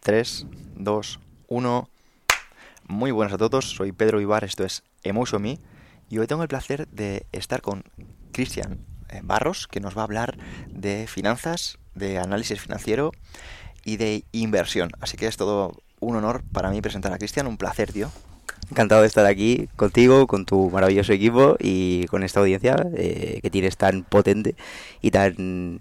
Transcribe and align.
3, 0.00 0.46
2, 0.76 1.20
1. 1.48 1.88
Muy 2.88 3.10
buenas 3.10 3.34
a 3.34 3.38
todos, 3.38 3.70
soy 3.70 3.92
Pedro 3.92 4.20
Ibar, 4.20 4.44
esto 4.44 4.64
es 4.64 4.82
Emotion 5.04 5.58
y 6.08 6.18
hoy 6.18 6.26
tengo 6.26 6.42
el 6.42 6.48
placer 6.48 6.88
de 6.88 7.26
estar 7.32 7.60
con 7.60 7.84
Cristian 8.32 8.78
eh, 9.10 9.20
Barros 9.22 9.68
que 9.68 9.78
nos 9.78 9.96
va 9.96 10.00
a 10.00 10.04
hablar 10.04 10.38
de 10.68 11.06
finanzas, 11.06 11.78
de 11.94 12.18
análisis 12.18 12.60
financiero 12.60 13.12
y 13.84 13.98
de 13.98 14.24
inversión. 14.32 14.90
Así 15.00 15.18
que 15.18 15.26
es 15.26 15.36
todo 15.36 15.76
un 16.00 16.16
honor 16.16 16.42
para 16.50 16.70
mí 16.70 16.80
presentar 16.80 17.12
a 17.12 17.18
Cristian, 17.18 17.46
un 17.46 17.58
placer, 17.58 17.92
tío. 17.92 18.10
Encantado 18.70 19.02
de 19.02 19.06
estar 19.06 19.26
aquí 19.26 19.68
contigo, 19.76 20.26
con 20.26 20.46
tu 20.46 20.70
maravilloso 20.70 21.12
equipo 21.12 21.56
y 21.60 22.06
con 22.06 22.22
esta 22.22 22.40
audiencia 22.40 22.86
eh, 22.96 23.40
que 23.42 23.50
tienes 23.50 23.76
tan 23.76 24.04
potente 24.04 24.54
y 25.02 25.10
tan 25.10 25.80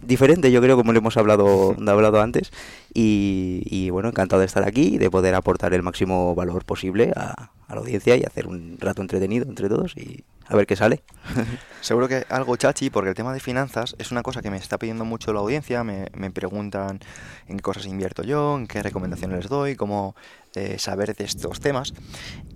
diferente, 0.00 0.50
yo 0.50 0.60
creo, 0.60 0.76
como 0.76 0.92
lo 0.92 0.98
hemos 0.98 1.16
hablado, 1.16 1.74
hablado 1.86 2.20
antes. 2.20 2.50
Y, 2.94 3.90
bueno, 3.90 4.08
encantado 4.08 4.40
de 4.40 4.46
estar 4.46 4.66
aquí 4.66 4.94
y 4.94 4.98
de 4.98 5.10
poder 5.10 5.34
aportar 5.34 5.74
el 5.74 5.82
máximo 5.82 6.34
valor 6.34 6.64
posible 6.64 7.12
a, 7.16 7.50
la 7.68 7.76
audiencia 7.76 8.16
y 8.16 8.24
hacer 8.24 8.46
un 8.46 8.76
rato 8.78 9.00
entretenido 9.00 9.46
entre 9.48 9.70
todos 9.70 9.96
y 9.96 10.24
a 10.46 10.56
ver 10.56 10.66
qué 10.66 10.76
sale. 10.76 11.02
Seguro 11.80 12.06
que 12.06 12.26
algo 12.28 12.54
chachi, 12.56 12.90
porque 12.90 13.08
el 13.08 13.14
tema 13.14 13.32
de 13.32 13.40
finanzas 13.40 13.96
es 13.98 14.10
una 14.10 14.22
cosa 14.22 14.42
que 14.42 14.50
me 14.50 14.58
está 14.58 14.76
pidiendo 14.78 15.06
mucho 15.06 15.32
la 15.32 15.40
audiencia. 15.40 15.82
Me, 15.82 16.08
me 16.14 16.30
preguntan 16.30 17.00
en 17.48 17.56
qué 17.56 17.62
cosas 17.62 17.86
invierto 17.86 18.24
yo, 18.24 18.58
en 18.58 18.66
qué 18.66 18.82
recomendaciones 18.82 19.38
les 19.38 19.48
doy, 19.48 19.76
cómo 19.76 20.14
eh, 20.54 20.78
saber 20.78 21.14
de 21.16 21.24
estos 21.24 21.60
temas. 21.60 21.94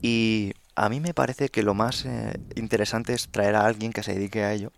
Y 0.03 0.53
a 0.75 0.91
mí 0.91 1.01
me 1.01 1.15
parece 1.15 1.49
que 1.49 1.63
lo 1.63 1.73
más 1.73 2.05
eh, 2.05 2.35
interesante 2.55 3.15
es 3.15 3.29
traer 3.29 3.55
a 3.55 3.65
alguien 3.65 3.93
que 3.93 4.03
se 4.03 4.13
dedique 4.13 4.45
a 4.45 4.53
ello 4.53 4.73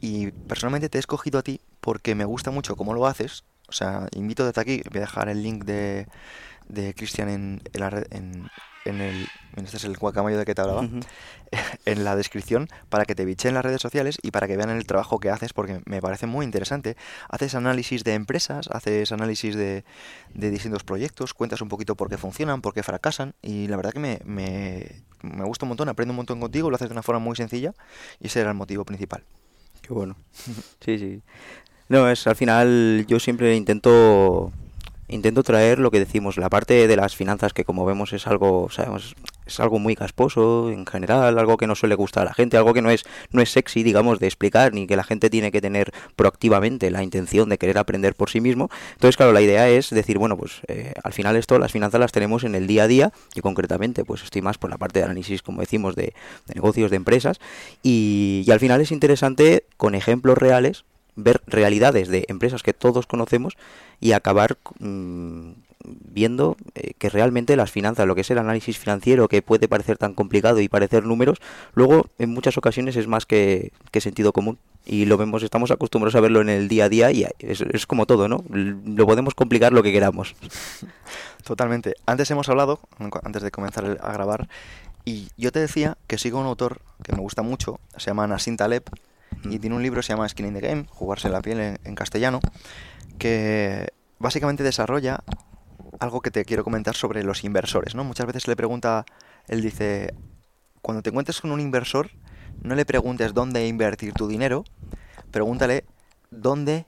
y 0.00 0.30
personalmente 0.30 0.88
te 0.88 0.98
he 0.98 1.00
escogido 1.00 1.38
a 1.38 1.42
ti 1.42 1.60
porque 1.80 2.14
me 2.14 2.24
gusta 2.24 2.50
mucho 2.50 2.76
cómo 2.76 2.94
lo 2.94 3.06
haces. 3.06 3.44
O 3.68 3.72
sea, 3.72 4.08
invito 4.12 4.44
desde 4.44 4.60
aquí, 4.60 4.82
voy 4.90 4.98
a 4.98 5.00
dejar 5.02 5.28
el 5.28 5.42
link 5.42 5.64
de, 5.64 6.06
de 6.68 6.94
Cristian 6.94 7.28
en, 7.28 7.62
en, 7.72 7.80
la, 7.80 8.04
en, 8.10 8.50
en 8.84 9.00
el 9.00 9.28
este 9.56 9.76
es 9.76 9.84
el 9.84 9.96
guacamayo 9.96 10.38
de 10.38 10.44
que 10.44 10.54
te 10.54 10.62
hablaba 10.62 10.88
en 11.84 12.04
la 12.04 12.16
descripción 12.16 12.68
para 12.88 13.04
que 13.04 13.14
te 13.14 13.24
bichen 13.24 13.54
las 13.54 13.64
redes 13.64 13.80
sociales 13.80 14.18
y 14.22 14.30
para 14.30 14.46
que 14.46 14.56
vean 14.56 14.70
el 14.70 14.86
trabajo 14.86 15.18
que 15.18 15.30
haces 15.30 15.52
porque 15.52 15.80
me 15.86 16.00
parece 16.00 16.26
muy 16.26 16.44
interesante. 16.44 16.96
Haces 17.28 17.54
análisis 17.54 18.04
de 18.04 18.14
empresas 18.14 18.68
haces 18.72 19.12
análisis 19.12 19.54
de, 19.56 19.84
de 20.34 20.50
distintos 20.50 20.84
proyectos 20.84 21.34
cuentas 21.34 21.60
un 21.60 21.68
poquito 21.68 21.96
por 21.96 22.08
qué 22.08 22.16
funcionan 22.16 22.62
por 22.62 22.74
qué 22.74 22.82
fracasan 22.82 23.34
y 23.42 23.66
la 23.68 23.76
verdad 23.76 23.92
que 23.92 24.00
me, 24.00 24.20
me, 24.24 25.02
me 25.22 25.44
gusta 25.44 25.64
un 25.64 25.70
montón 25.70 25.88
aprendo 25.88 26.12
un 26.12 26.16
montón 26.16 26.40
contigo 26.40 26.70
lo 26.70 26.76
haces 26.76 26.88
de 26.88 26.92
una 26.92 27.02
forma 27.02 27.18
muy 27.18 27.36
sencilla 27.36 27.74
y 28.20 28.28
ese 28.28 28.40
era 28.40 28.50
el 28.50 28.56
motivo 28.56 28.84
principal 28.84 29.24
bueno. 29.88 30.16
Sí, 30.84 30.98
sí. 30.98 31.22
No, 31.88 32.08
es 32.08 32.26
al 32.26 32.36
final 32.36 33.04
yo 33.08 33.18
siempre 33.18 33.56
intento 33.56 34.52
intento 35.10 35.42
traer 35.42 35.78
lo 35.78 35.90
que 35.90 35.98
decimos, 35.98 36.36
la 36.36 36.48
parte 36.48 36.86
de 36.86 36.96
las 36.96 37.16
finanzas 37.16 37.52
que 37.52 37.64
como 37.64 37.84
vemos 37.84 38.12
es 38.12 38.26
algo, 38.26 38.68
sabemos, 38.70 39.14
es 39.46 39.60
algo 39.60 39.78
muy 39.78 39.96
casposo 39.96 40.70
en 40.70 40.86
general, 40.86 41.38
algo 41.38 41.56
que 41.56 41.66
no 41.66 41.74
suele 41.74 41.94
gustar 41.94 42.22
a 42.22 42.26
la 42.26 42.34
gente, 42.34 42.56
algo 42.56 42.72
que 42.72 42.82
no 42.82 42.90
es 42.90 43.04
no 43.32 43.42
es 43.42 43.50
sexy, 43.50 43.82
digamos, 43.82 44.20
de 44.20 44.26
explicar 44.26 44.72
ni 44.72 44.86
que 44.86 44.96
la 44.96 45.04
gente 45.04 45.28
tiene 45.30 45.50
que 45.50 45.60
tener 45.60 45.92
proactivamente 46.16 46.90
la 46.90 47.02
intención 47.02 47.48
de 47.48 47.58
querer 47.58 47.78
aprender 47.78 48.14
por 48.14 48.30
sí 48.30 48.40
mismo. 48.40 48.70
Entonces, 48.92 49.16
claro, 49.16 49.32
la 49.32 49.42
idea 49.42 49.68
es 49.68 49.90
decir, 49.90 50.18
bueno, 50.18 50.36
pues 50.36 50.60
eh, 50.68 50.94
al 51.02 51.12
final 51.12 51.36
esto 51.36 51.58
las 51.58 51.72
finanzas 51.72 52.00
las 52.00 52.12
tenemos 52.12 52.44
en 52.44 52.54
el 52.54 52.66
día 52.66 52.84
a 52.84 52.88
día 52.88 53.12
y 53.34 53.40
concretamente 53.40 54.04
pues 54.04 54.22
estoy 54.22 54.42
más 54.42 54.58
por 54.58 54.70
la 54.70 54.78
parte 54.78 55.00
de 55.00 55.06
análisis, 55.06 55.42
como 55.42 55.60
decimos, 55.60 55.96
de, 55.96 56.14
negocios, 56.54 56.90
de 56.90 56.96
empresas 56.96 57.40
y, 57.82 58.44
y 58.46 58.50
al 58.50 58.60
final 58.60 58.80
es 58.80 58.92
interesante 58.92 59.64
con 59.76 59.94
ejemplos 59.94 60.38
reales 60.38 60.84
ver 61.16 61.40
realidades 61.46 62.08
de 62.08 62.24
empresas 62.28 62.62
que 62.62 62.74
todos 62.74 63.06
conocemos 63.06 63.56
y 64.00 64.12
acabar 64.12 64.58
mmm, 64.78 65.52
viendo 65.84 66.56
eh, 66.74 66.92
que 66.98 67.08
realmente 67.08 67.56
las 67.56 67.70
finanzas, 67.70 68.06
lo 68.06 68.14
que 68.14 68.20
es 68.20 68.30
el 68.30 68.38
análisis 68.38 68.78
financiero, 68.78 69.28
que 69.28 69.42
puede 69.42 69.68
parecer 69.68 69.98
tan 69.98 70.14
complicado 70.14 70.60
y 70.60 70.68
parecer 70.68 71.04
números, 71.04 71.38
luego 71.74 72.06
en 72.18 72.30
muchas 72.30 72.58
ocasiones 72.58 72.96
es 72.96 73.06
más 73.06 73.26
que, 73.26 73.72
que 73.90 74.00
sentido 74.00 74.32
común. 74.32 74.58
Y 74.86 75.04
lo 75.04 75.18
vemos, 75.18 75.42
estamos 75.42 75.70
acostumbrados 75.70 76.14
a 76.14 76.20
verlo 76.20 76.40
en 76.40 76.48
el 76.48 76.68
día 76.68 76.86
a 76.86 76.88
día 76.88 77.12
y 77.12 77.26
es, 77.38 77.86
como 77.86 78.06
todo, 78.06 78.28
¿no? 78.28 78.44
Lo 78.50 79.06
podemos 79.06 79.34
complicar 79.34 79.72
lo 79.72 79.82
que 79.82 79.92
queramos. 79.92 80.34
Totalmente. 81.44 81.94
Antes 82.06 82.30
hemos 82.30 82.48
hablado, 82.48 82.80
antes 83.22 83.42
de 83.42 83.50
comenzar 83.50 83.98
a 84.02 84.12
grabar, 84.12 84.48
y 85.04 85.28
yo 85.36 85.52
te 85.52 85.60
decía 85.60 85.98
que 86.06 86.18
sigo 86.18 86.40
un 86.40 86.46
autor 86.46 86.80
que 87.02 87.12
me 87.12 87.20
gusta 87.20 87.42
mucho, 87.42 87.78
se 87.96 88.06
llama 88.06 88.26
Nassim 88.26 88.56
Taleb, 88.56 88.84
y 89.44 89.58
tiene 89.58 89.76
un 89.76 89.82
libro 89.82 90.00
que 90.00 90.06
se 90.06 90.12
llama 90.12 90.28
Skin 90.28 90.46
in 90.46 90.54
the 90.54 90.60
Game, 90.60 90.86
Jugarse 90.88 91.28
la 91.28 91.42
piel 91.42 91.60
en, 91.60 91.78
en, 91.84 91.94
castellano, 91.94 92.40
que 93.18 93.92
básicamente 94.18 94.62
desarrolla 94.62 95.22
algo 95.98 96.20
que 96.20 96.30
te 96.30 96.44
quiero 96.44 96.64
comentar 96.64 96.94
sobre 96.94 97.22
los 97.22 97.44
inversores, 97.44 97.94
¿no? 97.94 98.04
Muchas 98.04 98.26
veces 98.26 98.48
le 98.48 98.56
pregunta, 98.56 99.04
él 99.48 99.62
dice, 99.62 100.14
cuando 100.82 101.02
te 101.02 101.10
encuentres 101.10 101.40
con 101.40 101.52
un 101.52 101.60
inversor, 101.60 102.10
no 102.62 102.74
le 102.74 102.84
preguntes 102.84 103.34
dónde 103.34 103.66
invertir 103.66 104.12
tu 104.12 104.28
dinero, 104.28 104.64
pregúntale 105.30 105.84
dónde 106.30 106.86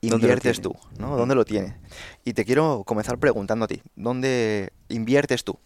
inviertes 0.00 0.60
tú, 0.60 0.74
¿no? 0.98 1.16
¿Dónde 1.16 1.34
lo 1.34 1.44
tiene? 1.44 1.76
Y 2.24 2.32
te 2.34 2.44
quiero 2.44 2.84
comenzar 2.84 3.18
preguntando 3.18 3.64
a 3.64 3.68
ti, 3.68 3.82
¿dónde 3.96 4.72
inviertes 4.88 5.44
tú? 5.44 5.58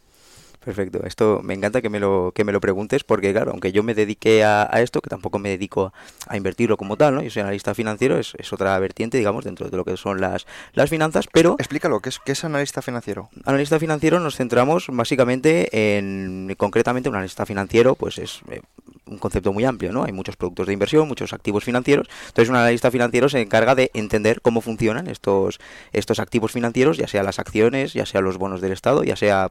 Perfecto, 0.64 1.00
esto 1.04 1.40
me 1.42 1.54
encanta 1.54 1.82
que 1.82 1.90
me 1.90 1.98
lo, 1.98 2.32
que 2.34 2.44
me 2.44 2.52
lo 2.52 2.60
preguntes 2.60 3.02
porque 3.02 3.32
claro, 3.32 3.50
aunque 3.50 3.72
yo 3.72 3.82
me 3.82 3.94
dedique 3.94 4.44
a, 4.44 4.68
a 4.70 4.80
esto, 4.80 5.00
que 5.00 5.10
tampoco 5.10 5.40
me 5.40 5.48
dedico 5.48 5.92
a, 6.28 6.36
invertirlo 6.36 6.76
como 6.76 6.96
tal, 6.96 7.16
¿no? 7.16 7.22
Yo 7.22 7.30
soy 7.30 7.42
analista 7.42 7.74
financiero, 7.74 8.16
es, 8.16 8.34
es, 8.38 8.52
otra 8.52 8.78
vertiente, 8.78 9.18
digamos, 9.18 9.44
dentro 9.44 9.68
de 9.68 9.76
lo 9.76 9.84
que 9.84 9.96
son 9.96 10.20
las, 10.20 10.46
las 10.74 10.88
finanzas, 10.88 11.26
pero... 11.32 11.56
Explícalo, 11.58 11.98
¿qué 12.00 12.10
es, 12.10 12.20
¿qué 12.20 12.32
es 12.32 12.44
analista 12.44 12.80
financiero? 12.80 13.28
Analista 13.44 13.80
financiero 13.80 14.20
nos 14.20 14.36
centramos 14.36 14.86
básicamente 14.88 15.98
en, 15.98 16.54
concretamente 16.56 17.08
un 17.08 17.16
analista 17.16 17.44
financiero, 17.44 17.96
pues 17.96 18.18
es 18.18 18.42
eh, 18.48 18.60
un 19.06 19.18
concepto 19.18 19.52
muy 19.52 19.64
amplio, 19.64 19.92
¿no? 19.92 20.04
Hay 20.04 20.12
muchos 20.12 20.36
productos 20.36 20.66
de 20.66 20.72
inversión, 20.72 21.08
muchos 21.08 21.32
activos 21.32 21.64
financieros, 21.64 22.08
entonces 22.28 22.48
un 22.48 22.56
analista 22.56 22.90
financiero 22.90 23.28
se 23.28 23.40
encarga 23.40 23.74
de 23.74 23.90
entender 23.94 24.40
cómo 24.40 24.60
funcionan 24.60 25.08
estos, 25.08 25.60
estos 25.92 26.20
activos 26.20 26.52
financieros, 26.52 26.96
ya 26.96 27.08
sea 27.08 27.22
las 27.22 27.38
acciones, 27.38 27.92
ya 27.92 28.06
sea 28.06 28.20
los 28.20 28.38
bonos 28.38 28.60
del 28.60 28.72
Estado, 28.72 29.02
ya 29.04 29.16
sea 29.16 29.50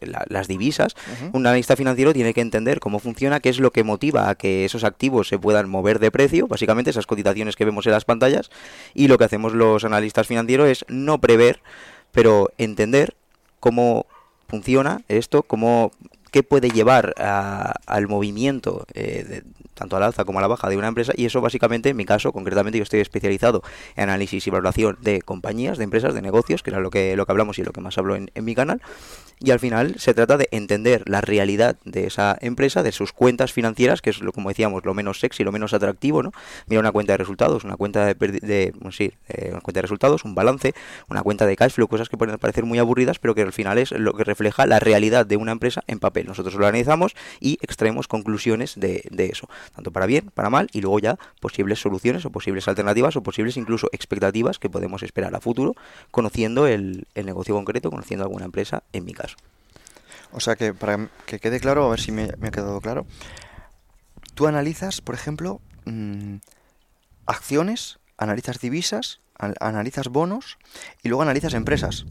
la, 0.00 0.24
las 0.28 0.48
divisas, 0.48 0.94
uh 0.94 1.24
-huh. 1.24 1.30
un 1.32 1.46
analista 1.46 1.76
financiero 1.76 2.12
tiene 2.12 2.34
que 2.34 2.40
entender 2.40 2.80
cómo 2.80 2.98
funciona, 2.98 3.40
qué 3.40 3.48
es 3.48 3.58
lo 3.58 3.72
que 3.72 3.82
motiva 3.84 4.28
a 4.30 4.34
que 4.34 4.64
esos 4.64 4.84
activos 4.84 5.28
se 5.28 5.38
puedan 5.38 5.68
mover 5.68 5.98
de 5.98 6.10
precio, 6.10 6.46
básicamente 6.46 6.90
esas 6.90 7.06
cotizaciones 7.06 7.56
que 7.56 7.64
vemos 7.64 7.86
en 7.86 7.92
las 7.92 8.04
pantallas, 8.04 8.50
y 8.94 9.08
lo 9.08 9.18
que 9.18 9.24
hacemos 9.24 9.52
los 9.52 9.84
analistas 9.84 10.26
financieros 10.26 10.68
es 10.68 10.84
no 10.88 11.18
prever, 11.18 11.60
pero 12.12 12.50
entender 12.58 13.14
cómo 13.60 14.06
funciona 14.48 15.02
esto, 15.08 15.42
cómo 15.42 15.92
qué 16.30 16.42
puede 16.42 16.70
llevar 16.70 17.14
a, 17.18 17.74
al 17.86 18.08
movimiento 18.08 18.86
eh, 18.94 19.42
tanto 19.78 19.96
a 19.96 20.00
la 20.00 20.06
alza 20.06 20.24
como 20.24 20.40
a 20.40 20.42
la 20.42 20.48
baja 20.48 20.68
de 20.68 20.76
una 20.76 20.88
empresa 20.88 21.12
y 21.16 21.24
eso 21.26 21.40
básicamente 21.40 21.90
en 21.90 21.96
mi 21.96 22.04
caso 22.04 22.32
concretamente 22.32 22.78
yo 22.78 22.82
estoy 22.82 23.00
especializado 23.00 23.62
en 23.96 24.04
análisis 24.04 24.46
y 24.46 24.50
valoración 24.50 24.98
de 25.00 25.22
compañías, 25.22 25.78
de 25.78 25.84
empresas, 25.84 26.14
de 26.14 26.22
negocios, 26.22 26.62
que 26.62 26.70
era 26.70 26.80
lo 26.80 26.90
que 26.90 27.16
lo 27.16 27.26
que 27.26 27.32
hablamos 27.32 27.58
y 27.58 27.62
lo 27.62 27.72
que 27.72 27.80
más 27.80 27.96
hablo 27.98 28.16
en, 28.16 28.30
mi 28.40 28.54
canal 28.54 28.80
y 29.40 29.50
al 29.52 29.60
final 29.60 29.94
se 29.98 30.14
trata 30.14 30.36
de 30.36 30.48
entender 30.50 31.04
la 31.06 31.20
realidad 31.20 31.76
de 31.84 32.06
esa 32.06 32.36
empresa, 32.40 32.82
de 32.82 32.92
sus 32.92 33.12
cuentas 33.12 33.52
financieras, 33.52 34.02
que 34.02 34.10
es 34.10 34.20
lo 34.20 34.32
como 34.32 34.48
decíamos 34.48 34.84
lo 34.84 34.94
menos 34.94 35.20
sexy, 35.20 35.44
lo 35.44 35.52
menos 35.52 35.74
atractivo, 35.74 36.22
¿no? 36.22 36.32
Mira 36.66 36.80
una 36.80 36.90
cuenta 36.90 37.12
de 37.12 37.18
resultados, 37.18 37.62
una 37.64 37.76
cuenta 37.76 38.06
de, 38.06 38.14
de 38.14 38.72
sí, 38.90 39.12
eh, 39.28 39.50
una 39.52 39.60
cuenta 39.60 39.78
de 39.78 39.82
resultados, 39.82 40.24
un 40.24 40.34
balance, 40.34 40.74
una 41.08 41.22
cuenta 41.22 41.46
de 41.46 41.56
cash 41.56 41.72
flow, 41.72 41.86
cosas 41.86 42.08
que 42.08 42.16
pueden 42.16 42.36
parecer 42.38 42.64
muy 42.64 42.78
aburridas, 42.78 43.18
pero 43.18 43.34
que 43.34 43.42
al 43.42 43.52
final 43.52 43.78
es 43.78 43.92
lo 43.92 44.14
que 44.14 44.24
refleja 44.24 44.66
la 44.66 44.80
realidad 44.80 45.24
de 45.24 45.36
una 45.36 45.52
empresa 45.52 45.84
en 45.86 46.00
papel. 46.00 46.26
Nosotros 46.26 46.54
lo 46.54 46.66
analizamos 46.66 47.14
y 47.40 47.58
extraemos 47.62 48.08
conclusiones 48.08 48.74
de 48.76 49.30
eso 49.32 49.48
tanto 49.74 49.92
para 49.92 50.06
bien, 50.06 50.30
para 50.34 50.50
mal, 50.50 50.68
y 50.72 50.80
luego 50.80 50.98
ya 50.98 51.18
posibles 51.40 51.80
soluciones 51.80 52.24
o 52.24 52.30
posibles 52.30 52.68
alternativas 52.68 53.16
o 53.16 53.22
posibles 53.22 53.56
incluso 53.56 53.88
expectativas 53.92 54.58
que 54.58 54.70
podemos 54.70 55.02
esperar 55.02 55.34
a 55.34 55.40
futuro, 55.40 55.74
conociendo 56.10 56.66
el, 56.66 57.06
el 57.14 57.26
negocio 57.26 57.54
concreto, 57.54 57.90
conociendo 57.90 58.24
alguna 58.24 58.44
empresa, 58.44 58.82
en 58.92 59.04
mi 59.04 59.12
caso. 59.12 59.36
O 60.32 60.40
sea 60.40 60.56
que 60.56 60.74
para 60.74 61.08
que 61.26 61.38
quede 61.38 61.60
claro, 61.60 61.84
a 61.84 61.90
ver 61.90 62.00
si 62.00 62.12
me, 62.12 62.30
me 62.38 62.48
ha 62.48 62.50
quedado 62.50 62.80
claro, 62.80 63.06
tú 64.34 64.46
analizas, 64.46 65.00
por 65.00 65.14
ejemplo, 65.14 65.60
mmm, 65.84 66.36
acciones, 67.26 67.98
analizas 68.16 68.60
divisas, 68.60 69.20
an 69.38 69.54
analizas 69.60 70.08
bonos 70.08 70.58
y 71.02 71.08
luego 71.08 71.22
analizas 71.22 71.54
empresas. 71.54 72.06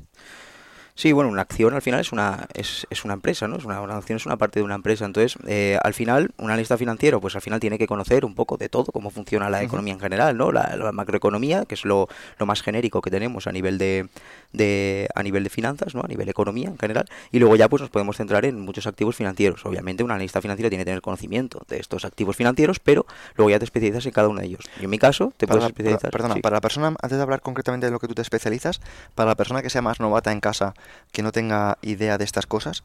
Sí, 0.98 1.12
bueno, 1.12 1.30
una 1.30 1.44
acción 1.44 1.76
al 1.76 1.84
final 1.84 2.00
es 2.00 2.12
una, 2.12 2.48
es, 2.56 2.88
es 2.90 3.06
una 3.06 3.14
empresa, 3.14 3.48
¿no? 3.48 3.58
Es 3.58 3.66
una, 3.66 3.82
una, 3.82 3.98
acción 3.98 4.16
es 4.16 4.26
una 4.26 4.36
parte 4.36 4.60
de 4.60 4.64
una 4.64 4.74
empresa. 4.74 5.06
Entonces, 5.06 5.38
eh, 5.46 5.78
al 5.84 5.94
final, 5.94 6.32
un 6.38 6.50
analista 6.50 6.76
financiero, 6.76 7.22
pues 7.22 7.36
al 7.36 7.44
final 7.44 7.60
tiene 7.60 7.78
que 7.78 7.86
conocer 7.86 8.26
un 8.26 8.34
poco 8.34 8.58
de 8.58 8.68
todo, 8.68 8.86
cómo 8.86 9.12
funciona 9.12 9.48
la 9.52 9.62
economía 9.62 9.94
en 9.94 10.00
general, 10.00 10.36
¿no? 10.36 10.52
La, 10.52 10.76
la 10.76 10.92
macroeconomía, 10.92 11.66
que 11.66 11.76
es 11.76 11.86
lo, 11.86 12.10
lo, 12.40 12.48
más 12.48 12.64
genérico 12.64 13.02
que 13.02 13.12
tenemos 13.12 13.46
a 13.46 13.52
nivel 13.52 13.78
de, 13.78 14.10
de, 14.54 15.08
a 15.14 15.22
nivel 15.22 15.44
de 15.44 15.52
finanzas, 15.52 15.94
¿no? 15.94 16.02
A 16.02 16.08
nivel 16.08 16.30
economía 16.30 16.68
en 16.68 16.80
general. 16.80 17.06
Y 17.32 17.38
luego 17.38 17.56
ya 17.56 17.70
pues 17.70 17.84
nos 17.84 17.92
podemos 17.92 18.18
centrar 18.18 18.44
en 18.46 18.60
muchos 18.60 18.88
activos 18.88 19.16
financieros. 19.16 19.64
Obviamente, 19.68 20.04
un 20.04 20.10
analista 20.10 20.42
financiero 20.42 20.70
tiene 20.70 20.84
que 20.84 20.90
tener 20.90 21.02
conocimiento 21.04 21.62
de 21.68 21.78
estos 21.78 22.06
activos 22.06 22.36
financieros, 22.36 22.80
pero 22.80 23.06
luego 23.36 23.52
ya 23.52 23.60
te 23.60 23.66
especializas 23.66 24.08
en 24.08 24.14
cada 24.14 24.30
uno 24.30 24.40
de 24.40 24.48
ellos. 24.48 24.66
Y 24.82 24.86
en 24.86 24.90
mi 24.90 24.98
caso, 24.98 25.32
te 25.38 25.46
para 25.46 25.60
puedes 25.60 25.70
especializar. 25.70 26.10
perdona, 26.10 26.34
sí. 26.34 26.42
para 26.42 26.56
la 26.56 26.62
persona, 26.62 26.88
antes 26.88 27.20
de 27.20 27.22
hablar 27.22 27.42
concretamente 27.42 27.86
de 27.86 27.92
lo 27.92 28.00
que 28.00 28.08
tú 28.08 28.16
te 28.16 28.24
especializas, 28.24 28.82
para 29.14 29.30
la 29.30 29.36
persona 29.36 29.62
que 29.62 29.70
sea 29.70 29.84
más 29.84 30.00
novata 30.00 30.32
en 30.32 30.40
casa, 30.40 30.74
que 31.12 31.24
no 31.24 31.32
tenga 31.32 31.78
idea 31.82 32.18
de 32.18 32.24
estas 32.26 32.46
cosas, 32.48 32.84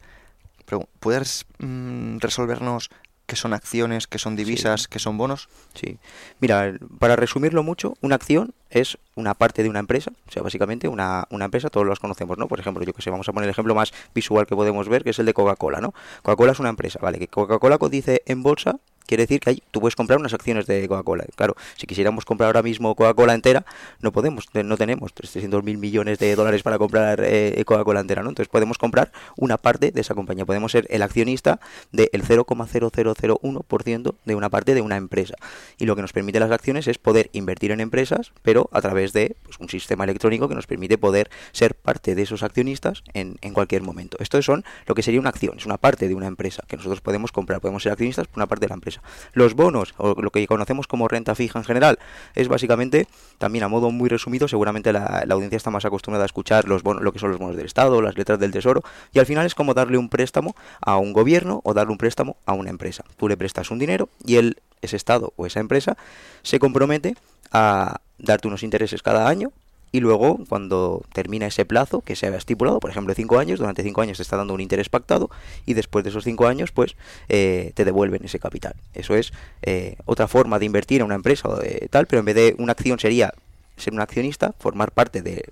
¿puedes 0.99 1.45
mmm, 1.59 2.17
resolvernos 2.19 2.89
qué 3.25 3.35
son 3.35 3.53
acciones, 3.53 4.07
qué 4.07 4.17
son 4.19 4.35
divisas, 4.35 4.81
Sí. 4.83 4.87
qué 4.89 4.99
son 4.99 5.17
bonos? 5.17 5.47
Sí. 5.75 5.97
Mira, 6.39 6.73
para 6.99 7.15
resumirlo 7.15 7.63
mucho, 7.63 7.95
una 8.01 8.15
acción 8.15 8.53
es 8.73 8.97
una 9.15 9.33
parte 9.33 9.63
de 9.63 9.69
una 9.69 9.79
empresa, 9.79 10.11
o 10.27 10.31
sea, 10.31 10.41
básicamente 10.41 10.87
una, 10.87 11.25
una 11.29 11.45
empresa, 11.45 11.69
todos 11.69 11.85
los 11.85 11.99
conocemos, 11.99 12.37
¿no? 12.37 12.47
Por 12.47 12.59
ejemplo, 12.59 12.83
yo 12.83 12.93
que 12.93 13.01
sé, 13.01 13.09
vamos 13.09 13.29
a 13.29 13.33
poner 13.33 13.47
el 13.47 13.51
ejemplo 13.51 13.75
más 13.75 13.93
visual 14.13 14.47
que 14.47 14.55
podemos 14.55 14.89
ver, 14.89 15.03
que 15.03 15.11
es 15.11 15.19
el 15.19 15.25
de 15.25 15.33
Coca-Cola, 15.33 15.81
¿no? 15.81 15.93
Coca-Cola 16.23 16.53
es 16.53 16.59
una 16.59 16.69
empresa, 16.69 16.99
¿vale? 17.01 17.19
Que 17.19 17.27
Coca-Cola 17.27 17.77
cotice 17.77 18.23
en 18.25 18.43
bolsa, 18.43 18.79
quiere 19.05 19.23
decir 19.23 19.39
que 19.39 19.61
tú 19.71 19.79
puedes 19.79 19.95
comprar 19.95 20.19
unas 20.19 20.33
acciones 20.33 20.65
de 20.65 20.87
Coca-Cola. 20.87 21.25
Claro, 21.35 21.55
si 21.75 21.87
quisiéramos 21.87 22.25
comprar 22.25 22.47
ahora 22.47 22.63
mismo 22.63 22.95
Coca-Cola 22.95 23.33
entera, 23.33 23.65
no 23.99 24.11
podemos, 24.11 24.47
no 24.53 24.77
tenemos 24.77 25.13
300 25.13 25.63
mil 25.63 25.77
millones 25.77 26.19
de 26.19 26.35
dólares 26.35 26.63
para 26.63 26.77
comprar 26.77 27.21
eh, 27.23 27.63
Coca-Cola 27.65 27.99
entera, 27.99 28.23
¿no? 28.23 28.29
Entonces 28.29 28.49
podemos 28.49 28.77
comprar 28.77 29.11
una 29.37 29.57
parte 29.57 29.91
de 29.91 30.01
esa 30.01 30.15
compañía, 30.15 30.45
podemos 30.45 30.71
ser 30.71 30.87
el 30.89 31.01
accionista 31.01 31.59
del 31.91 32.09
0,0001% 32.11 34.15
de 34.25 34.35
una 34.35 34.49
parte 34.49 34.73
de 34.73 34.81
una 34.81 34.97
empresa. 34.97 35.35
Y 35.77 35.85
lo 35.85 35.95
que 35.95 36.01
nos 36.01 36.13
permite 36.13 36.39
las 36.39 36.51
acciones 36.51 36.87
es 36.87 36.97
poder 36.97 37.29
invertir 37.33 37.71
en 37.71 37.79
empresas, 37.79 38.31
pero 38.41 38.62
a 38.71 38.81
través 38.81 39.13
de 39.13 39.35
pues, 39.43 39.57
un 39.59 39.69
sistema 39.69 40.03
electrónico 40.03 40.47
que 40.47 40.55
nos 40.55 40.67
permite 40.67 40.97
poder 40.97 41.29
ser 41.51 41.75
parte 41.75 42.15
de 42.15 42.21
esos 42.21 42.43
accionistas 42.43 43.03
en, 43.13 43.37
cualquier 43.53 43.83
momento. 43.83 44.17
Esto 44.19 44.41
son 44.41 44.63
lo 44.87 44.95
que 44.95 45.03
sería 45.03 45.19
una 45.19 45.29
acción, 45.29 45.57
es 45.57 45.65
una 45.65 45.77
parte 45.77 46.07
de 46.07 46.15
una 46.15 46.27
empresa 46.27 46.63
que 46.67 46.77
nosotros 46.77 47.01
podemos 47.01 47.31
comprar, 47.31 47.61
podemos 47.61 47.83
ser 47.83 47.91
accionistas 47.91 48.27
por 48.27 48.37
una 48.37 48.47
parte 48.47 48.65
de 48.65 48.69
la 48.69 48.75
empresa. 48.75 49.01
Los 49.33 49.53
bonos, 49.53 49.93
o 49.97 50.19
lo 50.19 50.31
que 50.31 50.45
conocemos 50.47 50.87
como 50.87 51.07
renta 51.07 51.35
fija 51.35 51.59
en 51.59 51.65
general, 51.65 51.99
es 52.35 52.47
básicamente, 52.47 53.07
también 53.37 53.63
a 53.63 53.67
modo 53.67 53.91
muy 53.91 54.09
resumido, 54.09 54.47
seguramente 54.47 54.91
la, 54.91 55.23
la 55.25 55.33
audiencia 55.35 55.57
está 55.57 55.69
más 55.69 55.85
acostumbrada 55.85 56.23
a 56.23 56.25
escuchar 56.25 56.67
los 56.67 56.83
bonos, 56.83 57.03
lo 57.03 57.11
que 57.11 57.19
son 57.19 57.29
los 57.29 57.39
bonos 57.39 57.55
del 57.55 57.65
Estado, 57.65 58.01
las 58.01 58.17
letras 58.17 58.39
del 58.39 58.51
Tesoro, 58.51 58.81
y 59.11 59.19
al 59.19 59.25
final 59.25 59.45
es 59.45 59.55
como 59.55 59.73
darle 59.73 59.97
un 59.97 60.09
préstamo 60.09 60.55
a 60.81 60.97
un 60.97 61.13
gobierno 61.13 61.61
o 61.63 61.73
darle 61.73 61.91
un 61.91 61.97
préstamo 61.97 62.37
a 62.45 62.53
una 62.53 62.69
empresa. 62.69 63.03
Tú 63.17 63.27
le 63.27 63.37
prestas 63.37 63.71
un 63.71 63.79
dinero 63.79 64.09
y 64.25 64.35
él, 64.35 64.57
ese 64.85 64.95
Estado 64.95 65.33
o 65.35 65.45
esa 65.45 65.59
empresa 65.59 65.97
se 66.41 66.59
compromete 66.59 67.15
a 67.51 68.01
darte 68.17 68.47
unos 68.47 68.63
intereses 68.63 69.01
cada 69.01 69.27
año 69.27 69.51
y 69.93 69.99
luego 69.99 70.39
cuando 70.49 71.03
termina 71.13 71.45
ese 71.45 71.65
plazo 71.65 72.01
que 72.01 72.15
se 72.15 72.25
había 72.25 72.39
estipulado, 72.39 72.79
por 72.79 72.89
ejemplo 72.89 73.13
cinco 73.13 73.37
años, 73.37 73.59
durante 73.59 73.83
cinco 73.83 74.01
años 74.01 74.17
te 74.17 74.23
está 74.23 74.35
dando 74.35 74.55
un 74.55 74.59
interés 74.59 74.89
pactado 74.89 75.29
y 75.67 75.75
después 75.75 76.03
de 76.03 76.09
esos 76.09 76.23
cinco 76.23 76.47
años 76.47 76.71
pues 76.71 76.95
eh, 77.29 77.71
te 77.75 77.85
devuelven 77.85 78.25
ese 78.25 78.39
capital. 78.39 78.73
Eso 78.95 79.15
es 79.15 79.33
eh, 79.61 79.95
otra 80.05 80.27
forma 80.27 80.57
de 80.57 80.65
invertir 80.65 81.01
en 81.01 81.05
una 81.05 81.15
empresa 81.15 81.47
o 81.47 81.57
de 81.57 81.87
tal, 81.91 82.07
pero 82.07 82.21
en 82.21 82.25
vez 82.25 82.35
de 82.35 82.55
una 82.57 82.71
acción 82.71 82.97
sería 82.97 83.33
ser 83.77 83.93
un 83.93 84.01
accionista, 84.01 84.53
formar 84.59 84.91
parte 84.91 85.21
de 85.21 85.45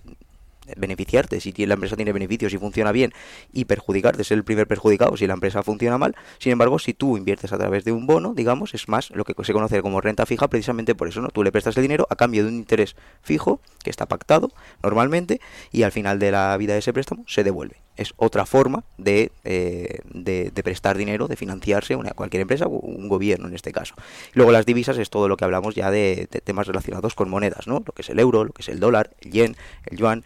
beneficiarte 0.77 1.39
si 1.39 1.51
la 1.65 1.75
empresa 1.75 1.95
tiene 1.95 2.13
beneficios 2.13 2.53
y 2.53 2.57
funciona 2.57 2.91
bien 2.91 3.13
y 3.51 3.65
perjudicarte, 3.65 4.23
ser 4.23 4.37
el 4.37 4.43
primer 4.43 4.67
perjudicado 4.67 5.17
si 5.17 5.27
la 5.27 5.33
empresa 5.33 5.63
funciona 5.63 5.97
mal. 5.97 6.15
Sin 6.39 6.51
embargo, 6.51 6.79
si 6.79 6.93
tú 6.93 7.17
inviertes 7.17 7.53
a 7.53 7.57
través 7.57 7.83
de 7.83 7.91
un 7.91 8.07
bono, 8.07 8.33
digamos, 8.33 8.73
es 8.73 8.87
más 8.87 9.09
lo 9.11 9.23
que 9.23 9.33
se 9.43 9.53
conoce 9.53 9.81
como 9.81 10.01
renta 10.01 10.25
fija 10.25 10.47
precisamente 10.47 10.95
por 10.95 11.07
eso, 11.07 11.21
¿no? 11.21 11.29
Tú 11.29 11.43
le 11.43 11.51
prestas 11.51 11.75
el 11.77 11.83
dinero 11.83 12.07
a 12.09 12.15
cambio 12.15 12.43
de 12.43 12.49
un 12.49 12.55
interés 12.55 12.95
fijo 13.21 13.61
que 13.83 13.89
está 13.89 14.07
pactado 14.07 14.51
normalmente 14.83 15.41
y 15.71 15.83
al 15.83 15.91
final 15.91 16.19
de 16.19 16.31
la 16.31 16.55
vida 16.57 16.73
de 16.73 16.79
ese 16.79 16.93
préstamo 16.93 17.23
se 17.27 17.43
devuelve. 17.43 17.77
Es 17.97 18.13
otra 18.17 18.45
forma 18.45 18.83
de, 18.97 19.31
eh, 19.43 19.99
de, 20.05 20.51
prestar 20.63 20.97
dinero, 20.97 21.27
de 21.27 21.35
financiarse 21.35 21.95
una, 21.95 22.11
cualquier 22.11 22.41
empresa 22.41 22.67
un 22.67 23.09
gobierno 23.09 23.47
en 23.47 23.53
este 23.53 23.71
caso. 23.71 23.95
Luego 24.33 24.51
las 24.51 24.65
divisas 24.65 24.97
es 24.97 25.09
todo 25.09 25.27
lo 25.27 25.37
que 25.37 25.45
hablamos 25.45 25.75
ya 25.75 25.91
de, 25.91 26.27
de 26.31 26.41
temas 26.41 26.67
relacionados 26.67 27.15
con 27.15 27.29
monedas, 27.29 27.67
¿no? 27.67 27.83
Lo 27.85 27.93
que 27.93 28.01
es 28.01 28.09
el 28.09 28.19
euro, 28.19 28.45
lo 28.45 28.53
que 28.53 28.61
es 28.61 28.69
el 28.69 28.79
dólar, 28.79 29.11
el 29.19 29.31
yen, 29.31 29.57
el 29.85 29.97
yuan, 29.97 30.23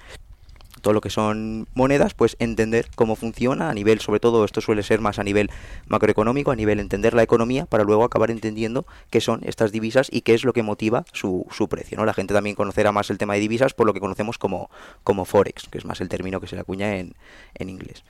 todo 0.86 0.94
lo 0.94 1.02
que 1.02 1.10
son 1.10 1.68
monedas, 1.74 2.14
pues 2.14 2.36
entender 2.38 2.86
cómo 2.94 3.16
funciona 3.16 3.72
a 3.72 3.74
nivel, 3.74 4.02
sobre 4.02 4.20
todo 4.20 4.46
esto 4.46 4.62
suele 4.62 4.84
ser 4.84 5.02
más 5.02 5.18
a 5.18 5.24
nivel 5.24 5.50
macroeconómico, 5.88 6.52
a 6.52 6.56
nivel 6.56 6.80
entender 6.80 7.16
la 7.16 7.24
economía, 7.24 7.66
para 7.66 7.84
luego 7.84 8.04
acabar 8.04 8.30
entendiendo 8.30 8.86
qué 9.10 9.20
son 9.20 9.42
estas 9.46 9.72
divisas 9.72 10.10
y 10.12 10.22
qué 10.22 10.36
es 10.36 10.44
lo 10.44 10.54
que 10.54 10.62
motiva 10.62 11.04
su, 11.12 11.48
su 11.50 11.68
precio. 11.68 11.98
¿no? 11.98 12.06
La 12.06 12.14
gente 12.14 12.36
también 12.36 12.56
conocerá 12.56 12.92
más 12.92 13.10
el 13.10 13.18
tema 13.18 13.34
de 13.34 13.40
divisas 13.40 13.74
por 13.74 13.88
lo 13.88 13.96
que 13.96 14.00
conocemos 14.00 14.38
como, 14.38 14.70
como 15.04 15.26
Forex, 15.26 15.68
que 15.72 15.80
es 15.80 15.86
más 15.86 16.02
el 16.02 16.08
término 16.08 16.40
que 16.40 16.46
se 16.46 16.54
le 16.56 16.62
acuña 16.62 16.98
en, 16.98 17.16
en 17.56 17.70
inglés. 17.70 18.04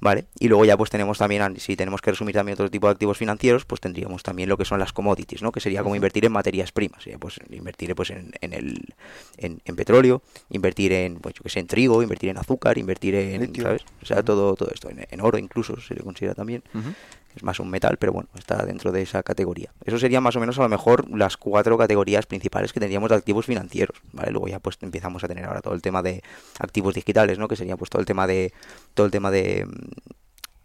¿Vale? 0.00 0.26
Y 0.38 0.48
luego 0.48 0.64
ya 0.64 0.76
pues 0.76 0.90
tenemos 0.90 1.18
también, 1.18 1.58
si 1.58 1.76
tenemos 1.76 2.00
que 2.00 2.10
resumir 2.10 2.34
también 2.34 2.54
otro 2.54 2.70
tipo 2.70 2.86
de 2.86 2.92
activos 2.92 3.16
financieros, 3.18 3.64
pues 3.64 3.80
tendríamos 3.80 4.22
también 4.22 4.48
lo 4.48 4.56
que 4.56 4.64
son 4.64 4.78
las 4.78 4.92
commodities, 4.92 5.42
¿no? 5.42 5.52
Que 5.52 5.60
sería 5.60 5.82
como 5.82 5.96
invertir 5.96 6.24
en 6.24 6.32
materias 6.32 6.72
primas, 6.72 7.02
sería 7.02 7.18
pues 7.18 7.40
invertir 7.50 7.94
pues 7.94 8.10
en, 8.10 8.32
en 8.40 8.52
el 8.52 8.94
en, 9.38 9.60
en, 9.64 9.76
petróleo, 9.76 10.22
invertir 10.50 10.92
en, 10.92 11.16
pues 11.16 11.34
yo 11.34 11.42
que 11.42 11.48
sé, 11.48 11.60
en 11.60 11.66
trigo, 11.66 12.02
invertir 12.02 12.30
en 12.30 12.38
azúcar, 12.38 12.78
invertir 12.78 13.14
en, 13.14 13.40
Litio. 13.42 13.64
¿sabes? 13.64 13.84
O 14.02 14.06
sea, 14.06 14.22
todo, 14.22 14.54
todo 14.54 14.70
esto, 14.72 14.90
en, 14.90 15.06
en, 15.10 15.20
oro 15.20 15.38
incluso 15.38 15.80
se 15.80 15.94
le 15.94 16.02
considera 16.02 16.34
también. 16.34 16.62
Uh 16.74 16.78
-huh. 16.78 16.94
Es 17.36 17.42
más 17.42 17.60
un 17.60 17.70
metal, 17.70 17.98
pero 17.98 18.12
bueno, 18.12 18.28
está 18.34 18.64
dentro 18.64 18.92
de 18.92 19.02
esa 19.02 19.22
categoría. 19.22 19.70
Eso 19.84 19.98
sería 19.98 20.20
más 20.20 20.34
o 20.36 20.40
menos 20.40 20.58
a 20.58 20.62
lo 20.62 20.68
mejor 20.68 21.08
las 21.10 21.36
cuatro 21.36 21.76
categorías 21.76 22.26
principales 22.26 22.72
que 22.72 22.80
tendríamos 22.80 23.10
de 23.10 23.16
activos 23.16 23.46
financieros, 23.46 23.96
¿vale? 24.12 24.30
Luego 24.30 24.48
ya 24.48 24.58
pues 24.58 24.78
empezamos 24.80 25.22
a 25.22 25.28
tener 25.28 25.44
ahora 25.44 25.60
todo 25.60 25.74
el 25.74 25.82
tema 25.82 26.02
de 26.02 26.22
activos 26.58 26.94
digitales, 26.94 27.38
¿no? 27.38 27.46
Que 27.46 27.56
sería 27.56 27.76
pues 27.76 27.90
todo 27.90 28.00
el 28.00 28.06
tema 28.06 28.26
de 28.26 28.52
todo 28.94 29.06
el 29.06 29.12
tema 29.12 29.30
de 29.30 29.66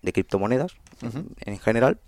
de 0.01 0.13
criptomonedas 0.13 0.73
uh 1.03 1.07
-huh. 1.07 1.25
en 1.45 1.59
general, 1.59 1.99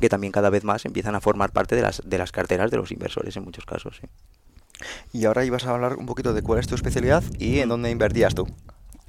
que 0.00 0.08
también 0.08 0.32
cada 0.32 0.50
vez 0.50 0.64
más 0.64 0.84
empiezan 0.84 1.14
a 1.14 1.20
formar 1.20 1.52
parte 1.52 1.76
de 1.76 1.82
las, 1.82 2.02
de 2.04 2.18
las 2.18 2.32
carteras 2.32 2.70
de 2.70 2.76
los 2.76 2.92
inversores 2.92 3.36
en 3.36 3.44
muchos 3.44 3.66
casos. 3.66 4.00
Y 5.12 5.24
ahora 5.24 5.44
ibas 5.44 5.66
a 5.66 5.74
hablar 5.74 5.96
un 5.96 6.06
poquito 6.06 6.32
de 6.34 6.42
cuál 6.42 6.60
es 6.60 6.68
tu 6.68 6.74
especialidad 6.74 7.24
y 7.38 7.58
en 7.58 7.68
dónde 7.68 7.90
invertías 7.90 8.34
tú. 8.34 8.46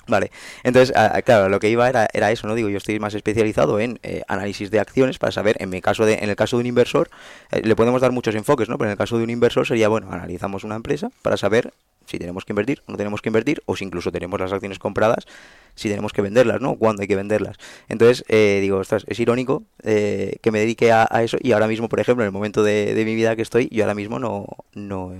Vale, 0.10 0.32
entonces, 0.64 0.94
claro, 1.24 1.50
lo 1.50 1.60
que 1.60 1.70
iba 1.70 1.88
era, 1.88 2.08
era, 2.14 2.32
eso, 2.32 2.48
¿no? 2.48 2.56
Digo, 2.56 2.70
yo 2.70 2.78
estoy 2.78 3.00
más 3.00 3.14
especializado 3.14 3.80
en 3.80 4.00
eh, 4.02 4.24
análisis 4.28 4.72
de 4.72 4.80
acciones 4.80 5.20
para 5.20 5.32
saber, 5.32 5.56
en 5.60 5.70
mi 5.70 5.82
caso 5.82 6.06
de, 6.06 6.16
en 6.16 6.30
el 6.30 6.36
caso 6.36 6.58
de 6.58 6.62
un 6.62 6.68
inversor, 6.68 7.10
eh, 7.52 7.62
le 7.64 7.76
podemos 7.76 8.02
dar 8.02 8.12
muchos 8.12 8.34
enfoques, 8.34 8.70
¿no? 8.70 8.78
Pero 8.78 8.90
en 8.90 8.94
el 8.94 8.98
caso 8.98 9.18
de 9.18 9.24
un 9.24 9.30
inversor 9.30 9.68
sería, 9.68 9.88
bueno, 9.88 10.12
analizamos 10.12 10.64
una 10.64 10.76
empresa 10.76 11.12
para 11.22 11.38
saber 11.38 11.72
si 12.06 12.18
tenemos 12.18 12.44
que 12.44 12.54
invertir 12.54 12.82
no 12.88 12.98
tenemos 12.98 13.22
que 13.22 13.30
invertir, 13.30 13.62
o 13.66 13.76
si 13.76 13.86
incluso 13.86 14.12
tenemos 14.12 14.40
las 14.40 14.52
acciones 14.52 14.80
compradas, 14.80 15.28
si 15.76 15.90
tenemos 15.90 16.12
que 16.12 16.24
venderlas, 16.24 16.60
¿no? 16.60 16.76
Cuándo 16.76 17.04
hay 17.04 17.08
que 17.08 17.16
venderlas. 17.16 17.58
Entonces, 17.88 18.26
eh, 18.28 18.60
digo, 18.62 18.78
ostras, 18.78 19.06
es 19.08 19.20
irónico 19.20 19.64
eh, 19.84 20.38
que 20.42 20.52
me 20.52 20.60
dedique 20.60 20.92
a, 20.92 21.08
a, 21.10 21.24
eso 21.24 21.38
y 21.40 21.52
ahora 21.52 21.68
mismo, 21.68 21.88
por 21.88 22.00
ejemplo, 22.00 22.24
en 22.24 22.28
el 22.28 22.32
momento 22.32 22.64
de, 22.64 22.96
de, 22.96 23.06
mi 23.06 23.14
vida 23.14 23.36
que 23.36 23.44
estoy, 23.44 23.70
yo 23.72 23.84
ahora 23.84 23.94
mismo 23.94 24.18
no, 24.18 24.48
no, 24.74 25.14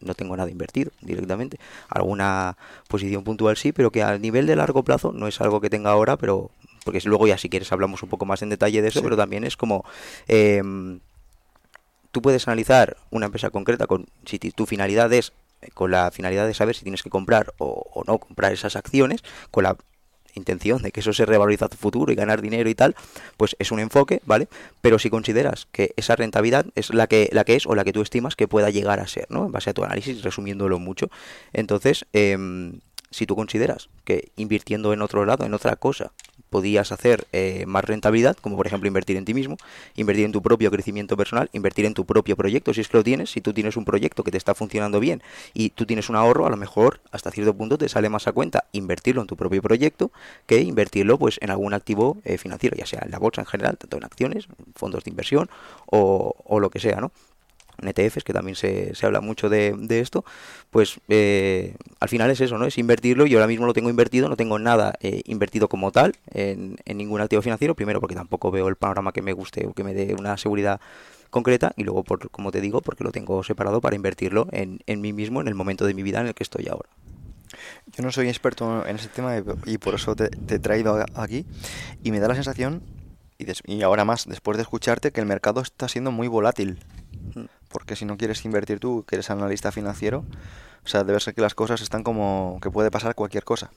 no 0.00 0.14
tengo 0.14 0.36
nada 0.36 0.50
invertido 0.50 0.92
directamente. 1.00 1.58
Alguna 1.88 2.56
posición 2.88 3.24
puntual 3.24 3.56
sí, 3.56 3.72
pero 3.72 3.90
que 3.90 4.02
a 4.02 4.18
nivel 4.18 4.46
de 4.46 4.56
largo 4.56 4.82
plazo 4.82 5.12
no 5.12 5.26
es 5.26 5.40
algo 5.40 5.60
que 5.60 5.70
tenga 5.70 5.90
ahora, 5.90 6.16
pero 6.16 6.50
porque 6.84 7.00
luego 7.04 7.26
ya 7.26 7.38
si 7.38 7.48
quieres 7.48 7.70
hablamos 7.72 8.02
un 8.02 8.08
poco 8.08 8.24
más 8.24 8.42
en 8.42 8.48
detalle 8.50 8.82
de 8.82 8.88
eso, 8.88 9.00
sí. 9.00 9.04
pero 9.04 9.16
también 9.16 9.44
es 9.44 9.56
como... 9.56 9.84
Eh, 10.28 10.62
tú 12.10 12.22
puedes 12.22 12.48
analizar 12.48 12.96
una 13.10 13.26
empresa 13.26 13.50
concreta 13.50 13.86
con 13.86 14.06
si 14.24 14.38
tu 14.38 14.66
finalidad 14.66 15.12
es 15.12 15.32
con 15.74 15.90
la 15.90 16.10
finalidad 16.10 16.46
de 16.46 16.54
saber 16.54 16.74
si 16.74 16.82
tienes 16.82 17.02
que 17.02 17.10
comprar 17.10 17.52
o, 17.58 17.86
o, 17.92 18.02
no 18.04 18.18
comprar 18.18 18.52
esas 18.52 18.76
acciones, 18.76 19.22
con 19.50 19.64
la 19.64 19.76
intención 20.34 20.82
de 20.82 20.92
que 20.92 21.00
eso 21.00 21.12
se 21.12 21.26
revaloriza 21.26 21.66
a 21.66 21.68
tu 21.68 21.76
futuro 21.76 22.12
y 22.12 22.14
ganar 22.14 22.42
dinero 22.42 22.68
y 22.68 22.74
tal, 22.74 22.94
pues 23.36 23.56
es 23.58 23.72
un 23.72 23.80
enfoque, 23.80 24.20
¿vale? 24.24 24.48
Pero 24.80 24.98
si 24.98 25.10
consideras 25.10 25.66
que 25.72 25.92
esa 25.96 26.16
rentabilidad 26.16 26.66
es 26.74 26.92
la 26.92 27.06
que, 27.06 27.28
la 27.32 27.44
que 27.44 27.56
es 27.56 27.66
o 27.66 27.74
la 27.74 27.84
que 27.84 27.92
tú 27.92 28.02
estimas 28.02 28.36
que 28.36 28.48
pueda 28.48 28.70
llegar 28.70 29.00
a 29.00 29.06
ser, 29.06 29.26
¿no? 29.30 29.46
En 29.46 29.52
base 29.52 29.70
a 29.70 29.74
tu 29.74 29.84
análisis, 29.84 30.22
resumiéndolo 30.22 30.78
mucho. 30.78 31.10
Entonces, 31.52 32.06
eh, 32.12 32.36
si 33.10 33.26
tú 33.26 33.36
consideras 33.36 33.88
que 34.04 34.30
invirtiendo 34.36 34.92
en 34.92 35.02
otro 35.02 35.24
lado, 35.24 35.44
en 35.44 35.54
otra 35.54 35.76
cosa, 35.76 36.12
podías 36.50 36.92
hacer 36.92 37.26
eh, 37.32 37.64
más 37.66 37.84
rentabilidad, 37.84 38.36
como 38.36 38.56
por 38.56 38.66
ejemplo 38.66 38.88
invertir 38.88 39.16
en 39.16 39.24
ti 39.24 39.32
mismo, 39.34 39.56
invertir 39.94 40.26
en 40.26 40.32
tu 40.32 40.42
propio 40.42 40.70
crecimiento 40.70 41.16
personal, 41.16 41.48
invertir 41.52 41.86
en 41.86 41.94
tu 41.94 42.04
propio 42.04 42.36
proyecto, 42.36 42.74
si 42.74 42.80
es 42.80 42.88
que 42.88 42.96
lo 42.96 43.04
tienes, 43.04 43.30
si 43.30 43.40
tú 43.40 43.54
tienes 43.54 43.76
un 43.76 43.84
proyecto 43.84 44.24
que 44.24 44.30
te 44.30 44.36
está 44.36 44.54
funcionando 44.54 45.00
bien 45.00 45.22
y 45.54 45.70
tú 45.70 45.86
tienes 45.86 46.10
un 46.10 46.16
ahorro, 46.16 46.46
a 46.46 46.50
lo 46.50 46.56
mejor 46.56 47.00
hasta 47.12 47.30
cierto 47.30 47.54
punto 47.54 47.78
te 47.78 47.88
sale 47.88 48.08
más 48.08 48.26
a 48.26 48.32
cuenta 48.32 48.64
invertirlo 48.72 49.22
en 49.22 49.26
tu 49.26 49.36
propio 49.36 49.62
proyecto 49.62 50.10
que 50.46 50.60
invertirlo 50.60 51.18
pues 51.18 51.38
en 51.40 51.50
algún 51.50 51.72
activo 51.72 52.18
eh, 52.24 52.36
financiero, 52.36 52.76
ya 52.76 52.86
sea 52.86 53.00
en 53.04 53.10
la 53.10 53.18
bolsa 53.18 53.40
en 53.40 53.46
general, 53.46 53.78
tanto 53.78 53.96
en 53.96 54.04
acciones, 54.04 54.48
fondos 54.74 55.04
de 55.04 55.10
inversión 55.10 55.48
o, 55.86 56.34
o 56.44 56.60
lo 56.60 56.70
que 56.70 56.80
sea, 56.80 57.00
¿no? 57.00 57.12
En 57.80 57.88
ETFs, 57.88 58.24
que 58.24 58.32
también 58.32 58.56
se, 58.56 58.94
se 58.94 59.06
habla 59.06 59.20
mucho 59.20 59.48
de, 59.48 59.74
de 59.76 60.00
esto, 60.00 60.24
pues 60.70 61.00
eh, 61.08 61.74
al 62.00 62.08
final 62.08 62.30
es 62.30 62.40
eso, 62.40 62.58
¿no? 62.58 62.66
Es 62.66 62.78
invertirlo. 62.78 63.26
Yo 63.26 63.38
ahora 63.38 63.46
mismo 63.48 63.66
lo 63.66 63.72
tengo 63.72 63.90
invertido, 63.90 64.28
no 64.28 64.36
tengo 64.36 64.58
nada 64.58 64.94
eh, 65.00 65.22
invertido 65.26 65.68
como 65.68 65.90
tal 65.92 66.14
en, 66.32 66.76
en 66.84 66.96
ningún 66.98 67.20
activo 67.20 67.42
financiero. 67.42 67.74
Primero 67.74 68.00
porque 68.00 68.14
tampoco 68.14 68.50
veo 68.50 68.68
el 68.68 68.76
panorama 68.76 69.12
que 69.12 69.22
me 69.22 69.32
guste 69.32 69.66
o 69.66 69.72
que 69.72 69.84
me 69.84 69.94
dé 69.94 70.14
una 70.18 70.36
seguridad 70.36 70.80
concreta 71.30 71.72
y 71.76 71.84
luego, 71.84 72.02
por, 72.04 72.30
como 72.30 72.50
te 72.50 72.60
digo, 72.60 72.80
porque 72.80 73.04
lo 73.04 73.12
tengo 73.12 73.42
separado 73.44 73.80
para 73.80 73.94
invertirlo 73.96 74.48
en, 74.52 74.80
en 74.86 75.00
mí 75.00 75.12
mismo 75.12 75.40
en 75.40 75.48
el 75.48 75.54
momento 75.54 75.84
de 75.86 75.94
mi 75.94 76.02
vida 76.02 76.20
en 76.20 76.26
el 76.26 76.34
que 76.34 76.42
estoy 76.42 76.66
ahora. 76.68 76.88
Yo 77.96 78.02
no 78.04 78.12
soy 78.12 78.28
experto 78.28 78.86
en 78.86 78.96
ese 78.96 79.08
tema 79.08 79.42
y 79.64 79.78
por 79.78 79.94
eso 79.94 80.14
te, 80.14 80.28
te 80.28 80.56
he 80.56 80.58
traído 80.58 81.04
aquí 81.14 81.44
y 82.04 82.10
me 82.12 82.20
da 82.20 82.28
la 82.28 82.34
sensación, 82.34 82.82
y, 83.38 83.44
des- 83.44 83.62
y 83.66 83.82
ahora 83.82 84.04
más, 84.04 84.26
después 84.28 84.56
de 84.56 84.62
escucharte, 84.62 85.10
que 85.10 85.20
el 85.20 85.26
mercado 85.26 85.60
está 85.60 85.88
siendo 85.88 86.10
muy 86.12 86.28
volátil. 86.28 86.78
Porque 87.70 87.96
si 87.96 88.04
no 88.04 88.18
quieres 88.18 88.44
invertir 88.44 88.80
tú, 88.80 89.04
que 89.06 89.14
eres 89.16 89.30
analista 89.30 89.72
financiero, 89.72 90.24
o 90.84 90.88
sea, 90.88 91.04
debe 91.04 91.20
ser 91.20 91.34
que 91.34 91.40
las 91.40 91.54
cosas 91.54 91.80
están 91.80 92.02
como 92.02 92.58
que 92.60 92.70
puede 92.70 92.90
pasar 92.90 93.14
cualquier 93.14 93.44
cosa. 93.44 93.70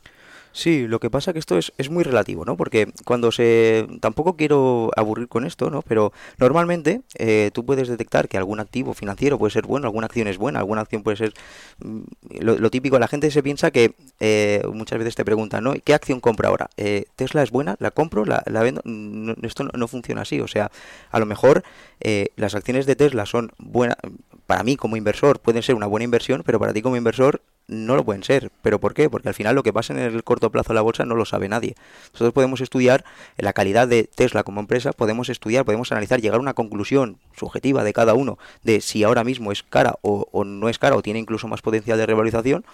Sí, 0.55 0.87
lo 0.87 0.99
que 0.99 1.09
pasa 1.09 1.33
que 1.33 1.39
esto 1.39 1.57
es, 1.57 1.73
es 1.79 1.89
muy 1.89 2.03
relativo, 2.03 2.45
¿no? 2.45 2.55
Porque 2.55 2.93
cuando 3.05 3.31
se... 3.31 3.87
Tampoco 4.01 4.35
quiero 4.37 4.91
aburrir 4.95 5.27
con 5.27 5.47
esto, 5.47 5.71
¿no? 5.71 5.81
Pero 5.81 6.13
normalmente 6.37 7.01
eh, 7.17 7.49
tú 7.53 7.65
puedes 7.65 7.87
detectar 7.87 8.27
que 8.29 8.37
algún 8.37 8.59
activo 8.59 8.93
financiero 8.93 9.39
puede 9.39 9.49
ser 9.49 9.65
bueno, 9.65 9.87
alguna 9.87 10.05
acción 10.05 10.27
es 10.27 10.37
buena, 10.37 10.59
alguna 10.59 10.81
acción 10.81 11.01
puede 11.01 11.17
ser... 11.17 11.33
mm, 11.79 12.01
Lo, 12.41 12.69
típico, 12.69 12.99
la 12.99 13.07
gente 13.07 13.31
se 13.31 13.41
piensa 13.41 13.71
que 13.71 13.95
eh, 14.19 14.61
muchas 14.71 14.99
veces 14.99 15.15
te 15.15 15.25
preguntan, 15.25 15.63
¿no? 15.63 15.73
¿Qué 15.83 15.95
acción 15.95 16.19
compra 16.19 16.49
ahora? 16.49 16.69
Eh, 16.77 17.05
¿Tesla 17.15 17.41
es 17.41 17.49
buena? 17.49 17.75
¿La 17.79 17.89
compro? 17.89 18.23
¿La, 18.23 18.43
la 18.45 18.61
vendo? 18.61 18.81
No, 18.85 19.33
esto 19.41 19.63
no, 19.63 19.71
no 19.75 19.87
funciona 19.87 20.21
así. 20.21 20.39
O 20.39 20.47
sea, 20.47 20.69
a 21.09 21.17
lo 21.19 21.25
mejor 21.25 21.63
eh, 21.99 22.27
las 22.35 22.53
acciones 22.53 22.85
de 22.85 22.95
Tesla 22.95 23.25
son 23.25 23.51
buenas... 23.57 23.97
Para 24.45 24.63
mí 24.63 24.75
como 24.75 24.97
inversor 24.97 25.39
pueden 25.39 25.63
ser 25.63 25.73
una 25.73 25.87
buena 25.87 26.03
inversión, 26.03 26.43
pero 26.45 26.59
para 26.59 26.73
ti 26.73 26.81
como 26.81 26.97
inversor 26.97 27.41
no 27.67 27.95
lo 27.95 28.03
pueden 28.03 28.23
ser. 28.23 28.51
¿Pero 28.61 28.79
por 28.79 28.93
qué? 28.93 29.09
Porque 29.09 29.29
al 29.29 29.33
final 29.33 29.55
lo 29.55 29.63
que 29.63 29.73
pasa 29.73 29.93
en 29.93 29.99
el 29.99 30.23
corto 30.23 30.51
plazo 30.51 30.69
de 30.69 30.75
la 30.75 30.81
bolsa 30.81 31.05
no 31.05 31.15
lo 31.15 31.25
sabe 31.25 31.49
nadie. 31.49 31.75
Nosotros 32.13 32.33
podemos 32.33 32.61
estudiar 32.61 33.03
la 33.37 33.53
calidad 33.53 33.87
de 33.87 34.03
Tesla 34.03 34.43
como 34.43 34.59
empresa, 34.59 34.93
podemos 34.93 35.29
estudiar, 35.29 35.65
podemos 35.65 35.91
analizar, 35.91 36.21
llegar 36.21 36.37
a 36.37 36.41
una 36.41 36.53
conclusión 36.53 37.17
subjetiva 37.35 37.83
de 37.83 37.93
cada 37.93 38.13
uno 38.13 38.37
de 38.63 38.81
si 38.81 39.03
ahora 39.03 39.23
mismo 39.23 39.51
es 39.51 39.63
cara 39.63 39.95
o, 40.01 40.27
o 40.31 40.43
no 40.43 40.69
es 40.69 40.79
cara 40.79 40.95
o 40.95 41.01
tiene 41.01 41.19
incluso 41.19 41.47
más 41.47 41.61
potencial 41.61 41.97
de 41.97 42.05
revalorización. 42.05 42.65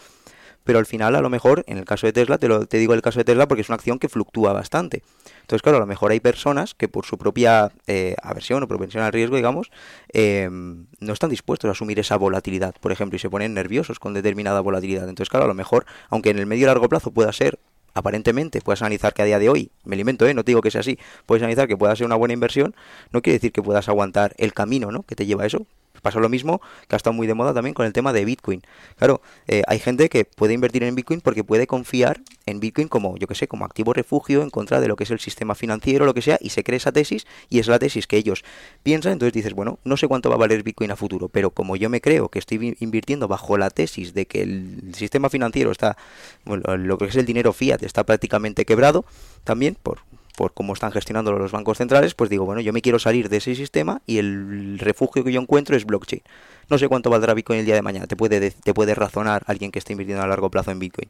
Pero 0.69 0.77
al 0.77 0.85
final, 0.85 1.15
a 1.15 1.21
lo 1.21 1.31
mejor, 1.31 1.63
en 1.65 1.79
el 1.79 1.85
caso 1.85 2.05
de 2.05 2.13
Tesla, 2.13 2.37
te, 2.37 2.47
lo, 2.47 2.67
te 2.67 2.77
digo 2.77 2.93
el 2.93 3.01
caso 3.01 3.17
de 3.17 3.23
Tesla 3.23 3.47
porque 3.47 3.61
es 3.61 3.69
una 3.69 3.75
acción 3.77 3.97
que 3.97 4.07
fluctúa 4.07 4.53
bastante. 4.53 5.01
Entonces, 5.41 5.63
claro, 5.63 5.77
a 5.77 5.79
lo 5.79 5.87
mejor 5.87 6.11
hay 6.11 6.19
personas 6.19 6.75
que 6.75 6.87
por 6.87 7.07
su 7.07 7.17
propia 7.17 7.71
eh, 7.87 8.15
aversión 8.21 8.61
o 8.61 8.67
propensión 8.67 9.03
al 9.03 9.11
riesgo, 9.11 9.35
digamos, 9.35 9.71
eh, 10.13 10.47
no 10.51 11.11
están 11.11 11.31
dispuestos 11.31 11.69
a 11.69 11.71
asumir 11.71 11.97
esa 11.97 12.17
volatilidad, 12.17 12.75
por 12.79 12.91
ejemplo, 12.91 13.15
y 13.15 13.19
se 13.19 13.31
ponen 13.31 13.55
nerviosos 13.55 13.97
con 13.97 14.13
determinada 14.13 14.61
volatilidad. 14.61 15.09
Entonces, 15.09 15.31
claro, 15.31 15.45
a 15.45 15.47
lo 15.47 15.55
mejor, 15.55 15.87
aunque 16.09 16.29
en 16.29 16.37
el 16.37 16.45
medio 16.45 16.65
y 16.65 16.67
largo 16.67 16.87
plazo 16.87 17.09
pueda 17.09 17.33
ser, 17.33 17.57
aparentemente, 17.95 18.61
puedas 18.61 18.83
analizar 18.83 19.15
que 19.15 19.23
a 19.23 19.25
día 19.25 19.39
de 19.39 19.49
hoy, 19.49 19.71
me 19.85 19.95
alimento, 19.95 20.27
¿eh? 20.27 20.35
no 20.35 20.43
te 20.43 20.51
digo 20.51 20.61
que 20.61 20.69
sea 20.69 20.81
así, 20.81 20.99
puedes 21.25 21.41
analizar 21.41 21.67
que 21.67 21.77
pueda 21.77 21.95
ser 21.95 22.05
una 22.05 22.15
buena 22.15 22.35
inversión, 22.35 22.75
no 23.11 23.23
quiere 23.23 23.37
decir 23.37 23.51
que 23.51 23.63
puedas 23.63 23.89
aguantar 23.89 24.35
el 24.37 24.53
camino 24.53 24.91
¿no? 24.91 25.01
que 25.01 25.15
te 25.15 25.25
lleva 25.25 25.45
a 25.45 25.47
eso. 25.47 25.65
Pasa 26.01 26.19
lo 26.19 26.29
mismo 26.29 26.61
que 26.87 26.95
ha 26.95 26.97
estado 26.97 27.13
muy 27.13 27.27
de 27.27 27.33
moda 27.33 27.53
también 27.53 27.73
con 27.73 27.85
el 27.85 27.93
tema 27.93 28.13
de 28.13 28.25
Bitcoin. 28.25 28.61
Claro, 28.97 29.21
eh, 29.47 29.63
hay 29.67 29.79
gente 29.79 30.09
que 30.09 30.25
puede 30.25 30.53
invertir 30.53 30.83
en 30.83 30.95
Bitcoin 30.95 31.21
porque 31.21 31.43
puede 31.43 31.67
confiar 31.67 32.21
en 32.45 32.59
Bitcoin 32.59 32.87
como, 32.87 33.17
yo 33.17 33.27
que 33.27 33.35
sé, 33.35 33.47
como 33.47 33.65
activo 33.65 33.93
refugio 33.93 34.41
en 34.41 34.49
contra 34.49 34.79
de 34.81 34.87
lo 34.87 34.95
que 34.95 35.03
es 35.03 35.11
el 35.11 35.19
sistema 35.19 35.55
financiero, 35.55 36.05
lo 36.05 36.13
que 36.13 36.21
sea, 36.21 36.37
y 36.41 36.49
se 36.49 36.63
cree 36.63 36.77
esa 36.77 36.91
tesis 36.91 37.25
y 37.49 37.59
es 37.59 37.67
la 37.67 37.79
tesis 37.79 38.07
que 38.07 38.17
ellos 38.17 38.43
piensan. 38.83 39.13
Entonces 39.13 39.33
dices, 39.33 39.53
bueno, 39.53 39.79
no 39.83 39.97
sé 39.97 40.07
cuánto 40.07 40.29
va 40.29 40.35
a 40.35 40.39
valer 40.39 40.63
Bitcoin 40.63 40.91
a 40.91 40.95
futuro, 40.95 41.29
pero 41.29 41.51
como 41.51 41.75
yo 41.75 41.89
me 41.89 42.01
creo 42.01 42.29
que 42.29 42.39
estoy 42.39 42.77
invirtiendo 42.79 43.27
bajo 43.27 43.57
la 43.57 43.69
tesis 43.69 44.13
de 44.13 44.25
que 44.25 44.41
el 44.41 44.93
sistema 44.95 45.29
financiero 45.29 45.71
está, 45.71 45.97
bueno, 46.45 46.77
lo 46.77 46.97
que 46.97 47.05
es 47.05 47.15
el 47.15 47.25
dinero 47.25 47.53
fiat 47.53 47.83
está 47.83 48.03
prácticamente 48.03 48.65
quebrado, 48.65 49.05
también 49.43 49.75
por 49.81 49.99
por 50.39 50.53
cómo 50.53 50.71
están 50.71 50.93
gestionando 50.93 51.33
los 51.33 51.51
bancos 51.51 51.79
centrales, 51.79 52.13
pues 52.13 52.29
digo, 52.29 52.45
bueno, 52.45 52.61
yo 52.61 52.71
me 52.71 52.81
quiero 52.81 52.97
salir 52.97 53.27
de 53.27 53.35
ese 53.35 53.55
sistema 53.55 54.01
y 54.05 54.19
el 54.19 54.79
refugio 54.79 55.25
que 55.25 55.33
yo 55.33 55.41
encuentro 55.41 55.75
es 55.75 55.83
blockchain. 55.83 56.21
No 56.69 56.77
sé 56.77 56.87
cuánto 56.87 57.09
valdrá 57.09 57.33
Bitcoin 57.33 57.59
el 57.59 57.65
día 57.65 57.75
de 57.75 57.81
mañana, 57.81 58.07
te 58.07 58.15
puede, 58.15 58.49
te 58.51 58.73
puede 58.73 58.95
razonar 58.95 59.43
alguien 59.47 59.69
que 59.69 59.79
esté 59.79 59.91
invirtiendo 59.91 60.23
a 60.23 60.27
largo 60.27 60.49
plazo 60.49 60.71
en 60.71 60.79
Bitcoin. 60.79 61.09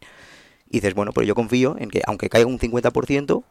Y 0.71 0.77
dices, 0.77 0.95
bueno, 0.95 1.11
pero 1.13 1.27
yo 1.27 1.35
confío 1.35 1.75
en 1.77 1.91
que 1.91 2.01
aunque 2.07 2.27
caiga 2.27 2.47
un 2.47 2.57
50%, 2.57 3.43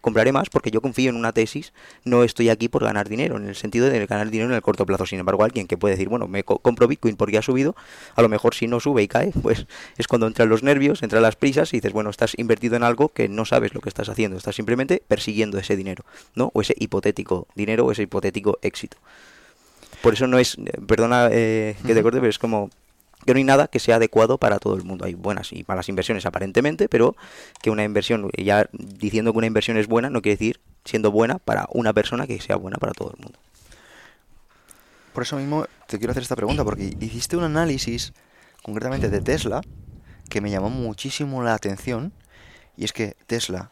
compraré 0.00 0.32
más 0.32 0.50
porque 0.50 0.70
yo 0.70 0.80
confío 0.80 1.10
en 1.10 1.16
una 1.16 1.32
tesis, 1.32 1.72
no 2.04 2.24
estoy 2.24 2.48
aquí 2.48 2.68
por 2.68 2.84
ganar 2.84 3.08
dinero, 3.08 3.36
en 3.36 3.48
el 3.48 3.54
sentido 3.54 3.88
de 3.88 4.06
ganar 4.06 4.30
dinero 4.30 4.50
en 4.50 4.56
el 4.56 4.62
corto 4.62 4.86
plazo. 4.86 5.06
Sin 5.06 5.18
embargo, 5.18 5.44
alguien 5.44 5.66
que 5.66 5.76
puede 5.76 5.94
decir, 5.94 6.08
bueno, 6.08 6.28
me 6.28 6.44
co 6.44 6.58
compro 6.58 6.88
Bitcoin 6.88 7.16
porque 7.16 7.38
ha 7.38 7.42
subido, 7.42 7.76
a 8.14 8.22
lo 8.22 8.28
mejor 8.28 8.54
si 8.54 8.66
no 8.66 8.80
sube 8.80 9.02
y 9.02 9.08
cae, 9.08 9.32
pues 9.42 9.66
es 9.96 10.06
cuando 10.08 10.26
entran 10.26 10.48
los 10.48 10.62
nervios, 10.62 11.02
entran 11.02 11.22
las 11.22 11.36
prisas 11.36 11.72
y 11.72 11.78
dices, 11.78 11.92
bueno, 11.92 12.10
estás 12.10 12.34
invertido 12.38 12.76
en 12.76 12.82
algo 12.82 13.10
que 13.10 13.28
no 13.28 13.44
sabes 13.44 13.74
lo 13.74 13.80
que 13.80 13.88
estás 13.88 14.08
haciendo, 14.08 14.36
estás 14.36 14.56
simplemente 14.56 15.02
persiguiendo 15.06 15.58
ese 15.58 15.76
dinero, 15.76 16.04
¿no? 16.34 16.50
O 16.54 16.60
ese 16.60 16.74
hipotético 16.78 17.46
dinero 17.54 17.86
o 17.86 17.92
ese 17.92 18.02
hipotético 18.02 18.58
éxito. 18.62 18.96
Por 20.02 20.12
eso 20.12 20.26
no 20.26 20.38
es, 20.38 20.56
perdona 20.86 21.28
eh, 21.30 21.76
que 21.86 21.94
te 21.94 22.02
corte, 22.02 22.18
pero 22.18 22.28
es 22.28 22.38
como 22.38 22.70
que 23.24 23.32
no 23.32 23.38
hay 23.38 23.44
nada 23.44 23.68
que 23.68 23.78
sea 23.78 23.96
adecuado 23.96 24.38
para 24.38 24.58
todo 24.58 24.76
el 24.76 24.84
mundo. 24.84 25.04
Hay 25.04 25.14
buenas 25.14 25.52
y 25.52 25.64
malas 25.66 25.88
inversiones 25.88 26.26
aparentemente, 26.26 26.88
pero 26.88 27.16
que 27.62 27.70
una 27.70 27.84
inversión, 27.84 28.30
ya 28.36 28.68
diciendo 28.72 29.32
que 29.32 29.38
una 29.38 29.46
inversión 29.46 29.76
es 29.76 29.86
buena, 29.86 30.10
no 30.10 30.22
quiere 30.22 30.36
decir 30.36 30.60
siendo 30.84 31.10
buena 31.10 31.38
para 31.38 31.66
una 31.70 31.92
persona 31.92 32.26
que 32.26 32.40
sea 32.40 32.56
buena 32.56 32.76
para 32.76 32.92
todo 32.92 33.12
el 33.16 33.22
mundo. 33.22 33.38
Por 35.12 35.22
eso 35.22 35.36
mismo 35.36 35.66
te 35.86 35.98
quiero 35.98 36.10
hacer 36.10 36.22
esta 36.22 36.36
pregunta, 36.36 36.64
porque 36.64 36.96
hiciste 37.00 37.36
un 37.36 37.44
análisis 37.44 38.12
concretamente 38.62 39.08
de 39.08 39.20
Tesla 39.20 39.62
que 40.28 40.40
me 40.40 40.50
llamó 40.50 40.70
muchísimo 40.70 41.42
la 41.42 41.54
atención, 41.54 42.12
y 42.76 42.84
es 42.84 42.92
que 42.92 43.16
Tesla 43.26 43.70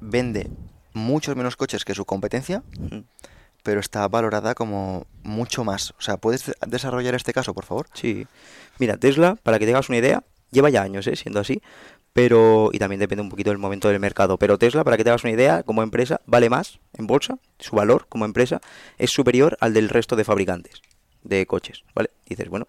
vende 0.00 0.50
muchos 0.94 1.36
menos 1.36 1.56
coches 1.56 1.84
que 1.84 1.94
su 1.94 2.04
competencia, 2.04 2.62
pero 3.68 3.80
está 3.80 4.08
valorada 4.08 4.54
como 4.54 5.06
mucho 5.24 5.62
más. 5.62 5.90
O 5.98 6.00
sea, 6.00 6.16
¿puedes 6.16 6.52
desarrollar 6.66 7.14
este 7.14 7.34
caso, 7.34 7.52
por 7.52 7.66
favor? 7.66 7.86
Sí. 7.92 8.26
Mira, 8.78 8.96
Tesla, 8.96 9.36
para 9.42 9.58
que 9.58 9.66
tengas 9.66 9.90
una 9.90 9.98
idea, 9.98 10.24
lleva 10.50 10.70
ya 10.70 10.80
años, 10.80 11.06
¿eh? 11.06 11.16
siendo 11.16 11.38
así, 11.38 11.60
pero 12.14 12.70
y 12.72 12.78
también 12.78 12.98
depende 12.98 13.20
un 13.20 13.28
poquito 13.28 13.50
del 13.50 13.58
momento 13.58 13.90
del 13.90 14.00
mercado. 14.00 14.38
Pero 14.38 14.56
Tesla, 14.56 14.84
para 14.84 14.96
que 14.96 15.04
te 15.04 15.10
hagas 15.10 15.22
una 15.22 15.34
idea, 15.34 15.64
como 15.64 15.82
empresa 15.82 16.22
vale 16.24 16.48
más 16.48 16.78
en 16.94 17.06
bolsa, 17.06 17.40
su 17.58 17.76
valor 17.76 18.06
como 18.08 18.24
empresa 18.24 18.62
es 18.96 19.10
superior 19.10 19.58
al 19.60 19.74
del 19.74 19.90
resto 19.90 20.16
de 20.16 20.24
fabricantes 20.24 20.80
de 21.22 21.44
coches, 21.44 21.84
¿vale? 21.94 22.08
Dices, 22.24 22.48
bueno, 22.48 22.68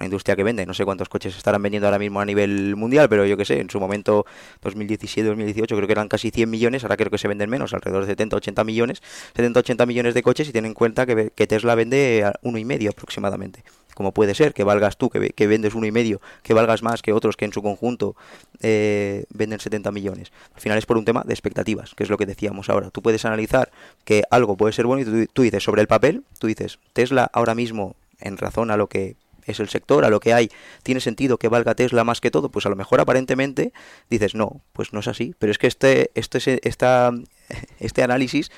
una 0.00 0.06
industria 0.06 0.34
que 0.34 0.42
vende, 0.42 0.64
no 0.64 0.72
sé 0.72 0.84
cuántos 0.86 1.10
coches 1.10 1.36
estarán 1.36 1.62
vendiendo 1.62 1.86
ahora 1.86 1.98
mismo 1.98 2.20
a 2.20 2.24
nivel 2.24 2.74
mundial, 2.74 3.08
pero 3.08 3.26
yo 3.26 3.36
que 3.36 3.44
sé, 3.44 3.60
en 3.60 3.68
su 3.68 3.78
momento 3.78 4.24
2017-2018 4.62 5.66
creo 5.66 5.86
que 5.86 5.92
eran 5.92 6.08
casi 6.08 6.30
100 6.30 6.48
millones, 6.48 6.84
ahora 6.84 6.96
creo 6.96 7.10
que 7.10 7.18
se 7.18 7.28
venden 7.28 7.50
menos, 7.50 7.74
alrededor 7.74 8.06
de 8.06 8.16
70-80 8.16 8.64
millones, 8.64 9.02
70-80 9.36 9.86
millones 9.86 10.14
de 10.14 10.22
coches 10.22 10.48
y 10.48 10.52
ten 10.52 10.64
en 10.64 10.72
cuenta 10.72 11.04
que, 11.04 11.30
Tesla 11.50 11.74
vende 11.74 12.22
a 12.24 12.32
uno 12.42 12.58
y 12.58 12.64
medio 12.64 12.90
aproximadamente 12.90 13.62
como 13.94 14.12
puede 14.12 14.34
ser 14.34 14.54
que 14.54 14.64
valgas 14.64 14.96
tú, 14.96 15.10
que, 15.10 15.30
que, 15.30 15.46
vendes 15.46 15.74
uno 15.74 15.84
y 15.84 15.92
medio, 15.92 16.22
que 16.42 16.54
valgas 16.54 16.82
más 16.82 17.02
que 17.02 17.12
otros 17.12 17.36
que 17.36 17.44
en 17.44 17.52
su 17.52 17.60
conjunto 17.60 18.16
eh, 18.62 19.24
venden 19.28 19.60
70 19.60 19.92
millones. 19.92 20.32
Al 20.54 20.60
final 20.62 20.78
es 20.78 20.86
por 20.86 20.96
un 20.96 21.04
tema 21.04 21.22
de 21.26 21.34
expectativas, 21.34 21.94
que 21.94 22.04
es 22.04 22.08
lo 22.08 22.16
que 22.16 22.24
decíamos 22.24 22.70
ahora. 22.70 22.88
Tú 22.88 23.02
puedes 23.02 23.26
analizar 23.26 23.70
que 24.04 24.22
algo 24.30 24.56
puede 24.56 24.72
ser 24.72 24.86
bueno 24.86 25.02
y 25.02 25.26
tú 25.26 25.42
dices 25.42 25.62
sobre 25.62 25.82
el 25.82 25.88
papel, 25.88 26.22
tú 26.38 26.46
dices, 26.46 26.78
Tesla 26.94 27.28
ahora 27.30 27.54
mismo, 27.54 27.94
en 28.20 28.38
razón 28.38 28.70
a 28.70 28.78
lo 28.78 28.86
que 28.86 29.16
es 29.50 29.60
el 29.60 29.68
sector, 29.68 30.04
a 30.04 30.10
lo 30.10 30.20
que 30.20 30.32
hay, 30.32 30.50
tiene 30.82 31.00
sentido 31.00 31.38
que 31.38 31.48
valga 31.48 31.74
Tesla 31.74 32.04
más 32.04 32.20
que 32.20 32.30
todo, 32.30 32.50
pues 32.50 32.66
a 32.66 32.68
lo 32.68 32.76
mejor 32.76 33.00
aparentemente 33.00 33.72
dices, 34.08 34.34
no, 34.34 34.62
pues 34.72 34.92
no 34.92 35.00
es 35.00 35.08
así. 35.08 35.34
Pero 35.38 35.52
es 35.52 35.58
que 35.58 35.66
este, 35.66 36.10
este, 36.14 36.66
esta, 36.68 37.12
este 37.80 38.02
análisis 38.02 38.50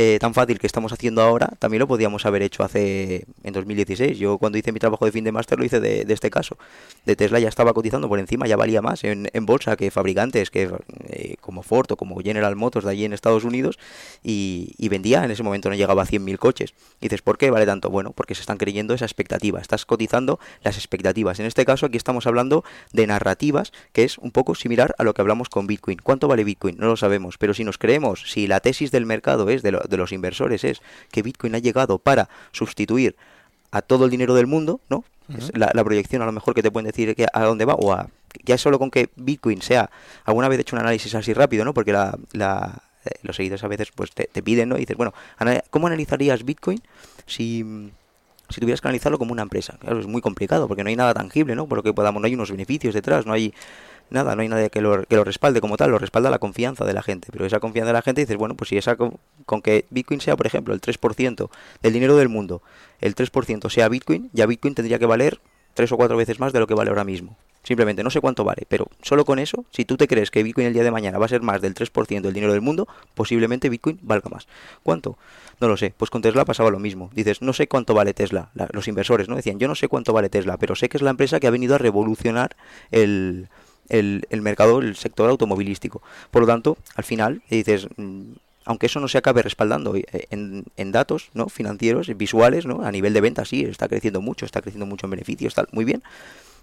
eh, 0.00 0.18
tan 0.20 0.32
fácil 0.32 0.60
que 0.60 0.66
estamos 0.68 0.92
haciendo 0.92 1.22
ahora, 1.22 1.48
también 1.58 1.80
lo 1.80 1.88
podíamos 1.88 2.24
haber 2.24 2.42
hecho 2.42 2.62
hace 2.62 3.24
en 3.42 3.52
2016. 3.52 4.16
Yo 4.16 4.38
cuando 4.38 4.56
hice 4.56 4.70
mi 4.70 4.78
trabajo 4.78 5.04
de 5.04 5.10
fin 5.10 5.24
de 5.24 5.32
máster 5.32 5.58
lo 5.58 5.64
hice 5.64 5.80
de, 5.80 6.04
este 6.08 6.30
caso. 6.30 6.56
De 7.04 7.16
Tesla 7.16 7.40
ya 7.40 7.48
estaba 7.48 7.72
cotizando 7.72 8.08
por 8.08 8.20
encima, 8.20 8.46
ya 8.46 8.56
valía 8.56 8.80
más 8.80 9.02
en, 9.02 9.28
bolsa 9.44 9.76
que 9.76 9.90
fabricantes 9.90 10.50
que 10.50 10.70
eh, 11.08 11.34
como 11.40 11.64
Ford 11.64 11.90
o 11.90 11.96
como 11.96 12.20
General 12.20 12.54
Motors 12.54 12.84
de 12.84 12.92
allí 12.92 13.04
en 13.06 13.12
Estados 13.12 13.42
Unidos 13.42 13.78
y, 14.22 14.74
y 14.78 14.88
vendía, 14.88 15.24
en 15.24 15.32
ese 15.32 15.42
momento 15.42 15.68
no 15.68 15.74
llegaba 15.74 16.02
a 16.02 16.06
100.000 16.06 16.38
coches. 16.38 16.74
Y 17.00 17.06
dices, 17.06 17.22
¿por 17.22 17.36
qué 17.36 17.50
vale 17.50 17.66
tanto? 17.66 17.90
Bueno, 17.90 18.12
porque 18.12 18.36
se 18.36 18.42
están 18.42 18.58
creyendo 18.58 18.94
esa 18.94 19.04
expectativa, 19.04 19.60
estás 19.60 19.84
cotizando 19.84 20.38
las 20.62 20.76
expectativas. 20.76 21.40
En 21.40 21.46
este 21.46 21.64
caso 21.64 21.86
aquí 21.86 21.96
estamos 21.96 22.28
hablando 22.28 22.62
de 22.92 23.06
narrativas, 23.06 23.72
que 23.92 24.04
es 24.04 24.18
un 24.18 24.30
poco 24.30 24.54
similar 24.54 24.94
a 24.98 25.02
lo 25.02 25.12
que 25.12 25.22
hablamos 25.22 25.48
con 25.48 25.66
Bitcoin. 25.66 25.98
¿Cuánto 26.02 26.28
vale 26.28 26.44
Bitcoin? 26.44 26.76
No 26.78 26.86
lo 26.86 26.96
sabemos, 26.96 27.36
pero 27.36 27.52
si 27.52 27.64
nos 27.64 27.78
creemos, 27.78 28.30
si 28.38 28.46
la 28.46 28.60
tesis 28.60 28.92
del 28.92 29.04
mercado 29.04 29.50
es 29.50 29.62
de, 29.62 29.72
lo, 29.72 29.80
de 29.80 29.96
los 29.96 30.12
inversores 30.12 30.62
es 30.62 30.80
que 31.10 31.22
Bitcoin 31.22 31.56
ha 31.56 31.58
llegado 31.58 31.98
para 31.98 32.28
sustituir 32.52 33.16
a 33.72 33.82
todo 33.82 34.04
el 34.04 34.12
dinero 34.12 34.34
del 34.34 34.46
mundo, 34.46 34.80
¿no? 34.88 34.98
Uh 35.28 35.32
-huh. 35.32 35.58
la, 35.58 35.72
la, 35.74 35.82
proyección 35.82 36.22
a 36.22 36.26
lo 36.26 36.30
mejor 36.32 36.54
que 36.54 36.62
te 36.62 36.70
pueden 36.70 36.86
decir 36.86 37.16
que 37.16 37.26
a 37.32 37.42
dónde 37.42 37.64
va 37.64 37.74
o 37.74 37.92
a 37.92 38.08
ya 38.44 38.56
solo 38.56 38.78
con 38.78 38.90
que 38.90 39.10
Bitcoin 39.16 39.60
sea 39.60 39.90
alguna 40.24 40.48
vez 40.48 40.58
he 40.58 40.62
hecho 40.62 40.76
un 40.76 40.80
análisis 40.80 41.14
así 41.16 41.34
rápido, 41.34 41.64
¿no? 41.64 41.74
Porque 41.74 41.92
la, 41.92 42.16
la 42.32 42.80
eh, 43.04 43.10
los 43.22 43.34
seguidores 43.34 43.64
a 43.64 43.68
veces 43.68 43.90
pues 43.92 44.12
te, 44.12 44.24
te, 44.24 44.40
piden, 44.40 44.68
¿no? 44.68 44.76
Y 44.76 44.80
dices, 44.80 44.96
bueno, 44.96 45.12
¿cómo 45.70 45.88
analizarías 45.88 46.44
Bitcoin 46.44 46.80
si 47.26 47.90
si 48.50 48.60
tuvieras 48.60 48.80
que 48.80 48.88
analizarlo 48.88 49.18
como 49.18 49.32
una 49.32 49.42
empresa. 49.42 49.76
Claro, 49.78 50.00
es 50.00 50.06
muy 50.06 50.22
complicado 50.22 50.68
porque 50.68 50.82
no 50.82 50.88
hay 50.88 50.96
nada 50.96 51.12
tangible, 51.14 51.54
¿no? 51.54 51.66
Por 51.66 51.78
lo 51.78 51.82
que 51.82 51.92
podamos, 51.92 52.22
no 52.22 52.26
hay 52.26 52.34
unos 52.34 52.50
beneficios 52.50 52.94
detrás, 52.94 53.26
no 53.26 53.32
hay 53.32 53.52
nada, 54.10 54.34
no 54.34 54.42
hay 54.42 54.48
nadie 54.48 54.70
que 54.70 54.80
lo, 54.80 55.04
que 55.04 55.16
lo 55.16 55.24
respalde 55.24 55.60
como 55.60 55.76
tal, 55.76 55.90
lo 55.90 55.98
respalda 55.98 56.30
la 56.30 56.38
confianza 56.38 56.84
de 56.84 56.92
la 56.92 57.02
gente. 57.02 57.28
Pero 57.32 57.46
esa 57.46 57.60
confianza 57.60 57.88
de 57.88 57.92
la 57.92 58.02
gente 58.02 58.20
dices, 58.20 58.36
bueno, 58.36 58.54
pues 58.54 58.68
si 58.68 58.76
esa 58.76 58.96
con, 58.96 59.18
que 59.62 59.84
Bitcoin 59.90 60.20
sea, 60.20 60.36
por 60.36 60.46
ejemplo, 60.46 60.74
el 60.74 60.80
3% 60.80 61.50
del 61.82 61.92
dinero 61.92 62.16
del 62.16 62.28
mundo, 62.28 62.62
el 63.00 63.14
3% 63.14 63.70
sea 63.70 63.88
Bitcoin, 63.88 64.30
ya 64.32 64.46
Bitcoin 64.46 64.74
tendría 64.74 64.98
que 64.98 65.06
valer 65.06 65.40
tres 65.74 65.92
o 65.92 65.96
cuatro 65.96 66.16
veces 66.16 66.40
más 66.40 66.52
de 66.52 66.60
lo 66.60 66.66
que 66.66 66.74
vale 66.74 66.90
ahora 66.90 67.04
mismo. 67.04 67.36
Simplemente, 67.62 68.02
no 68.02 68.10
sé 68.10 68.20
cuánto 68.20 68.44
vale, 68.44 68.64
pero 68.68 68.88
solo 69.02 69.24
con 69.24 69.38
eso, 69.38 69.64
si 69.70 69.84
tú 69.84 69.96
te 69.96 70.08
crees 70.08 70.30
que 70.30 70.42
Bitcoin 70.42 70.68
el 70.68 70.72
día 70.72 70.84
de 70.84 70.90
mañana 70.90 71.18
va 71.18 71.26
a 71.26 71.28
ser 71.28 71.42
más 71.42 71.60
del 71.60 71.74
3% 71.74 72.22
del 72.22 72.32
dinero 72.32 72.52
del 72.52 72.62
mundo, 72.62 72.88
posiblemente 73.14 73.68
Bitcoin 73.68 73.98
valga 74.02 74.30
más. 74.30 74.48
¿Cuánto? 74.82 75.18
No 75.60 75.68
lo 75.68 75.76
sé. 75.76 75.92
Pues 75.96 76.10
con 76.10 76.22
Tesla 76.22 76.44
pasaba 76.44 76.70
lo 76.70 76.78
mismo. 76.78 77.10
Dices, 77.12 77.42
no 77.42 77.52
sé 77.52 77.68
cuánto 77.68 77.94
vale 77.94 78.14
Tesla. 78.14 78.50
los 78.72 78.88
inversores, 78.88 79.28
¿no? 79.28 79.36
Decían, 79.36 79.58
yo 79.58 79.68
no 79.68 79.74
sé 79.74 79.88
cuánto 79.88 80.12
vale 80.12 80.28
Tesla, 80.28 80.56
pero 80.56 80.74
sé 80.76 80.88
que 80.88 80.96
es 80.96 81.02
la 81.02 81.10
empresa 81.10 81.40
que 81.40 81.46
ha 81.46 81.50
venido 81.50 81.74
a 81.74 81.78
revolucionar 81.78 82.56
el, 82.90 83.48
el, 83.88 84.26
el 84.30 84.42
mercado, 84.42 84.80
el 84.80 84.96
sector 84.96 85.30
automovilístico. 85.30 86.02
Por 86.30 86.42
lo 86.42 86.48
tanto, 86.48 86.78
al 86.94 87.04
final, 87.04 87.42
dices, 87.50 87.86
mm, 87.96 88.32
aunque 88.64 88.86
eso 88.86 89.00
no 89.00 89.08
se 89.08 89.18
acabe 89.18 89.42
respaldando 89.42 89.96
eh, 89.96 90.04
en, 90.30 90.64
en, 90.76 90.92
datos 90.92 91.30
¿no? 91.34 91.48
financieros, 91.48 92.14
visuales, 92.16 92.66
¿no? 92.66 92.82
a 92.84 92.92
nivel 92.92 93.14
de 93.14 93.20
venta, 93.20 93.44
sí, 93.44 93.64
está 93.64 93.88
creciendo 93.88 94.20
mucho, 94.20 94.44
está 94.44 94.60
creciendo 94.60 94.86
mucho 94.86 95.06
en 95.06 95.10
beneficios, 95.10 95.52
está 95.52 95.66
muy 95.72 95.84
bien, 95.84 96.02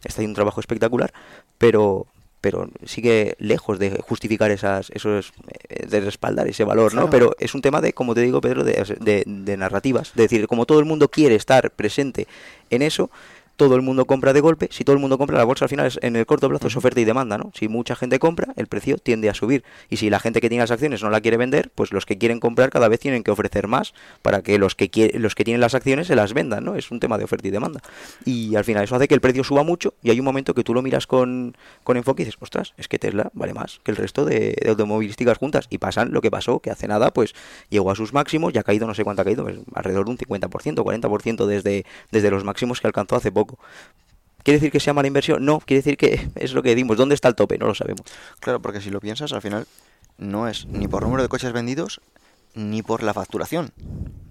está 0.04 0.18
haciendo 0.18 0.32
un 0.32 0.36
trabajo 0.36 0.60
espectacular, 0.60 1.14
pero 1.58 2.08
pero 2.42 2.70
sigue 2.86 3.36
lejos 3.40 3.80
de 3.80 3.90
justificar 4.08 4.52
esas 4.52 4.92
esos 4.92 5.34
eh, 5.68 5.88
de 5.88 6.00
respaldar 6.00 6.48
ese 6.48 6.64
valor 6.64 6.94
no 6.94 7.10
pero 7.10 7.36
es 7.40 7.56
un 7.56 7.62
tema 7.62 7.82
de 7.82 7.94
como 7.94 8.14
te 8.14 8.22
digo 8.22 8.40
Pedro 8.40 8.64
de, 8.64 8.74
de, 9.00 9.24
de 9.26 9.58
narrativas 9.58 10.10
es 10.10 10.16
decir 10.16 10.46
como 10.46 10.68
todo 10.68 10.78
el 10.78 10.86
mundo 10.86 11.10
quiere 11.10 11.34
estar 11.34 11.72
presente 11.72 12.28
en 12.70 12.84
eso 12.84 13.10
todo 13.56 13.76
el 13.76 13.82
mundo 13.82 14.06
compra 14.06 14.34
de 14.34 14.42
golpe. 14.42 14.70
Si 14.72 14.84
todo 14.84 14.96
el 14.96 15.00
mundo 15.00 15.18
compra, 15.18 15.38
la 15.38 15.44
bolsa 15.44 15.66
al 15.66 15.70
final 15.70 15.86
es, 15.86 16.00
en 16.02 16.16
el 16.16 16.26
corto 16.26 16.50
plazo 16.50 16.68
es 16.68 16.76
oferta 16.76 17.00
y 17.00 17.06
demanda, 17.06 17.38
¿no? 17.38 17.52
Si 17.54 17.68
mucha 17.68 17.96
gente 17.96 18.20
compra, 18.20 18.54
el 18.56 18.68
precio 18.68 18.98
tiende 18.98 19.30
a 19.30 19.34
subir. 19.34 19.64
Y 19.90 19.98
si 19.98 20.10
la 20.10 20.20
gente 20.20 20.42
que 20.42 20.50
tiene 20.50 20.64
las 20.64 20.72
acciones 20.72 21.04
no 21.04 21.10
la 21.10 21.22
quiere 21.22 21.38
vender, 21.38 21.72
pues 21.76 21.92
los 21.92 22.06
que 22.06 22.18
quieren 22.18 22.40
comprar 22.40 22.70
cada 22.70 22.88
vez 22.88 23.00
tienen 23.00 23.24
que 23.24 23.32
ofrecer 23.32 23.68
más 23.68 23.94
para 24.22 24.42
que 24.42 24.58
los 24.58 24.76
que 24.76 25.12
los 25.16 25.36
que 25.36 25.44
tienen 25.44 25.62
las 25.62 25.76
acciones 25.76 26.08
se 26.08 26.16
las 26.16 26.34
vendan, 26.34 26.64
¿no? 26.64 26.76
Es 26.76 26.92
un 26.92 27.00
tema 27.00 27.18
de 27.18 27.24
oferta 27.24 27.48
y 27.48 27.52
demanda. 27.52 27.82
Y 28.26 28.56
al 28.56 28.64
final 28.64 28.84
eso 28.84 28.96
hace 28.96 29.08
que 29.08 29.16
el 29.16 29.22
precio 29.22 29.44
suba 29.44 29.64
mucho 29.64 29.94
y 30.02 30.10
hay 30.10 30.20
un 30.20 30.26
momento 30.26 30.54
que 30.54 30.64
tú 30.64 30.74
lo 30.74 30.82
miras 30.82 31.08
con, 31.08 31.56
con 31.84 31.98
enfoque 31.98 32.24
y 32.24 32.26
dices, 32.26 32.40
ostras, 32.42 32.74
es 32.78 32.88
que 32.88 33.00
Tesla 33.00 33.32
vale 33.34 33.54
más 33.54 33.80
que 33.84 33.92
el 33.92 33.98
resto 33.98 34.26
de, 34.26 34.56
automovilísticas 34.68 35.38
juntas. 35.38 35.68
Y 35.70 35.78
pasan 35.78 36.12
lo 36.12 36.22
que 36.22 36.32
pasó, 36.32 36.60
que 36.60 36.72
hace 36.72 36.88
nada, 36.88 37.12
pues 37.12 37.34
llegó 37.70 37.92
a 37.92 37.96
sus 37.96 38.14
máximos, 38.14 38.54
ya 38.54 38.62
ha 38.62 38.64
caído, 38.64 38.88
no 38.88 38.94
sé 38.94 39.04
cuánto 39.04 39.22
ha 39.22 39.26
caído, 39.26 39.44
pues, 39.44 39.58
alrededor 39.74 40.06
de 40.06 40.12
un 40.12 40.18
50%, 40.18 40.84
40% 40.84 41.46
desde, 41.46 41.86
desde 42.12 42.32
los 42.32 42.44
máximos 42.44 42.82
que 42.82 42.88
alcanzó 42.88 43.16
hace 43.16 43.32
poco. 43.32 43.45
¿Quiere 44.44 44.60
decir 44.60 44.72
que 44.72 44.80
sea 44.80 44.94
mala 44.94 45.08
inversión? 45.08 45.44
No, 45.44 45.60
quiere 45.60 45.82
decir 45.82 45.98
que 45.98 46.30
es 46.36 46.54
lo 46.54 46.62
que 46.62 46.76
dimos. 46.76 46.98
¿Dónde 46.98 47.16
está 47.16 47.28
el 47.28 47.36
tope? 47.36 47.58
No 47.58 47.66
lo 47.66 47.76
sabemos. 47.76 48.04
Claro, 48.40 48.62
porque 48.62 48.82
si 48.82 48.90
lo 48.90 49.00
piensas, 49.00 49.34
al 49.34 49.42
final 49.42 49.68
no 50.18 50.48
es 50.48 50.66
ni 50.68 50.88
por 50.88 51.04
número 51.04 51.24
de 51.24 51.30
coches 51.30 51.52
vendidos 51.52 52.00
ni 52.54 52.82
por 52.82 53.04
la 53.04 53.14
facturación. 53.14 53.72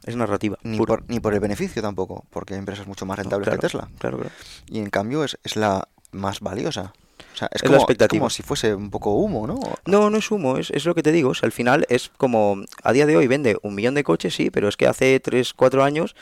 Es 0.04 0.16
narrativa. 0.16 0.58
Ni, 0.62 0.78
por, 0.78 1.04
ni 1.08 1.20
por 1.20 1.34
el 1.34 1.40
beneficio 1.40 1.82
tampoco, 1.82 2.24
porque 2.30 2.54
hay 2.54 2.58
empresas 2.58 2.86
mucho 2.86 3.06
más 3.06 3.18
rentables 3.18 3.48
que 3.48 3.58
Tesla. 3.58 3.88
Claro, 3.98 4.18
claro. 4.18 4.32
Y 4.66 4.78
en 4.78 4.90
cambio 4.90 5.24
es, 5.24 5.38
es 5.44 5.56
la 5.56 5.88
más 6.12 6.40
valiosa. 6.40 6.94
O 7.34 7.36
sea, 7.36 7.48
es, 7.52 7.62
como, 7.62 7.84
como, 8.08 8.30
si 8.30 8.42
fuese 8.42 8.74
un 8.74 8.90
poco 8.90 9.14
humo, 9.14 9.46
¿no? 9.46 9.58
No, 9.86 10.10
no 10.10 10.18
es 10.18 10.30
humo, 10.30 10.56
es, 10.56 10.70
es 10.70 10.84
lo 10.84 10.94
que 10.94 11.02
te 11.02 11.10
digo. 11.10 11.32
al 11.42 11.52
final 11.52 11.84
es 11.88 12.10
como, 12.16 12.62
a 12.82 12.92
día 12.92 13.06
de 13.06 13.16
hoy 13.16 13.26
vende 13.26 13.58
un 13.62 13.74
millón 13.74 13.94
de 13.94 14.04
coches, 14.04 14.34
sí, 14.34 14.50
pero 14.50 14.68
es 14.68 14.76
que 14.76 14.86
hace 14.86 15.18
3, 15.18 15.52
4 15.54 15.82
años 15.82 16.14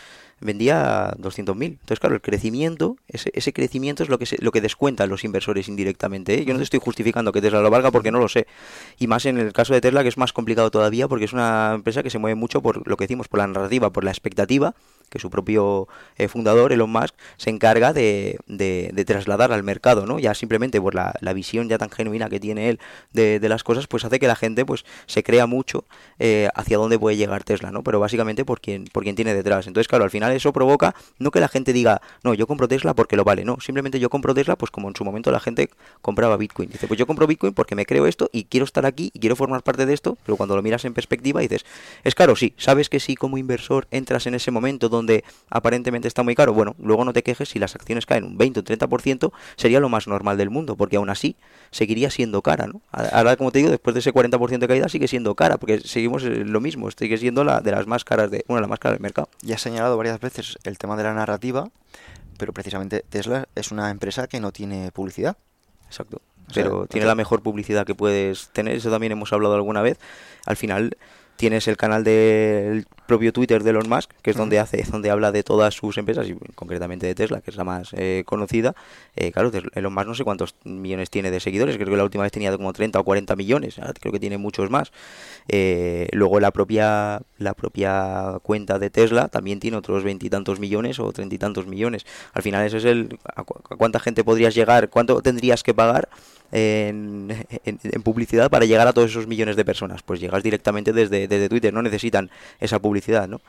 vendía 0.42 1.12
200.000. 1.18 1.64
Entonces, 1.64 2.00
claro, 2.00 2.14
el 2.14 2.20
crecimiento, 2.20 2.96
ese, 3.08 3.30
ese 3.34 3.52
crecimiento 3.52 4.02
es 4.02 4.08
lo 4.08 4.18
que 4.18 4.26
se, 4.26 4.36
lo 4.42 4.52
que 4.52 4.60
descuentan 4.60 5.08
los 5.08 5.24
inversores 5.24 5.68
indirectamente. 5.68 6.34
¿eh? 6.34 6.44
Yo 6.44 6.52
no 6.52 6.58
te 6.58 6.64
estoy 6.64 6.80
justificando 6.80 7.32
que 7.32 7.40
Tesla 7.40 7.60
lo 7.60 7.70
valga 7.70 7.90
porque 7.90 8.10
no 8.10 8.18
lo 8.18 8.28
sé. 8.28 8.46
Y 8.98 9.06
más 9.06 9.26
en 9.26 9.38
el 9.38 9.52
caso 9.52 9.74
de 9.74 9.80
Tesla, 9.80 10.02
que 10.02 10.08
es 10.08 10.18
más 10.18 10.32
complicado 10.32 10.70
todavía 10.70 11.08
porque 11.08 11.24
es 11.24 11.32
una 11.32 11.72
empresa 11.74 12.02
que 12.02 12.10
se 12.10 12.18
mueve 12.18 12.34
mucho 12.34 12.62
por 12.62 12.86
lo 12.86 12.96
que 12.96 13.04
decimos, 13.04 13.28
por 13.28 13.38
la 13.38 13.46
narrativa, 13.46 13.90
por 13.90 14.04
la 14.04 14.10
expectativa 14.10 14.74
que 15.12 15.18
su 15.18 15.30
propio 15.30 15.88
eh, 16.16 16.26
fundador, 16.26 16.72
Elon 16.72 16.90
Musk, 16.90 17.14
se 17.36 17.50
encarga 17.50 17.92
de, 17.92 18.38
de, 18.46 19.04
trasladar 19.04 19.52
al 19.52 19.62
mercado, 19.62 20.06
¿no? 20.06 20.18
Ya 20.18 20.32
simplemente 20.34 20.80
por 20.80 20.94
la, 20.94 21.12
visión 21.34 21.68
ya 21.68 21.78
tan 21.78 21.90
genuina 21.90 22.30
que 22.30 22.40
tiene 22.40 22.70
él 22.70 22.80
de, 23.12 23.38
de, 23.38 23.48
las 23.48 23.62
cosas, 23.62 23.86
pues 23.86 24.04
hace 24.04 24.18
que 24.18 24.26
la 24.26 24.36
gente 24.36 24.64
pues 24.64 24.84
se 25.06 25.22
crea 25.22 25.46
mucho 25.46 25.84
eh, 26.18 26.48
hacia 26.54 26.78
dónde 26.78 26.98
puede 26.98 27.16
llegar 27.16 27.44
Tesla, 27.44 27.70
¿no? 27.70 27.82
Pero 27.82 28.00
básicamente 28.00 28.44
por 28.44 28.60
quien, 28.60 28.84
por 28.84 29.02
quien 29.02 29.14
tiene 29.14 29.34
detrás. 29.34 29.66
Entonces, 29.66 29.86
claro, 29.86 30.04
al 30.04 30.10
final 30.10 30.31
eso 30.34 30.52
provoca 30.52 30.94
no 31.18 31.30
que 31.30 31.40
la 31.40 31.48
gente 31.48 31.72
diga, 31.72 32.00
no, 32.22 32.34
yo 32.34 32.46
compro 32.46 32.68
Tesla 32.68 32.94
porque 32.94 33.16
lo 33.16 33.24
vale, 33.24 33.44
no, 33.44 33.58
simplemente 33.60 34.00
yo 34.00 34.10
compro 34.10 34.34
Tesla 34.34 34.56
pues 34.56 34.70
como 34.70 34.88
en 34.88 34.96
su 34.96 35.04
momento 35.04 35.30
la 35.30 35.40
gente 35.40 35.70
compraba 36.00 36.36
Bitcoin. 36.36 36.70
Dice, 36.70 36.86
pues 36.86 36.98
yo 36.98 37.06
compro 37.06 37.26
Bitcoin 37.26 37.54
porque 37.54 37.74
me 37.74 37.86
creo 37.86 38.06
esto 38.06 38.28
y 38.32 38.44
quiero 38.44 38.64
estar 38.64 38.86
aquí 38.86 39.10
y 39.14 39.18
quiero 39.18 39.36
formar 39.36 39.62
parte 39.62 39.86
de 39.86 39.94
esto, 39.94 40.16
pero 40.24 40.36
cuando 40.36 40.56
lo 40.56 40.62
miras 40.62 40.84
en 40.84 40.94
perspectiva 40.94 41.40
dices, 41.40 41.64
es 42.04 42.14
caro, 42.14 42.36
sí, 42.36 42.54
sabes 42.56 42.88
que 42.88 43.00
sí 43.00 43.14
como 43.14 43.38
inversor 43.38 43.86
entras 43.90 44.26
en 44.26 44.34
ese 44.34 44.50
momento 44.50 44.88
donde 44.88 45.24
aparentemente 45.50 46.08
está 46.08 46.22
muy 46.22 46.34
caro, 46.34 46.52
bueno, 46.52 46.74
luego 46.78 47.04
no 47.04 47.12
te 47.12 47.22
quejes 47.22 47.48
si 47.48 47.58
las 47.58 47.74
acciones 47.74 48.06
caen 48.06 48.24
un 48.24 48.38
20 48.38 48.60
o 48.60 48.64
30%, 48.64 49.32
sería 49.56 49.80
lo 49.80 49.88
más 49.88 50.06
normal 50.06 50.36
del 50.38 50.50
mundo, 50.50 50.76
porque 50.76 50.96
aún 50.96 51.10
así 51.10 51.36
seguiría 51.70 52.10
siendo 52.10 52.42
cara, 52.42 52.66
¿no? 52.66 52.80
Ahora, 52.90 53.36
como 53.36 53.50
te 53.50 53.58
digo, 53.58 53.70
después 53.70 53.94
de 53.94 54.00
ese 54.00 54.12
40% 54.12 54.58
de 54.58 54.68
caída 54.68 54.88
sigue 54.88 55.08
siendo 55.08 55.34
cara, 55.34 55.56
porque 55.56 55.80
seguimos 55.80 56.22
lo 56.22 56.60
mismo, 56.60 56.90
sigue 56.90 57.16
siendo 57.18 57.44
la 57.44 57.60
de 57.60 57.72
las 57.72 57.86
más 57.86 58.04
caras 58.04 58.30
de, 58.30 58.44
una 58.48 58.58
de 58.58 58.60
las 58.62 58.70
más 58.70 58.78
caras 58.78 58.96
del 58.96 59.02
mercado. 59.02 59.28
Ya 59.40 59.56
has 59.56 59.62
señalado 59.62 59.96
varias 59.96 60.18
veces 60.22 60.58
el 60.64 60.78
tema 60.78 60.96
de 60.96 61.02
la 61.02 61.12
narrativa, 61.12 61.70
pero 62.38 62.52
precisamente 62.52 63.04
Tesla 63.08 63.48
es 63.54 63.70
una 63.70 63.90
empresa 63.90 64.26
que 64.26 64.40
no 64.40 64.52
tiene 64.52 64.90
publicidad. 64.92 65.36
Exacto. 65.86 66.22
Pero 66.54 66.86
tiene 66.86 67.06
la 67.06 67.14
mejor 67.14 67.42
publicidad 67.42 67.86
que 67.86 67.94
puedes 67.94 68.48
tener, 68.48 68.76
eso 68.76 68.90
también 68.90 69.12
hemos 69.12 69.32
hablado 69.32 69.54
alguna 69.54 69.82
vez. 69.82 69.98
Al 70.44 70.56
final 70.56 70.96
tienes 71.36 71.68
el 71.68 71.76
canal 71.76 72.04
del 72.04 72.86
propio 73.06 73.32
Twitter 73.32 73.62
de 73.62 73.70
Elon 73.70 73.88
Musk, 73.88 74.10
que 74.22 74.30
es 74.30 74.36
donde 74.36 74.58
hace, 74.58 74.82
donde 74.90 75.10
habla 75.10 75.32
de 75.32 75.42
todas 75.42 75.74
sus 75.74 75.98
empresas 75.98 76.28
y 76.28 76.34
concretamente 76.54 77.06
de 77.06 77.14
Tesla, 77.14 77.40
que 77.40 77.50
es 77.50 77.56
la 77.56 77.64
más 77.64 77.90
eh, 77.92 78.22
conocida. 78.26 78.74
Eh, 79.16 79.32
claro, 79.32 79.50
Elon 79.74 79.92
Musk 79.92 80.06
no 80.06 80.14
sé 80.14 80.24
cuántos 80.24 80.54
millones 80.64 81.10
tiene 81.10 81.30
de 81.30 81.40
seguidores, 81.40 81.76
creo 81.76 81.88
que 81.88 81.96
la 81.96 82.04
última 82.04 82.22
vez 82.22 82.32
tenía 82.32 82.56
como 82.56 82.72
30 82.72 83.00
o 83.00 83.04
40 83.04 83.36
millones, 83.36 83.76
creo 84.00 84.12
que 84.12 84.20
tiene 84.20 84.38
muchos 84.38 84.70
más. 84.70 84.92
Eh, 85.48 86.08
luego 86.12 86.40
la 86.40 86.50
propia 86.50 87.22
la 87.38 87.54
propia 87.54 88.38
cuenta 88.42 88.78
de 88.78 88.90
Tesla 88.90 89.28
también 89.28 89.60
tiene 89.60 89.76
otros 89.76 90.04
veintitantos 90.04 90.60
millones 90.60 90.98
o 90.98 91.12
treinta 91.12 91.34
y 91.34 91.38
tantos 91.38 91.66
millones. 91.66 92.06
Al 92.32 92.42
final 92.42 92.64
eso 92.64 92.76
es 92.76 92.84
el 92.84 93.18
a, 93.24 93.44
cuánta 93.44 94.00
gente 94.00 94.24
podrías 94.24 94.54
llegar, 94.54 94.88
cuánto 94.90 95.20
tendrías 95.22 95.62
que 95.62 95.74
pagar 95.74 96.08
en, 96.52 97.34
publicidad 98.04 98.50
para 98.50 98.66
llegar 98.66 98.86
a 98.86 98.92
todos 98.92 99.10
esos 99.10 99.26
millones 99.26 99.56
de 99.56 99.64
personas. 99.64 100.02
Pues 100.02 100.20
llegas 100.20 100.42
directamente 100.42 100.92
desde, 100.92 101.26
desde 101.26 101.48
Twitter, 101.48 101.72
no 101.72 101.82
necesitan 101.82 102.30
esa 102.60 102.78
publicidad, 102.78 103.26
¿no? 103.26 103.40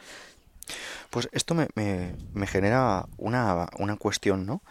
Pues 1.10 1.30
esto 1.32 1.54
me, 1.54 1.68
me, 1.76 2.16
me 2.34 2.48
genera 2.48 3.06
una, 3.18 3.68
una 3.78 3.98
cuestión, 3.98 4.46
¿no? 4.46 4.62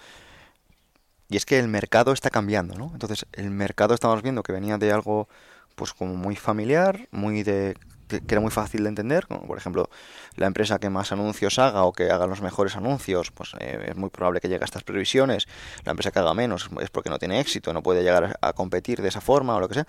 Y 1.29 1.37
es 1.37 1.47
que 1.47 1.59
el 1.59 1.69
mercado 1.69 2.13
está 2.13 2.31
cambiando, 2.31 2.75
¿no? 2.75 2.91
Entonces, 2.93 3.27
el 3.33 3.51
mercado 3.51 3.95
estamos 3.95 4.23
viendo 4.23 4.43
que 4.43 4.53
venía 4.53 4.77
de 4.79 4.93
algo 4.93 5.29
pues 5.77 5.93
como 5.93 6.15
muy 6.15 6.37
familiar, 6.37 7.09
muy 7.11 7.43
de 7.43 7.77
que 8.21 8.35
era 8.35 8.41
muy 8.41 8.51
fácil 8.51 8.83
de 8.83 8.89
entender, 8.89 9.27
como 9.27 9.47
por 9.47 9.59
ejemplo 9.59 9.89
la 10.37 10.47
empresa 10.47 10.79
que 10.79 10.91
más 10.91 11.13
anuncios 11.13 11.59
haga 11.59 11.85
o 11.85 11.93
que 11.93 12.11
haga 12.11 12.27
los 12.27 12.43
mejores 12.43 12.77
anuncios, 12.77 13.31
pues 13.31 13.55
eh, 13.59 13.87
es 13.89 13.97
muy 13.97 14.11
probable 14.11 14.41
que 14.41 14.49
llegue 14.49 14.63
a 14.63 14.65
estas 14.65 14.85
previsiones, 14.85 15.49
la 15.85 15.91
empresa 15.91 16.11
que 16.11 16.19
haga 16.19 16.35
menos 16.35 16.69
es 16.81 16.91
porque 16.91 17.11
no 17.11 17.19
tiene 17.19 17.41
éxito, 17.41 17.73
no 17.73 17.83
puede 17.83 18.03
llegar 18.03 18.39
a, 18.41 18.53
competir 18.53 19.01
de 19.03 19.09
esa 19.09 19.21
forma 19.21 19.57
o 19.57 19.61
lo 19.61 19.69
que 19.69 19.75
sea, 19.75 19.87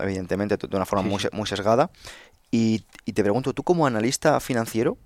evidentemente 0.00 0.56
de 0.56 0.76
una 0.76 0.86
forma 0.86 1.02
muy, 1.02 1.22
muy 1.32 1.46
sesgada, 1.46 1.90
y, 2.50 2.84
y, 3.04 3.12
te 3.12 3.22
pregunto, 3.22 3.52
tú 3.52 3.62
como 3.62 3.86
analista 3.86 4.40
financiero, 4.40 4.96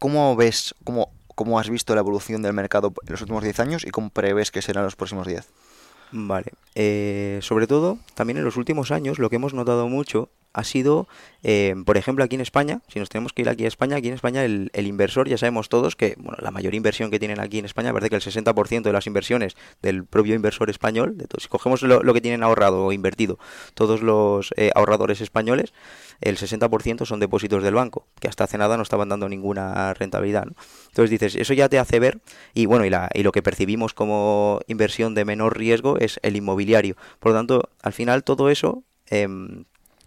¿cómo 0.00 0.34
ves, 0.34 0.74
cómo, 0.82 1.12
cómo 1.36 1.60
has 1.60 1.70
visto 1.70 1.94
la 1.94 2.00
evolución 2.00 2.42
del 2.42 2.52
mercado 2.54 2.92
en 3.06 3.12
los 3.12 3.20
últimos 3.20 3.44
10 3.44 3.60
años 3.60 3.84
y 3.86 3.90
cómo 3.90 4.10
prevés 4.10 4.50
que 4.50 4.62
serán 4.62 4.82
los 4.82 4.96
próximos 4.96 5.28
10? 5.28 5.48
Vale. 6.12 6.52
Eh, 6.74 7.38
sobre 7.42 7.66
todo, 7.66 7.98
también 8.14 8.38
en 8.38 8.44
los 8.44 8.56
últimos 8.56 8.90
años, 8.90 9.18
lo 9.18 9.30
que 9.30 9.36
hemos 9.36 9.54
notado 9.54 9.88
mucho 9.88 10.28
ha 10.52 10.64
sido, 10.64 11.06
eh, 11.42 11.74
por 11.86 11.96
ejemplo, 11.96 12.24
aquí 12.24 12.34
en 12.34 12.40
España, 12.40 12.80
si 12.88 12.98
nos 12.98 13.08
tenemos 13.08 13.32
que 13.32 13.42
ir 13.42 13.48
aquí 13.48 13.64
a 13.64 13.68
España, 13.68 13.96
aquí 13.96 14.08
en 14.08 14.14
España 14.14 14.44
el, 14.44 14.70
inversor, 14.74 15.28
ya 15.28 15.38
sabemos 15.38 15.68
todos 15.68 15.94
que 15.94 16.16
bueno, 16.18 16.38
la 16.40 16.50
mayor 16.50 16.74
inversión 16.74 17.10
que 17.10 17.18
tienen 17.18 17.40
aquí 17.40 17.58
en 17.58 17.64
España, 17.64 17.92
parece 17.92 18.10
que 18.10 18.16
el 18.16 18.22
60% 18.22 18.82
de 18.82 18.92
las 18.92 19.06
inversiones 19.06 19.56
del 19.80 20.04
propio 20.04 20.34
inversor 20.34 20.70
español, 20.70 21.16
si 21.38 21.48
cogemos 21.48 21.82
lo, 21.82 22.14
que 22.14 22.20
tienen 22.20 22.42
ahorrado 22.42 22.84
o 22.84 22.92
invertido 22.92 23.38
todos 23.74 24.02
los 24.02 24.52
eh, 24.56 24.70
ahorradores 24.74 25.20
españoles, 25.20 25.72
el 26.20 26.36
60% 26.36 27.06
son 27.06 27.20
depósitos 27.20 27.62
del 27.62 27.74
banco, 27.74 28.06
que 28.20 28.28
hasta 28.28 28.44
hace 28.44 28.58
nada 28.58 28.76
no 28.76 28.82
estaban 28.82 29.08
dando 29.08 29.28
ninguna 29.28 29.94
rentabilidad. 29.94 30.48
Entonces 30.88 31.10
dices, 31.10 31.36
eso 31.36 31.54
ya 31.54 31.68
te 31.68 31.78
hace 31.78 32.00
ver, 32.00 32.18
y 32.54 32.66
bueno, 32.66 32.84
y, 32.84 32.90
la, 32.90 33.08
y 33.14 33.22
lo 33.22 33.32
que 33.32 33.42
percibimos 33.42 33.94
como 33.94 34.60
inversión 34.66 35.14
de 35.14 35.24
menor 35.24 35.56
riesgo 35.56 35.96
es 35.98 36.18
el 36.22 36.36
inmobiliario. 36.36 36.96
Por 37.20 37.32
lo 37.32 37.38
tanto, 37.38 37.70
al 37.82 37.92
final 37.92 38.24
todo 38.24 38.50
eso... 38.50 38.82
Eh, 39.12 39.28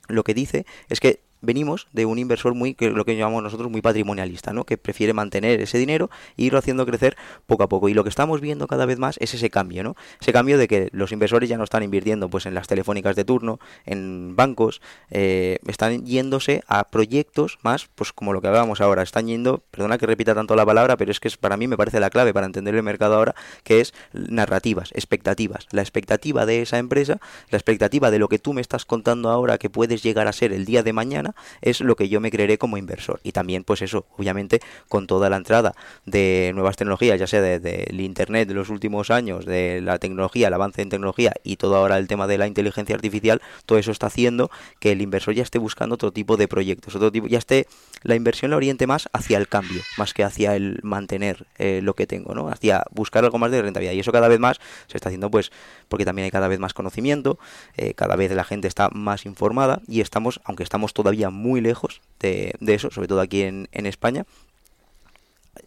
lo 0.08 0.24
que 0.24 0.34
dice 0.34 0.66
es 0.90 1.00
que 1.00 1.22
venimos 1.44 1.88
de 1.92 2.06
un 2.06 2.18
inversor 2.18 2.56
muy, 2.56 2.74
que 2.74 2.90
lo 2.90 3.06
que 3.06 3.16
llamamos 3.16 3.44
nosotros, 3.44 3.70
muy 3.70 3.82
patrimonialista, 3.82 4.54
¿no? 4.54 4.64
Que 4.64 4.78
prefiere 4.78 5.14
mantener 5.14 5.62
ese 5.62 5.78
dinero 5.78 6.10
e 6.38 6.44
irlo 6.44 6.58
haciendo 6.58 6.86
crecer 6.86 7.16
poco 7.46 7.64
a 7.64 7.70
poco. 7.70 7.90
Y 7.90 7.94
lo 7.94 8.04
que 8.04 8.10
estamos 8.10 8.42
viendo 8.42 8.66
cada 8.68 8.86
vez 8.86 8.98
más 8.98 9.18
es 9.20 9.34
ese 9.34 9.50
cambio, 9.50 9.84
¿no? 9.84 9.96
Ese 10.20 10.34
cambio 10.34 10.58
de 10.58 10.68
que 10.68 10.90
los 10.92 11.12
inversores 11.12 11.50
ya 11.50 11.58
no 11.58 11.66
están 11.66 11.84
invirtiendo 11.84 12.30
pues 12.30 12.46
en 12.46 12.54
las 12.54 12.68
telefónicas 12.68 13.16
de 13.16 13.26
turno, 13.26 13.60
en 13.86 14.36
bancos, 14.36 14.82
eh, 15.12 15.60
están 15.68 16.06
yéndose 16.06 16.64
a 16.68 16.86
proyectos 16.90 17.60
más, 17.62 17.90
pues 17.94 18.14
como 18.14 18.34
lo 18.34 18.42
que 18.42 18.48
hablábamos 18.48 18.80
ahora, 18.82 19.04
están 19.04 19.28
yendo, 19.28 19.64
perdona 19.70 19.98
que 19.98 20.06
repita 20.06 20.34
tanto 20.34 20.56
la 20.56 20.66
palabra, 20.66 20.96
pero 20.98 21.12
es 21.12 21.20
que 21.20 21.28
es, 21.28 21.38
para 21.38 21.58
mí 21.58 21.68
me 21.68 21.78
parece 21.78 22.00
la 22.00 22.10
clave 22.10 22.34
para 22.34 22.46
entender 22.46 22.74
el 22.76 22.84
mercado 22.84 23.16
ahora, 23.16 23.36
que 23.64 23.82
es 23.82 23.94
narrativas, 24.14 24.92
expectativas. 24.94 25.68
La 25.72 25.82
expectativa 25.82 26.46
de 26.46 26.62
esa 26.62 26.78
empresa, 26.78 27.20
la 27.50 27.58
expectativa 27.58 28.12
de 28.12 28.20
lo 28.20 28.30
que 28.30 28.40
tú 28.40 28.54
me 28.54 28.62
estás 28.62 28.86
contando 28.86 29.30
ahora 29.30 29.58
que 29.58 29.70
puedes 29.70 30.04
llegar 30.04 30.28
a 30.28 30.34
ser 30.34 30.54
el 30.54 30.66
día 30.66 30.84
de 30.84 30.94
mañana, 30.94 31.33
es 31.62 31.82
lo 31.82 31.96
que 31.96 32.10
yo 32.10 32.20
me 32.20 32.32
creeré 32.32 32.58
como 32.58 32.78
inversor. 32.78 33.20
Y 33.24 33.32
también, 33.32 33.64
pues 33.64 33.82
eso, 33.82 34.06
obviamente, 34.18 34.62
con 34.88 35.08
toda 35.08 35.30
la 35.30 35.38
entrada 35.38 35.74
de 36.06 36.52
nuevas 36.54 36.76
tecnologías, 36.76 37.20
ya 37.20 37.28
sea 37.28 37.42
del 37.42 38.02
Internet 38.02 38.48
de 38.48 38.54
los 38.54 38.70
últimos 38.70 39.12
años, 39.12 39.46
de 39.46 39.82
la 39.82 40.00
tecnología, 40.00 40.48
el 40.48 40.54
avance 40.54 40.82
en 40.82 40.90
tecnología 40.90 41.34
y 41.44 41.58
todo 41.58 41.76
ahora 41.76 41.98
el 41.98 42.08
tema 42.08 42.28
de 42.28 42.38
la 42.38 42.48
inteligencia 42.48 42.96
artificial, 42.96 43.42
todo 43.66 43.78
eso 43.78 43.92
está 43.92 44.08
haciendo 44.08 44.50
que 44.80 44.92
el 44.92 45.02
inversor 45.02 45.34
ya 45.34 45.44
esté 45.44 45.60
buscando 45.60 45.96
otro 45.96 46.12
tipo 46.12 46.38
de 46.38 46.48
proyectos, 46.48 46.96
otro 46.96 47.12
tipo, 47.12 47.28
ya 47.28 47.38
esté 47.38 47.68
la 48.04 48.16
inversión 48.16 48.52
la 48.52 48.58
oriente 48.58 48.88
más 48.88 49.10
hacia 49.14 49.38
el 49.38 49.48
cambio, 49.48 49.82
más 49.98 50.14
que 50.14 50.24
hacia 50.24 50.56
el 50.56 50.80
mantener 50.84 51.46
eh, 51.58 51.82
lo 51.82 51.96
que 51.96 52.08
tengo, 52.08 52.36
¿no? 52.36 52.50
Hacia 52.50 52.84
buscar 52.92 53.24
algo 53.24 53.38
más 53.40 53.52
de 53.52 53.62
rentabilidad. 53.62 53.94
Y 53.94 54.00
eso 54.00 54.12
cada 54.12 54.28
vez 54.28 54.40
más 54.40 54.60
se 54.88 54.98
está 54.98 55.10
haciendo, 55.10 55.32
pues, 55.32 55.52
porque 55.88 56.06
también 56.06 56.26
hay 56.26 56.32
cada 56.32 56.48
vez 56.48 56.60
más 56.60 56.74
conocimiento, 56.74 57.40
eh, 57.76 57.94
cada 57.94 58.16
vez 58.16 58.32
la 58.32 58.44
gente 58.44 58.68
está 58.68 58.90
más 58.90 59.26
informada 59.26 59.82
y 59.88 60.02
estamos, 60.02 60.42
aunque 60.44 60.64
estamos 60.64 60.94
todavía 60.94 61.30
muy 61.30 61.62
lejos 61.62 62.02
de, 62.20 62.56
eso, 62.68 62.92
sobre 62.92 63.08
todo 63.08 63.22
aquí 63.22 63.44
en, 63.44 63.70
en 63.72 63.86
España, 63.86 64.26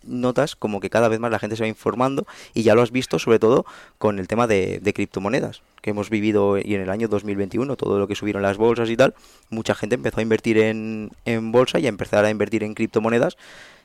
notas 0.06 0.56
como 0.56 0.80
que 0.80 0.90
cada 0.90 1.08
vez 1.08 1.20
más 1.20 1.30
la 1.30 1.38
gente 1.38 1.56
se 1.56 1.62
va 1.62 1.68
informando 1.68 2.26
y 2.54 2.62
ya 2.62 2.74
lo 2.74 2.82
has 2.82 2.90
visto 2.90 3.18
sobre 3.18 3.38
todo 3.38 3.66
con 3.98 4.18
el 4.18 4.28
tema 4.28 4.46
de, 4.46 4.80
criptomonedas 4.94 5.62
que 5.82 5.90
hemos 5.90 6.10
vivido 6.10 6.58
y 6.58 6.74
en 6.74 6.80
el 6.80 6.90
año 6.90 7.08
2021 7.08 7.76
todo 7.76 7.98
lo 7.98 8.08
que 8.08 8.14
subieron 8.14 8.42
las 8.42 8.56
bolsas 8.56 8.90
y 8.90 8.96
tal 8.96 9.14
mucha 9.50 9.74
gente 9.74 9.94
empezó 9.94 10.20
a 10.20 10.22
invertir 10.22 10.58
en, 10.58 11.10
en 11.24 11.52
bolsa 11.52 11.78
y 11.78 11.86
a 11.86 11.88
empezar 11.88 12.24
a 12.24 12.30
invertir 12.30 12.64
en 12.64 12.74
criptomonedas 12.74 13.36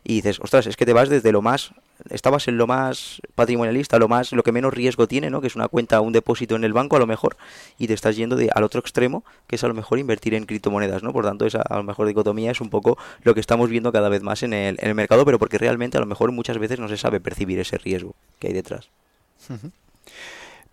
y 0.04 0.16
dices, 0.16 0.40
ostras, 0.40 0.66
es 0.68 0.78
que 0.78 0.86
te 0.86 0.94
vas 0.94 1.10
desde 1.10 1.32
lo 1.32 1.42
más, 1.42 1.74
estabas 2.10 2.48
en 2.48 2.58
lo 2.58 2.68
más 2.68 3.22
patrimonialista, 3.36 4.00
lo 4.00 4.08
más, 4.08 4.32
lo 4.32 4.44
que 4.44 4.52
menos 4.52 4.74
riesgo 4.74 5.08
tiene, 5.08 5.30
¿no? 5.30 5.42
Que 5.42 5.48
es 5.48 5.56
una 5.56 5.68
cuenta, 5.68 6.02
un 6.02 6.14
depósito 6.14 6.56
en 6.56 6.64
el 6.64 6.74
banco 6.74 6.96
a 6.96 7.00
lo 7.00 7.08
mejor, 7.08 7.38
y 7.78 7.88
te 7.88 7.94
estás 7.94 8.16
yendo 8.16 8.38
al 8.54 8.64
otro 8.64 8.80
extremo, 8.80 9.24
que 9.48 9.56
es 9.56 9.64
a 9.64 9.68
lo 9.68 9.74
mejor 9.74 10.00
invertir 10.00 10.34
en 10.34 10.46
criptomonedas, 10.46 11.04
¿no? 11.04 11.14
Por 11.14 11.26
tanto, 11.26 11.46
esa 11.46 11.62
a 11.62 11.78
lo 11.78 11.84
mejor 11.84 12.08
dicotomía 12.08 12.52
es 12.52 12.62
un 12.62 12.70
poco 12.70 12.98
lo 13.24 13.34
que 13.34 13.40
estamos 13.40 13.70
viendo 13.70 13.92
cada 13.92 14.10
vez 14.10 14.22
más 14.24 14.44
en 14.44 14.54
el, 14.54 14.96
mercado, 14.96 15.26
pero 15.26 15.40
porque 15.40 15.58
realmente 15.58 15.98
a 15.98 16.02
lo 16.02 16.06
mejor 16.06 16.32
muchas 16.32 16.58
veces 16.58 16.80
no 16.80 16.88
se 16.88 16.98
sabe 16.98 17.20
percibir 17.20 17.60
ese 17.60 17.78
riesgo 17.78 18.16
que 18.40 18.48
hay 18.48 18.54
detrás. 18.54 18.90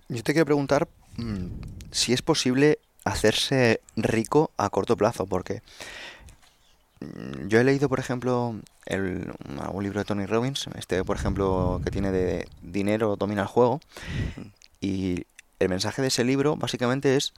Yo 0.09 0.23
te 0.23 0.33
quiero 0.33 0.47
preguntar 0.47 0.89
mm, 1.17 1.47
si 1.91 2.13
es 2.13 2.23
posible 2.23 2.79
hacerse 3.05 3.81
rico 3.97 4.51
a 4.57 4.71
corto 4.71 4.97
plazo, 4.97 5.27
porque 5.27 5.63
yo 7.47 7.61
he 7.61 7.65
leído, 7.65 7.89
por 7.89 8.01
ejemplo, 8.01 8.57
el, 8.87 9.33
un 9.73 9.83
libro 9.83 10.01
de 10.01 10.05
Tony 10.05 10.27
Robbins, 10.27 10.69
este, 10.77 11.05
por 11.05 11.17
ejemplo, 11.17 11.81
que 11.85 11.91
tiene 11.91 12.11
de 12.11 12.49
dinero 12.63 13.17
domina 13.17 13.43
el 13.43 13.49
juego, 13.49 13.81
y 14.81 15.27
el 15.59 15.69
mensaje 15.69 16.03
de 16.03 16.09
ese 16.09 16.25
libro 16.25 16.57
básicamente 16.57 17.17
es, 17.17 17.35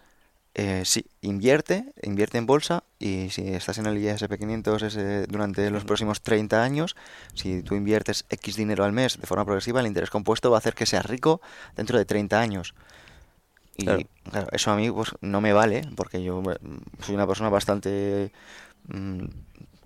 eh, 0.55 0.83
sí, 0.85 1.07
invierte, 1.21 1.85
invierte 2.03 2.39
en 2.39 2.47
bolsa, 2.47 2.85
y 2.99 3.31
si 3.31 3.49
estás 3.49 3.79
en 3.79 3.87
el 3.87 3.99
ISP 3.99 4.39
500 4.39 4.83
ese, 4.83 5.27
durante 5.27 5.71
los 5.71 5.85
próximos 5.85 6.23
30 6.23 6.63
años, 6.63 6.97
si 7.35 7.63
tú 7.63 7.75
inviertes 7.75 8.25
X 8.31 8.57
dinero 8.57 8.85
al 8.85 8.93
mes 8.93 9.21
de 9.21 9.27
forma 9.27 9.45
progresiva, 9.45 9.81
el 9.81 9.87
interés 9.87 10.11
compuesto 10.11 10.51
va 10.51 10.57
a 10.57 10.59
hacer 10.59 10.75
que 10.75 10.87
seas 10.87 11.05
rico 11.07 11.41
dentro 11.77 11.99
de 11.99 12.05
30 12.05 12.41
años. 12.41 12.75
Y 13.77 13.85
claro. 13.85 14.49
eso 14.53 14.71
a 14.71 14.77
mí 14.77 14.91
pues, 14.91 15.13
no 15.21 15.41
me 15.41 15.53
vale, 15.53 15.89
porque 15.97 16.23
yo 16.23 16.43
soy 17.01 17.15
una 17.15 17.27
persona 17.27 17.51
bastante... 17.51 18.33
Mm, 18.89 19.27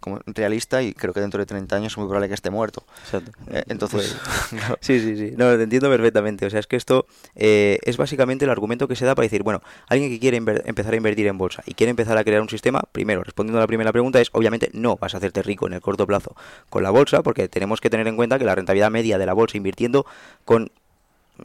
como 0.04 0.20
realista 0.26 0.82
y 0.82 0.92
creo 0.92 1.14
que 1.14 1.20
dentro 1.20 1.40
de 1.40 1.46
30 1.46 1.76
años 1.76 1.94
es 1.94 1.96
muy 1.96 2.06
probable 2.06 2.28
que 2.28 2.34
esté 2.34 2.50
muerto. 2.50 2.84
Exacto. 3.04 3.32
Eh, 3.48 3.64
entonces, 3.68 4.14
pues, 4.50 4.62
sí, 4.80 5.00
sí, 5.00 5.16
sí, 5.16 5.34
no, 5.34 5.56
lo 5.56 5.62
entiendo 5.62 5.88
perfectamente. 5.88 6.44
O 6.44 6.50
sea, 6.50 6.60
es 6.60 6.66
que 6.66 6.76
esto 6.76 7.06
eh, 7.34 7.78
es 7.84 7.96
básicamente 7.96 8.44
el 8.44 8.50
argumento 8.50 8.86
que 8.86 8.96
se 8.96 9.06
da 9.06 9.14
para 9.14 9.24
decir, 9.24 9.42
bueno, 9.42 9.62
alguien 9.88 10.10
que 10.10 10.20
quiere 10.20 10.36
empezar 10.36 10.92
a 10.92 10.96
invertir 10.96 11.26
en 11.26 11.38
bolsa 11.38 11.62
y 11.64 11.72
quiere 11.72 11.88
empezar 11.88 12.18
a 12.18 12.24
crear 12.24 12.42
un 12.42 12.50
sistema, 12.50 12.82
primero, 12.92 13.24
respondiendo 13.24 13.58
a 13.58 13.62
la 13.62 13.66
primera 13.66 13.92
pregunta, 13.92 14.20
es 14.20 14.28
obviamente 14.32 14.68
no 14.74 14.96
vas 14.96 15.14
a 15.14 15.16
hacerte 15.16 15.42
rico 15.42 15.66
en 15.66 15.72
el 15.72 15.80
corto 15.80 16.06
plazo 16.06 16.36
con 16.68 16.82
la 16.82 16.90
bolsa, 16.90 17.22
porque 17.22 17.48
tenemos 17.48 17.80
que 17.80 17.88
tener 17.88 18.06
en 18.06 18.16
cuenta 18.16 18.38
que 18.38 18.44
la 18.44 18.54
rentabilidad 18.54 18.90
media 18.90 19.16
de 19.16 19.24
la 19.24 19.32
bolsa 19.32 19.56
invirtiendo 19.56 20.04
con 20.44 20.70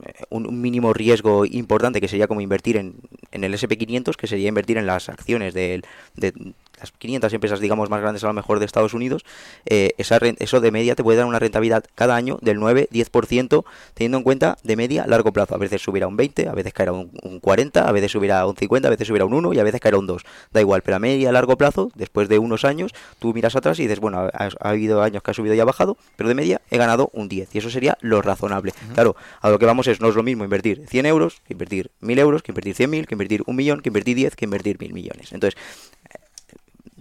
eh, 0.03 0.13
un, 0.29 0.61
mínimo 0.61 0.91
riesgo 0.91 1.45
importante 1.45 2.01
que 2.01 2.09
sería 2.09 2.27
como 2.27 2.41
invertir 2.41 2.75
en, 2.75 2.95
en 3.31 3.45
el 3.45 3.53
SP500, 3.53 4.17
que 4.17 4.27
sería 4.27 4.49
invertir 4.49 4.77
en 4.77 4.85
las 4.85 5.07
acciones 5.07 5.53
del, 5.53 5.83
de, 6.15 6.33
las 6.79 6.91
500 6.91 7.33
empresas, 7.33 7.59
digamos, 7.59 7.89
más 7.89 8.01
grandes 8.01 8.23
a 8.23 8.27
lo 8.27 8.33
mejor 8.33 8.59
de 8.59 8.65
Estados 8.65 8.93
Unidos, 8.93 9.25
eh, 9.65 9.91
esa, 9.97 10.17
eso 10.39 10.61
de 10.61 10.71
media 10.71 10.95
te 10.95 11.03
puede 11.03 11.17
dar 11.17 11.25
una 11.25 11.39
rentabilidad 11.39 11.83
cada 11.95 12.15
año 12.15 12.39
del 12.41 12.57
9-10%, 12.59 13.63
teniendo 13.93 14.17
en 14.17 14.23
cuenta 14.23 14.57
de 14.63 14.75
media 14.75 15.05
largo 15.07 15.31
plazo. 15.31 15.55
A 15.55 15.57
veces 15.57 15.81
subirá 15.81 16.07
un 16.07 16.17
20, 16.17 16.47
a 16.47 16.53
veces 16.53 16.73
caerá 16.73 16.91
un, 16.91 17.09
40, 17.41 17.87
a 17.87 17.91
veces 17.91 18.11
subirá 18.11 18.45
un 18.45 18.55
50, 18.55 18.87
a 18.87 18.91
veces 18.91 19.07
subirá 19.07 19.25
un 19.25 19.33
1 19.33 19.53
y 19.53 19.59
a 19.59 19.63
veces 19.63 19.81
caerá 19.81 19.97
un 19.97 20.07
2. 20.07 20.23
Da 20.51 20.61
igual, 20.61 20.81
pero 20.81 20.97
a 20.97 20.99
media 20.99 21.31
largo 21.31 21.57
plazo, 21.57 21.91
después 21.95 22.29
de 22.29 22.39
unos 22.39 22.65
años, 22.65 22.93
tú 23.19 23.33
miras 23.33 23.55
atrás 23.55 23.79
y 23.79 23.83
dices, 23.83 23.99
bueno, 23.99 24.29
ha, 24.33 24.49
habido 24.59 25.01
años 25.01 25.23
que 25.23 25.31
ha 25.31 25.33
subido 25.33 25.55
y 25.55 25.59
ha 25.59 25.65
bajado, 25.65 25.97
pero 26.15 26.29
de 26.29 26.35
media 26.35 26.61
he 26.69 26.77
ganado 26.77 27.09
un 27.13 27.29
10. 27.29 27.53
Y 27.55 27.57
eso 27.57 27.69
sería 27.69 27.97
lo 28.01 28.21
razonable. 28.21 28.73
Claro, 28.93 29.15
a 29.41 29.49
lo 29.49 29.59
que 29.59 29.65
vamos 29.65 29.87
es, 29.87 29.99
no 29.99 30.09
es 30.09 30.15
lo 30.15 30.23
mismo 30.23 30.43
invertir 30.43 30.85
100 30.87 31.05
euros 31.05 31.41
que 31.45 31.53
invertir 31.53 31.91
1000 32.01 32.19
euros, 32.19 32.43
que 32.43 32.51
invertir 32.51 32.75
100.000, 32.75 33.05
que 33.05 33.15
invertir 33.15 33.43
un 33.45 33.55
millón, 33.55 33.81
que 33.81 33.89
invertir 33.89 34.15
10, 34.15 34.35
que 34.35 34.45
invertir 34.45 34.79
mil 34.79 34.93
millones. 34.93 35.31
Entonces, 35.33 35.59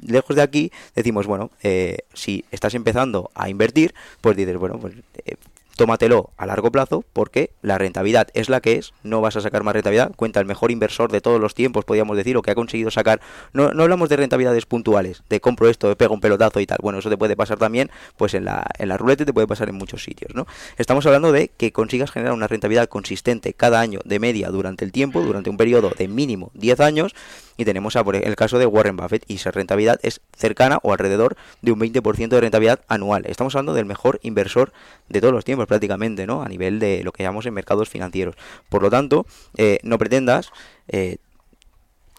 lejos 0.07 0.37
de 0.37 0.43
aquí 0.43 0.73
decimos, 0.95 1.27
bueno, 1.27 1.51
eh, 1.63 1.99
si 2.15 2.45
estás 2.51 2.75
empezando 2.75 3.31
a 3.35 3.49
invertir, 3.49 3.95
pues 4.21 4.37
dices, 4.37 4.57
bueno, 4.57 4.79
pues 4.79 4.95
eh, 5.25 5.37
tómatelo 5.79 6.33
a 6.37 6.45
largo 6.45 6.71
plazo 6.71 7.05
porque 7.15 7.53
la 7.63 7.79
rentabilidad 7.79 8.29
es 8.35 8.51
la 8.51 8.61
que 8.61 8.75
es, 8.75 8.93
no 9.03 9.23
vas 9.23 9.37
a 9.37 9.41
sacar 9.41 9.63
más 9.63 9.73
rentabilidad, 9.73 10.13
cuenta 10.17 10.41
el 10.41 10.47
mejor 10.47 10.71
inversor 10.71 11.11
de 11.11 11.23
todos 11.23 11.41
los 11.41 11.55
tiempos, 11.55 11.87
podríamos 11.87 12.17
decir, 12.17 12.37
o 12.37 12.43
que 12.43 12.51
ha 12.51 12.55
conseguido 12.55 12.91
sacar, 12.91 13.21
no, 13.55 13.73
no 13.73 13.85
hablamos 13.85 14.11
de 14.11 14.17
rentabilidades 14.17 14.67
puntuales, 14.67 15.23
de 15.31 15.41
compro 15.41 15.69
esto, 15.69 15.89
de 15.89 15.97
pego 15.97 16.13
un 16.13 16.21
pelotazo 16.21 16.61
y 16.61 16.67
tal, 16.67 16.79
bueno, 16.83 16.99
eso 16.99 17.09
te 17.09 17.17
puede 17.17 17.37
pasar 17.37 17.59
también 17.59 17.91
pues 18.17 18.35
en 18.35 18.45
la, 18.45 18.67
en 18.79 18.89
la 18.89 18.99
ruleta 18.99 19.25
te 19.25 19.33
puede 19.33 19.47
pasar 19.47 19.69
en 19.69 19.77
muchos 19.77 20.03
sitios, 20.03 20.35
¿no? 20.35 20.47
Estamos 20.77 21.07
hablando 21.07 21.33
de 21.33 21.49
que 21.49 21.73
consigas 21.73 22.11
generar 22.11 22.35
una 22.35 22.49
rentabilidad 22.49 22.89
consistente 22.89 23.55
cada 23.55 23.81
año 23.81 24.01
de 24.05 24.19
media 24.19 24.51
durante 24.51 24.85
el 24.85 24.91
tiempo, 24.93 25.23
durante 25.23 25.49
un 25.49 25.57
periodo 25.57 25.93
de 25.97 26.09
mínimo 26.09 26.51
10 26.55 26.81
años, 26.81 27.15
y 27.57 27.65
tenemos 27.65 27.97
a, 27.97 28.05
por 28.05 28.17
el 28.17 28.37
caso 28.37 28.59
de 28.59 28.67
Warren 28.67 28.97
Buffett 28.97 29.25
y 29.27 29.35
esa 29.35 29.51
rentabilidad 29.51 29.99
es 30.03 30.21
cercana 30.37 30.79
o 30.83 30.93
alrededor 30.93 31.37
de 31.61 31.73
un 31.73 31.81
20% 31.81 32.29
de 32.29 32.41
rentabilidad 32.41 32.81
anual. 32.89 33.25
Estamos 33.27 33.55
hablando 33.55 33.75
del 33.75 33.85
mejor 33.85 34.21
inversor 34.23 34.73
de 35.09 35.21
todos 35.21 35.35
los 35.35 35.45
tiempos 35.45 35.68
prácticamente, 35.69 36.27
¿no? 36.27 36.43
A 36.43 36.49
nivel 36.49 36.81
de 36.81 37.05
lo 37.05 37.13
que 37.13 37.23
llamamos 37.23 37.47
en 37.47 37.55
mercados 37.55 37.89
financieros. 37.89 38.35
Por 38.69 38.83
lo 38.83 38.91
tanto, 38.91 39.25
eh, 39.57 39.79
no 39.85 39.99
pretendas 39.99 40.51
eh, 40.89 41.19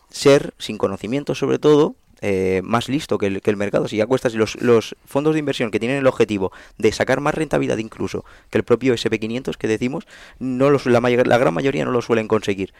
ser, 0.09 0.53
sin 0.57 0.77
conocimiento 0.77 1.35
sobre 1.35 1.59
todo, 1.59 1.95
eh, 2.21 2.61
más 2.63 2.89
listo 2.89 3.17
que 3.17 3.41
el, 3.43 3.57
mercado. 3.57 3.87
Si 3.87 3.97
ya 3.97 4.05
cuestas 4.05 4.33
los, 4.35 4.95
fondos 5.05 5.33
de 5.33 5.39
inversión 5.39 5.71
que 5.71 5.79
tienen 5.79 5.97
el 5.97 6.07
objetivo 6.07 6.51
de 6.77 6.91
sacar 6.91 7.21
más 7.21 7.33
rentabilidad 7.33 7.77
incluso 7.77 8.25
que 8.49 8.57
el 8.57 8.63
propio 8.63 8.93
SP500 8.93 9.57
que 9.57 9.67
decimos, 9.67 10.05
no 10.37 10.69
la, 10.69 10.99
la 10.99 11.37
gran 11.37 11.53
mayoría 11.53 11.85
no 11.85 11.91
lo 11.91 12.01
suelen 12.01 12.27
conseguir. 12.27 12.73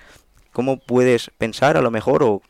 ¿Cómo 0.51 0.77
puedes 0.77 1.31
pensar 1.37 1.77
a 1.77 1.81
lo 1.81 1.91
mejor 1.91 2.23
o 2.23 2.41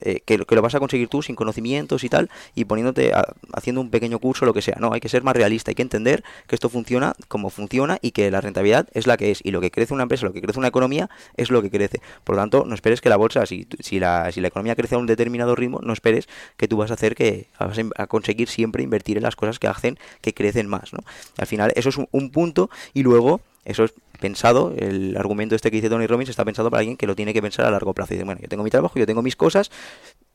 eh, 0.00 0.20
que, 0.24 0.38
que, 0.38 0.54
lo 0.54 0.62
vas 0.62 0.74
a 0.74 0.78
conseguir 0.78 1.08
tú 1.08 1.22
sin 1.22 1.36
conocimientos 1.36 2.04
y 2.04 2.08
tal, 2.08 2.30
y 2.54 2.64
poniéndote, 2.66 3.14
a, 3.14 3.34
haciendo 3.54 3.80
un 3.80 3.90
pequeño 3.90 4.18
curso, 4.18 4.44
lo 4.44 4.52
que 4.52 4.62
sea. 4.62 4.76
No, 4.78 4.92
hay 4.92 5.00
que 5.00 5.08
ser 5.08 5.22
más 5.22 5.34
realista, 5.34 5.70
hay 5.70 5.74
que 5.74 5.82
entender 5.82 6.22
que 6.46 6.54
esto 6.54 6.68
funciona 6.68 7.14
como 7.28 7.50
funciona 7.50 7.98
y 8.02 8.10
que 8.10 8.30
la 8.30 8.40
rentabilidad 8.40 8.88
es 8.92 9.06
la 9.06 9.16
que 9.16 9.30
es. 9.30 9.40
Y 9.42 9.50
lo 9.50 9.60
que 9.60 9.70
crece 9.70 9.94
una 9.94 10.02
empresa, 10.02 10.26
lo 10.26 10.32
que 10.32 10.42
crece 10.42 10.58
una 10.58 10.68
economía, 10.68 11.08
es 11.36 11.50
lo 11.50 11.62
que 11.62 11.70
crece. 11.70 12.00
Por 12.24 12.36
lo 12.36 12.42
tanto, 12.42 12.64
no 12.66 12.74
esperes 12.74 13.00
que 13.00 13.08
la 13.08 13.16
bolsa, 13.16 13.46
si, 13.46 13.66
si, 13.80 13.98
la, 13.98 14.30
si 14.32 14.40
la 14.40 14.48
economía 14.48 14.76
crece 14.76 14.94
a 14.96 14.98
un 14.98 15.06
determinado 15.06 15.54
ritmo, 15.54 15.80
no 15.82 15.92
esperes 15.92 16.28
que 16.56 16.68
tú 16.68 16.76
vas 16.76 16.90
a 16.90 16.94
hacer 16.94 17.14
que 17.14 17.48
vas 17.58 17.78
a 17.96 18.06
conseguir 18.06 18.48
siempre 18.48 18.82
invertir 18.82 19.16
en 19.16 19.22
las 19.22 19.36
cosas 19.36 19.58
que 19.58 19.66
hacen 19.66 19.98
que 20.20 20.34
crecen 20.34 20.68
más. 20.68 20.92
¿no? 20.92 21.00
Al 21.38 21.46
final, 21.46 21.72
eso 21.74 21.88
es 21.88 21.96
un, 21.96 22.08
un 22.10 22.30
punto, 22.30 22.70
y 22.92 23.02
luego 23.02 23.40
eso 23.66 23.84
es 23.84 23.94
pensado, 24.20 24.72
el 24.76 25.16
argumento 25.16 25.54
este 25.54 25.70
que 25.70 25.76
dice 25.76 25.90
Tony 25.90 26.06
Robbins 26.06 26.30
está 26.30 26.44
pensado 26.44 26.70
para 26.70 26.80
alguien 26.80 26.96
que 26.96 27.06
lo 27.06 27.16
tiene 27.16 27.34
que 27.34 27.42
pensar 27.42 27.66
a 27.66 27.70
largo 27.70 27.92
plazo. 27.92 28.14
Y 28.14 28.16
dice, 28.16 28.24
bueno, 28.24 28.40
yo 28.40 28.48
tengo 28.48 28.62
mi 28.62 28.70
trabajo, 28.70 28.98
yo 28.98 29.06
tengo 29.06 29.22
mis 29.22 29.34
cosas, 29.34 29.70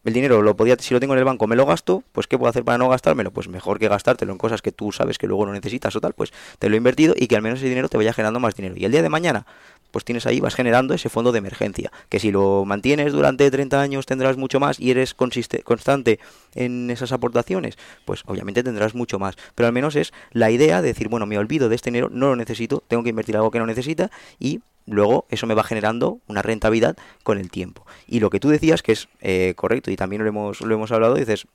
el 0.03 0.13
dinero 0.13 0.41
lo 0.41 0.55
podía, 0.55 0.75
si 0.79 0.93
lo 0.93 0.99
tengo 0.99 1.13
en 1.13 1.19
el 1.19 1.25
banco, 1.25 1.47
me 1.47 1.55
lo 1.55 1.65
gasto, 1.65 2.03
pues 2.11 2.27
¿qué 2.27 2.37
puedo 2.37 2.49
hacer 2.49 2.63
para 2.63 2.77
no 2.77 2.89
gastármelo? 2.89 3.31
Pues 3.31 3.47
mejor 3.47 3.79
que 3.79 3.87
gastártelo 3.87 4.31
en 4.33 4.37
cosas 4.37 4.61
que 4.61 4.71
tú 4.71 4.91
sabes 4.91 5.17
que 5.17 5.27
luego 5.27 5.45
no 5.45 5.53
necesitas 5.53 5.95
o 5.95 6.01
tal, 6.01 6.13
pues 6.13 6.33
te 6.59 6.69
lo 6.69 6.75
he 6.75 6.77
invertido 6.77 7.13
y 7.15 7.27
que 7.27 7.35
al 7.35 7.41
menos 7.41 7.59
ese 7.59 7.69
dinero 7.69 7.87
te 7.87 7.97
vaya 7.97 8.11
generando 8.11 8.39
más 8.39 8.55
dinero. 8.55 8.75
Y 8.77 8.83
el 8.83 8.91
día 8.91 9.01
de 9.01 9.09
mañana, 9.09 9.45
pues 9.91 10.05
tienes 10.05 10.25
ahí, 10.25 10.39
vas 10.39 10.55
generando 10.55 10.93
ese 10.93 11.09
fondo 11.09 11.31
de 11.31 11.39
emergencia, 11.39 11.91
que 12.09 12.19
si 12.19 12.31
lo 12.31 12.65
mantienes 12.65 13.13
durante 13.13 13.49
30 13.49 13.81
años 13.81 14.05
tendrás 14.05 14.37
mucho 14.37 14.59
más 14.59 14.79
y 14.79 14.91
eres 14.91 15.13
constante 15.13 16.19
en 16.55 16.89
esas 16.89 17.11
aportaciones, 17.11 17.77
pues 18.05 18.23
obviamente 18.25 18.63
tendrás 18.63 18.95
mucho 18.95 19.19
más, 19.19 19.35
pero 19.55 19.67
al 19.67 19.73
menos 19.73 19.95
es 19.95 20.13
la 20.31 20.51
idea 20.51 20.81
de 20.81 20.89
decir, 20.89 21.09
bueno, 21.09 21.25
me 21.25 21.37
olvido 21.37 21.69
de 21.69 21.75
este 21.75 21.91
dinero, 21.91 22.09
no 22.11 22.27
lo 22.27 22.35
necesito, 22.35 22.83
tengo 22.87 23.03
que 23.03 23.09
invertir 23.09 23.35
algo 23.35 23.51
que 23.51 23.59
no 23.59 23.65
necesita 23.65 24.11
y 24.39 24.61
luego 24.85 25.25
eso 25.29 25.47
me 25.47 25.53
va 25.53 25.63
generando 25.63 26.19
una 26.27 26.41
rentabilidad 26.41 26.97
con 27.23 27.37
el 27.37 27.51
tiempo. 27.51 27.85
Y 28.07 28.19
lo 28.19 28.29
que 28.29 28.39
tú 28.39 28.49
decías, 28.49 28.81
que 28.81 28.93
es 28.93 29.09
eh, 29.21 29.53
correcto 29.55 29.91
y 29.91 29.95
también 29.95 30.23
lo 30.23 30.29
hemos, 30.29 30.61
lo 30.61 30.73
hemos 30.73 30.91
hablado, 30.91 31.15
dices, 31.15 31.47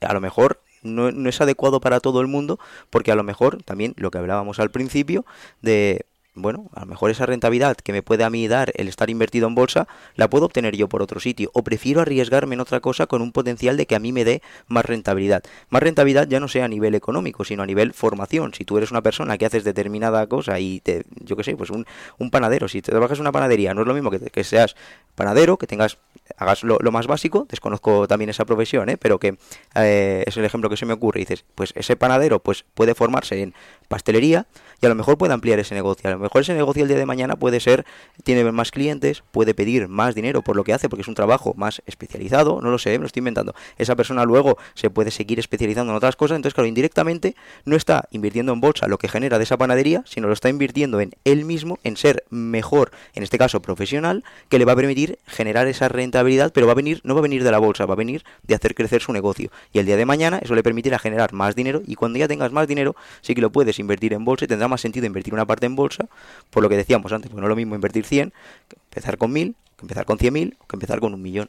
a 0.00 0.12
lo 0.12 0.20
mejor 0.20 0.60
no, 0.82 1.12
no, 1.12 1.28
es 1.28 1.40
adecuado 1.40 1.80
para 1.80 2.00
todo 2.00 2.20
el 2.20 2.26
mundo, 2.26 2.58
porque 2.90 3.12
a 3.12 3.14
lo 3.14 3.22
mejor 3.22 3.62
también 3.62 3.94
lo 3.96 4.10
que 4.10 4.18
hablábamos 4.18 4.58
al 4.58 4.70
principio 4.70 5.24
de 5.60 6.06
bueno, 6.34 6.70
a 6.74 6.80
lo 6.80 6.86
mejor 6.86 7.10
esa 7.10 7.26
rentabilidad 7.26 7.76
que 7.76 7.92
me 7.92 8.02
puede 8.02 8.24
a 8.24 8.30
mí 8.30 8.48
dar 8.48 8.72
el 8.76 8.88
estar 8.88 9.10
invertido 9.10 9.48
en 9.48 9.54
bolsa, 9.54 9.86
la 10.14 10.30
puedo 10.30 10.46
obtener 10.46 10.76
yo 10.76 10.88
por 10.88 11.02
otro 11.02 11.20
sitio. 11.20 11.50
O 11.52 11.62
prefiero 11.62 12.00
arriesgarme 12.00 12.54
en 12.54 12.60
otra 12.60 12.80
cosa 12.80 13.06
con 13.06 13.20
un 13.20 13.32
potencial 13.32 13.76
de 13.76 13.86
que 13.86 13.94
a 13.94 13.98
mí 13.98 14.12
me 14.12 14.24
dé 14.24 14.42
más 14.66 14.84
rentabilidad. 14.84 15.42
Más 15.68 15.82
rentabilidad 15.82 16.26
ya 16.28 16.40
no 16.40 16.48
sea 16.48 16.64
a 16.64 16.68
nivel 16.68 16.94
económico, 16.94 17.44
sino 17.44 17.62
a 17.62 17.66
nivel 17.66 17.92
formación. 17.92 18.54
Si 18.54 18.64
tú 18.64 18.78
eres 18.78 18.90
una 18.90 19.02
persona 19.02 19.36
que 19.36 19.46
haces 19.46 19.64
determinada 19.64 20.26
cosa 20.26 20.58
y 20.58 20.80
te, 20.80 21.04
yo 21.20 21.36
qué 21.36 21.44
sé, 21.44 21.56
pues 21.56 21.70
un, 21.70 21.84
panadero, 22.30 22.66
si 22.66 22.80
te 22.80 22.90
trabajas 22.90 23.18
en 23.18 23.22
una 23.22 23.32
panadería, 23.32 23.74
no 23.74 23.82
es 23.82 23.86
lo 23.86 23.94
mismo 23.94 24.10
que 24.10 24.44
seas 24.44 24.74
panadero, 25.14 25.58
que 25.58 25.66
tengas, 25.66 25.98
hagas 26.36 26.62
lo, 26.62 26.78
más 26.92 27.06
básico, 27.06 27.46
desconozco 27.48 28.06
también 28.08 28.30
esa 28.30 28.44
profesión, 28.44 28.88
¿eh? 28.88 28.96
pero 28.96 29.18
que 29.18 29.36
eh, 29.74 30.24
es 30.26 30.36
el 30.36 30.44
ejemplo 30.44 30.70
que 30.70 30.76
se 30.76 30.86
me 30.86 30.92
ocurre. 30.92 31.20
Dices, 31.20 31.44
pues 31.54 31.72
ese 31.76 31.96
panadero 31.96 32.40
pues 32.40 32.64
puede 32.74 32.94
formarse 32.94 33.42
en 33.42 33.54
pastelería 33.88 34.46
y 34.80 34.86
a 34.86 34.88
lo 34.88 34.94
mejor 34.94 35.16
puede 35.16 35.32
ampliar 35.32 35.58
ese 35.58 35.74
negocio. 35.74 36.10
A 36.10 36.12
lo 36.14 36.18
mejor 36.18 36.40
ese 36.40 36.54
negocio 36.54 36.82
el 36.82 36.88
día 36.88 36.98
de 36.98 37.06
mañana 37.06 37.36
puede 37.36 37.60
ser, 37.60 37.84
tiene 38.24 38.50
más 38.50 38.70
clientes, 38.72 39.22
puede 39.30 39.54
pedir 39.54 39.86
más 39.86 40.14
dinero 40.14 40.42
por 40.42 40.56
lo 40.56 40.64
que 40.64 40.72
hace, 40.72 40.88
porque 40.88 41.02
es 41.02 41.08
un 41.08 41.14
trabajo 41.14 41.54
más 41.56 41.82
especializado, 41.86 42.60
no 42.60 42.70
lo 42.70 42.78
sé, 42.78 42.90
me 42.92 42.98
lo 42.98 43.06
estoy 43.06 43.20
inventando. 43.20 43.54
Esa 43.78 43.94
persona 43.94 44.24
luego 44.24 44.58
se 44.74 44.90
puede 44.90 45.10
seguir 45.10 45.38
especializando 45.38 45.92
en 45.92 45.96
otras 45.96 46.16
cosas, 46.16 46.36
entonces 46.36 46.54
claro, 46.54 46.66
indirectamente 46.66 47.36
no 47.64 47.76
está 47.76 48.08
invirtiendo 48.10 48.52
en 48.52 48.60
bolsa 48.60 48.88
lo 48.88 48.98
que 48.98 49.08
genera 49.08 49.38
de 49.38 49.44
esa 49.44 49.56
panadería, 49.56 50.02
sino 50.04 50.26
lo 50.26 50.32
está 50.32 50.48
invirtiendo 50.48 51.00
en 51.00 51.12
él 51.24 51.44
mismo, 51.44 51.78
en 51.84 51.96
ser 51.96 52.24
mejor, 52.30 52.90
en 53.14 53.22
este 53.22 53.38
caso 53.38 53.62
profesional, 53.62 54.24
que 54.48 54.58
le 54.58 54.64
va 54.64 54.72
a 54.72 54.76
permitir 54.76 55.18
generar 55.26 55.68
esa 55.68 55.88
rentabilidad, 56.22 56.52
pero 56.52 56.66
va 56.66 56.72
a 56.72 56.76
venir, 56.76 57.00
no 57.04 57.14
va 57.14 57.20
a 57.20 57.22
venir 57.22 57.44
de 57.44 57.50
la 57.50 57.58
bolsa, 57.58 57.86
va 57.86 57.94
a 57.94 57.96
venir 57.96 58.24
de 58.42 58.54
hacer 58.54 58.74
crecer 58.74 59.02
su 59.02 59.12
negocio. 59.12 59.50
Y 59.72 59.78
el 59.78 59.86
día 59.86 59.96
de 59.96 60.06
mañana 60.06 60.38
eso 60.38 60.54
le 60.54 60.62
permitirá 60.62 60.98
generar 60.98 61.32
más 61.32 61.54
dinero 61.54 61.82
y 61.86 61.94
cuando 61.94 62.18
ya 62.18 62.28
tengas 62.28 62.52
más 62.52 62.66
dinero, 62.66 62.94
sí 63.20 63.34
que 63.34 63.40
lo 63.40 63.50
puedes 63.50 63.78
invertir 63.78 64.12
en 64.12 64.24
bolsa 64.24 64.44
y 64.44 64.48
tendrá 64.48 64.68
más 64.68 64.80
sentido 64.80 65.06
invertir 65.06 65.34
una 65.34 65.46
parte 65.46 65.66
en 65.66 65.76
bolsa, 65.76 66.06
por 66.50 66.62
lo 66.62 66.68
que 66.68 66.76
decíamos 66.76 67.12
antes, 67.12 67.30
porque 67.30 67.40
no 67.40 67.46
es 67.46 67.50
lo 67.50 67.56
mismo 67.56 67.74
invertir 67.74 68.04
100 68.04 68.32
que 68.68 68.76
empezar 68.90 69.18
con 69.18 69.32
1000, 69.32 69.54
que 69.76 69.82
empezar 69.82 70.04
con 70.04 70.18
100.000 70.18 70.56
o 70.58 70.66
que 70.66 70.76
empezar 70.76 71.00
con 71.00 71.14
un 71.14 71.22
millón. 71.22 71.48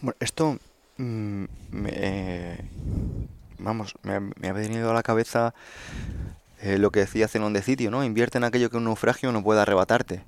Bueno, 0.00 0.16
esto 0.20 0.58
mm, 0.96 1.44
me, 1.70 2.58
vamos, 3.58 3.94
me, 4.02 4.48
ha 4.48 4.52
venido 4.52 4.90
a 4.90 4.94
la 4.94 5.02
cabeza 5.02 5.54
eh, 6.62 6.78
lo 6.78 6.90
que 6.90 7.00
decía 7.00 7.28
Zenón 7.28 7.52
de 7.52 7.62
Sitio, 7.62 7.90
¿no? 7.90 8.04
Invierte 8.04 8.38
en 8.38 8.44
aquello 8.44 8.70
que 8.70 8.76
un 8.76 8.84
naufragio 8.84 9.32
no 9.32 9.42
pueda 9.42 9.62
arrebatarte. 9.62 10.24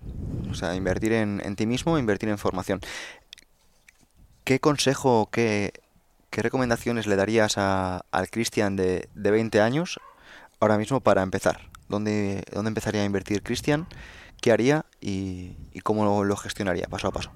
O 0.51 0.55
sea, 0.55 0.75
invertir 0.75 1.13
en, 1.13 1.57
ti 1.57 1.67
mismo, 1.67 1.99
invertir 1.99 2.29
en 2.29 2.39
formación. 2.39 2.81
¿Qué 4.45 4.61
consejo, 4.61 5.29
qué, 5.31 5.73
qué 6.31 6.43
recomendaciones 6.43 7.07
le 7.07 7.17
darías 7.17 7.57
a, 7.57 8.05
al 8.11 8.29
Cristian 8.29 8.77
de, 8.77 9.09
de 9.15 9.31
20 9.31 9.61
años 9.61 10.01
ahora 10.61 10.79
mismo 10.79 11.01
para 11.01 11.23
empezar? 11.23 11.71
¿Dónde, 11.89 12.43
dónde 12.53 12.69
empezaría 12.69 13.03
a 13.03 13.05
invertir 13.05 13.43
Cristian? 13.43 13.87
¿Qué 14.43 14.51
haría 14.51 14.87
y, 15.01 15.55
cómo 15.85 16.25
lo, 16.25 16.37
gestionaría 16.37 16.87
paso 16.87 17.07
a 17.07 17.13
paso? 17.13 17.31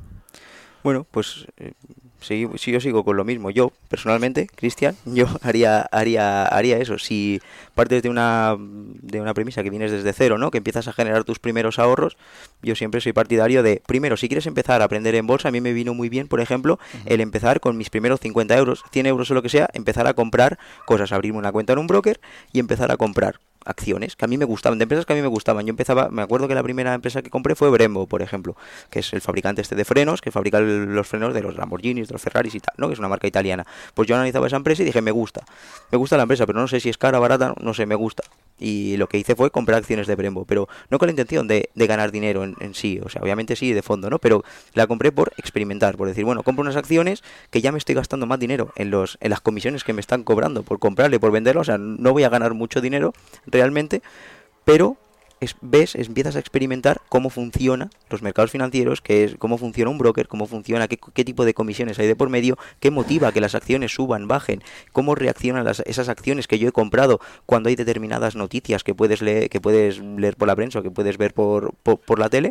Bueno, 0.87 1.05
pues 1.11 1.49
eh, 1.57 1.73
si, 2.21 2.47
si, 2.59 2.71
yo 2.71 2.81
sigo 2.81 3.03
con 3.03 3.17
lo 3.17 3.25
mismo, 3.25 3.51
yo 3.51 3.73
personalmente, 3.89 4.47
Cristian, 4.47 4.95
yo 5.05 5.27
haría, 5.43 5.81
haría, 5.81 6.45
haría 6.47 6.79
eso. 6.79 6.97
Si 6.97 7.41
partes 7.75 8.05
de 8.05 8.09
una, 8.09 8.55
de 8.57 9.21
una 9.21 9.35
premisa 9.35 9.65
que 9.65 9.71
vienes 9.71 9.91
desde 9.91 10.13
cero, 10.13 10.39
¿no? 10.39 10.53
Que 10.53 10.59
empiezas 10.59 10.87
a 10.87 10.93
generar 10.93 11.25
tus 11.25 11.41
primeros 11.41 11.81
ahorros, 11.81 12.17
yo 12.63 12.77
siempre 12.77 13.01
soy 13.01 13.13
partidario 13.13 13.65
de, 13.65 13.83
primero, 13.85 14.17
si 14.17 14.29
quieres 14.29 14.47
empezar 14.47 14.81
a 14.81 14.85
aprender 14.85 15.17
en 15.17 15.27
bolsa, 15.27 15.49
a 15.49 15.51
mí 15.51 15.61
me 15.61 15.73
vino 15.73 15.93
muy 15.93 16.09
bien, 16.09 16.29
por 16.29 16.39
ejemplo, 16.39 16.79
el 17.05 17.21
empezar 17.21 17.59
con 17.59 17.77
mis 17.77 17.91
primeros 17.91 18.21
50 18.21 18.57
euros, 18.57 18.85
100 18.93 19.07
euros 19.07 19.29
o 19.33 19.35
lo 19.35 19.43
que 19.43 19.49
sea, 19.49 19.69
empezar 19.73 20.07
a 20.07 20.15
comprar 20.15 20.57
cosas, 20.85 21.11
abrirme 21.11 21.41
una 21.41 21.51
cuenta 21.51 21.73
en 21.73 21.81
un 21.81 21.89
broker 21.89 22.21
y 22.53 22.61
empezar 22.61 22.93
a 22.93 22.97
comprar 22.97 23.41
acciones 23.67 24.17
que 24.17 24.25
a 24.25 24.29
mí 24.29 24.39
me 24.39 24.45
gustaban, 24.45 24.79
de 24.79 24.85
empresas 24.85 25.05
que 25.07 25.13
a 25.13 25.17
mí 25.17 25.23
me 25.23 25.29
gustaban. 25.29 25.67
Yo 25.67 25.71
empezaba, 25.71 26.09
me 26.09 26.23
acuerdo 26.23 26.49
que 26.49 26.55
la 26.55 26.63
primera 26.63 26.95
empresa 26.95 27.23
que 27.23 27.31
compré 27.31 27.55
fue 27.55 27.71
Brembo, 27.71 28.07
por 28.07 28.23
ejemplo, 28.23 28.57
que 28.91 29.01
es 29.01 29.13
el 29.13 29.21
fabricante 29.21 29.63
este 29.63 29.75
de 29.75 29.85
frenos, 29.85 30.21
que 30.21 30.31
fabrica 30.31 30.61
los 30.61 31.07
frenos 31.07 31.35
de 31.35 31.43
los 31.43 31.57
Lamborghinis, 31.57 32.09
de 32.09 32.13
los 32.13 32.23
Ferraris 32.23 32.55
y 32.55 32.61
tal, 32.61 32.75
¿no? 32.79 32.89
Que 32.89 32.95
es 32.95 32.99
una 32.99 33.09
marca 33.09 33.27
italiana. 33.27 33.67
Pues 33.95 34.09
yo 34.09 34.15
analizaba 34.15 34.47
esa 34.47 34.57
empresa 34.57 34.83
y 34.83 34.87
dije, 34.87 35.03
me 35.03 35.11
gusta. 35.11 35.45
Me 35.91 35.99
gusta 35.99 36.17
la 36.17 36.23
empresa, 36.23 36.47
pero 36.47 36.61
no 36.61 36.69
sé 36.69 36.81
si 36.81 36.89
es 36.89 36.99
cara, 36.99 37.19
barata, 37.19 37.55
no 37.61 37.75
sé, 37.75 37.87
me 37.87 37.95
gusta. 37.95 38.23
Y 38.59 38.97
lo 38.97 39.09
que 39.09 39.19
hice 39.19 39.35
fue 39.35 39.51
comprar 39.51 39.79
acciones 39.79 40.07
de 40.07 40.15
Brembo, 40.15 40.45
pero 40.45 40.69
no 40.91 40.99
con 40.99 41.07
la 41.07 41.13
intención 41.13 41.47
de, 41.47 41.69
ganar 41.75 42.11
dinero 42.11 42.43
en, 42.43 42.57
en, 42.61 42.75
sí, 42.75 43.01
o 43.03 43.09
sea, 43.09 43.23
obviamente 43.23 43.55
sí, 43.57 43.73
de 43.73 43.83
fondo, 43.83 44.11
¿no? 44.11 44.19
Pero 44.19 44.45
la 44.75 44.87
compré 44.87 45.13
por 45.13 45.33
experimentar, 45.37 45.97
por 45.97 46.09
decir, 46.09 46.25
bueno, 46.25 46.43
compro 46.43 46.63
unas 46.63 46.77
acciones 46.77 47.23
que 47.51 47.61
ya 47.61 47.73
me 47.73 47.79
estoy 47.79 47.95
gastando 47.95 48.27
más 48.27 48.39
dinero 48.39 48.73
en, 48.77 48.91
los, 48.91 49.19
en 49.21 49.31
las 49.31 49.41
comisiones 49.41 49.85
que 49.85 49.93
me 49.93 50.01
están 50.01 50.25
cobrando 50.25 50.63
por 50.63 50.79
comprarle, 50.79 51.21
por 51.21 51.33
venderlo, 51.33 51.61
o 51.61 51.65
sea, 51.65 51.79
no 51.79 52.13
voy 52.13 52.25
a 52.25 52.29
ganar 52.29 52.55
mucho 52.55 52.81
dinero 52.81 53.13
realmente, 53.47 54.03
pero 54.65 54.97
ves, 55.61 55.95
empiezas 55.95 56.37
a 56.37 56.39
experimentar 56.39 57.01
cómo 57.09 57.31
funcionan 57.31 57.91
los 58.09 58.23
mercados 58.23 58.51
financieros, 58.51 59.01
que 59.01 59.25
es, 59.25 59.37
cómo 59.37 59.59
funciona 59.59 59.91
un 59.91 59.99
broker, 59.99 60.29
cómo 60.29 60.47
funciona, 60.47 60.89
qué, 60.89 61.25
tipo 61.25 61.45
de 61.45 61.55
comisiones 61.55 61.99
hay 61.99 62.07
de 62.07 62.17
por 62.17 62.31
medio, 62.31 62.57
qué 62.81 62.91
motiva 62.91 63.33
que 63.33 63.41
las 63.41 63.55
acciones 63.55 63.93
suban, 63.93 64.29
bajen, 64.29 64.63
cómo 64.93 65.15
reaccionan 65.15 65.65
las, 65.65 65.81
esas 65.81 66.09
acciones 66.09 66.49
que 66.49 66.59
yo 66.59 66.69
he 66.69 66.73
comprado 66.73 67.21
cuando 67.45 67.69
hay 67.69 67.77
determinadas 67.77 68.35
noticias 68.35 68.83
que 68.83 68.95
puedes 68.95 69.21
leer, 69.21 69.51
que 69.51 69.61
puedes 69.61 69.99
leer 69.99 70.37
por 70.37 70.49
la 70.49 70.57
prensa 70.57 70.79
o 70.79 70.83
que 70.83 70.91
puedes 70.91 71.19
ver 71.19 71.35
por, 71.35 71.75
por, 71.75 72.19
la 72.19 72.31
tele. 72.31 72.51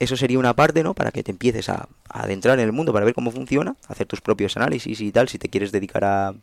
Eso 0.00 0.16
sería 0.16 0.38
una 0.38 0.54
parte, 0.54 0.82
¿no? 0.82 0.94
Para 0.94 1.10
que 1.10 1.22
te 1.22 1.30
empieces 1.30 1.68
a, 1.68 1.88
a 2.08 2.22
adentrar 2.22 2.58
en 2.58 2.64
el 2.64 2.72
mundo, 2.72 2.92
para 2.92 3.04
ver 3.04 3.14
cómo 3.14 3.30
funciona, 3.30 3.76
hacer 3.88 4.06
tus 4.06 4.20
propios 4.20 4.56
análisis 4.56 5.00
y 5.00 5.12
tal, 5.12 5.28
si 5.28 5.38
te 5.38 5.48
quieres 5.48 5.72
dedicar 5.72 6.04
a, 6.04 6.34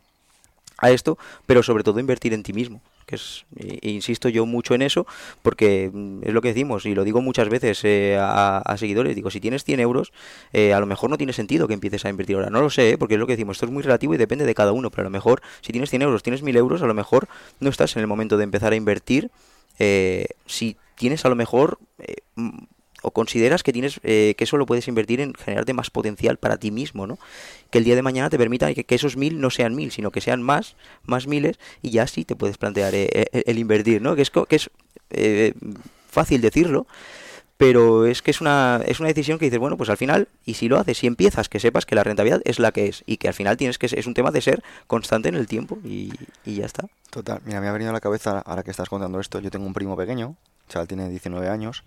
a 0.78 0.90
esto, 0.90 1.18
pero 1.46 1.62
sobre 1.62 1.84
todo 1.84 2.00
invertir 2.00 2.32
en 2.32 2.42
ti 2.42 2.52
mismo 2.52 2.80
que 3.06 3.14
es, 3.14 3.46
e, 3.56 3.90
insisto 3.90 4.28
yo 4.28 4.44
mucho 4.46 4.74
en 4.74 4.82
eso, 4.82 5.06
porque 5.42 5.90
mm, 5.92 6.24
es 6.24 6.34
lo 6.34 6.42
que 6.42 6.48
decimos, 6.48 6.84
y 6.86 6.94
lo 6.94 7.04
digo 7.04 7.22
muchas 7.22 7.48
veces 7.48 7.80
eh, 7.84 8.18
a, 8.20 8.76
seguidores, 8.78 9.14
digo, 9.14 9.30
si 9.30 9.40
tienes 9.40 9.64
100 9.64 9.80
euros, 9.80 10.12
eh, 10.52 10.74
a 10.74 10.80
lo 10.80 10.86
mejor 10.86 11.08
no 11.10 11.16
tiene 11.16 11.32
sentido 11.32 11.68
que 11.68 11.74
empieces 11.74 12.04
a 12.04 12.10
invertir 12.10 12.36
ahora, 12.36 12.50
no 12.50 12.60
lo 12.60 12.70
sé, 12.70 12.90
¿eh? 12.90 12.98
porque 12.98 13.14
es 13.14 13.20
lo 13.20 13.26
que 13.26 13.34
decimos, 13.34 13.56
esto 13.56 13.66
es 13.66 13.72
muy 13.72 13.82
relativo 13.82 14.14
y 14.14 14.18
depende 14.18 14.44
de 14.44 14.54
cada 14.54 14.72
uno, 14.72 14.90
pero 14.90 15.02
a 15.02 15.04
lo 15.04 15.10
mejor 15.10 15.40
si 15.60 15.72
tienes 15.72 15.90
100 15.90 16.02
euros, 16.02 16.22
tienes 16.22 16.42
1000 16.42 16.56
euros, 16.56 16.82
a 16.82 16.86
lo 16.86 16.94
mejor 16.94 17.28
no 17.60 17.70
estás 17.70 17.96
en 17.96 18.00
el 18.00 18.06
momento 18.06 18.36
de 18.36 18.44
empezar 18.44 18.72
a 18.72 18.76
invertir, 18.76 19.30
si 20.46 20.76
tienes 20.96 21.24
a 21.24 21.28
lo 21.28 21.36
mejor 21.36 21.78
o 23.06 23.12
consideras 23.12 23.62
que 23.62 23.72
tienes 23.72 24.00
eh, 24.02 24.34
que 24.36 24.42
eso 24.42 24.56
lo 24.56 24.66
puedes 24.66 24.88
invertir 24.88 25.20
en 25.20 25.32
generarte 25.34 25.72
más 25.72 25.90
potencial 25.90 26.38
para 26.38 26.56
ti 26.56 26.72
mismo, 26.72 27.06
¿no? 27.06 27.20
Que 27.70 27.78
el 27.78 27.84
día 27.84 27.94
de 27.94 28.02
mañana 28.02 28.30
te 28.30 28.36
permita 28.36 28.74
que, 28.74 28.94
esos 28.96 29.16
mil 29.16 29.40
no 29.40 29.50
sean 29.50 29.76
mil, 29.76 29.92
sino 29.92 30.10
que 30.10 30.20
sean 30.20 30.42
más, 30.42 30.74
más 31.04 31.28
miles, 31.28 31.60
y 31.82 31.90
ya 31.90 32.08
sí 32.08 32.24
te 32.24 32.34
puedes 32.34 32.58
plantear 32.58 32.96
eh, 32.96 33.08
eh, 33.12 33.44
el, 33.46 33.58
invertir, 33.60 34.02
¿no? 34.02 34.16
Que 34.16 34.22
es, 34.22 34.30
que 34.30 34.56
es 34.56 34.70
fácil 36.10 36.40
decirlo, 36.40 36.88
pero 37.56 38.06
es 38.06 38.22
que 38.22 38.32
es 38.32 38.40
una, 38.40 38.80
es 38.84 38.98
una 38.98 39.08
decisión 39.08 39.38
que 39.38 39.44
dices, 39.44 39.60
bueno, 39.60 39.76
pues 39.76 39.88
al 39.88 39.96
final, 39.96 40.26
y 40.44 40.54
si 40.54 40.68
lo 40.68 40.76
haces, 40.76 40.98
si 40.98 41.06
empiezas, 41.06 41.48
que 41.48 41.60
sepas 41.60 41.86
que 41.86 41.94
la 41.94 42.02
rentabilidad 42.02 42.42
es 42.44 42.58
la 42.58 42.72
que 42.72 42.88
es, 42.88 43.04
y 43.06 43.18
que 43.18 43.28
al 43.28 43.34
final 43.34 43.56
tienes 43.56 43.78
que, 43.78 43.86
es 43.86 44.06
un 44.08 44.14
tema 44.14 44.32
de 44.32 44.40
ser 44.40 44.64
constante 44.88 45.28
en 45.28 45.36
el 45.36 45.46
tiempo, 45.46 45.78
y, 45.84 46.12
y 46.44 46.56
ya 46.56 46.66
está. 46.66 46.88
Total, 47.10 47.40
mira, 47.44 47.60
me 47.60 47.68
ha 47.68 47.72
venido 47.72 47.90
a 47.90 47.94
la 47.94 48.00
cabeza, 48.00 48.40
ahora 48.40 48.64
que 48.64 48.72
estás 48.72 48.88
contando 48.88 49.20
esto, 49.20 49.38
yo 49.38 49.52
tengo 49.52 49.64
un 49.64 49.74
primo 49.74 49.96
pequeño, 49.96 50.34
chaval 50.68 50.88
tiene 50.88 51.08
19 51.08 51.48
años, 51.48 51.84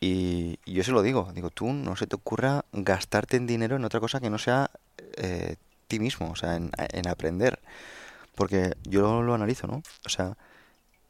y, 0.00 0.58
yo 0.66 0.84
se 0.84 0.92
lo 0.92 1.02
digo, 1.02 1.30
digo, 1.34 1.50
tú 1.50 1.72
no 1.72 1.96
se 1.96 2.06
te 2.06 2.16
ocurra 2.16 2.64
gastarte 2.72 3.36
en 3.36 3.46
dinero 3.46 3.76
en 3.76 3.84
otra 3.84 4.00
cosa 4.00 4.20
que 4.20 4.30
no 4.30 4.38
sea 4.38 4.70
eh, 5.16 5.56
ti 5.88 5.98
mismo, 5.98 6.30
o 6.30 6.36
sea, 6.36 6.56
en, 6.56 7.08
aprender. 7.08 7.58
Porque 8.34 8.74
yo 8.84 9.22
lo, 9.22 9.34
analizo, 9.34 9.66
¿no? 9.66 9.82
O 10.06 10.08
sea, 10.08 10.36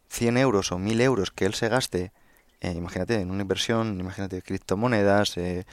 100 0.08 0.38
euros 0.38 0.72
o 0.72 0.78
1000 0.78 1.00
euros 1.02 1.30
que 1.30 1.44
él 1.44 1.54
se 1.54 1.68
gaste, 1.68 2.12
eh, 2.60 2.72
imagínate, 2.72 3.20
en 3.20 3.30
una 3.30 3.42
inversión, 3.42 4.00
imagínate, 4.00 4.40
criptomonedas, 4.40 5.36
eh, 5.36 5.66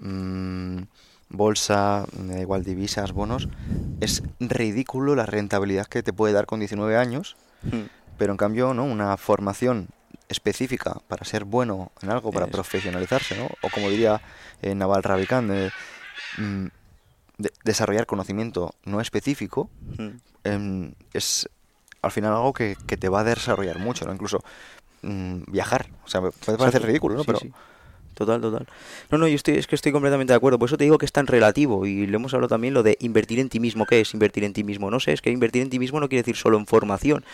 mm, 0.00 0.82
bolsa, 1.28 2.06
igual 2.40 2.64
divisas, 2.64 3.12
bonos, 3.12 3.48
es 4.00 4.24
ridículo 4.40 5.14
la 5.14 5.26
rentabilidad 5.26 5.86
que 5.86 6.02
te 6.02 6.12
puede 6.12 6.34
dar 6.34 6.46
con 6.46 6.58
19 6.58 6.96
años, 6.96 7.36
hmm. 7.62 7.82
pero 8.18 8.32
en 8.32 8.36
cambio, 8.36 8.74
¿no? 8.74 8.84
Una 8.84 9.16
formación 9.16 9.86
específica 10.28 10.96
para 11.08 11.24
ser 11.24 11.44
bueno 11.44 11.92
en 12.02 12.10
algo, 12.10 12.30
para 12.30 12.46
profesionalizarse, 12.46 13.36
¿no? 13.36 13.48
O 13.62 13.68
como 13.68 13.90
diría 13.90 14.20
eh, 14.62 14.74
Naval 14.74 15.02
Ravikant, 15.02 15.50
mm, 16.38 16.66
desarrollar 17.64 18.06
conocimiento 18.06 18.74
no 18.84 19.00
específico 19.00 19.70
em, 20.44 20.92
es 21.12 21.48
al 22.02 22.10
final 22.10 22.32
algo 22.32 22.52
que, 22.52 22.76
te 22.76 23.08
va 23.08 23.20
a 23.20 23.24
desarrollar 23.24 23.78
mucho, 23.78 24.06
¿no? 24.06 24.12
Incluso 24.12 24.42
mm, 25.02 25.42
viajar. 25.48 25.88
O 26.04 26.08
sea, 26.08 26.20
puede 26.20 26.58
parecer 26.58 26.82
ridículo, 26.82 27.16
¿no? 27.16 27.22
Sí, 27.22 27.26
Pero 27.26 27.38
sí. 27.38 27.52
Total, 28.20 28.38
total. 28.38 28.66
No, 29.10 29.16
no, 29.16 29.26
yo 29.28 29.34
estoy, 29.34 29.54
es 29.54 29.66
que 29.66 29.74
estoy 29.74 29.92
completamente 29.92 30.34
de 30.34 30.36
acuerdo. 30.36 30.58
Por 30.58 30.68
eso 30.68 30.76
te 30.76 30.84
digo 30.84 30.98
que 30.98 31.06
es 31.06 31.12
tan 31.12 31.26
relativo. 31.26 31.86
Y 31.86 32.06
le 32.06 32.16
hemos 32.16 32.34
hablado 32.34 32.50
también 32.50 32.74
lo 32.74 32.82
de 32.82 32.98
invertir 33.00 33.38
en 33.38 33.48
ti 33.48 33.60
mismo. 33.60 33.86
¿Qué 33.86 34.02
es 34.02 34.12
invertir 34.12 34.44
en 34.44 34.52
ti 34.52 34.62
mismo? 34.62 34.90
No 34.90 35.00
sé, 35.00 35.14
es 35.14 35.22
que 35.22 35.30
invertir 35.30 35.62
en 35.62 35.70
ti 35.70 35.78
mismo 35.78 36.00
no 36.00 36.08
quiere 36.10 36.20
decir 36.20 36.36
solo 36.36 36.58
en 36.58 36.66
formación. 36.66 37.24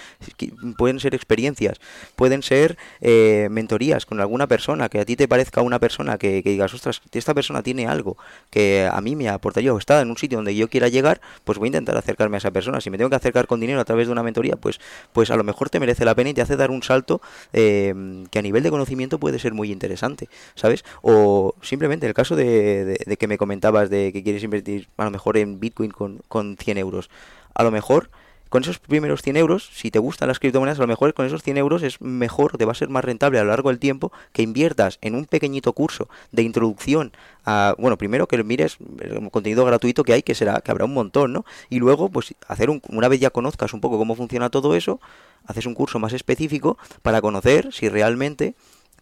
Pueden 0.79 1.01
ser 1.01 1.17
experiencias, 1.17 1.81
pueden 2.15 2.45
ser 2.45 2.79
eh, 3.01 3.49
mentorías 3.51 4.07
con 4.07 4.21
alguna 4.21 4.47
persona, 4.47 4.89
que 4.89 5.01
a 5.01 5.05
ti 5.05 5.17
te 5.17 5.27
parezca 5.27 5.61
una 5.61 5.81
persona 5.81 6.19
que, 6.19 6.45
que 6.45 6.51
digas, 6.51 6.73
ostras, 6.73 7.03
esta 7.11 7.35
persona 7.35 7.65
tiene 7.65 7.89
algo 7.89 8.17
que 8.51 8.89
a 8.89 9.01
mí 9.01 9.17
me 9.17 9.29
aportaría 9.29 9.75
o 9.75 9.79
está 9.79 10.01
en 10.01 10.11
un 10.11 10.19
sitio 10.19 10.39
donde 10.39 10.55
yo 10.55 10.69
quiera 10.69 10.87
llegar, 10.87 11.21
pues 11.43 11.59
voy 11.59 11.67
a 11.67 11.71
intentar 11.71 11.97
acercarme 11.97 12.37
a 12.37 12.39
esa 12.39 12.53
persona. 12.53 12.81
Si 12.81 12.91
me 12.91 12.97
tengo 12.97 13.11
que 13.11 13.17
acercar 13.17 13.49
con 13.49 13.59
dinero 13.59 13.81
a 13.81 13.85
través 13.85 14.07
de 14.07 14.13
una 14.13 14.23
mentoría, 14.23 14.55
pues, 14.55 14.79
pues 15.13 15.33
a 15.33 15.37
lo 15.37 15.43
mejor 15.43 15.69
te 15.69 15.81
merece 15.81 16.05
la 16.05 16.15
pena 16.15 16.31
y 16.31 16.35
te 16.35 16.43
hace 16.43 16.55
dar 16.57 16.71
un 16.71 16.85
salto 16.85 17.21
eh, 17.53 17.93
que 18.31 18.39
a 18.39 18.43
nivel 18.43 18.63
de 18.63 18.71
conocimiento 18.71 19.19
puede 19.19 19.41
ser 19.41 19.53
muy 19.53 19.73
interesante, 19.73 20.29
¿sabes? 20.55 20.76
O 21.03 21.55
simplemente 21.63 22.07
el 22.07 22.15
caso 22.15 22.37
de, 22.37 22.99
que 23.19 23.29
me 23.29 23.39
comentabas 23.39 23.91
de 23.91 24.13
que 24.13 24.23
quieres 24.23 24.43
invertir 24.43 24.89
a 24.97 25.05
lo 25.05 25.11
mejor 25.11 25.37
en 25.37 25.61
Bitcoin 25.61 25.91
con, 25.91 26.21
con 26.29 26.57
100 26.57 26.79
euros. 26.79 27.11
A 27.55 27.63
lo 27.63 27.71
mejor 27.71 28.11
con 28.49 28.63
esos 28.63 28.79
primeros 28.79 29.23
100 29.23 29.37
euros, 29.37 29.69
si 29.75 29.91
te 29.91 29.99
gustan 29.99 30.29
las 30.29 30.39
criptomonedas, 30.39 30.79
a 30.79 30.83
lo 30.83 30.87
mejor 30.87 31.13
con 31.15 31.27
esos 31.27 31.43
100 31.43 31.57
euros 31.57 31.83
es 31.83 32.01
mejor, 32.01 32.57
te 32.57 32.65
va 32.65 32.73
a 32.73 32.77
ser 32.77 32.89
más 32.89 33.05
rentable 33.05 33.39
a 33.39 33.43
lo 33.43 33.51
largo 33.51 33.71
del 33.71 33.79
tiempo 33.79 34.13
que 34.33 34.43
inviertas 34.43 34.99
en 35.01 35.15
un 35.15 35.25
pequeñito 35.25 35.73
curso 35.73 36.09
de 36.31 36.43
introducción 36.43 37.13
a, 37.45 37.75
bueno, 37.79 37.99
primero 37.99 38.29
que 38.29 38.43
mires 38.45 38.79
el 39.01 39.31
contenido 39.31 39.65
gratuito 39.65 40.05
que 40.05 40.13
hay, 40.13 40.23
que 40.23 40.35
será, 40.35 40.61
que 40.61 40.71
habrá 40.71 40.85
un 40.85 40.95
montón, 40.95 41.33
¿no? 41.33 41.45
Y 41.71 41.81
luego, 41.81 42.09
pues, 42.09 42.35
hacer 42.47 42.71
un, 42.71 42.81
una 42.89 43.09
vez 43.09 43.21
ya 43.21 43.31
conozcas 43.31 43.73
un 43.73 43.81
poco 43.81 43.99
cómo 43.99 44.15
funciona 44.15 44.49
todo 44.49 44.77
eso, 44.77 45.01
haces 45.47 45.67
un 45.67 45.75
curso 45.75 45.99
más 45.99 46.13
específico 46.13 46.79
para 47.03 47.21
conocer 47.21 47.73
si 47.73 47.89
realmente 47.89 48.55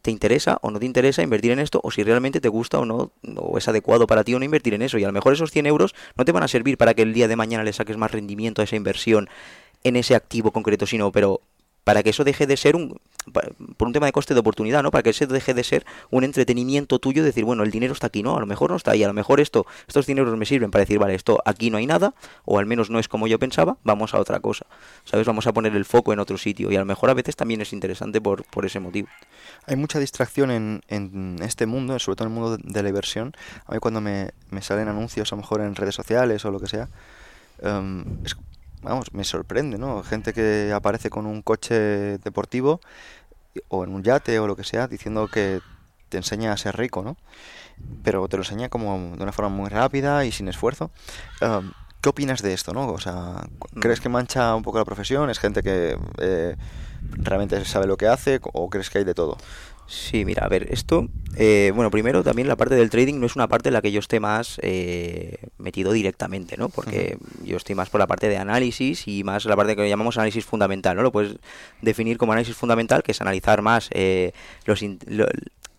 te 0.05 0.11
interesa 0.11 0.59
o 0.61 0.71
no 0.71 0.79
te 0.79 0.85
interesa 0.85 1.23
invertir 1.23 1.53
en 1.53 1.59
esto 1.59 1.81
o 1.83 1.91
si 1.91 2.03
realmente 2.03 2.39
te 2.39 2.51
gusta 2.51 2.79
o 2.79 2.85
no 2.85 3.13
o 3.37 3.57
es 3.57 3.67
adecuado 3.69 4.07
para 4.07 4.23
ti 4.23 4.35
o 4.35 4.39
no 4.39 4.45
invertir 4.45 4.75
en 4.75 4.83
eso. 4.83 4.99
Y 4.99 5.05
a 5.05 5.07
lo 5.07 5.15
mejor 5.15 5.33
esos 5.33 5.51
100 5.51 5.65
euros 5.65 5.95
no 6.15 6.27
te 6.27 6.33
van 6.33 6.43
a 6.43 6.49
servir 6.49 6.77
para 6.77 6.93
que 6.93 7.01
el 7.01 7.15
día 7.15 7.27
de 7.27 7.37
mañana 7.37 7.65
le 7.65 7.73
saques 7.73 7.97
más 7.97 8.11
rendimiento 8.11 8.61
a 8.61 8.65
esa 8.65 8.77
inversión 8.77 9.31
en 9.83 9.97
ese 9.97 10.15
activo 10.15 10.51
concreto 10.51 10.85
sino 10.85 11.11
pero 11.11 11.41
para 11.85 12.03
que 12.03 12.11
eso 12.11 12.25
deje 12.25 12.47
de 12.47 12.57
ser 12.57 12.77
un 12.77 12.99
por 13.33 13.87
un 13.89 13.93
tema 13.93 14.07
de 14.07 14.13
coste 14.13 14.35
de 14.35 14.41
oportunidad, 14.41 14.83
¿no? 14.83 14.91
Para 14.91 15.03
que 15.03 15.11
eso 15.11 15.27
deje 15.27 15.55
de 15.55 15.65
ser 15.65 15.87
un 16.11 16.25
entretenimiento 16.25 16.99
tuyo, 16.99 17.25
decir, 17.25 17.45
bueno, 17.45 17.63
el 17.63 17.71
dinero 17.71 17.93
está 17.93 18.09
aquí, 18.09 18.23
no, 18.23 18.37
a 18.37 18.41
lo 18.41 18.47
mejor 18.47 18.71
no 18.71 18.77
está 18.77 18.93
ahí, 18.93 19.03
a 19.03 19.07
lo 19.07 19.15
mejor 19.15 19.41
esto, 19.41 19.67
estos 19.87 20.07
dineros 20.07 20.37
me 20.37 20.45
sirven 20.45 20.71
para 20.71 20.81
decir, 20.81 20.99
vale, 20.99 21.15
esto 21.15 21.41
aquí 21.45 21.71
no 21.71 21.79
hay 21.79 21.87
nada, 21.87 22.15
o 22.45 22.59
al 22.59 22.67
menos 22.67 22.91
no 22.91 22.99
es 22.99 23.09
como 23.09 23.27
yo 23.27 23.39
pensaba, 23.39 23.79
vamos 23.83 24.15
a 24.15 24.21
otra 24.21 24.41
cosa, 24.41 24.67
¿sabes? 25.05 25.27
Vamos 25.27 25.47
a 25.47 25.53
poner 25.53 25.75
el 25.75 25.85
foco 25.85 26.13
en 26.13 26.19
otro 26.19 26.37
sitio, 26.37 26.71
y 26.71 26.77
a 26.77 26.81
lo 26.81 26.85
mejor 26.85 27.11
a 27.11 27.15
veces 27.15 27.37
también 27.37 27.61
es 27.61 27.73
interesante 27.73 28.21
por, 28.21 28.45
por 28.45 28.67
ese 28.67 28.81
motivo. 28.81 29.09
Hay 29.67 29.77
mucha 29.77 29.99
distracción 29.99 30.51
en, 30.51 30.83
en 30.89 31.37
este 31.43 31.67
mundo, 31.67 31.99
sobre 31.99 32.17
todo 32.17 32.29
en 32.29 32.35
el 32.35 32.41
mundo 32.41 32.59
de 32.63 32.83
la 32.83 32.89
inversión. 32.89 33.35
A 33.67 33.73
mí 33.73 33.79
cuando 33.79 34.01
me, 34.01 34.31
me 34.51 34.61
salen 34.61 34.89
anuncios, 34.89 35.33
a 35.33 35.37
lo 35.37 35.43
mejor 35.43 35.61
en 35.63 35.75
redes 35.75 35.95
sociales 35.95 36.45
o 36.45 36.51
lo 36.51 36.61
que 36.61 36.67
sea, 36.67 36.89
em, 37.63 38.05
vamos, 38.85 39.13
me 39.13 39.25
sorprende, 39.25 39.79
¿no? 39.79 40.03
Gente 40.03 40.33
que 40.33 40.73
aparece 40.75 41.11
con 41.11 41.27
un 41.27 41.43
coche 41.43 42.19
deportivo 42.19 42.81
o 43.69 43.85
en 43.85 43.95
un 43.95 44.03
yate 44.03 44.39
o 44.39 44.47
lo 44.47 44.57
que 44.57 44.65
sea, 44.65 44.87
diciendo 44.87 45.29
que 45.29 45.61
te 46.09 46.19
enseña 46.19 46.53
a 46.53 46.57
ser 46.57 46.77
rico, 46.77 47.03
¿no? 47.03 47.17
Pero 48.03 48.29
te 48.29 48.37
lo 48.37 48.43
enseña 48.43 48.69
como 48.69 49.17
de 49.17 49.23
una 49.23 49.33
forma 49.33 49.49
muy 49.49 49.69
rápida 49.69 50.25
y 50.25 50.33
sin 50.33 50.49
esfuerzo. 50.49 50.91
Em, 51.41 51.73
¿Qué 52.01 52.11
opinas 52.11 52.43
de 52.43 52.53
esto, 52.53 52.75
no? 52.75 52.87
O 52.89 52.99
sea, 52.99 53.47
¿crees 53.81 53.99
que 53.99 54.11
mancha 54.11 54.55
un 54.55 54.63
poco 54.63 54.79
la 54.79 54.85
profesión? 54.85 55.31
¿Es 55.31 55.39
gente 55.39 55.63
que 55.63 55.97
eh, 56.19 56.55
realmente 57.01 57.65
sabe 57.65 57.87
lo 57.87 57.97
que 57.97 58.09
hace 58.09 58.41
o 58.53 58.69
crees 58.69 58.91
que 58.91 58.99
hay 58.99 59.05
de 59.05 59.15
todo? 59.15 59.39
Sí, 59.87 60.25
mira, 60.25 60.47
a 60.47 60.49
ver, 60.49 60.69
esto, 60.73 61.09
eh, 61.37 61.71
bueno, 61.75 61.91
primero 61.91 62.23
también 62.23 62.49
la 62.49 62.57
parte 62.57 62.75
del 62.75 62.89
trading 62.89 63.21
no 63.21 63.27
es 63.27 63.37
una 63.37 63.49
parte 63.49 63.69
en 63.69 63.75
la 63.75 63.83
que 63.83 63.93
yo 63.93 64.01
esté 64.01 64.19
más 64.19 64.59
eh, 64.63 65.37
metido 65.59 65.93
directamente, 65.93 66.57
¿no? 66.57 66.71
Porque 66.71 67.19
yo 67.45 67.59
estoy 67.59 67.75
más 67.75 67.91
por 67.91 67.99
la 68.01 68.07
parte 68.07 68.31
de 68.31 68.39
análisis 68.39 69.07
y 69.07 69.25
más 69.25 69.45
la 69.45 69.57
parte 69.57 69.77
que 69.77 69.87
llamamos 69.89 70.17
análisis 70.17 70.47
fundamental, 70.47 70.97
¿no? 70.97 71.03
Lo 71.03 71.13
puedes 71.13 71.37
definir 71.83 72.17
como 72.17 72.33
análisis 72.33 72.57
fundamental, 72.57 73.03
que 73.03 73.13
es 73.13 73.21
analizar 73.21 73.61
más 73.61 73.91
eh, 73.93 74.33
los, 74.65 74.81
in- 74.83 74.99
lo- 75.07 75.29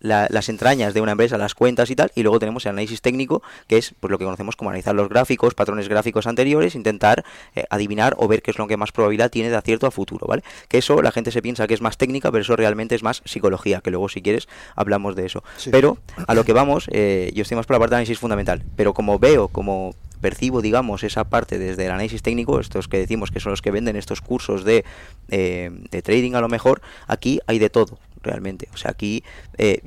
la- 0.06 0.28
las 0.30 0.50
entrañas 0.50 0.94
de 0.94 1.02
una 1.02 1.14
empresa, 1.14 1.38
las 1.38 1.56
cuentas 1.56 1.90
y 1.90 1.96
tal, 1.96 2.12
y 2.16 2.24
luego 2.24 2.40
tenemos 2.40 2.66
el 2.66 2.70
análisis 2.72 3.02
técnico, 3.02 3.42
que 3.68 3.78
es 3.78 3.94
pues 4.00 4.12
lo 4.12 4.18
que 4.18 4.26
conocemos 4.26 4.56
como 4.56 4.70
analizar 4.70 4.96
los 4.96 5.10
gráficos, 5.10 5.54
patrones 5.56 5.88
gráficos 5.90 6.28
anteriores, 6.28 6.76
intentar 6.76 7.26
eh, 7.56 7.66
adivinar 7.70 8.16
o 8.18 8.28
ver 8.28 8.42
qué 8.42 8.52
es 8.52 8.58
lo 8.58 8.68
que 8.68 8.78
más 8.78 8.92
probabilidad 8.92 9.32
tiene 9.32 9.50
de 9.50 9.56
acierto 9.56 9.88
a 9.88 9.92
futuro, 9.92 10.28
¿vale? 10.28 10.44
Que 10.68 10.78
eso 10.78 11.02
la 11.02 11.12
gente 11.12 11.32
se 11.32 11.42
piensa 11.42 11.68
que 11.68 11.74
es 11.74 11.82
más 11.82 11.98
técnica, 11.98 12.32
pero 12.32 12.42
eso 12.44 12.56
realmente 12.56 12.96
es 12.96 13.04
más 13.04 13.22
psicología, 13.26 13.82
que 13.82 13.92
luego 13.92 14.08
si 14.10 14.22
quieres 14.22 14.48
hablamos 14.76 15.16
de 15.16 15.26
eso. 15.26 15.44
Sí. 15.58 15.70
Pero 15.72 15.98
a 16.28 16.34
lo 16.36 16.44
que 16.46 16.54
vamos, 16.54 16.88
eh, 16.92 17.32
yo 17.34 17.42
estoy 17.42 17.58
más 17.58 17.66
por 17.66 17.76
la 17.76 17.80
parte 17.80 17.92
de 17.92 17.98
análisis 17.98 18.20
fundamental, 18.20 18.64
pero 18.76 18.94
como 18.94 19.20
veo, 19.20 19.48
como 19.48 19.94
percibo, 20.22 20.62
digamos, 20.62 21.04
esa 21.04 21.26
parte 21.26 21.60
desde 21.60 21.86
el 21.86 21.92
análisis 21.92 22.22
técnico, 22.24 22.60
estos 22.60 22.88
que 22.88 22.98
decimos 22.98 23.32
que 23.32 23.40
son 23.40 23.52
los 23.52 23.62
que 23.62 23.70
venden 23.70 23.96
estos 23.96 24.22
cursos 24.22 24.64
de, 24.64 24.84
eh, 25.30 25.70
de 25.92 26.02
trading 26.02 26.34
a 26.34 26.42
lo 26.42 26.48
mejor, 26.48 26.82
aquí 27.08 27.40
hay 27.48 27.60
de 27.60 27.70
todo, 27.70 28.00
realmente. 28.26 28.68
O 28.74 28.78
sea, 28.78 28.92
aquí 28.92 29.24
eh, 29.58 29.82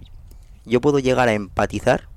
yo 0.64 0.81
puedo 0.81 0.98
llegar 0.98 1.29
a 1.29 1.35
empatizar, 1.35 2.09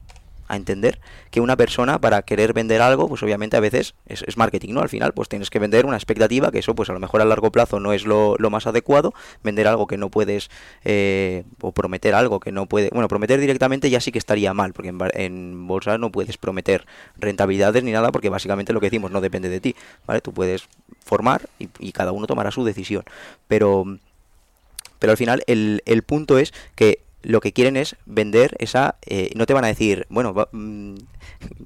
a 0.52 0.58
entender 0.58 1.00
que 1.30 1.40
una 1.40 1.56
persona 1.56 2.02
para 2.02 2.24
querer 2.24 2.52
vender 2.52 2.82
algo, 2.82 3.08
pues 3.08 3.24
obviamente 3.24 3.56
a 3.56 3.62
veces 3.62 3.96
es, 4.06 4.36
marketing, 4.36 4.74
¿no? 4.74 4.82
Al 4.82 4.90
final, 4.90 5.14
pues 5.14 5.30
tienes 5.30 5.50
que 5.50 5.60
vender 5.60 5.86
una 5.86 5.96
expectativa, 5.96 6.52
que 6.52 6.60
eso 6.60 6.76
pues 6.76 6.90
a 6.90 6.94
lo 6.94 7.00
mejor 7.00 7.22
a 7.22 7.26
largo 7.26 7.54
plazo 7.54 7.80
no 7.80 7.94
es 7.94 8.06
lo, 8.06 8.36
lo 8.38 8.50
más 8.50 8.68
adecuado, 8.68 9.14
vender 9.44 9.66
algo 9.66 9.88
que 9.88 9.96
no 9.96 10.10
puedes, 10.10 10.50
eh, 10.84 11.46
o 11.62 11.72
prometer 11.72 12.14
algo 12.14 12.42
que 12.42 12.52
no 12.52 12.66
puede, 12.66 12.90
bueno, 12.92 13.08
prometer 13.08 13.40
directamente 13.40 13.90
ya 13.90 14.02
sí 14.02 14.12
que 14.12 14.20
estaría 14.20 14.54
mal, 14.54 14.74
porque 14.74 14.90
en, 14.90 15.00
en 15.14 15.68
bolsa 15.68 15.98
no 15.98 16.12
puedes 16.12 16.38
prometer 16.38 16.86
rentabilidades 17.16 17.82
ni 17.86 17.92
nada, 17.92 18.12
porque 18.12 18.28
básicamente 18.28 18.74
lo 18.74 18.82
que 18.82 18.88
decimos 18.88 19.10
no 19.10 19.22
depende 19.22 19.48
de 19.48 19.62
ti, 19.62 19.76
¿vale? 20.06 20.20
Tú 20.20 20.34
puedes 20.34 20.68
formar 21.00 21.48
y, 21.60 21.70
y 21.80 21.94
cada 21.94 22.12
uno 22.12 22.28
tomará 22.28 22.52
su 22.52 22.66
decisión, 22.66 23.06
pero 23.48 23.86
pero 25.02 25.12
al 25.12 25.18
final 25.18 25.44
el, 25.48 25.82
el 25.88 26.04
punto 26.04 26.38
es 26.38 26.54
que 26.76 27.00
lo 27.24 27.40
que 27.42 27.54
quieren 27.54 27.78
es 27.78 27.96
vender 28.06 28.56
esa... 28.60 28.96
eh, 29.06 29.32
no 29.36 29.46
te 29.46 29.54
van 29.54 29.64
a 29.66 29.68
decir, 29.68 30.06
bueno, 30.10 30.34
va- 30.34 30.50
mm, 30.52 30.96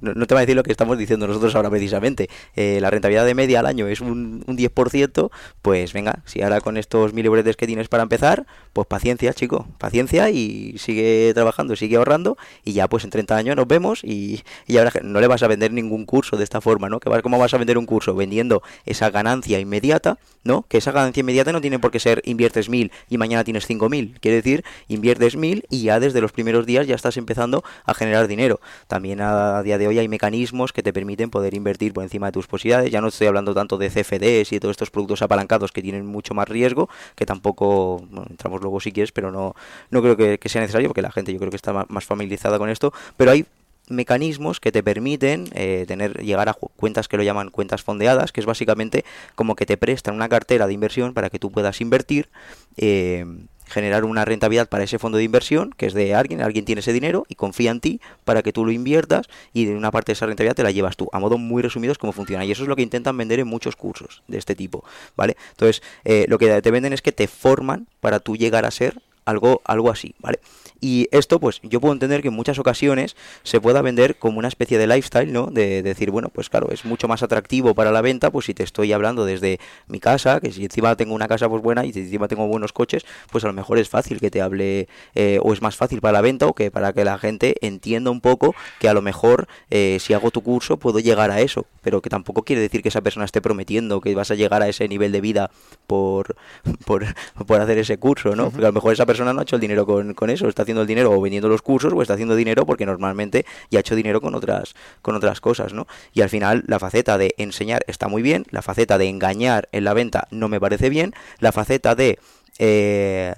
no, 0.00 0.26
te 0.26 0.34
van 0.34 0.40
a 0.40 0.44
decir 0.46 0.56
lo 0.56 0.62
que 0.62 0.70
estamos 0.70 0.98
diciendo 0.98 1.26
nosotros 1.26 1.54
ahora 1.54 1.70
precisamente. 1.70 2.28
eh, 2.54 2.78
la 2.80 2.90
rentabilidad 2.90 3.24
de 3.26 3.34
media 3.34 3.60
al 3.60 3.66
año 3.66 3.86
es 3.86 4.00
un, 4.00 4.44
un 4.46 4.56
10%, 4.56 5.30
pues 5.62 5.92
venga, 5.92 6.20
si 6.24 6.42
ahora 6.42 6.60
con 6.60 6.76
estos 6.76 7.12
mil 7.12 7.26
euros 7.26 7.56
que 7.56 7.66
tienes 7.66 7.88
para 7.88 8.02
empezar, 8.02 8.46
pues 8.72 8.86
paciencia, 8.86 9.32
chico, 9.34 9.66
paciencia 9.78 10.30
y 10.30 10.76
sigue 10.78 11.32
trabajando, 11.34 11.76
sigue 11.76 11.96
ahorrando 11.96 12.36
y 12.64 12.72
ya 12.72 12.88
pues 12.88 13.04
en 13.04 13.10
30 13.10 13.36
años 13.36 13.56
nos 13.56 13.66
vemos 13.66 14.02
y, 14.04 14.42
y 14.66 14.76
ahora 14.78 14.92
no 15.02 15.20
le 15.20 15.26
vas 15.26 15.42
a 15.42 15.48
vender 15.48 15.72
ningún 15.72 16.04
curso 16.06 16.36
de 16.36 16.44
esta 16.44 16.60
forma, 16.60 16.88
¿no? 16.88 17.00
Que 17.00 17.10
¿Cómo 17.22 17.38
vas 17.38 17.54
a 17.54 17.58
vender 17.58 17.78
un 17.78 17.86
curso? 17.86 18.14
Vendiendo 18.14 18.62
esa 18.84 19.10
ganancia 19.10 19.58
inmediata, 19.58 20.18
¿no? 20.44 20.64
Que 20.68 20.78
esa 20.78 20.92
ganancia 20.92 21.20
inmediata 21.20 21.52
no 21.52 21.60
tiene 21.60 21.78
por 21.78 21.90
qué 21.90 21.98
ser 22.00 22.20
inviertes 22.24 22.68
mil 22.68 22.92
y 23.08 23.18
mañana 23.18 23.42
tienes 23.44 23.66
cinco 23.66 23.88
mil. 23.88 24.16
Quiere 24.20 24.36
decir, 24.36 24.64
inviertes 24.88 25.34
mil 25.36 25.45
y 25.70 25.82
ya 25.82 26.00
desde 26.00 26.20
los 26.20 26.32
primeros 26.32 26.66
días 26.66 26.86
ya 26.86 26.94
estás 26.94 27.16
empezando 27.16 27.62
a 27.84 27.94
generar 27.94 28.26
dinero. 28.28 28.60
También 28.86 29.20
a 29.20 29.62
día 29.62 29.78
de 29.78 29.86
hoy 29.86 29.98
hay 29.98 30.08
mecanismos 30.08 30.72
que 30.72 30.82
te 30.82 30.92
permiten 30.92 31.30
poder 31.30 31.54
invertir 31.54 31.92
por 31.92 32.02
encima 32.04 32.26
de 32.26 32.32
tus 32.32 32.46
posibilidades. 32.46 32.90
Ya 32.90 33.00
no 33.00 33.08
estoy 33.08 33.26
hablando 33.26 33.54
tanto 33.54 33.78
de 33.78 33.88
CFDs 33.90 34.52
y 34.52 34.56
de 34.56 34.60
todos 34.60 34.72
estos 34.72 34.90
productos 34.90 35.22
apalancados 35.22 35.72
que 35.72 35.82
tienen 35.82 36.06
mucho 36.06 36.34
más 36.34 36.48
riesgo, 36.48 36.88
que 37.14 37.26
tampoco, 37.26 37.98
bueno, 38.10 38.26
entramos 38.30 38.60
luego 38.60 38.80
si 38.80 38.92
quieres, 38.92 39.12
pero 39.12 39.30
no, 39.30 39.54
no 39.90 40.02
creo 40.02 40.16
que, 40.16 40.38
que 40.38 40.48
sea 40.48 40.60
necesario 40.60 40.88
porque 40.88 41.02
la 41.02 41.12
gente 41.12 41.32
yo 41.32 41.38
creo 41.38 41.50
que 41.50 41.56
está 41.56 41.72
más 41.88 42.04
familiarizada 42.04 42.58
con 42.58 42.68
esto. 42.68 42.92
Pero 43.16 43.30
hay 43.30 43.46
mecanismos 43.88 44.60
que 44.60 44.72
te 44.72 44.82
permiten 44.82 45.48
eh, 45.52 45.84
tener 45.86 46.22
llegar 46.22 46.48
a 46.48 46.54
cuentas 46.54 47.08
que 47.08 47.16
lo 47.16 47.22
llaman 47.22 47.50
cuentas 47.50 47.82
fondeadas, 47.82 48.32
que 48.32 48.40
es 48.40 48.46
básicamente 48.46 49.04
como 49.34 49.54
que 49.54 49.66
te 49.66 49.76
prestan 49.76 50.14
una 50.14 50.28
cartera 50.28 50.66
de 50.66 50.72
inversión 50.72 51.14
para 51.14 51.30
que 51.30 51.38
tú 51.38 51.50
puedas 51.50 51.80
invertir, 51.80 52.28
eh, 52.76 53.24
generar 53.66 54.04
una 54.04 54.24
rentabilidad 54.24 54.68
para 54.68 54.84
ese 54.84 54.98
fondo 54.98 55.18
de 55.18 55.24
inversión, 55.24 55.74
que 55.76 55.86
es 55.86 55.94
de 55.94 56.14
alguien, 56.14 56.40
alguien 56.40 56.64
tiene 56.64 56.80
ese 56.80 56.92
dinero 56.92 57.26
y 57.28 57.34
confía 57.34 57.70
en 57.70 57.80
ti 57.80 58.00
para 58.24 58.42
que 58.42 58.52
tú 58.52 58.64
lo 58.64 58.70
inviertas 58.70 59.28
y 59.52 59.66
de 59.66 59.74
una 59.74 59.90
parte 59.90 60.10
de 60.10 60.14
esa 60.14 60.26
rentabilidad 60.26 60.54
te 60.54 60.62
la 60.62 60.70
llevas 60.70 60.96
tú. 60.96 61.08
A 61.12 61.18
modo 61.18 61.38
muy 61.38 61.62
resumido 61.62 61.92
es 61.92 61.98
cómo 61.98 62.12
funciona 62.12 62.44
y 62.44 62.52
eso 62.52 62.62
es 62.62 62.68
lo 62.68 62.76
que 62.76 62.82
intentan 62.82 63.16
vender 63.16 63.40
en 63.40 63.48
muchos 63.48 63.76
cursos 63.76 64.22
de 64.28 64.38
este 64.38 64.54
tipo, 64.54 64.84
¿vale? 65.16 65.36
Entonces, 65.50 65.82
eh, 66.04 66.26
lo 66.28 66.38
que 66.38 66.62
te 66.62 66.70
venden 66.70 66.92
es 66.92 67.02
que 67.02 67.12
te 67.12 67.26
forman 67.26 67.86
para 68.00 68.20
tú 68.20 68.36
llegar 68.36 68.64
a 68.64 68.70
ser 68.70 69.00
algo, 69.24 69.60
algo 69.64 69.90
así, 69.90 70.14
¿vale? 70.20 70.40
Y 70.80 71.08
esto, 71.10 71.40
pues, 71.40 71.60
yo 71.62 71.80
puedo 71.80 71.92
entender 71.92 72.22
que 72.22 72.28
en 72.28 72.34
muchas 72.34 72.58
ocasiones 72.58 73.16
se 73.42 73.60
pueda 73.60 73.82
vender 73.82 74.16
como 74.16 74.38
una 74.38 74.48
especie 74.48 74.78
de 74.78 74.86
lifestyle, 74.86 75.32
¿no? 75.32 75.46
De, 75.46 75.82
decir, 75.82 76.10
bueno, 76.10 76.28
pues 76.30 76.48
claro, 76.48 76.70
es 76.70 76.84
mucho 76.84 77.08
más 77.08 77.22
atractivo 77.22 77.74
para 77.74 77.90
la 77.90 78.00
venta, 78.00 78.30
pues 78.30 78.46
si 78.46 78.54
te 78.54 78.62
estoy 78.62 78.92
hablando 78.92 79.24
desde 79.24 79.58
mi 79.88 80.00
casa, 80.00 80.40
que 80.40 80.52
si 80.52 80.64
encima 80.64 80.96
tengo 80.96 81.14
una 81.14 81.28
casa 81.28 81.48
pues 81.48 81.62
buena 81.62 81.84
y 81.84 81.92
si 81.92 82.00
encima 82.00 82.28
tengo 82.28 82.46
buenos 82.46 82.72
coches, 82.72 83.04
pues 83.30 83.44
a 83.44 83.48
lo 83.48 83.52
mejor 83.52 83.78
es 83.78 83.88
fácil 83.88 84.20
que 84.20 84.30
te 84.30 84.40
hable, 84.40 84.88
eh, 85.14 85.38
o 85.42 85.52
es 85.52 85.62
más 85.62 85.76
fácil 85.76 86.00
para 86.00 86.12
la 86.12 86.20
venta, 86.20 86.46
o 86.46 86.54
que 86.54 86.70
para 86.70 86.92
que 86.92 87.04
la 87.04 87.18
gente 87.18 87.56
entienda 87.60 88.10
un 88.10 88.20
poco 88.20 88.54
que 88.80 88.88
a 88.88 88.94
lo 88.94 89.02
mejor 89.02 89.48
eh, 89.70 89.98
si 90.00 90.14
hago 90.14 90.30
tu 90.30 90.42
curso 90.42 90.76
puedo 90.76 90.98
llegar 90.98 91.30
a 91.30 91.40
eso, 91.40 91.66
pero 91.82 92.00
que 92.00 92.10
tampoco 92.10 92.42
quiere 92.42 92.62
decir 92.62 92.82
que 92.82 92.88
esa 92.88 93.00
persona 93.00 93.24
esté 93.24 93.40
prometiendo 93.40 94.00
que 94.00 94.14
vas 94.14 94.30
a 94.30 94.34
llegar 94.34 94.62
a 94.62 94.68
ese 94.68 94.88
nivel 94.88 95.12
de 95.12 95.20
vida 95.20 95.50
por, 95.86 96.36
por, 96.86 97.04
por 97.46 97.60
hacer 97.60 97.78
ese 97.78 97.98
curso, 97.98 98.36
¿no? 98.36 98.50
Porque 98.50 98.64
a 98.64 98.68
lo 98.68 98.72
mejor 98.72 98.92
esa 98.92 99.06
persona 99.06 99.16
persona 99.16 99.32
no 99.32 99.40
ha 99.40 99.42
hecho 99.44 99.56
el 99.56 99.62
dinero 99.62 99.86
con, 99.86 100.12
con 100.12 100.28
eso, 100.28 100.46
está 100.46 100.65
haciendo 100.66 100.82
el 100.82 100.88
dinero 100.88 101.12
o 101.12 101.20
vendiendo 101.20 101.48
los 101.48 101.62
cursos 101.62 101.92
o 101.92 102.02
está 102.02 102.14
haciendo 102.14 102.34
dinero 102.34 102.66
porque 102.66 102.84
normalmente 102.84 103.46
ya 103.70 103.78
ha 103.78 103.80
hecho 103.80 103.94
dinero 103.94 104.20
con 104.20 104.34
otras, 104.34 104.74
con 105.00 105.14
otras 105.14 105.40
cosas, 105.40 105.72
¿no? 105.72 105.86
Y 106.12 106.22
al 106.22 106.28
final 106.28 106.64
la 106.66 106.78
faceta 106.78 107.16
de 107.16 107.34
enseñar 107.38 107.84
está 107.86 108.08
muy 108.08 108.22
bien, 108.22 108.44
la 108.50 108.62
faceta 108.62 108.98
de 108.98 109.08
engañar 109.08 109.68
en 109.72 109.84
la 109.84 109.94
venta 109.94 110.28
no 110.30 110.48
me 110.48 110.60
parece 110.60 110.90
bien, 110.90 111.14
la 111.38 111.52
faceta 111.52 111.94
de 111.94 112.18
eh, 112.58 113.34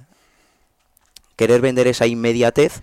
querer 1.37 1.61
vender 1.61 1.87
esa 1.87 2.07
inmediatez 2.07 2.83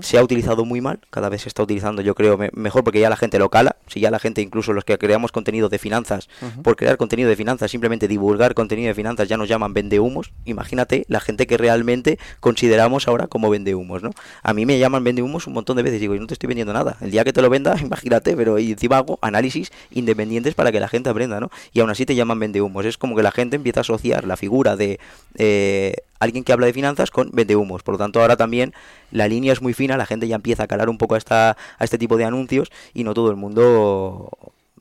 se 0.00 0.18
ha 0.18 0.22
utilizado 0.22 0.64
muy 0.64 0.80
mal, 0.80 1.00
cada 1.10 1.28
vez 1.28 1.42
se 1.42 1.48
está 1.48 1.62
utilizando 1.62 2.02
yo 2.02 2.14
creo 2.14 2.38
mejor 2.52 2.84
porque 2.84 3.00
ya 3.00 3.10
la 3.10 3.16
gente 3.16 3.38
lo 3.38 3.48
cala, 3.48 3.76
si 3.86 4.00
ya 4.00 4.10
la 4.10 4.18
gente 4.18 4.40
incluso 4.40 4.72
los 4.72 4.84
que 4.84 4.96
creamos 4.98 5.32
contenido 5.32 5.68
de 5.68 5.78
finanzas, 5.78 6.28
por 6.62 6.76
crear 6.76 6.96
contenido 6.96 7.28
de 7.28 7.36
finanzas, 7.36 7.70
simplemente 7.70 8.08
divulgar 8.08 8.54
contenido 8.54 8.88
de 8.88 8.94
finanzas 8.94 9.28
ya 9.28 9.36
nos 9.36 9.48
llaman 9.48 9.74
vendehumos, 9.74 10.32
imagínate 10.44 11.04
la 11.08 11.20
gente 11.20 11.46
que 11.46 11.56
realmente 11.56 12.18
consideramos 12.40 13.08
ahora 13.08 13.26
como 13.26 13.50
vendehumos, 13.50 14.02
¿no? 14.02 14.10
A 14.42 14.54
mí 14.54 14.66
me 14.66 14.78
llaman 14.78 15.04
vendehumos 15.04 15.46
un 15.46 15.54
montón 15.54 15.76
de 15.76 15.82
veces, 15.82 16.00
digo, 16.00 16.14
yo 16.14 16.20
no 16.20 16.26
te 16.26 16.34
estoy 16.34 16.46
vendiendo 16.46 16.72
nada, 16.72 16.96
el 17.00 17.10
día 17.10 17.24
que 17.24 17.32
te 17.32 17.42
lo 17.42 17.50
venda, 17.50 17.76
imagínate, 17.82 18.36
pero 18.36 18.58
encima 18.58 18.98
hago 18.98 19.18
análisis 19.22 19.72
independientes 19.90 20.54
para 20.54 20.72
que 20.72 20.80
la 20.80 20.88
gente 20.88 21.10
aprenda, 21.10 21.40
¿no? 21.40 21.50
Y 21.72 21.80
aún 21.80 21.90
así 21.90 22.06
te 22.06 22.14
llaman 22.14 22.38
vendehumos, 22.38 22.84
es 22.86 22.98
como 22.98 23.16
que 23.16 23.22
la 23.22 23.32
gente 23.32 23.56
empieza 23.56 23.80
a 23.80 23.82
asociar 23.82 24.26
la 24.26 24.36
figura 24.36 24.76
de... 24.76 25.00
Eh, 25.36 25.94
alguien 26.22 26.44
que 26.44 26.52
habla 26.52 26.66
de 26.66 26.72
finanzas 26.72 27.10
con 27.10 27.30
vendehumos. 27.32 27.82
Por 27.82 27.94
lo 27.94 27.98
tanto, 27.98 28.20
ahora 28.20 28.36
también 28.36 28.72
la 29.10 29.28
línea 29.28 29.52
es 29.52 29.60
muy 29.60 29.74
fina, 29.74 29.96
la 29.96 30.06
gente 30.06 30.28
ya 30.28 30.36
empieza 30.36 30.64
a 30.64 30.66
calar 30.66 30.88
un 30.88 30.98
poco 30.98 31.14
a, 31.14 31.18
esta, 31.18 31.56
a 31.78 31.84
este 31.84 31.98
tipo 31.98 32.16
de 32.16 32.24
anuncios 32.24 32.70
y 32.94 33.04
no 33.04 33.14
todo 33.14 33.30
el 33.30 33.36
mundo 33.36 34.30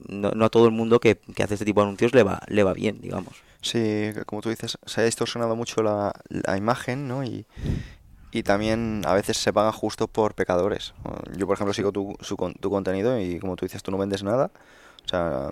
no, 0.08 0.46
a 0.46 0.50
todo 0.50 0.66
el 0.66 0.72
mundo 0.72 1.00
que, 1.00 1.20
hace 1.44 1.54
este 1.54 1.66
tipo 1.66 1.82
de 1.82 1.88
anuncios 1.88 2.14
le 2.14 2.24
va, 2.24 2.42
le 2.48 2.64
va 2.64 2.74
bien, 2.74 3.02
digamos. 3.02 3.34
Sí, 3.62 4.12
como 4.26 4.42
tú 4.42 4.50
dices, 4.50 4.78
se 4.86 5.02
ha 5.02 5.04
distorsionado 5.04 5.56
mucho 5.56 5.84
la, 5.84 6.14
imagen, 6.58 7.08
¿no? 7.08 7.24
Y, 7.24 7.46
también 8.44 9.02
a 9.06 9.14
veces 9.14 9.38
se 9.38 9.52
paga 9.52 9.74
justo 9.74 10.08
por 10.08 10.36
pecadores. 10.36 10.94
Yo, 11.36 11.48
por 11.48 11.56
ejemplo, 11.56 11.74
sigo 11.74 11.92
tu, 11.92 12.16
tu 12.60 12.70
contenido 12.70 13.20
y 13.20 13.40
como 13.40 13.58
tú 13.58 13.66
dices, 13.66 13.84
tú 13.84 13.92
no 13.92 13.98
vendes 13.98 14.24
nada. 14.24 14.52
O 15.06 15.10
sea, 15.10 15.50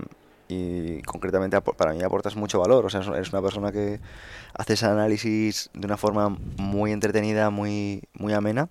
y 0.49 1.03
concretamente 1.03 1.61
para 1.61 1.93
mí 1.93 2.01
aportas 2.01 2.35
mucho 2.35 2.59
valor. 2.59 2.85
O 2.85 2.89
sea, 2.89 3.01
eres 3.01 3.31
una 3.31 3.41
persona 3.41 3.71
que 3.71 3.99
haces 4.55 4.83
análisis 4.83 5.69
de 5.73 5.85
una 5.85 5.95
forma 5.95 6.35
muy 6.57 6.91
entretenida, 6.91 7.51
muy, 7.51 8.01
muy 8.13 8.33
amena. 8.33 8.67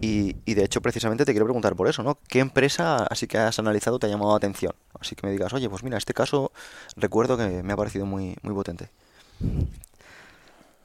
Y, 0.00 0.36
y, 0.46 0.54
de 0.54 0.64
hecho, 0.64 0.80
precisamente 0.80 1.24
te 1.24 1.32
quiero 1.32 1.46
preguntar 1.46 1.74
por 1.74 1.88
eso, 1.88 2.04
¿no? 2.04 2.16
¿Qué 2.28 2.38
empresa 2.38 3.04
así 3.10 3.26
que 3.26 3.38
has 3.38 3.58
analizado 3.58 3.98
te 3.98 4.06
ha 4.06 4.08
llamado 4.08 4.30
la 4.30 4.36
atención? 4.36 4.72
Así 4.98 5.16
que 5.16 5.26
me 5.26 5.32
digas, 5.32 5.52
oye, 5.52 5.68
pues 5.68 5.82
mira, 5.82 5.98
este 5.98 6.14
caso 6.14 6.52
recuerdo 6.96 7.36
que 7.36 7.62
me 7.64 7.72
ha 7.72 7.76
parecido 7.76 8.06
muy, 8.06 8.36
muy 8.42 8.54
potente. 8.54 8.88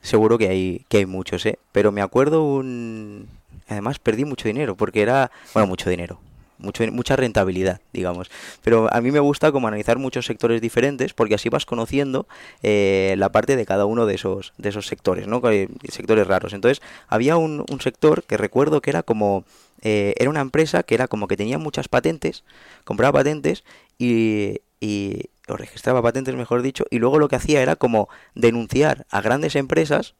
Seguro 0.01 0.39
que 0.39 0.49
hay, 0.49 0.85
que 0.89 0.97
hay 0.97 1.05
muchos, 1.05 1.45
¿eh? 1.45 1.59
Pero 1.71 1.91
me 1.91 2.01
acuerdo 2.01 2.43
un... 2.43 3.29
Además 3.67 3.99
perdí 3.99 4.25
mucho 4.25 4.47
dinero, 4.47 4.75
porque 4.75 5.03
era... 5.03 5.31
Bueno, 5.53 5.67
mucho 5.67 5.89
dinero 5.89 6.19
mucho, 6.57 6.83
mucha 6.91 7.15
rentabilidad, 7.15 7.81
digamos. 7.93 8.29
Pero 8.63 8.93
a 8.93 9.01
mí 9.01 9.11
me 9.11 9.19
gusta 9.19 9.51
como 9.51 9.67
analizar 9.67 9.97
muchos 9.97 10.25
sectores 10.25 10.61
diferentes 10.61 11.13
porque 11.13 11.35
así 11.35 11.49
vas 11.49 11.65
conociendo 11.65 12.27
eh, 12.63 13.15
la 13.17 13.31
parte 13.31 13.55
de 13.55 13.65
cada 13.65 13.85
uno 13.85 14.05
de 14.05 14.15
esos, 14.15 14.53
de 14.57 14.69
esos 14.69 14.87
sectores, 14.87 15.27
¿no? 15.27 15.41
Sectores 15.89 16.27
raros. 16.27 16.53
Entonces, 16.53 16.81
había 17.07 17.37
un, 17.37 17.65
sector 17.79 18.23
que 18.23 18.37
recuerdo 18.37 18.81
que 18.81 18.89
era 18.89 19.03
como... 19.03 19.45
Eh, 19.81 20.15
era 20.17 20.29
una 20.29 20.41
empresa 20.41 20.83
que 20.83 20.95
era 20.95 21.07
como 21.07 21.27
que 21.27 21.37
tenía 21.37 21.59
muchas 21.59 21.87
patentes, 21.89 22.43
compraba 22.85 23.19
patentes 23.19 23.63
y, 23.99 24.61
y 24.79 25.29
o 25.47 25.57
registraba 25.57 26.01
patentes, 26.01 26.35
mejor 26.35 26.61
dicho, 26.61 26.85
y 26.89 26.99
luego 26.99 27.19
lo 27.19 27.27
que 27.27 27.35
hacía 27.35 27.61
era 27.61 27.75
como 27.75 28.09
denunciar 28.33 29.05
a 29.09 29.21
grandes 29.21 29.55
empresas 29.55 30.15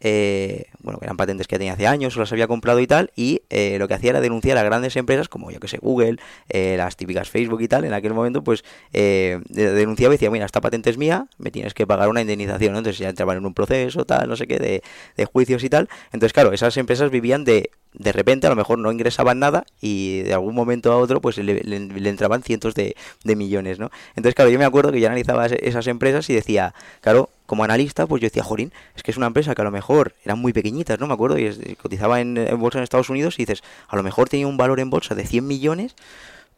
eh, 0.00 0.66
bueno, 0.80 0.98
eran 1.02 1.16
patentes 1.16 1.46
que 1.46 1.58
tenía 1.58 1.72
hace 1.72 1.86
años, 1.86 2.16
o 2.16 2.20
las 2.20 2.30
había 2.32 2.46
comprado 2.46 2.80
y 2.80 2.86
tal, 2.86 3.10
y 3.16 3.42
eh, 3.50 3.76
lo 3.78 3.88
que 3.88 3.94
hacía 3.94 4.10
era 4.10 4.20
denunciar 4.20 4.56
a 4.58 4.62
grandes 4.62 4.96
empresas 4.96 5.28
como, 5.28 5.50
yo 5.50 5.60
que 5.60 5.68
sé, 5.68 5.78
Google, 5.78 6.18
eh, 6.48 6.76
las 6.76 6.96
típicas 6.96 7.28
Facebook 7.28 7.60
y 7.62 7.68
tal, 7.68 7.84
en 7.84 7.92
aquel 7.92 8.14
momento, 8.14 8.42
pues 8.42 8.64
denunciaba 8.92 10.14
y 10.14 10.16
decía, 10.16 10.30
mira, 10.30 10.46
esta 10.46 10.60
patente 10.60 10.90
es 10.90 10.98
mía, 10.98 11.26
me 11.38 11.50
tienes 11.50 11.74
que 11.74 11.86
pagar 11.86 12.08
una 12.08 12.20
indemnización, 12.20 12.76
Entonces 12.76 12.98
ya 12.98 13.08
entraban 13.08 13.38
en 13.38 13.46
un 13.46 13.54
proceso, 13.54 14.04
tal, 14.04 14.28
no 14.28 14.36
sé 14.36 14.46
qué, 14.46 14.58
de, 15.16 15.24
juicios 15.26 15.64
y 15.64 15.68
tal. 15.68 15.88
Entonces, 16.06 16.32
claro, 16.32 16.52
esas 16.52 16.76
empresas 16.76 17.10
vivían 17.10 17.44
de 17.44 17.70
de 17.94 18.12
repente 18.12 18.46
a 18.46 18.50
lo 18.50 18.56
mejor 18.56 18.78
no 18.78 18.92
ingresaban 18.92 19.38
nada 19.38 19.64
y 19.80 20.20
de 20.20 20.34
algún 20.34 20.54
momento 20.54 20.92
a 20.92 20.98
otro 20.98 21.22
pues 21.22 21.38
le, 21.38 21.58
entraban 22.08 22.42
cientos 22.42 22.74
de, 22.74 22.94
de, 23.24 23.34
millones, 23.34 23.78
¿no? 23.78 23.90
Entonces, 24.10 24.34
claro, 24.34 24.50
yo 24.50 24.58
me 24.58 24.66
acuerdo 24.66 24.92
que 24.92 25.00
yo 25.00 25.06
analizaba 25.06 25.46
esas 25.46 25.86
empresas 25.86 26.28
y 26.28 26.34
decía, 26.34 26.74
claro, 27.00 27.30
como 27.48 27.64
analista, 27.64 28.06
pues 28.06 28.20
yo 28.20 28.26
decía, 28.26 28.44
jorín, 28.44 28.74
es 28.94 29.02
que 29.02 29.10
es 29.10 29.16
una 29.16 29.26
empresa 29.26 29.54
que 29.54 29.62
a 29.62 29.64
lo 29.64 29.70
mejor 29.70 30.14
eran 30.22 30.38
muy 30.38 30.52
pequeñitas, 30.52 31.00
¿no? 31.00 31.06
Me 31.06 31.14
acuerdo, 31.14 31.38
y 31.38 31.76
cotizaba 31.80 32.20
en, 32.20 32.34
bolsa 32.58 32.76
en 32.76 32.84
Estados 32.84 33.08
Unidos 33.08 33.38
y 33.38 33.46
dices, 33.46 33.62
a 33.88 33.96
lo 33.96 34.02
mejor 34.02 34.28
tenía 34.28 34.46
un 34.46 34.58
valor 34.58 34.80
en 34.80 34.90
bolsa 34.90 35.14
de 35.14 35.24
100 35.24 35.46
millones 35.46 35.96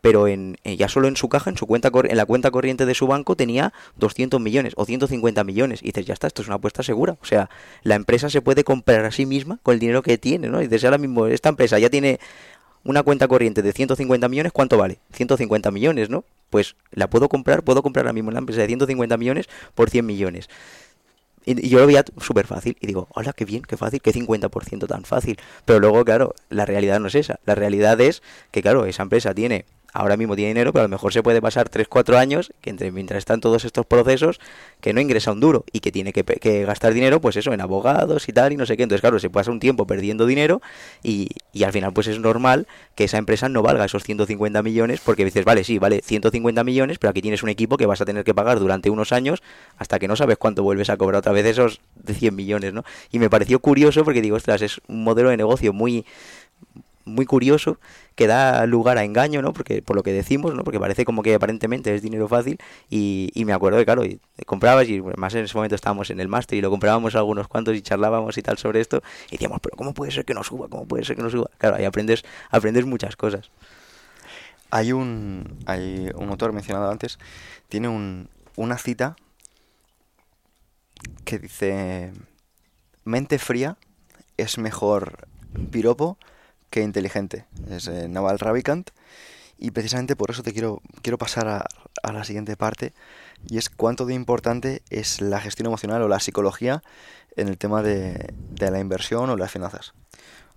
pero 0.00 0.26
en, 0.26 0.56
eh, 0.64 0.76
ya 0.76 0.88
solo 0.88 1.06
en 1.06 1.16
su 1.16 1.28
caja, 1.28 1.50
en 1.50 1.58
su 1.58 1.66
cuenta 1.66 1.92
en 1.92 2.16
la 2.16 2.24
cuenta 2.24 2.50
corriente 2.50 2.86
de 2.86 2.94
su 2.94 3.06
banco 3.06 3.36
tenía 3.36 3.72
200 3.98 4.40
millones 4.40 4.72
o 4.76 4.86
150 4.86 5.44
millones. 5.44 5.80
Y 5.82 5.88
dices, 5.88 6.06
ya 6.06 6.14
está, 6.14 6.26
esto 6.26 6.40
es 6.40 6.48
una 6.48 6.56
apuesta 6.56 6.82
segura. 6.82 7.18
O 7.20 7.26
sea, 7.26 7.50
la 7.82 7.96
empresa 7.96 8.30
se 8.30 8.40
puede 8.40 8.64
comprar 8.64 9.04
a 9.04 9.10
sí 9.10 9.26
misma 9.26 9.58
con 9.62 9.74
el 9.74 9.78
dinero 9.78 10.02
que 10.02 10.16
tiene, 10.16 10.48
¿no? 10.48 10.62
Y 10.62 10.68
dices, 10.68 10.84
ahora 10.84 10.96
mismo, 10.96 11.26
esta 11.26 11.50
empresa 11.50 11.78
ya 11.78 11.90
tiene 11.90 12.18
una 12.84 13.02
cuenta 13.02 13.28
corriente 13.28 13.62
de 13.62 13.72
150 13.72 14.28
millones, 14.28 14.52
¿cuánto 14.52 14.78
vale? 14.78 14.98
150 15.12 15.70
millones, 15.70 16.10
¿no? 16.10 16.24
Pues 16.50 16.76
la 16.92 17.08
puedo 17.08 17.28
comprar, 17.28 17.62
puedo 17.62 17.82
comprar 17.82 18.06
ahora 18.06 18.12
mismo 18.12 18.30
la 18.30 18.38
empresa 18.38 18.62
de 18.62 18.66
150 18.66 19.16
millones 19.16 19.48
por 19.74 19.90
100 19.90 20.06
millones. 20.06 20.48
Y, 21.44 21.68
yo 21.68 21.78
lo 21.78 21.86
veía 21.86 22.04
súper 22.20 22.46
fácil 22.46 22.76
y 22.80 22.86
digo, 22.86 23.08
hola, 23.10 23.32
qué 23.32 23.44
bien, 23.44 23.62
qué 23.62 23.76
fácil, 23.76 24.00
qué 24.00 24.12
50% 24.12 24.86
tan 24.86 25.04
fácil. 25.04 25.38
Pero 25.64 25.80
luego, 25.80 26.04
claro, 26.04 26.34
la 26.48 26.66
realidad 26.66 27.00
no 27.00 27.08
es 27.08 27.14
esa. 27.14 27.40
La 27.46 27.54
realidad 27.54 28.00
es 28.00 28.22
que, 28.50 28.62
claro, 28.62 28.86
esa 28.86 29.02
empresa 29.02 29.34
tiene 29.34 29.64
ahora 29.92 30.16
mismo 30.16 30.36
tiene 30.36 30.48
dinero, 30.48 30.72
pero 30.72 30.82
a 30.82 30.88
lo 30.88 30.88
mejor 30.88 31.12
se 31.12 31.22
puede 31.22 31.40
pasar 31.40 31.70
3-4 31.70 32.16
años, 32.16 32.52
que 32.60 32.70
entre, 32.70 32.92
mientras 32.92 33.18
están 33.18 33.40
todos 33.40 33.64
estos 33.64 33.86
procesos, 33.86 34.40
que 34.80 34.92
no 34.92 35.00
ingresa 35.00 35.32
un 35.32 35.40
duro 35.40 35.64
y 35.72 35.80
que 35.80 35.92
tiene 35.92 36.12
que, 36.12 36.64
gastar 36.64 36.92
dinero, 36.94 37.20
pues 37.20 37.36
eso, 37.36 37.52
en 37.52 37.60
abogados 37.60 38.28
y 38.28 38.32
tal, 38.32 38.52
y 38.52 38.56
no 38.56 38.66
sé 38.66 38.76
qué. 38.76 38.84
Entonces, 38.84 39.00
claro, 39.00 39.18
se 39.18 39.30
pasa 39.30 39.50
un 39.50 39.60
tiempo 39.60 39.86
perdiendo 39.86 40.26
dinero 40.26 40.60
y, 41.02 41.28
y 41.52 41.64
al 41.64 41.72
final, 41.72 41.92
pues 41.92 42.06
es 42.06 42.18
normal 42.18 42.66
que 42.94 43.04
esa 43.04 43.18
empresa 43.18 43.48
no 43.48 43.62
valga 43.62 43.84
esos 43.84 44.04
150 44.04 44.62
millones, 44.62 45.00
porque 45.04 45.24
dices, 45.24 45.44
vale, 45.44 45.64
sí, 45.64 45.78
vale 45.78 46.00
150 46.02 46.64
millones, 46.64 46.98
pero 46.98 47.10
aquí 47.10 47.22
tienes 47.22 47.42
un 47.42 47.48
equipo 47.48 47.76
que 47.76 47.86
vas 47.86 48.00
a 48.00 48.04
tener 48.04 48.24
que 48.24 48.34
pagar 48.34 48.58
durante 48.58 48.90
unos 48.90 49.12
años 49.12 49.42
hasta 49.76 49.98
que 49.98 50.08
no 50.08 50.16
sabes 50.16 50.38
cuánto 50.38 50.62
vuelves 50.62 50.90
a 50.90 50.96
cobrar 50.96 51.20
otra 51.20 51.32
vez 51.32 51.46
esos 51.46 51.80
de 51.96 52.14
100 52.14 52.34
millones, 52.34 52.72
¿no? 52.72 52.84
Y 53.10 53.18
me 53.18 53.30
pareció 53.30 53.60
curioso 53.60 54.04
porque 54.04 54.20
digo, 54.20 54.36
ostras, 54.36 54.62
es 54.62 54.80
un 54.88 55.04
modelo 55.04 55.30
de 55.30 55.36
negocio 55.36 55.72
muy 55.72 56.04
muy 57.04 57.26
curioso 57.26 57.78
que 58.14 58.26
da 58.26 58.66
lugar 58.66 58.98
a 58.98 59.04
engaño, 59.04 59.42
¿no? 59.42 59.52
Porque 59.52 59.82
por 59.82 59.96
lo 59.96 60.02
que 60.02 60.12
decimos, 60.12 60.54
¿no? 60.54 60.64
Porque 60.64 60.78
parece 60.78 61.04
como 61.04 61.22
que 61.22 61.34
aparentemente 61.34 61.94
es 61.94 62.02
dinero 62.02 62.28
fácil 62.28 62.58
y, 62.88 63.30
y 63.34 63.44
me 63.44 63.52
acuerdo 63.52 63.78
de, 63.78 63.84
claro, 63.84 64.04
y 64.04 64.20
comprabas 64.46 64.88
y 64.88 65.00
más 65.16 65.34
en 65.34 65.44
ese 65.44 65.54
momento 65.54 65.74
estábamos 65.74 66.10
en 66.10 66.20
el 66.20 66.28
máster 66.28 66.58
y 66.58 66.60
lo 66.60 66.70
comprábamos 66.70 67.14
algunos 67.14 67.48
cuantos 67.48 67.74
y 67.76 67.82
charlábamos 67.82 68.36
y 68.38 68.42
tal 68.42 68.58
sobre 68.58 68.80
esto 68.80 69.02
y 69.28 69.32
decíamos, 69.32 69.60
pero 69.62 69.76
¿cómo 69.76 69.94
puede 69.94 70.12
ser 70.12 70.24
que 70.24 70.34
no 70.34 70.44
suba? 70.44 70.68
¿Cómo 70.68 70.86
puede 70.86 71.04
ser 71.04 71.16
que 71.16 71.22
no 71.22 71.30
suba? 71.30 71.50
Claro, 71.58 71.76
ahí 71.76 71.84
aprendes, 71.84 72.24
aprendes 72.50 72.84
muchas 72.84 73.16
cosas. 73.16 73.50
Hay 74.70 74.92
un, 74.92 75.58
hay 75.66 76.10
un 76.14 76.28
autor 76.28 76.52
mencionado 76.52 76.90
antes, 76.90 77.18
tiene 77.68 77.88
un, 77.88 78.28
una 78.56 78.78
cita 78.78 79.16
que 81.24 81.38
dice, 81.38 82.12
mente 83.04 83.38
fría 83.38 83.76
es 84.36 84.58
mejor 84.58 85.28
piropo 85.70 86.18
que 86.70 86.82
inteligente. 86.82 87.44
Es 87.70 87.88
eh, 87.88 88.08
Naval 88.08 88.38
Ravikant. 88.38 88.90
Y 89.58 89.72
precisamente 89.72 90.16
por 90.16 90.30
eso 90.30 90.42
te 90.42 90.52
quiero, 90.52 90.80
quiero 91.02 91.18
pasar 91.18 91.46
a, 91.48 92.12
la 92.12 92.24
siguiente 92.24 92.56
parte. 92.56 92.94
Y 93.46 93.58
es 93.58 93.68
cuánto 93.68 94.06
de 94.06 94.14
importante 94.14 94.82
es 94.88 95.20
la 95.20 95.40
gestión 95.40 95.66
emocional 95.66 96.00
o 96.02 96.08
la 96.08 96.20
psicología 96.20 96.82
en 97.36 97.48
el 97.48 97.58
tema 97.58 97.82
de 97.82 98.32
la 98.58 98.80
inversión 98.80 99.28
o 99.28 99.36
las 99.36 99.50
finanzas 99.50 99.92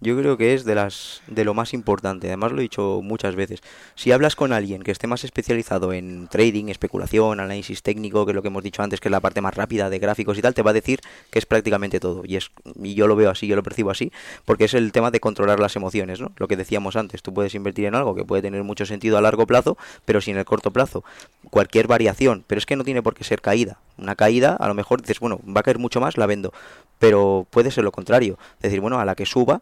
yo 0.04 0.18
creo 0.18 0.38
que 0.38 0.54
es 0.54 0.66
de 0.66 0.76
las 0.76 1.22
de 1.28 1.46
lo 1.46 1.54
más 1.54 1.74
importante. 1.74 2.28
Además 2.28 2.52
lo 2.52 2.60
he 2.60 2.64
dicho 2.64 3.00
muchas 3.02 3.36
veces. 3.36 3.62
Si 3.96 4.12
hablas 4.12 4.36
con 4.36 4.54
alguien 4.54 4.84
que 4.84 4.92
esté 4.92 5.08
más 5.08 5.24
especializado 5.24 5.94
en 5.94 6.28
trading, 6.28 6.68
especulación, 6.68 7.40
análisis 7.40 7.82
técnico, 7.82 8.26
que 8.26 8.32
es 8.32 8.36
lo 8.36 8.42
que 8.42 8.50
hemos 8.50 8.64
dicho 8.64 8.84
antes, 8.84 9.00
que 9.00 9.08
es 9.08 9.12
la 9.12 9.22
parte 9.22 9.42
más 9.42 9.56
rápida 9.56 9.90
de 9.90 10.00
gráficos 10.00 10.38
y 10.38 10.42
tal, 10.42 10.54
te 10.54 10.62
va 10.62 10.72
a 10.72 10.74
decir 10.74 11.00
que 11.32 11.40
es 11.40 11.46
prácticamente 11.46 12.00
todo. 12.00 12.24
Y 12.26 12.36
es 12.36 12.52
y 12.82 12.94
yo 12.94 13.08
lo 13.08 13.16
veo 13.16 13.30
así, 13.30 13.48
yo 13.48 13.56
lo 13.56 13.64
percibo 13.64 13.92
así, 13.92 14.12
porque 14.46 14.66
es 14.66 14.74
el 14.74 14.92
tema 14.92 15.10
de 15.10 15.20
controlar 15.20 15.60
las 15.60 15.76
emociones, 15.76 16.20
¿no? 16.20 16.32
Lo 16.38 16.48
que 16.48 16.58
decíamos 16.58 16.96
antes, 16.96 17.22
tú 17.22 17.34
puedes 17.34 17.56
invertir 17.56 17.86
en 17.86 17.96
algo 17.96 18.14
que 18.14 18.26
puede 18.26 18.42
tener 18.42 18.64
mucho 18.64 18.86
sentido 18.86 19.18
a 19.18 19.22
largo 19.22 19.48
plazo, 19.48 19.78
pero 20.06 20.22
si 20.22 20.32
en 20.32 20.38
el 20.38 20.46
corto 20.46 20.72
plazo 20.72 21.04
cualquier 21.50 21.88
variación, 21.88 22.44
pero 22.48 22.60
es 22.60 22.66
que 22.66 22.76
no 22.76 22.84
tiene 22.84 23.02
por 23.02 23.16
qué 23.16 23.24
ser 23.24 23.42
caída. 23.42 23.78
Una 23.98 24.16
caída, 24.16 24.56
a 24.60 24.68
lo 24.68 24.74
mejor 24.74 25.02
dices, 25.02 25.20
bueno, 25.20 25.40
va 25.46 25.62
a 25.62 25.64
caer 25.64 25.80
mucho 25.80 26.02
más, 26.02 26.18
la 26.18 26.26
vendo, 26.26 26.52
pero 27.00 27.48
puede 27.50 27.72
ser 27.72 27.84
lo 27.84 27.92
contrario, 27.92 28.38
decir, 28.62 28.82
bueno, 28.82 29.00
a 29.00 29.06
la 29.06 29.16
que 29.16 29.26
suba 29.26 29.62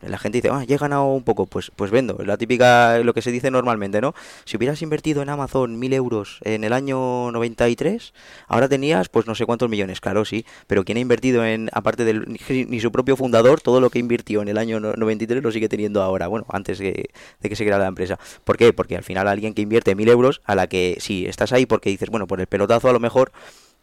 la 0.00 0.18
gente 0.18 0.38
dice, 0.38 0.50
ah, 0.52 0.64
ya 0.64 0.76
he 0.76 0.78
ganado 0.78 1.06
un 1.06 1.22
poco, 1.22 1.46
pues, 1.46 1.72
pues 1.74 1.90
vendo. 1.90 2.18
La 2.24 2.36
típica, 2.36 2.98
lo 2.98 3.14
que 3.14 3.22
se 3.22 3.30
dice 3.30 3.50
normalmente, 3.50 4.00
¿no? 4.00 4.14
Si 4.44 4.56
hubieras 4.56 4.82
invertido 4.82 5.22
en 5.22 5.28
Amazon 5.28 5.78
mil 5.78 5.92
euros 5.92 6.38
en 6.42 6.64
el 6.64 6.72
año 6.72 7.30
93, 7.32 8.12
ahora 8.46 8.68
tenías, 8.68 9.08
pues 9.08 9.26
no 9.26 9.34
sé 9.34 9.46
cuántos 9.46 9.70
millones, 9.70 10.00
claro, 10.00 10.24
sí. 10.24 10.44
Pero 10.66 10.84
quien 10.84 10.98
ha 10.98 11.00
invertido 11.00 11.44
en, 11.44 11.70
aparte 11.72 12.04
del, 12.04 12.26
ni 12.48 12.80
su 12.80 12.92
propio 12.92 13.16
fundador, 13.16 13.60
todo 13.60 13.80
lo 13.80 13.90
que 13.90 13.98
invirtió 13.98 14.42
en 14.42 14.48
el 14.48 14.58
año 14.58 14.80
93 14.80 15.42
lo 15.42 15.50
sigue 15.50 15.68
teniendo 15.68 16.02
ahora, 16.02 16.26
bueno, 16.26 16.46
antes 16.50 16.78
de, 16.78 17.10
de 17.40 17.48
que 17.48 17.56
se 17.56 17.64
creara 17.64 17.84
la 17.84 17.88
empresa. 17.88 18.18
¿Por 18.44 18.56
qué? 18.56 18.72
Porque 18.72 18.96
al 18.96 19.04
final 19.04 19.28
alguien 19.28 19.54
que 19.54 19.62
invierte 19.62 19.94
mil 19.94 20.08
euros, 20.08 20.42
a 20.44 20.54
la 20.54 20.66
que, 20.66 20.96
si 21.00 21.26
estás 21.26 21.52
ahí 21.52 21.66
porque 21.66 21.90
dices, 21.90 22.10
bueno, 22.10 22.26
por 22.26 22.40
el 22.40 22.46
pelotazo 22.46 22.88
a 22.88 22.92
lo 22.92 23.00
mejor, 23.00 23.32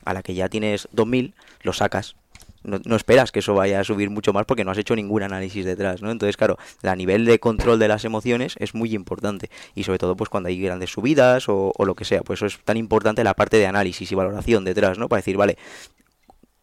a 0.06 0.14
la 0.14 0.22
que 0.22 0.34
ya 0.34 0.50
tienes 0.50 0.88
dos 0.92 1.08
mil, 1.08 1.34
lo 1.62 1.74
sacas 1.74 2.16
no, 2.64 2.96
esperas 2.96 3.32
que 3.32 3.40
eso 3.40 3.54
vaya 3.54 3.80
a 3.80 3.84
subir 3.84 4.10
mucho 4.10 4.34
más 4.34 4.46
porque 4.46 4.64
no 4.64 4.72
has 4.72 4.78
hecho 4.78 4.96
ningún 4.96 5.24
análisis 5.24 5.66
detrás, 5.66 6.02
¿no? 6.02 6.12
Entonces, 6.12 6.38
claro, 6.38 6.58
a 6.84 6.96
nivel 6.96 7.26
de 7.26 7.40
control 7.40 7.80
de 7.80 7.88
las 7.88 8.06
emociones 8.06 8.56
es 8.60 8.74
muy 8.74 8.94
importante 8.94 9.50
y 9.76 9.84
sobre 9.84 10.00
todo 10.00 10.16
pues 10.16 10.30
cuando 10.30 10.50
hay 10.50 10.60
grandes 10.60 10.92
subidas 10.92 11.50
o, 11.50 11.72
o 11.76 11.86
lo 11.86 11.96
que 11.96 12.06
sea, 12.06 12.22
pues 12.22 12.40
eso 12.40 12.46
es 12.46 12.60
tan 12.64 12.78
importante 12.78 13.24
la 13.24 13.34
parte 13.34 13.58
de 13.58 13.68
análisis 13.68 14.12
y 14.12 14.16
valoración 14.16 14.64
detrás, 14.64 14.98
¿no? 14.98 15.10
Para 15.10 15.20
decir, 15.20 15.38
vale, 15.38 15.58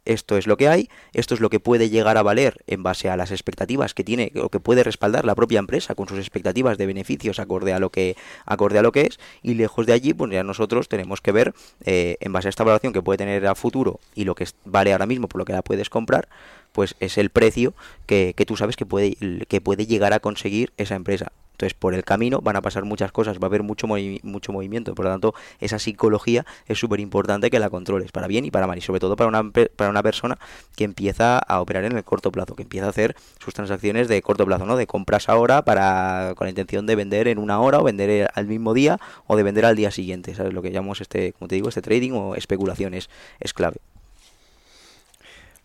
esto 0.04 0.36
es 0.36 0.46
lo 0.46 0.56
que 0.56 0.68
hay, 0.68 0.88
esto 1.12 1.34
es 1.34 1.40
lo 1.40 1.50
que 1.50 1.60
puede 1.60 1.90
llegar 1.90 2.16
a 2.16 2.22
valer 2.22 2.62
en 2.66 2.82
base 2.82 3.10
a 3.10 3.16
las 3.16 3.30
expectativas 3.30 3.94
que 3.94 4.04
tiene 4.04 4.32
o 4.40 4.48
que 4.48 4.60
puede 4.60 4.82
respaldar 4.82 5.24
la 5.24 5.34
propia 5.34 5.58
empresa 5.58 5.94
con 5.94 6.08
sus 6.08 6.18
expectativas 6.18 6.78
de 6.78 6.86
beneficios 6.86 7.38
acorde 7.38 7.72
a 7.72 7.78
lo 7.78 7.90
que 7.90 8.16
acorde 8.44 8.78
a 8.78 8.82
lo 8.82 8.92
que 8.92 9.02
es 9.02 9.18
y 9.42 9.54
lejos 9.54 9.86
de 9.86 9.92
allí 9.92 10.14
pues 10.14 10.30
ya 10.32 10.44
nosotros 10.44 10.88
tenemos 10.88 11.20
que 11.20 11.32
ver 11.32 11.54
eh, 11.84 12.16
en 12.20 12.32
base 12.32 12.48
a 12.48 12.50
esta 12.50 12.64
valoración 12.64 12.92
que 12.92 13.02
puede 13.02 13.18
tener 13.18 13.46
a 13.46 13.54
futuro 13.54 14.00
y 14.14 14.24
lo 14.24 14.34
que 14.34 14.46
vale 14.64 14.92
ahora 14.92 15.06
mismo 15.06 15.28
por 15.28 15.38
lo 15.38 15.44
que 15.44 15.52
la 15.52 15.62
puedes 15.62 15.90
comprar 15.90 16.28
pues 16.72 16.94
es 17.00 17.18
el 17.18 17.30
precio 17.30 17.74
que, 18.06 18.34
que 18.36 18.46
tú 18.46 18.56
sabes 18.56 18.76
que 18.76 18.86
puede 18.86 19.16
que 19.48 19.60
puede 19.60 19.86
llegar 19.86 20.12
a 20.12 20.20
conseguir 20.20 20.72
esa 20.76 20.94
empresa 20.94 21.32
entonces, 21.60 21.74
por 21.78 21.92
el 21.92 22.04
camino 22.04 22.40
van 22.40 22.56
a 22.56 22.62
pasar 22.62 22.86
muchas 22.86 23.12
cosas, 23.12 23.36
va 23.36 23.42
a 23.42 23.46
haber 23.46 23.62
mucho, 23.62 23.86
mucho 23.86 24.50
movimiento. 24.50 24.94
Por 24.94 25.04
lo 25.04 25.10
tanto, 25.10 25.34
esa 25.60 25.78
psicología 25.78 26.46
es 26.66 26.78
súper 26.78 27.00
importante 27.00 27.50
que 27.50 27.58
la 27.58 27.68
controles, 27.68 28.12
para 28.12 28.26
bien 28.28 28.46
y 28.46 28.50
para 28.50 28.66
mal. 28.66 28.78
Y 28.78 28.80
sobre 28.80 28.98
todo 28.98 29.14
para 29.14 29.28
una, 29.28 29.50
para 29.50 29.90
una 29.90 30.02
persona 30.02 30.38
que 30.74 30.84
empieza 30.84 31.38
a 31.38 31.60
operar 31.60 31.84
en 31.84 31.92
el 31.92 32.02
corto 32.02 32.32
plazo, 32.32 32.56
que 32.56 32.62
empieza 32.62 32.86
a 32.86 32.88
hacer 32.88 33.14
sus 33.44 33.52
transacciones 33.52 34.08
de 34.08 34.22
corto 34.22 34.46
plazo, 34.46 34.64
¿no? 34.64 34.74
De 34.76 34.86
compras 34.86 35.28
ahora 35.28 35.62
para, 35.62 36.32
con 36.34 36.46
la 36.46 36.48
intención 36.48 36.86
de 36.86 36.96
vender 36.96 37.28
en 37.28 37.38
una 37.38 37.60
hora 37.60 37.78
o 37.78 37.82
vender 37.82 38.30
al 38.34 38.46
mismo 38.46 38.72
día 38.72 38.98
o 39.26 39.36
de 39.36 39.42
vender 39.42 39.66
al 39.66 39.76
día 39.76 39.90
siguiente. 39.90 40.34
¿Sabes? 40.34 40.54
Lo 40.54 40.62
que 40.62 40.70
llamamos 40.70 41.02
este, 41.02 41.34
como 41.34 41.48
te 41.48 41.56
digo, 41.56 41.68
este 41.68 41.82
trading 41.82 42.12
o 42.12 42.36
especulaciones 42.36 43.10
es 43.38 43.52
clave. 43.52 43.76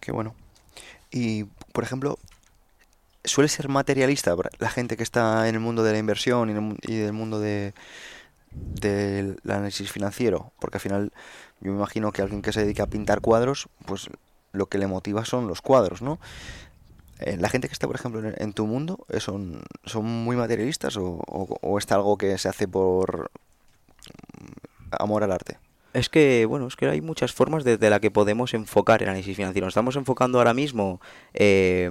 Qué 0.02 0.12
bueno. 0.12 0.36
Y, 1.16 1.46
por 1.72 1.86
ejemplo, 1.86 2.20
suele 3.24 3.48
ser 3.48 3.70
materialista 3.70 4.36
la 4.60 4.70
gente 4.70 4.98
que 4.98 5.04
está 5.04 5.48
en 5.48 5.56
el 5.56 5.62
mundo 5.62 5.82
de 5.82 5.94
la 5.94 5.98
inversión 5.98 6.78
y, 6.82 6.94
del 6.94 7.14
mundo 7.14 7.40
de 7.40 7.74
del 8.52 9.40
análisis 9.46 9.92
financiero, 9.92 10.52
porque 10.60 10.78
al 10.78 10.82
final 10.82 11.14
yo 11.62 11.72
me 11.72 11.78
imagino 11.78 12.12
que 12.12 12.22
alguien 12.22 12.42
que 12.42 12.52
se 12.52 12.62
dedica 12.62 12.84
a 12.84 12.88
pintar 12.88 13.22
cuadros, 13.22 13.70
pues 13.86 14.10
lo 14.52 14.68
que 14.68 14.78
le 14.78 14.88
motiva 14.88 15.24
son 15.24 15.48
los 15.48 15.62
cuadros, 15.62 16.02
¿no? 16.02 16.20
Eh, 17.20 17.38
la 17.38 17.48
gente 17.48 17.70
que 17.70 17.74
está, 17.74 17.88
por 17.88 17.96
ejemplo, 17.96 18.22
en, 18.26 18.54
tu 18.54 18.68
mundo, 18.68 19.06
eh, 19.08 19.22
¿son, 19.22 19.64
son 19.86 20.06
muy 20.06 20.36
materialistas 20.36 20.98
o, 20.98 21.22
o 21.28 21.78
está 21.78 21.96
algo 21.96 22.18
que 22.18 22.38
se 22.38 22.50
hace 22.50 22.68
por 22.68 23.32
amor 24.92 25.24
al 25.24 25.32
arte? 25.32 25.60
Es 25.96 26.10
que, 26.10 26.46
bueno, 26.46 26.68
es 26.68 26.76
que 26.76 26.90
hay 26.90 27.00
muchas 27.00 27.32
formas 27.32 27.64
desde 27.64 27.90
la 27.90 28.02
que 28.02 28.12
podemos 28.12 28.54
enfocar 28.54 29.02
el 29.02 29.08
análisis 29.08 29.38
financiero. 29.38 29.66
estamos 29.70 29.96
enfocando 29.96 30.40
ahora 30.40 30.54
mismo 30.54 31.00
eh, 31.34 31.90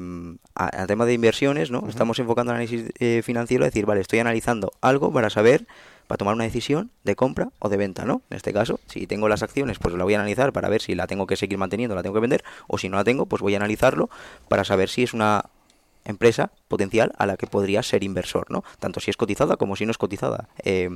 al 0.54 0.86
tema 0.86 1.06
de 1.06 1.14
inversiones, 1.14 1.70
¿no? 1.70 1.88
Estamos 1.88 2.18
enfocando 2.18 2.52
el 2.52 2.56
análisis 2.56 2.92
eh, 2.98 3.22
financiero 3.24 3.64
a 3.64 3.68
decir, 3.68 3.86
vale, 3.86 4.02
estoy 4.02 4.18
analizando 4.18 4.72
algo 4.82 5.10
para 5.10 5.30
saber, 5.30 5.66
para 6.06 6.18
tomar 6.18 6.34
una 6.34 6.44
decisión 6.44 6.90
de 7.02 7.16
compra 7.16 7.48
o 7.60 7.70
de 7.70 7.78
venta, 7.78 8.04
¿no? 8.04 8.20
En 8.28 8.36
este 8.36 8.52
caso, 8.52 8.78
si 8.88 9.06
tengo 9.06 9.26
las 9.26 9.42
acciones, 9.42 9.78
pues 9.78 9.94
la 9.94 10.04
voy 10.04 10.12
a 10.12 10.18
analizar 10.18 10.52
para 10.52 10.68
ver 10.68 10.82
si 10.82 10.94
la 10.94 11.06
tengo 11.06 11.26
que 11.26 11.36
seguir 11.36 11.56
manteniendo, 11.56 11.94
la 11.94 12.02
tengo 12.02 12.14
que 12.14 12.20
vender, 12.20 12.44
o 12.66 12.76
si 12.76 12.90
no 12.90 12.98
la 12.98 13.04
tengo, 13.04 13.24
pues 13.24 13.40
voy 13.40 13.54
a 13.54 13.56
analizarlo 13.56 14.10
para 14.48 14.64
saber 14.64 14.90
si 14.90 15.02
es 15.02 15.14
una 15.14 15.46
empresa 16.04 16.50
potencial 16.68 17.12
a 17.18 17.26
la 17.26 17.36
que 17.36 17.46
podría 17.46 17.82
ser 17.82 18.04
inversor, 18.04 18.50
¿no? 18.50 18.64
Tanto 18.78 19.00
si 19.00 19.10
es 19.10 19.16
cotizada 19.16 19.56
como 19.56 19.76
si 19.76 19.86
no 19.86 19.90
es 19.90 19.98
cotizada. 19.98 20.48
Eh, 20.62 20.90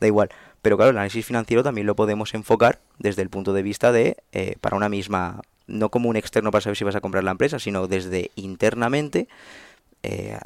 da 0.00 0.06
igual. 0.06 0.30
Pero 0.62 0.76
claro, 0.76 0.90
el 0.90 0.96
análisis 0.96 1.26
financiero 1.26 1.62
también 1.62 1.86
lo 1.86 1.96
podemos 1.96 2.34
enfocar 2.34 2.80
desde 2.98 3.22
el 3.22 3.28
punto 3.28 3.52
de 3.52 3.62
vista 3.62 3.92
de, 3.92 4.16
eh, 4.32 4.56
para 4.60 4.76
una 4.76 4.88
misma, 4.88 5.42
no 5.66 5.90
como 5.90 6.08
un 6.08 6.16
externo 6.16 6.50
para 6.50 6.62
saber 6.62 6.76
si 6.76 6.84
vas 6.84 6.96
a 6.96 7.00
comprar 7.00 7.24
la 7.24 7.32
empresa, 7.32 7.58
sino 7.58 7.86
desde 7.86 8.30
internamente. 8.36 9.28
Eh, 10.02 10.38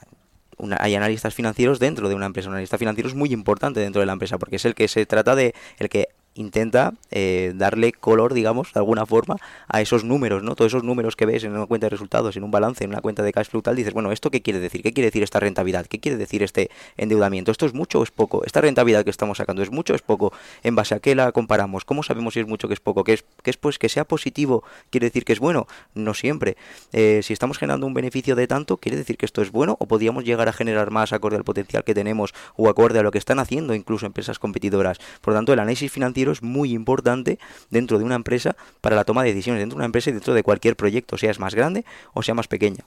hay 0.78 0.94
analistas 0.94 1.34
financieros 1.34 1.78
dentro 1.78 2.09
de 2.09 2.14
una 2.14 2.26
empresa. 2.26 2.48
Un 2.48 2.54
analista 2.54 2.78
financiero 2.78 3.09
es 3.09 3.14
muy 3.14 3.32
importante 3.32 3.80
dentro 3.80 4.00
de 4.00 4.06
la 4.06 4.12
empresa 4.12 4.38
porque 4.38 4.56
es 4.56 4.64
el 4.64 4.74
que 4.74 4.88
se 4.88 5.06
trata 5.06 5.36
de 5.36 5.54
el 5.78 5.88
que 5.88 6.09
intenta 6.39 6.95
eh, 7.11 7.53
darle 7.57 7.93
color, 7.93 8.32
digamos, 8.32 8.72
de 8.72 8.80
alguna 8.80 9.07
forma, 9.07 9.36
a 9.66 9.80
esos 9.80 10.05
números, 10.05 10.43
¿no? 10.43 10.55
Todos 10.55 10.72
esos 10.72 10.84
números 10.84 11.16
que 11.16 11.26
ves 11.26 11.45
en 11.45 11.53
una 11.53 11.66
cuenta 11.66 11.86
de 11.86 11.91
resultados, 11.91 12.36
en 12.36 12.45
un 12.45 12.51
balance, 12.51 12.84
en 12.84 12.91
una 12.91 13.01
cuenta 13.01 13.22
de 13.22 13.32
cash 13.32 13.49
flow 13.49 13.61
tal, 13.61 13.76
dices, 13.76 13.93
bueno, 13.93 14.12
¿esto 14.12 14.30
qué 14.30 14.41
quiere 14.41 14.61
decir? 14.61 14.82
¿Qué 14.82 14.93
quiere 14.93 15.09
decir 15.09 15.22
esta 15.22 15.41
rentabilidad? 15.41 15.86
¿Qué 15.86 15.99
quiere 15.99 16.16
decir 16.16 16.43
este 16.43 16.70
endeudamiento? 16.97 17.51
¿Esto 17.51 17.66
es 17.66 17.74
mucho 17.74 18.01
o 18.01 18.03
es 18.03 18.11
poco? 18.11 18.45
¿Esta 18.45 18.61
rentabilidad 18.61 19.05
que 19.05 19.11
estamos 19.11 19.39
sacando 19.39 19.62
es 19.62 19.70
mucho 19.70 19.93
o 19.93 19.97
es 19.97 20.03
poco? 20.03 20.32
¿En 20.62 20.76
base 20.76 20.95
a 20.95 21.01
qué 21.01 21.14
la 21.14 21.32
comparamos? 21.32 21.84
¿Cómo 21.84 22.03
sabemos 22.03 22.34
si 22.34 22.41
es 22.41 22.47
mucho 22.47 22.66
o 22.66 22.68
que 22.68 22.74
es 22.74 22.80
poco? 22.80 23.03
¿Que 23.03 23.14
es, 23.14 23.57
pues 23.57 23.78
que 23.78 23.89
sea 23.89 24.05
positivo 24.05 24.62
quiere 24.91 25.07
decir 25.07 25.24
que 25.24 25.32
es 25.32 25.41
bueno? 25.41 25.66
No 25.95 26.14
siempre. 26.14 26.57
Eh, 26.93 27.20
si 27.22 27.32
estamos 27.32 27.59
generando 27.59 27.86
un 27.86 27.95
beneficio 27.95 28.36
de 28.36 28.47
tanto, 28.47 28.76
¿quiere 28.76 28.97
decir 28.97 29.16
que 29.16 29.26
esto 29.26 29.43
es 29.43 29.51
bueno? 29.51 29.76
¿O 29.80 29.86
podríamos 29.86 30.24
llegar 30.24 30.49
a 30.49 30.53
generar 30.53 30.91
más 30.91 31.12
acorde 31.12 31.36
al 31.36 31.45
potencial 31.45 31.82
que 31.82 31.95
tenemos 31.95 32.32
o 32.57 32.68
acorde 32.68 33.01
a 33.01 33.03
lo 33.03 33.11
que 33.11 33.18
están 33.18 33.41
haciendo 33.41 33.74
incluso 33.74 34.07
empresas 34.07 34.39
competidoras? 34.39 34.99
Por 35.20 35.32
lo 35.34 35.39
tanto, 35.39 35.53
el 35.53 35.59
análisis 35.59 35.91
financiero 35.91 36.28
es 36.33 36.43
muy 36.43 36.72
importante 36.72 37.39
dentro 37.70 37.99
de 37.99 38.05
una 38.05 38.14
empresa 38.14 38.57
para 38.81 38.97
la 38.97 39.05
toma 39.05 39.22
de 39.22 39.31
decisiones, 39.31 39.61
dentro 39.61 39.76
de 39.76 39.81
una 39.81 39.87
empresa 39.87 40.11
y 40.11 40.12
dentro 40.12 40.35
de 40.35 40.43
cualquier 40.43 40.76
proyecto, 40.76 41.18
sea 41.18 41.31
es 41.31 41.39
más 41.39 41.55
grande 41.55 41.85
o 42.14 42.22
sea 42.22 42.35
más 42.35 42.49
pequeña. 42.49 42.85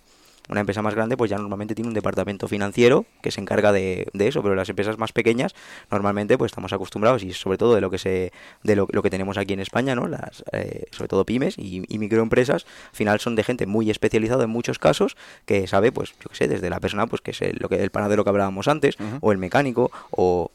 Una 0.49 0.61
empresa 0.61 0.81
más 0.81 0.95
grande 0.95 1.15
pues 1.15 1.29
ya 1.29 1.37
normalmente 1.37 1.75
tiene 1.75 1.87
un 1.87 1.93
departamento 1.93 2.47
financiero 2.47 3.05
que 3.21 3.31
se 3.31 3.39
encarga 3.39 3.71
de, 3.71 4.07
eso, 4.13 4.41
pero 4.41 4.55
las 4.55 4.67
empresas 4.69 4.97
más 4.97 5.13
pequeñas 5.13 5.53
normalmente 5.89 6.37
pues 6.37 6.51
estamos 6.51 6.73
acostumbrados 6.73 7.23
y 7.23 7.31
sobre 7.31 7.57
todo 7.57 7.75
de 7.75 7.81
lo 7.81 7.89
que 7.89 7.99
se 7.99 8.33
de 8.63 8.75
lo, 8.75 8.87
que 8.87 9.09
tenemos 9.09 9.37
aquí 9.37 9.53
en 9.53 9.59
España, 9.59 9.95
¿no? 9.95 10.07
Las 10.07 10.43
eh, 10.51 10.85
sobre 10.91 11.07
todo 11.07 11.25
pymes 11.25 11.55
y, 11.57 11.85
microempresas, 11.97 12.65
al 12.65 12.95
final 12.95 13.19
son 13.19 13.35
de 13.35 13.43
gente 13.43 13.65
muy 13.65 13.89
especializada 13.91 14.43
en 14.43 14.49
muchos 14.49 14.79
casos 14.79 15.15
que 15.45 15.67
sabe 15.67 15.91
pues 15.91 16.13
yo 16.19 16.29
qué 16.29 16.35
sé, 16.35 16.47
desde 16.47 16.69
la 16.69 16.79
persona 16.79 17.07
pues 17.07 17.21
que 17.21 17.31
es 17.31 17.41
el, 17.41 17.57
lo 17.59 17.69
que 17.69 17.81
el 17.81 17.91
panadero 17.91 18.23
que 18.23 18.29
hablábamos 18.31 18.67
antes 18.67 18.97
o 19.21 19.31
el 19.31 19.37
mecánico 19.37 19.91
o 20.09 20.51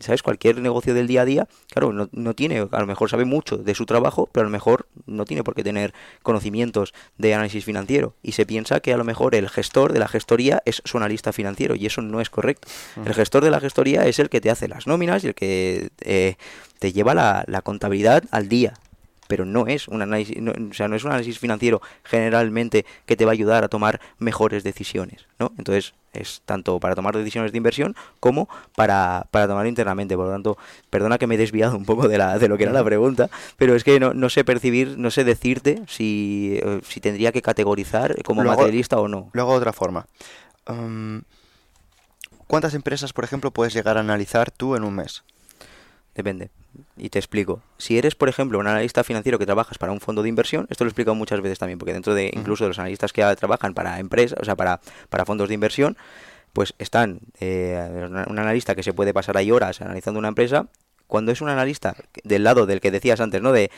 ¿sabes? 0.00 0.22
Cualquier 0.22 0.58
negocio 0.60 0.94
del 0.94 1.06
día 1.06 1.22
a 1.22 1.24
día, 1.24 1.48
claro, 1.70 1.92
no, 1.92 2.08
no, 2.12 2.34
tiene, 2.34 2.66
a 2.70 2.80
lo 2.80 2.86
mejor 2.86 3.10
sabe 3.10 3.24
mucho 3.24 3.56
de 3.56 3.74
su 3.74 3.86
trabajo, 3.86 4.28
pero 4.32 4.42
a 4.42 4.48
lo 4.48 4.50
mejor 4.50 4.86
no 5.06 5.24
tiene 5.24 5.44
por 5.44 5.54
qué 5.54 5.64
tener 5.64 5.94
conocimientos 6.22 6.94
de 7.16 7.34
análisis 7.34 7.64
financiero. 7.64 8.14
Y 8.22 8.32
se 8.32 8.46
piensa 8.46 8.80
que 8.80 8.92
a 8.92 8.96
lo 8.96 9.04
mejor 9.04 9.34
el 9.34 9.48
gestor 9.48 9.92
de 9.92 9.98
la 9.98 10.08
gestoría 10.08 10.62
es 10.64 10.82
su 10.84 10.98
analista 10.98 11.32
financiero, 11.32 11.74
y 11.74 11.86
eso 11.86 12.02
no 12.02 12.20
es 12.20 12.30
correcto. 12.30 12.68
El 13.04 13.14
gestor 13.14 13.44
de 13.44 13.50
la 13.50 13.60
gestoría 13.60 14.06
es 14.06 14.18
el 14.18 14.28
que 14.28 14.40
te 14.40 14.50
hace 14.50 14.68
las 14.68 14.86
nóminas 14.86 15.24
y 15.24 15.28
el 15.28 15.34
que 15.34 15.90
eh, 16.00 16.36
te 16.78 16.92
lleva 16.92 17.14
la, 17.14 17.44
la 17.46 17.62
contabilidad 17.62 18.24
al 18.30 18.48
día, 18.48 18.74
pero 19.28 19.44
no 19.44 19.68
es 19.68 19.86
un 19.86 20.02
análisis, 20.02 20.36
o 20.38 20.74
sea, 20.74 20.88
no 20.88 20.96
es 20.96 21.04
un 21.04 21.10
análisis 21.10 21.38
financiero 21.38 21.80
generalmente 22.02 22.84
que 23.06 23.16
te 23.16 23.24
va 23.24 23.30
a 23.30 23.34
ayudar 23.34 23.62
a 23.62 23.68
tomar 23.68 24.00
mejores 24.18 24.64
decisiones, 24.64 25.28
¿no? 25.38 25.52
Entonces, 25.58 25.94
es 26.12 26.42
tanto 26.44 26.80
para 26.80 26.94
tomar 26.94 27.16
decisiones 27.16 27.52
de 27.52 27.58
inversión 27.58 27.94
como 28.18 28.48
para, 28.74 29.26
para 29.30 29.46
tomar 29.46 29.66
internamente. 29.66 30.16
Por 30.16 30.26
lo 30.26 30.32
tanto, 30.32 30.58
perdona 30.90 31.18
que 31.18 31.26
me 31.26 31.36
he 31.36 31.38
desviado 31.38 31.76
un 31.76 31.84
poco 31.84 32.08
de, 32.08 32.18
la, 32.18 32.38
de 32.38 32.48
lo 32.48 32.56
que 32.56 32.64
era 32.64 32.72
la 32.72 32.82
pregunta, 32.82 33.30
pero 33.56 33.76
es 33.76 33.84
que 33.84 34.00
no, 34.00 34.14
no 34.14 34.30
sé 34.30 34.44
percibir, 34.44 34.98
no 34.98 35.10
sé 35.10 35.24
decirte 35.24 35.82
si, 35.86 36.58
eh, 36.62 36.80
si 36.82 37.00
tendría 37.00 37.30
que 37.30 37.42
categorizar 37.42 38.20
como 38.24 38.42
materialista 38.42 38.98
o 38.98 39.06
no. 39.06 39.30
Luego, 39.32 39.52
otra 39.52 39.72
forma. 39.72 40.06
¿Cuántas 42.46 42.74
empresas, 42.74 43.12
por 43.12 43.24
ejemplo, 43.24 43.50
puedes 43.50 43.74
llegar 43.74 43.96
a 43.98 44.00
analizar 44.00 44.50
tú 44.50 44.74
en 44.74 44.84
un 44.84 44.94
mes? 44.94 45.22
Depende. 46.18 46.50
Y 46.96 47.10
te 47.10 47.20
explico. 47.20 47.62
Si 47.76 47.96
eres, 47.96 48.16
por 48.16 48.28
ejemplo, 48.28 48.58
un 48.58 48.66
analista 48.66 49.04
financiero 49.04 49.38
que 49.38 49.46
trabajas 49.46 49.78
para 49.78 49.92
un 49.92 50.00
fondo 50.00 50.24
de 50.24 50.28
inversión, 50.28 50.66
esto 50.68 50.82
lo 50.82 50.88
he 50.88 50.90
explicado 50.90 51.14
muchas 51.14 51.40
veces 51.40 51.60
también, 51.60 51.78
porque 51.78 51.92
dentro 51.92 52.12
de 52.12 52.32
incluso 52.34 52.64
de 52.64 52.68
los 52.70 52.78
analistas 52.80 53.12
que 53.12 53.22
trabajan 53.36 53.72
para 53.72 54.00
empresas, 54.00 54.36
o 54.42 54.44
sea, 54.44 54.56
para, 54.56 54.80
para 55.10 55.24
fondos 55.24 55.46
de 55.46 55.54
inversión, 55.54 55.96
pues 56.52 56.74
están 56.80 57.20
eh, 57.38 58.08
un 58.26 58.38
analista 58.40 58.74
que 58.74 58.82
se 58.82 58.92
puede 58.92 59.14
pasar 59.14 59.36
ahí 59.36 59.52
horas 59.52 59.80
analizando 59.80 60.18
una 60.18 60.26
empresa. 60.26 60.66
Cuando 61.06 61.30
es 61.30 61.40
un 61.40 61.50
analista 61.50 61.94
del 62.24 62.42
lado 62.42 62.66
del 62.66 62.80
que 62.80 62.90
decías 62.90 63.20
antes, 63.20 63.40
¿no? 63.40 63.52
De 63.52 63.70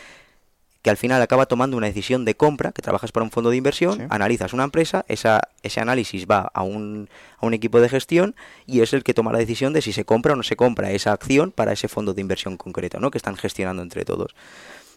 que 0.83 0.91
al 0.91 0.97
final 0.97 1.21
acaba 1.21 1.47
tomando 1.47 1.77
una 1.77 1.87
decisión 1.87 2.25
de 2.25 2.35
compra, 2.35 2.73
que 2.73 2.83
trabajas 2.83 3.13
para 3.13 3.25
un 3.25 3.31
fondo 3.31 3.51
de 3.51 3.57
inversión, 3.57 4.07
analizas 4.09 4.53
una 4.53 4.65
empresa, 4.65 5.05
esa, 5.09 5.49
ese 5.63 5.81
análisis 5.81 6.27
va 6.27 6.51
a 6.55 6.63
un, 6.63 7.09
a 7.39 7.47
un 7.47 7.55
equipo 7.55 7.81
de 7.81 7.89
gestión 7.89 8.35
y 8.67 8.81
es 8.81 8.93
el 8.93 9.05
que 9.05 9.13
toma 9.13 9.33
la 9.33 9.39
decisión 9.39 9.73
de 9.73 9.83
si 9.83 9.93
se 9.93 10.05
compra 10.05 10.33
o 10.33 10.37
no 10.37 10.43
se 10.43 10.57
compra 10.57 10.91
esa 10.93 11.13
acción 11.13 11.53
para 11.53 11.73
ese 11.73 11.89
fondo 11.89 12.15
de 12.15 12.21
inversión 12.23 12.57
concreto, 12.57 12.99
¿no? 12.99 13.11
que 13.11 13.19
están 13.19 13.37
gestionando 13.37 13.83
entre 13.83 14.05
todos. 14.05 14.35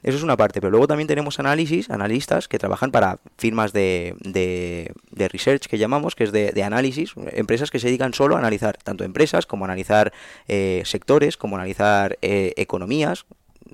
Eso 0.04 0.18
es 0.18 0.24
una 0.24 0.36
parte, 0.36 0.60
pero 0.60 0.70
luego 0.70 0.86
también 0.86 1.08
tenemos 1.08 1.40
análisis, 1.40 1.90
analistas 1.90 2.50
que 2.50 2.60
trabajan 2.60 2.92
para 2.92 3.20
firmas 3.38 3.72
de, 3.72 4.16
de, 4.20 5.28
research 5.30 5.68
que 5.68 5.78
llamamos, 5.78 6.14
que 6.14 6.26
es 6.26 6.34
de, 6.34 6.64
análisis, 6.64 7.14
empresas 7.32 7.72
que 7.72 7.80
se 7.80 7.88
dedican 7.88 8.14
solo 8.14 8.36
a 8.36 8.40
analizar 8.40 8.78
tanto 8.84 9.06
empresas 9.06 9.46
como 9.46 9.64
a 9.64 9.68
analizar 9.68 10.12
eh, 10.50 10.84
sectores, 10.86 11.38
como 11.38 11.56
a 11.56 11.60
analizar 11.60 12.18
eh, 12.22 12.52
economías, 12.58 13.26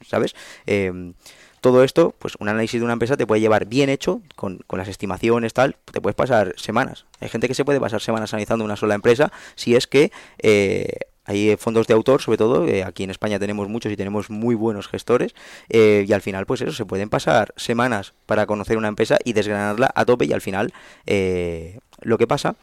¿sabes? 0.05 0.35
Em, 0.67 1.13
todo 1.61 1.83
esto, 1.83 2.13
pues 2.19 2.35
un 2.39 2.49
análisis 2.49 2.79
de 2.79 2.85
una 2.85 2.93
empresa 2.93 3.17
te 3.17 3.27
puede 3.27 3.41
llevar 3.41 3.65
bien 3.65 3.89
hecho, 3.89 4.21
con, 4.35 4.59
con, 4.67 4.79
las 4.79 4.87
estimaciones, 4.87 5.53
tal, 5.53 5.75
te 5.91 6.01
puedes 6.01 6.15
pasar 6.15 6.53
semanas. 6.57 7.05
Hay 7.19 7.29
gente 7.29 7.47
que 7.47 7.53
se 7.53 7.65
puede 7.65 7.79
pasar 7.79 8.01
semanas 8.01 8.33
analizando 8.33 8.65
una 8.65 8.75
sola 8.75 8.95
empresa 8.95 9.31
si 9.55 9.75
es 9.75 9.87
que 9.87 10.11
eh, 10.39 10.99
hay 11.25 11.55
fondos 11.57 11.85
de 11.87 11.93
autor, 11.93 12.21
sobre 12.21 12.37
todo, 12.37 12.67
eh, 12.67 12.83
aquí 12.83 13.03
en 13.03 13.11
España 13.11 13.37
tenemos 13.37 13.67
muchos 13.69 13.91
y 13.91 13.95
tenemos 13.95 14.29
muy 14.29 14.55
buenos 14.55 14.87
gestores, 14.87 15.35
eh, 15.69 16.05
y 16.07 16.13
al 16.13 16.21
final, 16.21 16.47
pues 16.47 16.61
eso, 16.61 16.71
se 16.71 16.85
pueden 16.85 17.09
pasar 17.09 17.53
semanas 17.55 18.13
para 18.25 18.47
conocer 18.47 18.77
una 18.77 18.87
empresa 18.87 19.19
y 19.23 19.33
desgranarla 19.33 19.91
a 19.93 20.05
tope, 20.05 20.25
y 20.25 20.33
al 20.33 20.41
final, 20.41 20.73
lo 22.01 22.17
que 22.17 22.25
pasa, 22.25 22.55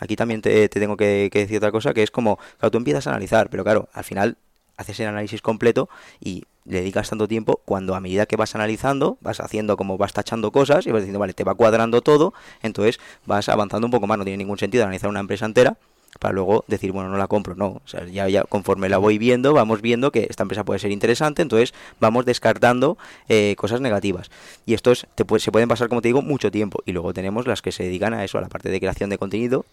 aquí 0.00 0.16
también 0.16 0.42
te, 0.42 0.68
tengo 0.68 0.96
que, 0.96 1.28
que, 1.32 1.40
decir 1.40 1.58
otra 1.58 1.70
cosa, 1.70 1.94
que 1.94 2.02
es 2.02 2.10
como, 2.10 2.38
claro, 2.58 2.72
tú 2.72 2.78
empiezas 2.78 3.06
a 3.06 3.10
analizar, 3.10 3.50
pero 3.50 3.62
claro, 3.62 3.88
al 3.92 4.04
final 4.04 4.36
haces 4.78 4.98
el 5.00 5.08
análisis 5.08 5.42
completo 5.42 5.88
y 6.20 6.44
le 6.68 6.80
dedicas 6.80 7.08
tanto 7.08 7.26
tiempo 7.26 7.60
cuando 7.64 7.94
a 7.94 8.00
medida 8.00 8.26
que 8.26 8.36
vas 8.36 8.54
analizando, 8.54 9.18
vas 9.20 9.40
haciendo 9.40 9.76
como 9.76 9.98
vas 9.98 10.12
tachando 10.12 10.52
cosas 10.52 10.86
y 10.86 10.92
vas 10.92 11.02
diciendo, 11.02 11.18
vale, 11.18 11.32
te 11.32 11.44
va 11.44 11.54
cuadrando 11.54 12.02
todo, 12.02 12.34
entonces 12.62 13.00
vas 13.26 13.48
avanzando 13.48 13.86
un 13.86 13.90
poco 13.90 14.06
más, 14.06 14.18
no 14.18 14.24
tiene 14.24 14.38
ningún 14.38 14.58
sentido 14.58 14.84
analizar 14.84 15.08
una 15.10 15.20
empresa 15.20 15.46
entera 15.46 15.76
para 16.18 16.32
luego 16.34 16.64
decir, 16.66 16.92
bueno, 16.92 17.10
no 17.10 17.18
la 17.18 17.26
compro, 17.26 17.54
no, 17.54 17.66
o 17.66 17.82
sea, 17.84 18.04
ya, 18.06 18.42
conforme 18.44 18.88
la 18.88 18.98
voy 18.98 19.18
viendo, 19.18 19.52
vamos 19.52 19.80
viendo 19.80 20.10
que 20.10 20.26
esta 20.28 20.42
empresa 20.42 20.64
puede 20.64 20.80
ser 20.80 20.90
interesante, 20.90 21.42
entonces 21.42 21.74
vamos 22.00 22.24
descartando 22.24 22.98
eh, 23.28 23.54
cosas 23.56 23.80
negativas. 23.80 24.30
Y 24.66 24.74
estos 24.74 25.06
te, 25.14 25.24
se 25.38 25.52
pueden 25.52 25.68
pasar, 25.68 25.88
como 25.88 26.02
te 26.02 26.08
digo, 26.08 26.22
mucho 26.22 26.50
tiempo. 26.50 26.82
Y 26.86 26.92
luego 26.92 27.12
tenemos 27.12 27.46
las 27.46 27.62
que 27.62 27.72
se 27.72 27.84
dedican 27.84 28.14
a 28.14 28.24
eso, 28.24 28.38
a 28.38 28.40
la 28.40 28.48
parte 28.48 28.70
de 28.70 28.80
creación 28.80 29.10
de 29.10 29.18
contenido, 29.18 29.64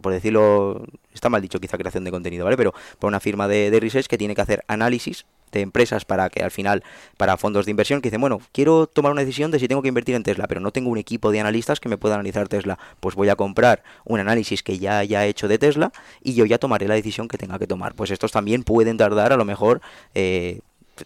por 0.00 0.12
decirlo, 0.12 0.84
está 1.12 1.28
mal 1.28 1.42
dicho 1.42 1.60
quizá 1.60 1.76
creación 1.76 2.04
de 2.04 2.10
contenido, 2.10 2.44
¿vale? 2.44 2.56
Pero 2.56 2.72
para 2.98 3.08
una 3.08 3.20
firma 3.20 3.48
de, 3.48 3.70
de 3.70 3.80
research 3.80 4.06
que 4.06 4.18
tiene 4.18 4.34
que 4.34 4.40
hacer 4.40 4.64
análisis 4.68 5.26
de 5.52 5.60
empresas 5.60 6.04
para 6.04 6.28
que 6.30 6.42
al 6.42 6.50
final, 6.50 6.82
para 7.16 7.36
fondos 7.36 7.64
de 7.66 7.70
inversión 7.70 8.00
que 8.00 8.08
dicen, 8.08 8.20
bueno, 8.20 8.40
quiero 8.52 8.86
tomar 8.86 9.12
una 9.12 9.20
decisión 9.20 9.50
de 9.50 9.58
si 9.58 9.68
tengo 9.68 9.82
que 9.82 9.88
invertir 9.88 10.14
en 10.14 10.22
Tesla, 10.22 10.46
pero 10.48 10.60
no 10.60 10.72
tengo 10.72 10.90
un 10.90 10.98
equipo 10.98 11.30
de 11.30 11.40
analistas 11.40 11.80
que 11.80 11.88
me 11.88 11.98
pueda 11.98 12.14
analizar 12.14 12.48
Tesla, 12.48 12.78
pues 13.00 13.14
voy 13.14 13.28
a 13.28 13.36
comprar 13.36 13.82
un 14.04 14.20
análisis 14.20 14.62
que 14.62 14.78
ya 14.78 14.98
haya 14.98 15.24
hecho 15.26 15.48
de 15.48 15.58
Tesla 15.58 15.92
y 16.22 16.34
yo 16.34 16.44
ya 16.44 16.58
tomaré 16.58 16.88
la 16.88 16.94
decisión 16.94 17.28
que 17.28 17.38
tenga 17.38 17.58
que 17.58 17.66
tomar. 17.66 17.94
Pues 17.94 18.10
estos 18.10 18.32
también 18.32 18.64
pueden 18.64 18.96
tardar 18.96 19.32
a 19.32 19.36
lo 19.36 19.44
mejor 19.44 19.80
eh, 20.14 20.60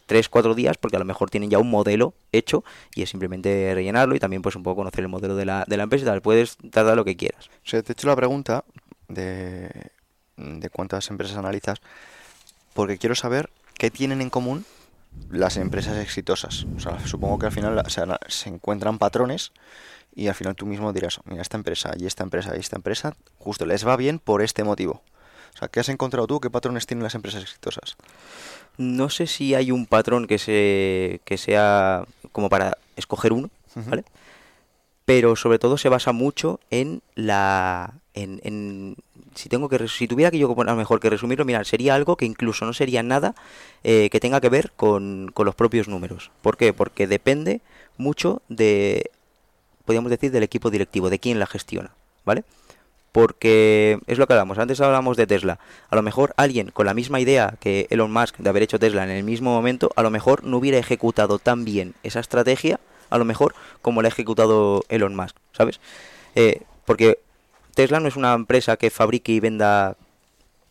tres, 0.06 0.28
cuatro 0.28 0.54
días, 0.54 0.76
porque 0.78 0.96
a 0.96 0.98
lo 0.98 1.04
mejor 1.04 1.30
tienen 1.30 1.50
ya 1.50 1.58
un 1.58 1.70
modelo 1.70 2.14
hecho 2.32 2.64
y 2.94 3.02
es 3.02 3.10
simplemente 3.10 3.72
rellenarlo 3.74 4.14
y 4.14 4.18
también 4.18 4.42
pues 4.42 4.56
un 4.56 4.62
poco 4.62 4.76
conocer 4.76 5.00
el 5.00 5.08
modelo 5.08 5.36
de 5.36 5.44
la, 5.44 5.64
de 5.66 5.76
la 5.76 5.84
empresa 5.84 6.04
y 6.04 6.06
tal. 6.06 6.22
Puedes 6.22 6.56
tardar 6.70 6.96
lo 6.96 7.04
que 7.04 7.16
quieras. 7.16 7.50
Te 7.68 7.78
he 7.78 7.80
hecho 7.80 8.06
la 8.06 8.16
pregunta 8.16 8.64
de, 9.08 9.70
de 10.36 10.70
cuántas 10.70 11.10
empresas 11.10 11.36
analizas, 11.36 11.80
porque 12.74 12.98
quiero 12.98 13.14
saber 13.14 13.50
qué 13.78 13.90
tienen 13.90 14.20
en 14.20 14.30
común 14.30 14.64
las 15.30 15.56
empresas 15.56 15.96
exitosas. 15.98 16.66
O 16.76 16.80
sea, 16.80 16.98
supongo 17.06 17.38
que 17.38 17.46
al 17.46 17.52
final 17.52 17.82
se 18.28 18.48
encuentran 18.48 18.98
patrones 18.98 19.52
y 20.14 20.28
al 20.28 20.34
final 20.34 20.54
tú 20.54 20.66
mismo 20.66 20.92
dirás, 20.92 21.20
mira, 21.24 21.42
esta 21.42 21.56
empresa 21.56 21.92
y 21.96 22.06
esta 22.06 22.22
empresa 22.22 22.56
y 22.56 22.60
esta 22.60 22.76
empresa, 22.76 23.16
justo 23.38 23.66
les 23.66 23.86
va 23.86 23.96
bien 23.96 24.18
por 24.18 24.42
este 24.42 24.64
motivo. 24.64 25.02
O 25.54 25.58
sea, 25.58 25.68
¿qué 25.68 25.80
has 25.80 25.88
encontrado 25.88 26.26
tú? 26.26 26.40
¿Qué 26.40 26.50
patrones 26.50 26.86
tienen 26.86 27.02
las 27.02 27.14
empresas 27.14 27.42
exitosas? 27.42 27.96
No 28.76 29.08
sé 29.08 29.26
si 29.26 29.54
hay 29.54 29.70
un 29.70 29.86
patrón 29.86 30.26
que, 30.26 30.38
se, 30.38 31.20
que 31.24 31.38
sea 31.38 32.04
como 32.32 32.50
para 32.50 32.76
escoger 32.96 33.32
uno, 33.32 33.48
¿vale? 33.74 34.04
Pero 35.06 35.34
sobre 35.36 35.58
todo 35.58 35.78
se 35.78 35.88
basa 35.88 36.12
mucho 36.12 36.60
en 36.70 37.00
la... 37.14 37.94
En, 38.12 38.96
si 39.34 39.48
tengo 39.48 39.68
que 39.68 39.88
si 39.88 40.08
tuviera 40.08 40.30
que 40.30 40.38
yo 40.38 40.54
mejor 40.54 41.00
que 41.00 41.10
resumirlo, 41.10 41.44
mira, 41.44 41.64
sería 41.64 41.94
algo 41.94 42.16
que 42.16 42.24
incluso 42.24 42.64
no 42.64 42.72
sería 42.72 43.02
nada 43.02 43.34
eh, 43.84 44.08
que 44.10 44.20
tenga 44.20 44.40
que 44.40 44.48
ver 44.48 44.72
con, 44.76 45.30
con 45.32 45.46
los 45.46 45.54
propios 45.54 45.88
números. 45.88 46.30
¿Por 46.42 46.56
qué? 46.56 46.72
Porque 46.72 47.06
depende 47.06 47.60
mucho 47.96 48.42
de, 48.48 49.10
podríamos 49.84 50.10
decir, 50.10 50.30
del 50.32 50.42
equipo 50.42 50.70
directivo, 50.70 51.08
de 51.10 51.18
quién 51.18 51.38
la 51.38 51.46
gestiona, 51.46 51.90
¿vale? 52.24 52.44
porque 53.16 53.98
es 54.08 54.18
lo 54.18 54.26
que 54.26 54.34
hablamos, 54.34 54.58
antes 54.58 54.78
hablábamos 54.82 55.16
de 55.16 55.26
Tesla, 55.26 55.58
a 55.88 55.96
lo 55.96 56.02
mejor 56.02 56.34
alguien 56.36 56.70
con 56.70 56.84
la 56.84 56.92
misma 56.92 57.18
idea 57.18 57.54
que 57.60 57.86
Elon 57.88 58.12
Musk 58.12 58.36
de 58.36 58.50
haber 58.50 58.62
hecho 58.62 58.78
Tesla 58.78 59.04
en 59.04 59.10
el 59.10 59.24
mismo 59.24 59.54
momento, 59.54 59.90
a 59.96 60.02
lo 60.02 60.10
mejor 60.10 60.44
no 60.44 60.58
hubiera 60.58 60.76
ejecutado 60.76 61.38
tan 61.38 61.64
bien 61.64 61.94
esa 62.02 62.20
estrategia, 62.20 62.78
a 63.10 63.18
lo 63.18 63.24
mejor 63.24 63.54
como 63.82 64.02
la 64.02 64.08
ha 64.08 64.10
ejecutado 64.10 64.84
Elon 64.88 65.14
Musk, 65.14 65.36
¿sabes? 65.52 65.80
Eh, 66.34 66.62
porque 66.84 67.18
Tesla 67.74 68.00
no 68.00 68.08
es 68.08 68.16
una 68.16 68.32
empresa 68.34 68.76
que 68.76 68.90
fabrique 68.90 69.32
y 69.32 69.40
venda 69.40 69.96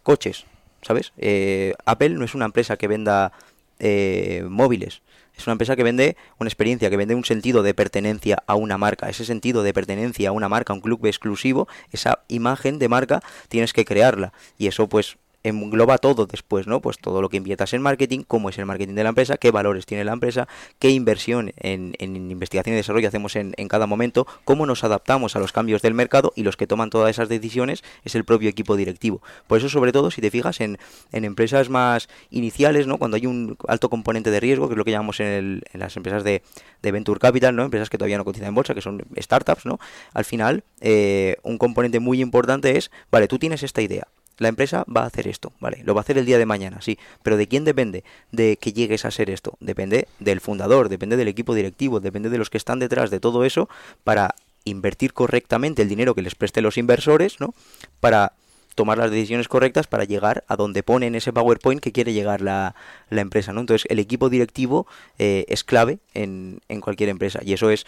coches, 0.04 0.46
¿sabes? 0.82 1.14
Eh, 1.18 1.74
Apple 1.86 2.10
no 2.10 2.26
es 2.26 2.36
una 2.36 2.46
empresa 2.46 2.78
que 2.78 2.88
venda 2.88 3.32
eh, 3.80 4.46
móviles, 4.48 5.02
es 5.38 5.46
una 5.48 5.54
empresa 5.54 5.76
que 5.76 5.84
vende 5.84 6.16
una 6.40 6.48
experiencia, 6.48 6.90
que 6.90 6.98
vende 6.98 7.16
un 7.16 7.26
sentido 7.26 7.62
de 7.62 7.74
pertenencia 7.74 8.44
a 8.48 8.56
una 8.56 8.78
marca. 8.78 9.10
Ese 9.10 9.26
sentido 9.26 9.64
de 9.64 9.74
pertenencia 9.74 10.30
a 10.30 10.32
una 10.32 10.48
marca, 10.48 10.72
a 10.74 10.76
un 10.76 10.82
club 10.82 11.06
exclusivo, 11.06 11.68
esa 11.92 12.20
imagen 12.28 12.80
de 12.80 12.88
marca, 12.88 13.22
tienes 13.50 13.74
que 13.74 13.86
crearla. 13.86 14.32
Y 14.58 14.68
eso 14.68 14.88
pues 14.88 15.18
engloba 15.46 16.00
todo 16.00 16.26
después, 16.26 16.66
¿no? 16.66 16.82
Pues 16.82 16.98
todo 16.98 17.22
lo 17.22 17.30
que 17.30 17.38
inviertas 17.38 17.74
en 17.74 17.82
marketing, 17.82 18.24
cómo 18.28 18.50
es 18.50 18.58
el 18.58 18.66
marketing 18.66 18.96
de 18.96 19.04
la 19.04 19.10
empresa, 19.10 19.38
qué 19.38 19.52
valores 19.52 19.86
tiene 19.86 20.04
la 20.04 20.14
empresa, 20.14 20.48
qué 20.80 20.90
inversión 20.90 21.52
en, 21.58 21.94
investigación 22.00 22.74
y 22.74 22.78
desarrollo 22.78 23.08
hacemos 23.08 23.36
en, 23.36 23.54
cada 23.68 23.86
momento, 23.86 24.26
cómo 24.44 24.66
nos 24.66 24.84
adaptamos 24.84 25.36
a 25.36 25.40
los 25.40 25.52
cambios 25.52 25.82
del 25.82 25.94
mercado 25.94 26.34
y 26.36 26.44
los 26.44 26.58
que 26.58 26.66
toman 26.68 26.90
todas 26.90 27.12
esas 27.12 27.30
decisiones 27.30 27.84
es 28.04 28.16
el 28.16 28.26
propio 28.26 28.50
equipo 28.50 28.76
directivo. 28.76 29.22
Por 29.48 29.60
eso, 29.60 29.70
sobre 29.70 29.92
todo, 29.92 30.12
si 30.12 30.22
te 30.22 30.32
fijas 30.32 30.62
en, 30.62 30.78
empresas 31.12 31.70
más 31.70 32.10
iniciales, 32.30 32.88
¿no? 32.88 32.98
Cuando 32.98 33.18
hay 33.18 33.26
un 33.26 33.58
alto 33.68 33.90
componente 33.90 34.32
de 34.32 34.40
riesgo, 34.40 34.68
que 34.68 34.74
es 34.74 34.78
lo 34.78 34.86
que 34.86 34.92
llamamos 34.92 35.20
en, 35.20 35.62
las 35.74 35.96
empresas 35.96 36.24
de, 36.24 36.42
Venture 36.82 37.20
Capital, 37.20 37.56
¿no? 37.56 37.64
Empresas 37.64 37.90
que 37.90 37.98
todavía 37.98 38.18
no 38.18 38.26
cotizan 38.26 38.50
en 38.50 38.56
bolsa, 38.56 38.76
que 38.76 38.82
son 38.82 39.04
startups, 39.18 39.66
¿no? 39.66 39.80
Al 40.14 40.24
final, 40.24 40.64
eh, 40.82 41.38
un 41.44 41.58
componente 41.58 42.00
muy 42.00 42.22
importante 42.22 42.78
es, 42.78 42.92
vale, 43.12 43.28
tú 43.28 43.40
tienes 43.40 43.64
esta 43.64 43.82
idea, 43.82 44.08
la 44.38 44.48
empresa 44.48 44.86
va 44.94 45.04
a 45.04 45.08
hacer 45.08 45.28
esto, 45.28 45.54
¿vale? 45.60 45.82
Lo 45.84 45.94
va 45.94 46.02
a 46.02 46.04
hacer 46.04 46.18
el 46.18 46.26
día 46.26 46.38
de 46.38 46.46
mañana, 46.46 46.82
sí. 46.82 46.98
Pero 47.24 47.38
¿de 47.38 47.48
quién 47.48 47.64
depende 47.64 48.04
de 48.32 48.58
que 48.58 48.74
llegues 48.74 49.06
a 49.06 49.12
ser 49.12 49.30
esto? 49.30 49.58
Depende 49.60 50.08
del 50.20 50.42
fundador, 50.42 50.90
depende 50.90 51.18
del 51.18 51.28
equipo 51.28 51.54
directivo, 51.56 52.00
depende 52.00 52.30
de 52.30 52.38
los 52.38 52.50
que 52.50 52.58
están 52.58 52.80
detrás 52.80 53.10
de 53.10 53.20
todo 53.20 53.46
eso 53.46 53.70
para 54.04 54.36
invertir 54.66 55.14
correctamente 55.14 55.84
el 55.84 55.90
dinero 55.90 56.16
que 56.16 56.22
les 56.22 56.36
preste 56.36 56.62
los 56.62 56.78
inversores, 56.78 57.40
¿no? 57.40 57.54
Para 58.00 58.34
tomar 58.74 58.98
las 58.98 59.10
decisiones 59.10 59.48
correctas 59.48 59.88
para 59.88 60.04
llegar 60.04 60.44
a 60.48 60.58
donde 60.58 60.84
pone 60.84 61.08
en 61.08 61.16
ese 61.16 61.32
PowerPoint 61.32 61.82
que 61.82 61.94
quiere 61.94 62.12
llegar 62.12 62.42
la, 62.42 62.76
la 63.10 63.22
empresa, 63.22 63.54
¿no? 63.54 63.62
Entonces 63.62 63.88
el 63.90 64.00
equipo 64.00 64.30
directivo 64.30 64.86
eh, 65.18 65.46
es 65.48 65.64
clave 65.64 66.00
en, 66.14 66.60
en 66.68 66.82
cualquier 66.82 67.10
empresa 67.10 67.40
y 67.44 67.54
eso 67.54 67.70
es 67.70 67.86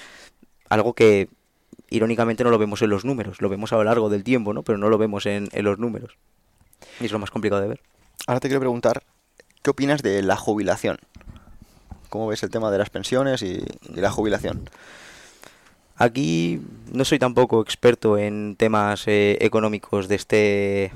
algo 0.70 0.94
que 0.94 1.28
irónicamente 1.90 2.44
no 2.44 2.50
lo 2.50 2.58
vemos 2.58 2.82
en 2.82 2.90
los 2.90 3.06
números, 3.06 3.42
lo 3.42 3.50
vemos 3.50 3.74
a 3.74 3.76
lo 3.76 3.84
largo 3.84 4.10
del 4.10 4.24
tiempo, 4.24 4.54
¿no? 4.54 4.64
Pero 4.64 4.78
no 4.78 4.90
lo 4.90 4.98
vemos 4.98 5.26
en, 5.26 5.50
en 5.52 5.66
los 5.66 5.78
números. 5.78 6.18
Y 7.00 7.06
es 7.06 7.12
lo 7.12 7.20
más 7.20 7.32
complicado 7.32 7.62
de 7.62 7.68
ver. 7.68 7.82
Ahora 8.26 8.40
te 8.40 8.48
quiero 8.48 8.60
preguntar, 8.60 9.04
¿qué 9.62 9.70
opinas 9.70 10.02
de 10.02 10.22
la 10.24 10.36
jubilación? 10.36 10.98
¿Cómo 12.10 12.28
ves 12.28 12.44
el 12.44 12.50
tema 12.50 12.72
de 12.72 12.78
las 12.78 12.90
pensiones 12.90 13.42
y, 13.42 13.64
la 13.94 14.12
jubilación? 14.12 14.70
Aquí 15.96 16.62
no 16.92 17.06
soy 17.06 17.20
tampoco 17.20 17.62
experto 17.62 18.18
en 18.18 18.56
temas 18.56 19.08
eh, 19.08 19.38
económicos 19.42 20.08
de 20.08 20.16
este, 20.16 20.92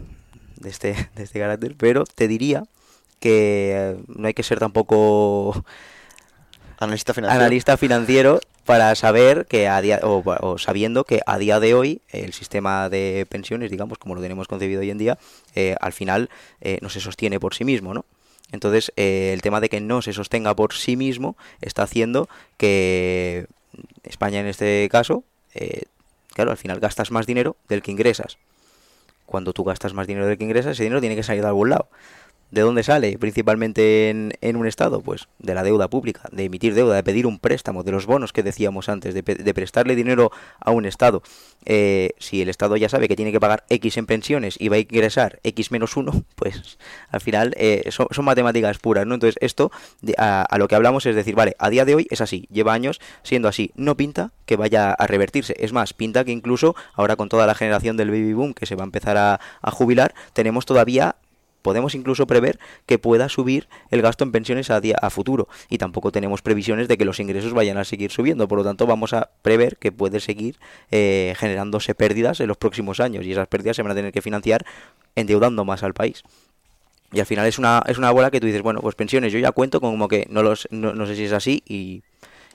de 0.57 0.69
este, 0.69 1.09
de 1.15 1.23
este 1.23 1.39
carácter, 1.39 1.75
pero 1.77 2.03
te 2.05 2.27
diría 2.27 2.63
que 3.19 3.73
eh, 3.75 4.03
no 4.07 4.27
hay 4.27 4.33
que 4.33 4.43
ser 4.43 4.59
tampoco 4.59 5.63
analista 6.79 7.13
financiero, 7.13 7.41
analista 7.41 7.77
financiero 7.77 8.39
para 8.65 8.93
saber 8.95 9.47
que 9.47 9.67
a 9.67 9.81
día, 9.81 9.99
o, 10.03 10.57
sabiendo 10.57 11.03
que 11.03 11.21
a 11.25 11.37
día 11.37 11.59
de 11.59 11.73
hoy 11.73 12.01
el 12.09 12.33
sistema 12.33 12.89
de 12.89 13.25
pensiones, 13.29 13.71
digamos, 13.71 13.97
como 13.97 14.15
lo 14.15 14.21
tenemos 14.21 14.47
concebido 14.47 14.81
hoy 14.81 14.91
en 14.91 14.97
día, 14.97 15.17
eh, 15.55 15.75
al 15.81 15.93
final 15.93 16.29
eh, 16.61 16.77
no 16.81 16.89
se 16.89 16.99
sostiene 16.99 17.39
por 17.39 17.55
sí 17.55 17.65
mismo, 17.65 17.93
¿no? 17.93 18.05
Entonces, 18.51 18.91
eh, 18.97 19.31
el 19.33 19.41
tema 19.41 19.61
de 19.61 19.69
que 19.69 19.79
no 19.79 20.01
se 20.01 20.13
sostenga 20.13 20.55
por 20.55 20.73
sí 20.73 20.97
mismo 20.97 21.37
está 21.61 21.83
haciendo 21.83 22.27
que 22.57 23.47
España, 24.03 24.41
en 24.41 24.47
este 24.47 24.87
caso, 24.91 25.23
claro, 26.33 26.51
al 26.51 26.57
final 26.57 26.79
gastas 26.81 27.11
más 27.11 27.25
dinero 27.25 27.55
del 27.69 27.81
que 27.81 27.91
ingresas. 27.91 28.37
Cuando 29.25 29.53
tú 29.53 29.63
gastas 29.63 29.93
más 29.93 30.05
dinero 30.05 30.27
del 30.27 30.37
que 30.37 30.43
ingresas, 30.43 30.73
ese 30.73 30.83
dinero 30.83 30.99
tiene 30.99 31.15
que 31.15 31.23
salir 31.23 31.41
de 31.41 31.47
algún 31.47 31.69
lado. 31.69 31.87
¿De 32.51 32.61
dónde 32.61 32.83
sale? 32.83 33.17
Principalmente 33.17 34.09
en, 34.09 34.33
en, 34.41 34.57
un 34.57 34.67
Estado, 34.67 35.01
pues 35.01 35.29
de 35.39 35.55
la 35.55 35.63
deuda 35.63 35.89
pública, 35.89 36.27
de 36.33 36.43
emitir 36.43 36.73
deuda, 36.73 36.95
de 36.95 37.03
pedir 37.03 37.25
un 37.25 37.39
préstamo, 37.39 37.83
de 37.83 37.91
los 37.91 38.05
bonos 38.05 38.33
que 38.33 38.43
decíamos 38.43 38.89
antes, 38.89 39.13
de, 39.13 39.21
de 39.21 39.53
prestarle 39.53 39.95
dinero 39.95 40.31
a 40.59 40.71
un 40.71 40.85
Estado. 40.85 41.23
Eh, 41.65 42.11
si 42.17 42.41
el 42.41 42.49
Estado 42.49 42.75
ya 42.75 42.89
sabe 42.89 43.07
que 43.07 43.15
tiene 43.15 43.31
que 43.31 43.39
pagar 43.39 43.63
X 43.69 43.95
en 43.97 44.05
pensiones 44.05 44.55
y 44.59 44.67
va 44.67 44.75
a 44.75 44.79
ingresar 44.79 45.39
X 45.43 45.71
menos 45.71 45.95
1, 45.95 46.11
pues 46.35 46.77
al 47.09 47.21
final 47.21 47.53
eh, 47.57 47.89
son, 47.89 48.07
matemáticas 48.25 48.79
puras, 48.79 49.07
¿no? 49.07 49.13
Entonces 49.13 49.37
esto 49.41 49.71
a, 50.17 50.41
a, 50.41 50.57
lo 50.57 50.67
que 50.67 50.75
hablamos 50.75 51.05
es 51.05 51.15
decir, 51.15 51.35
vale, 51.35 51.55
a 51.57 51.69
día 51.69 51.85
de 51.85 51.95
hoy 51.95 52.07
es 52.09 52.19
así, 52.19 52.47
lleva 52.51 52.73
años 52.73 52.99
siendo 53.23 53.47
así, 53.47 53.71
no 53.75 53.95
pinta 53.95 54.31
que 54.45 54.57
vaya 54.57 54.91
a 54.91 55.07
revertirse, 55.07 55.55
es 55.57 55.71
más, 55.71 55.93
pinta 55.93 56.25
que 56.25 56.31
incluso 56.31 56.75
ahora 56.95 57.15
con 57.15 57.29
toda 57.29 57.47
la 57.47 57.55
generación 57.55 57.95
del 57.95 58.09
baby 58.09 58.33
boom 58.33 58.53
que 58.53 58.65
se 58.65 58.75
va 58.75 58.83
a 58.83 58.85
empezar 58.85 59.17
a, 59.17 59.39
a 59.61 59.71
jubilar, 59.71 60.13
tenemos 60.33 60.65
todavía 60.65 61.15
podemos 61.61 61.95
incluso 61.95 62.27
prever 62.27 62.59
que 62.85 62.99
pueda 62.99 63.29
subir 63.29 63.67
el 63.89 64.01
gasto 64.01 64.23
en 64.23 64.31
pensiones 64.31 64.69
a, 64.69 64.81
día, 64.81 64.95
a 65.01 65.09
futuro 65.09 65.47
y 65.69 65.77
tampoco 65.77 66.11
tenemos 66.11 66.41
previsiones 66.41 66.87
de 66.87 66.97
que 66.97 67.05
los 67.05 67.19
ingresos 67.19 67.53
vayan 67.53 67.77
a 67.77 67.83
seguir 67.83 68.11
subiendo. 68.11 68.47
Por 68.47 68.59
lo 68.59 68.63
tanto 68.63 68.87
vamos 68.87 69.13
a 69.13 69.29
prever 69.41 69.77
que 69.77 69.91
puede 69.91 70.19
seguir 70.19 70.57
eh, 70.91 71.33
generándose 71.37 71.95
pérdidas 71.95 72.39
en 72.39 72.47
los 72.47 72.57
próximos 72.57 72.99
años 72.99 73.25
y 73.25 73.31
esas 73.31 73.47
pérdidas 73.47 73.75
se 73.75 73.83
van 73.83 73.91
a 73.91 73.95
tener 73.95 74.11
que 74.11 74.21
financiar 74.21 74.65
endeudando 75.15 75.65
más 75.65 75.83
al 75.83 75.93
país. 75.93 76.23
Y 77.13 77.19
al 77.19 77.25
final 77.25 77.45
es 77.45 77.59
una 77.59 77.83
es 77.87 77.97
una 77.97 78.11
bola 78.11 78.31
que 78.31 78.39
tú 78.39 78.47
dices 78.47 78.61
bueno 78.61 78.79
pues 78.79 78.95
pensiones 78.95 79.33
yo 79.33 79.39
ya 79.39 79.51
cuento 79.51 79.81
como 79.81 80.07
que 80.07 80.27
no 80.29 80.43
los 80.43 80.67
no, 80.71 81.05
sé 81.05 81.15
si 81.15 81.25
es 81.25 81.33
así 81.33 81.61
y 81.67 82.03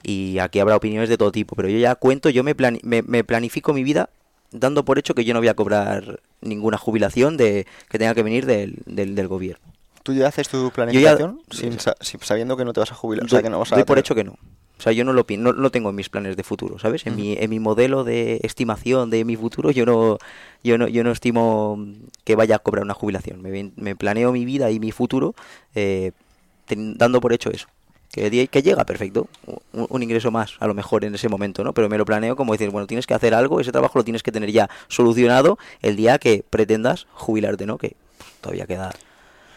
y 0.02 0.38
aquí 0.38 0.60
habrá 0.60 0.76
opiniones 0.76 1.10
de 1.10 1.18
todo 1.18 1.30
tipo 1.30 1.54
pero 1.56 1.68
yo 1.68 1.78
ya 1.78 1.94
cuento 1.94 2.30
yo 2.30 2.42
me, 2.42 2.54
plan, 2.54 2.78
me 2.82 3.24
planifico 3.24 3.74
mi 3.74 3.82
vida 3.82 4.08
dando 4.52 4.84
por 4.84 4.98
hecho 4.98 5.14
que 5.14 5.24
yo 5.24 5.34
no 5.34 5.40
voy 5.40 5.48
a 5.48 5.54
cobrar 5.54 6.20
ninguna 6.40 6.78
jubilación 6.78 7.36
de 7.36 7.66
que 7.88 7.98
tenga 7.98 8.14
que 8.14 8.22
venir 8.22 8.46
del, 8.46 8.78
del, 8.86 9.14
del 9.14 9.28
gobierno. 9.28 9.64
¿Tú 10.02 10.12
ya 10.12 10.28
haces 10.28 10.48
tu 10.48 10.70
planificación 10.70 11.40
ya, 11.50 11.94
sin, 12.00 12.20
sabiendo 12.20 12.56
que 12.56 12.64
no 12.64 12.72
te 12.72 12.80
vas 12.80 12.92
a 12.92 12.94
jubilar? 12.94 13.26
Doy, 13.26 13.28
o 13.28 13.30
sea, 13.30 13.42
que 13.42 13.50
no 13.50 13.58
vas 13.58 13.72
a 13.72 13.74
doy 13.74 13.84
por 13.84 13.98
hecho 13.98 14.14
que 14.14 14.22
no. 14.22 14.38
O 14.78 14.82
sea, 14.82 14.92
yo 14.92 15.04
no 15.04 15.12
lo 15.12 15.24
no, 15.28 15.52
no 15.52 15.70
tengo 15.70 15.88
en 15.90 15.96
mis 15.96 16.10
planes 16.10 16.36
de 16.36 16.42
futuro, 16.42 16.78
¿sabes? 16.78 17.06
En, 17.06 17.16
mi, 17.16 17.32
en 17.32 17.48
mi 17.48 17.58
modelo 17.58 18.04
de 18.04 18.40
estimación 18.42 19.08
de 19.08 19.24
mi 19.24 19.34
futuro, 19.34 19.70
yo 19.70 19.86
no, 19.86 20.18
yo 20.62 20.76
no, 20.76 20.86
yo 20.86 21.02
no 21.02 21.10
estimo 21.10 21.82
que 22.24 22.36
vaya 22.36 22.56
a 22.56 22.58
cobrar 22.58 22.84
una 22.84 22.92
jubilación. 22.92 23.40
Me, 23.40 23.72
me 23.74 23.96
planeo 23.96 24.32
mi 24.32 24.44
vida 24.44 24.70
y 24.70 24.78
mi 24.78 24.92
futuro 24.92 25.34
eh, 25.74 26.12
ten, 26.66 26.98
dando 26.98 27.22
por 27.22 27.32
hecho 27.32 27.50
eso. 27.50 27.68
Que, 28.16 28.48
que, 28.48 28.62
llega, 28.62 28.86
perfecto, 28.86 29.28
un, 29.74 29.86
un, 29.90 30.02
ingreso 30.02 30.30
más 30.30 30.54
a 30.60 30.66
lo 30.66 30.72
mejor 30.72 31.04
en 31.04 31.14
ese 31.14 31.28
momento, 31.28 31.62
¿no? 31.62 31.74
Pero 31.74 31.90
me 31.90 31.98
lo 31.98 32.06
planeo 32.06 32.34
como 32.34 32.52
decir, 32.52 32.70
bueno, 32.70 32.86
tienes 32.86 33.06
que 33.06 33.12
hacer 33.12 33.34
algo, 33.34 33.60
ese 33.60 33.72
trabajo 33.72 33.98
lo 33.98 34.04
tienes 34.04 34.22
que 34.22 34.32
tener 34.32 34.50
ya 34.50 34.70
solucionado 34.88 35.58
el 35.82 35.96
día 35.96 36.18
que 36.18 36.42
pretendas 36.48 37.06
jubilarte, 37.12 37.66
¿no? 37.66 37.76
Que 37.76 37.94
todavía 38.40 38.66
queda... 38.66 38.90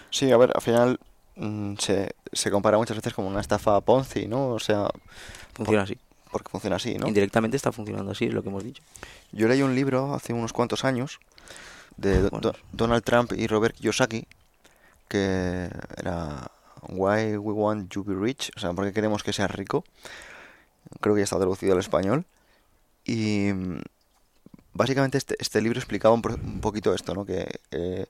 Sí, 0.09 0.29
a 0.33 0.35
ver, 0.35 0.51
al 0.53 0.61
final 0.61 0.99
mmm, 1.37 1.75
se, 1.77 2.11
se, 2.33 2.51
compara 2.51 2.77
muchas 2.77 2.97
veces 2.97 3.13
como 3.13 3.29
una 3.29 3.39
estafa 3.39 3.79
Ponzi, 3.79 4.27
¿no? 4.27 4.49
O 4.49 4.59
sea... 4.59 4.89
Funciona 5.53 5.85
por, 5.85 5.93
así. 5.93 5.97
Porque 6.29 6.49
funciona 6.49 6.75
así, 6.75 6.97
¿no? 6.97 7.07
Indirectamente 7.07 7.55
está 7.55 7.71
funcionando 7.71 8.11
así, 8.11 8.25
es 8.25 8.33
lo 8.33 8.43
que 8.43 8.49
hemos 8.49 8.65
dicho. 8.65 8.83
Yo 9.31 9.47
leí 9.47 9.61
un 9.61 9.73
libro 9.73 10.13
hace 10.13 10.33
unos 10.33 10.51
cuantos 10.51 10.83
años 10.83 11.21
de 11.95 12.23
do, 12.23 12.53
Donald 12.73 13.05
Trump 13.05 13.31
y 13.37 13.47
Robert 13.47 13.77
Kiyosaki, 13.77 14.27
que 15.07 15.69
era 15.95 16.51
Why 16.87 17.37
We 17.37 17.53
Want 17.53 17.93
You 17.93 18.03
Be 18.03 18.15
Rich, 18.15 18.51
o 18.55 18.59
sea, 18.59 18.73
porque 18.73 18.93
queremos 18.93 19.23
que 19.23 19.33
seas 19.33 19.51
rico. 19.51 19.83
Creo 21.01 21.15
que 21.15 21.21
ya 21.21 21.25
está 21.25 21.37
traducido 21.37 21.73
al 21.73 21.79
español. 21.79 22.25
Y 23.05 23.51
mm, 23.53 23.81
básicamente 24.73 25.17
este, 25.17 25.35
este 25.39 25.61
libro 25.61 25.79
explicaba 25.79 26.13
un, 26.13 26.21
un, 26.25 26.61
poquito 26.61 26.93
esto, 26.93 27.13
¿no? 27.13 27.25
Que 27.25 27.47
eh, 27.71 28.05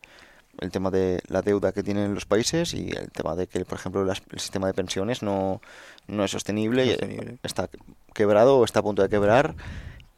el 0.59 0.71
tema 0.71 0.91
de 0.91 1.21
la 1.27 1.41
deuda 1.41 1.71
que 1.71 1.83
tienen 1.83 2.13
los 2.13 2.25
países 2.25 2.73
y 2.73 2.89
el 2.89 3.11
tema 3.11 3.35
de 3.35 3.47
que, 3.47 3.65
por 3.65 3.77
ejemplo, 3.77 4.03
las, 4.03 4.21
el 4.31 4.39
sistema 4.39 4.67
de 4.67 4.73
pensiones 4.73 5.23
no, 5.23 5.61
no 6.07 6.23
es 6.23 6.31
sostenible, 6.31 6.85
no 6.85 6.87
y 6.87 6.91
sostenible. 6.91 7.37
está 7.43 7.69
quebrado 8.13 8.57
o 8.57 8.65
está 8.65 8.79
a 8.79 8.83
punto 8.83 9.01
de 9.01 9.09
quebrar. 9.09 9.55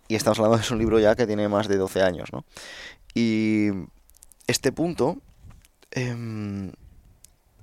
Y 0.07 0.15
estamos 0.15 0.39
hablando 0.39 0.57
de 0.57 0.73
un 0.73 0.79
libro 0.79 0.99
ya 0.99 1.15
que 1.15 1.25
tiene 1.25 1.47
más 1.47 1.67
de 1.67 1.77
12 1.77 2.01
años, 2.01 2.33
¿no? 2.33 2.43
Y 3.13 3.69
este 4.47 4.71
punto... 4.71 5.17
Eh, 5.91 6.71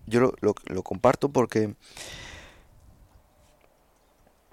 yo 0.09 0.21
lo, 0.21 0.35
lo, 0.41 0.55
lo, 0.67 0.83
comparto 0.83 1.29
porque 1.29 1.75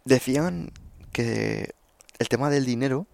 decían 0.03 0.71
que 1.11 1.73
el 2.19 2.29
tema 2.29 2.49
del 2.49 2.65
dinero, 2.65 3.07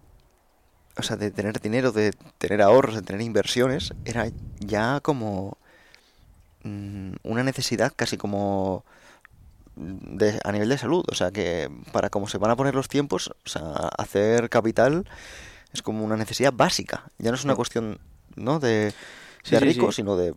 o 0.96 1.02
sea, 1.02 1.16
de 1.16 1.30
tener 1.30 1.60
dinero, 1.60 1.92
de 1.92 2.12
tener 2.38 2.62
ahorros, 2.62 2.94
de 2.94 3.02
tener 3.02 3.22
inversiones, 3.22 3.94
era 4.04 4.26
ya 4.60 5.00
como 5.00 5.56
mmm, 6.64 7.14
una 7.22 7.42
necesidad 7.42 7.92
casi 7.94 8.16
como 8.16 8.84
de, 9.76 10.38
a 10.44 10.52
nivel 10.52 10.68
de 10.68 10.78
salud. 10.78 11.04
O 11.10 11.14
sea, 11.14 11.30
que 11.30 11.70
para 11.92 12.10
cómo 12.10 12.28
se 12.28 12.38
van 12.38 12.50
a 12.50 12.56
poner 12.56 12.74
los 12.74 12.88
tiempos, 12.88 13.28
o 13.28 13.48
sea, 13.48 13.62
hacer 13.98 14.48
capital 14.50 15.08
es 15.72 15.82
como 15.82 16.04
una 16.04 16.16
necesidad 16.16 16.52
básica. 16.52 17.10
Ya 17.18 17.30
no 17.30 17.36
es 17.36 17.44
una 17.44 17.54
cuestión, 17.54 17.98
¿no? 18.36 18.60
De, 18.60 18.68
de 18.68 18.94
sí, 19.42 19.56
rico, 19.56 19.86
sí, 19.86 19.92
sí. 19.92 19.96
sino 19.96 20.16
de 20.16 20.34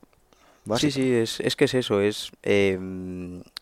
Sí, 0.78 0.90
sí, 0.90 1.14
es, 1.14 1.40
es 1.42 1.56
que 1.56 1.66
es 1.66 1.76
eso, 1.76 2.02
es 2.02 2.32
eh, 2.42 2.80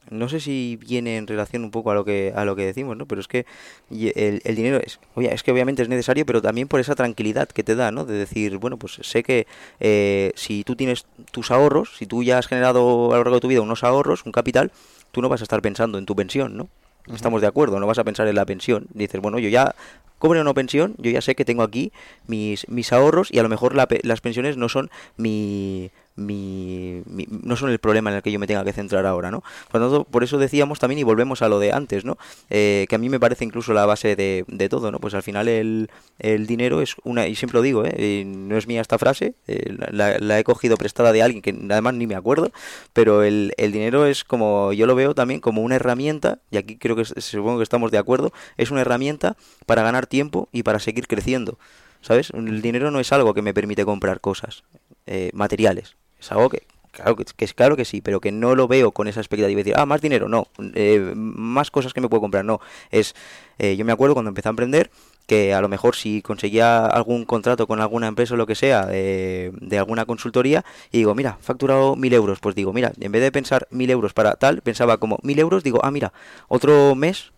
no 0.09 0.29
sé 0.29 0.39
si 0.39 0.77
viene 0.77 1.17
en 1.17 1.27
relación 1.27 1.65
un 1.65 1.71
poco 1.71 1.91
a 1.91 1.95
lo 1.95 2.05
que 2.05 2.31
a 2.33 2.45
lo 2.45 2.55
que 2.55 2.65
decimos, 2.65 2.95
¿no? 2.95 3.05
Pero 3.05 3.19
es 3.19 3.27
que 3.27 3.45
el, 3.91 4.41
el, 4.45 4.55
dinero 4.55 4.79
es, 4.81 4.99
oye, 5.15 5.33
es 5.33 5.43
que 5.43 5.51
obviamente 5.51 5.81
es 5.81 5.89
necesario, 5.89 6.25
pero 6.25 6.41
también 6.41 6.69
por 6.69 6.79
esa 6.79 6.95
tranquilidad 6.95 7.49
que 7.49 7.63
te 7.63 7.75
da, 7.75 7.91
¿no? 7.91 8.05
De 8.05 8.13
decir, 8.13 8.57
bueno, 8.57 8.77
pues 8.77 8.99
sé 9.01 9.21
que 9.21 9.47
eh, 9.81 10.31
si 10.35 10.63
tú 10.63 10.77
tienes 10.77 11.05
tus 11.31 11.51
ahorros, 11.51 11.97
si 11.97 12.05
tú 12.05 12.23
ya 12.23 12.37
has 12.37 12.47
generado 12.47 13.07
a 13.11 13.17
lo 13.17 13.23
largo 13.23 13.35
de 13.35 13.41
tu 13.41 13.47
vida 13.49 13.59
unos 13.59 13.83
ahorros, 13.83 14.25
un 14.25 14.31
capital, 14.31 14.71
tú 15.11 15.21
no 15.21 15.27
vas 15.27 15.41
a 15.41 15.43
estar 15.43 15.61
pensando 15.61 15.97
en 15.97 16.05
tu 16.05 16.15
pensión, 16.15 16.55
¿no? 16.55 16.69
Estamos 17.13 17.41
de 17.41 17.47
acuerdo, 17.47 17.81
no 17.81 17.87
vas 17.87 17.99
a 17.99 18.05
pensar 18.05 18.29
en 18.29 18.35
la 18.35 18.45
pensión. 18.45 18.87
Dices, 18.93 19.19
bueno, 19.19 19.37
yo 19.37 19.49
ya 19.49 19.75
cobre 20.19 20.39
una 20.39 20.53
pensión, 20.53 20.95
yo 20.99 21.11
ya 21.11 21.19
sé 21.19 21.35
que 21.35 21.43
tengo 21.43 21.63
aquí 21.63 21.91
mis, 22.27 22.65
mis 22.69 22.93
ahorros 22.93 23.27
y 23.29 23.39
a 23.39 23.43
lo 23.43 23.49
mejor 23.49 23.75
la, 23.75 23.89
las 24.03 24.21
pensiones 24.21 24.55
no 24.55 24.69
son 24.69 24.89
mi, 25.17 25.91
mi, 26.15 27.01
mi, 27.05 27.27
no 27.29 27.55
son 27.55 27.69
el 27.69 27.79
problema 27.79 28.09
en 28.09 28.17
el 28.17 28.21
que 28.21 28.31
yo 28.31 28.39
me 28.39 28.47
tenga 28.47 28.63
que 28.63 28.73
centrar 28.73 29.05
ahora, 29.05 29.31
¿no? 29.31 29.43
Por 29.71 29.81
tanto, 29.81 30.03
por 30.05 30.23
eso 30.23 30.37
decíamos 30.37 30.79
también 30.79 30.99
y 30.99 31.03
volvemos 31.03 31.41
a 31.41 31.49
lo 31.49 31.59
de 31.59 31.71
antes, 31.71 32.05
¿no? 32.05 32.17
Eh, 32.49 32.85
que 32.89 32.95
a 32.95 32.97
mí 32.97 33.09
me 33.09 33.19
parece 33.19 33.45
incluso 33.45 33.73
la 33.73 33.85
base 33.85 34.15
de, 34.15 34.45
de, 34.47 34.69
todo, 34.69 34.91
¿no? 34.91 34.99
Pues 34.99 35.13
al 35.13 35.23
final 35.23 35.47
el, 35.47 35.89
el 36.19 36.47
dinero 36.47 36.81
es 36.81 36.95
una, 37.03 37.27
y 37.27 37.35
siempre 37.35 37.57
lo 37.57 37.61
digo, 37.63 37.83
¿eh? 37.85 38.23
no 38.25 38.57
es 38.57 38.67
mía 38.67 38.81
esta 38.81 38.97
frase, 38.97 39.35
eh, 39.47 39.75
la, 39.91 40.17
la, 40.19 40.39
he 40.39 40.43
cogido 40.43 40.77
prestada 40.77 41.11
de 41.11 41.23
alguien 41.23 41.41
que 41.41 41.55
además 41.71 41.93
ni 41.95 42.07
me 42.07 42.15
acuerdo, 42.15 42.51
pero 42.93 43.23
el, 43.23 43.53
el, 43.57 43.71
dinero 43.71 44.05
es 44.05 44.23
como, 44.23 44.73
yo 44.73 44.85
lo 44.85 44.95
veo 44.95 45.15
también 45.15 45.39
como 45.39 45.61
una 45.61 45.75
herramienta, 45.75 46.39
y 46.51 46.57
aquí 46.57 46.77
creo 46.77 46.95
que 46.95 47.05
supongo 47.05 47.57
que 47.57 47.63
estamos 47.63 47.91
de 47.91 47.97
acuerdo, 47.97 48.33
es 48.57 48.71
una 48.71 48.81
herramienta 48.81 49.35
para 49.65 49.83
ganar 49.83 50.07
tiempo 50.07 50.49
y 50.51 50.63
para 50.63 50.79
seguir 50.79 51.07
creciendo. 51.07 51.57
¿Sabes? 52.01 52.31
El 52.31 52.61
dinero 52.61 52.91
no 52.91 52.99
es 52.99 53.13
algo 53.13 53.33
que 53.33 53.41
me 53.41 53.53
permite 53.53 53.85
comprar 53.85 54.19
cosas 54.19 54.63
eh, 55.05 55.31
materiales. 55.33 55.95
Es 56.23 56.31
algo 56.31 56.47
que, 56.49 56.63
claro 56.91 57.17
que, 57.17 57.25
claro 57.53 57.75
que 57.75 57.83
sí, 57.83 57.99
pero 57.99 58.21
que 58.21 58.31
no 58.31 58.55
lo 58.55 58.69
veo 58.69 58.91
con 58.91 59.09
esa 59.09 59.19
expectativa 59.19 59.57
de 59.57 59.63
decir, 59.63 59.73
ah, 59.77 59.85
más 59.85 59.99
dinero, 59.99 60.29
no, 60.29 60.47
eh, 60.73 61.11
más 61.15 61.69
cosas 61.69 61.93
que 61.93 61.99
me 61.99 62.07
puedo 62.07 62.21
comprar, 62.21 62.45
no. 62.45 62.61
Es, 62.91 63.13
eh, 63.59 63.75
yo 63.75 63.83
me 63.83 63.91
acuerdo 63.91 64.13
cuando 64.13 64.29
empecé 64.29 64.47
a 64.47 64.51
emprender 64.51 64.89
que 65.27 65.53
a 65.53 65.59
lo 65.59 65.67
mejor 65.67 65.95
si 65.95 66.21
conseguía 66.21 66.85
algún 66.85 67.25
contrato 67.25 67.67
con 67.67 67.81
alguna 67.81 68.07
empresa 68.07 68.35
o 68.35 68.37
lo 68.37 68.47
que 68.47 68.55
sea 68.55 68.85
de, 68.85 69.51
de 69.59 69.77
alguna 69.77 70.05
consultoría 70.05 70.63
y 70.91 70.99
digo, 70.99 71.13
mira, 71.13 71.37
facturado 71.41 71.97
mil 71.97 72.13
euros, 72.13 72.39
pues 72.39 72.55
digo, 72.55 72.71
mira, 72.71 72.93
en 72.97 73.11
vez 73.11 73.21
de 73.21 73.31
pensar 73.33 73.67
mil 73.69 73.89
euros 73.89 74.13
para 74.13 74.35
tal, 74.35 74.61
pensaba 74.61 74.97
como 74.97 75.17
mil 75.23 75.39
euros, 75.39 75.63
digo, 75.63 75.81
ah, 75.83 75.91
mira, 75.91 76.13
otro 76.47 76.95
mes 76.95 77.33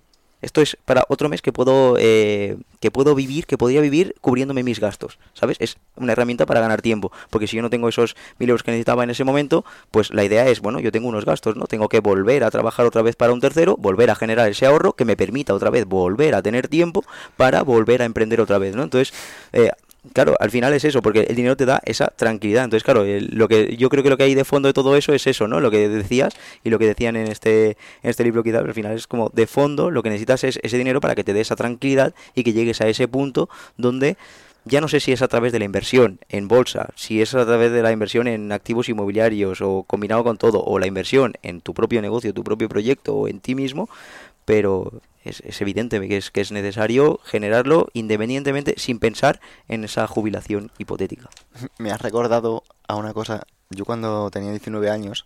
esto 0.46 0.62
es 0.62 0.78
para 0.86 1.06
otro 1.10 1.28
mes 1.28 1.42
que 1.42 1.52
puedo 1.52 1.98
eh, 2.00 2.58
que 2.80 2.92
puedo 2.92 3.16
vivir, 3.16 3.48
que 3.48 3.58
podría 3.58 3.82
vivir 3.82 4.14
cubriéndome 4.22 4.62
mis 4.62 4.80
gastos, 4.80 5.18
¿sabes? 5.34 5.58
Es 5.60 5.78
una 5.96 6.12
herramienta 6.12 6.46
para 6.46 6.60
ganar 6.60 6.84
tiempo, 6.84 7.12
porque 7.32 7.48
si 7.48 7.56
yo 7.56 7.64
no 7.64 7.72
tengo 7.72 7.90
esos 7.90 8.16
mil 8.38 8.50
euros 8.50 8.62
que 8.62 8.70
necesitaba 8.70 9.04
en 9.04 9.10
ese 9.10 9.24
momento, 9.24 9.66
pues 9.90 10.14
la 10.14 10.24
idea 10.24 10.48
es, 10.48 10.62
bueno, 10.62 10.80
yo 10.80 10.92
tengo 10.92 11.08
unos 11.08 11.26
gastos, 11.26 11.56
¿no? 11.56 11.66
Tengo 11.66 11.90
que 11.90 12.00
volver 12.00 12.44
a 12.44 12.52
trabajar 12.52 12.86
otra 12.86 13.02
vez 13.02 13.16
para 13.16 13.34
un 13.34 13.42
tercero, 13.42 13.76
volver 13.76 14.12
a 14.12 14.16
generar 14.16 14.48
ese 14.48 14.68
ahorro 14.68 14.94
que 14.94 15.04
me 15.04 15.18
permita 15.18 15.56
otra 15.56 15.72
vez 15.72 15.86
volver 15.86 16.36
a 16.36 16.44
tener 16.44 16.68
tiempo 16.68 17.04
para 17.38 17.64
volver 17.64 18.04
a 18.04 18.06
emprender 18.06 18.40
otra 18.40 18.60
vez, 18.60 18.76
¿no? 18.76 18.84
Entonces, 18.84 19.16
eh, 19.52 19.72
claro, 20.14 20.36
al 20.40 20.52
final 20.52 20.74
es 20.74 20.84
eso, 20.84 21.02
porque 21.02 21.22
el 21.22 21.36
dinero 21.36 21.56
te 21.58 21.66
da 21.66 21.82
esa 21.86 22.08
tranquilidad. 22.08 22.64
Entonces, 22.64 22.84
claro, 22.84 23.06
lo 23.06 23.48
que 23.48 23.76
yo 23.78 23.90
creo 23.90 24.04
que 24.04 24.10
lo 24.10 24.18
que 24.18 24.24
hay 24.24 24.36
de 24.36 24.46
fondo 24.46 24.68
de 24.68 24.74
todo 24.74 24.96
eso 24.96 25.14
es 25.14 25.28
eso, 25.28 25.48
¿no? 25.48 25.60
Lo 25.60 25.72
que 25.72 25.90
decías 25.90 26.34
y 26.64 26.70
lo 26.70 26.80
que 26.80 26.88
decían 26.88 27.16
en 27.16 27.28
este 27.28 27.78
en 28.04 28.10
este 28.10 28.24
libro 28.24 28.44
quizás, 28.44 28.64
al 28.64 28.74
final 28.74 28.94
es 28.94 29.08
como 29.08 29.30
de 29.34 29.48
fondo 29.48 29.92
lo 29.92 30.04
que 30.04 30.10
necesitas 30.10 30.44
es 30.44 30.60
ese 30.64 30.78
dinero 30.78 31.02
para 31.02 31.16
que 31.16 31.24
te 31.24 31.34
dé 31.34 31.42
esa 31.42 31.56
tranquilidad 31.56 32.14
y 32.34 32.44
que 32.44 32.54
llegues 32.54 32.82
a 32.82 32.88
ese 32.88 33.08
punto 33.08 33.50
donde 33.78 34.18
ya 34.66 34.82
no 34.82 34.88
sé 34.88 35.00
si 35.00 35.12
es 35.12 35.22
a 35.22 35.28
través 35.28 35.52
de 35.54 35.60
la 35.60 35.66
inversión 35.66 36.20
en 36.28 36.48
bolsa, 36.48 36.90
si 36.96 37.22
es 37.22 37.36
a 37.36 37.46
través 37.46 37.72
de 37.72 37.84
la 37.84 37.92
inversión 37.92 38.28
en 38.28 38.52
activos 38.52 38.90
inmobiliarios 38.90 39.62
o 39.62 39.84
combinado 39.84 40.24
con 40.24 40.38
todo, 40.38 40.64
o 40.64 40.80
la 40.80 40.88
inversión 40.88 41.34
en 41.44 41.62
tu 41.62 41.74
propio 41.76 42.02
negocio, 42.02 42.34
tu 42.34 42.44
propio 42.44 42.68
proyecto 42.68 43.16
o 43.16 43.28
en 43.28 43.40
ti 43.40 43.54
mismo, 43.54 43.90
pero 44.44 44.92
es, 45.26 45.42
es, 45.42 45.62
evidente 45.62 46.00
que 46.08 46.18
es, 46.18 46.32
que 46.32 46.42
es 46.42 46.52
necesario 46.52 47.20
generarlo 47.24 47.88
independientemente 47.94 48.76
sin 48.78 49.00
pensar 49.00 49.42
en 49.68 49.84
esa 49.84 50.08
jubilación 50.08 50.72
hipotética. 50.78 51.30
Me 51.78 51.92
has 51.92 52.02
recordado 52.02 52.64
a 52.88 52.96
una 52.96 53.14
cosa. 53.14 53.46
Yo 53.70 53.86
cuando 53.86 54.30
tenía 54.32 54.52
19 54.52 54.90
años 54.90 55.26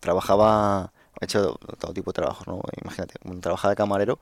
trabajaba, 0.00 0.92
he 1.20 1.24
hecho 1.24 1.58
todo 1.78 1.92
tipo 1.92 2.12
de 2.12 2.16
trabajos, 2.16 2.46
¿no? 2.46 2.60
Imagínate, 2.82 3.14
trabajaba 3.40 3.70
de 3.70 3.76
camarero, 3.76 4.18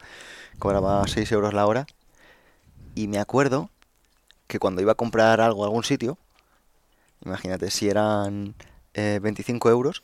cobraba 0.59 1.07
6 1.07 1.31
euros 1.33 1.55
la 1.55 1.67
hora 1.67 1.87
y 2.95 3.09
me 3.09 3.19
acuerdo 3.19 3.71
que 4.47 4.59
cuando 4.59 4.81
iba 4.81 4.93
a 4.93 4.97
comprar 4.97 5.41
algo 5.41 5.63
a 5.63 5.67
algún 5.67 5.85
sitio, 5.85 6.19
imagínate, 7.25 7.71
si 7.71 7.89
eran 7.89 8.55
25 8.95 9.71
euros, 9.71 10.03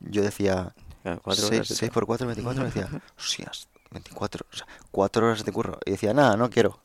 yo 0.00 0.22
decía, 0.22 0.74
6, 1.04 1.90
por 1.92 2.06
4, 2.06 2.26
24, 2.26 2.64
decía, 2.64 2.88
hostias, 3.18 3.68
24, 3.90 4.46
o 4.50 4.56
sea, 4.56 4.66
4 4.90 5.26
horas 5.26 5.44
de 5.44 5.52
curro. 5.52 5.78
Y 5.84 5.92
decía, 5.92 6.14
nada, 6.14 6.36
no 6.36 6.50
quiero. 6.50 6.80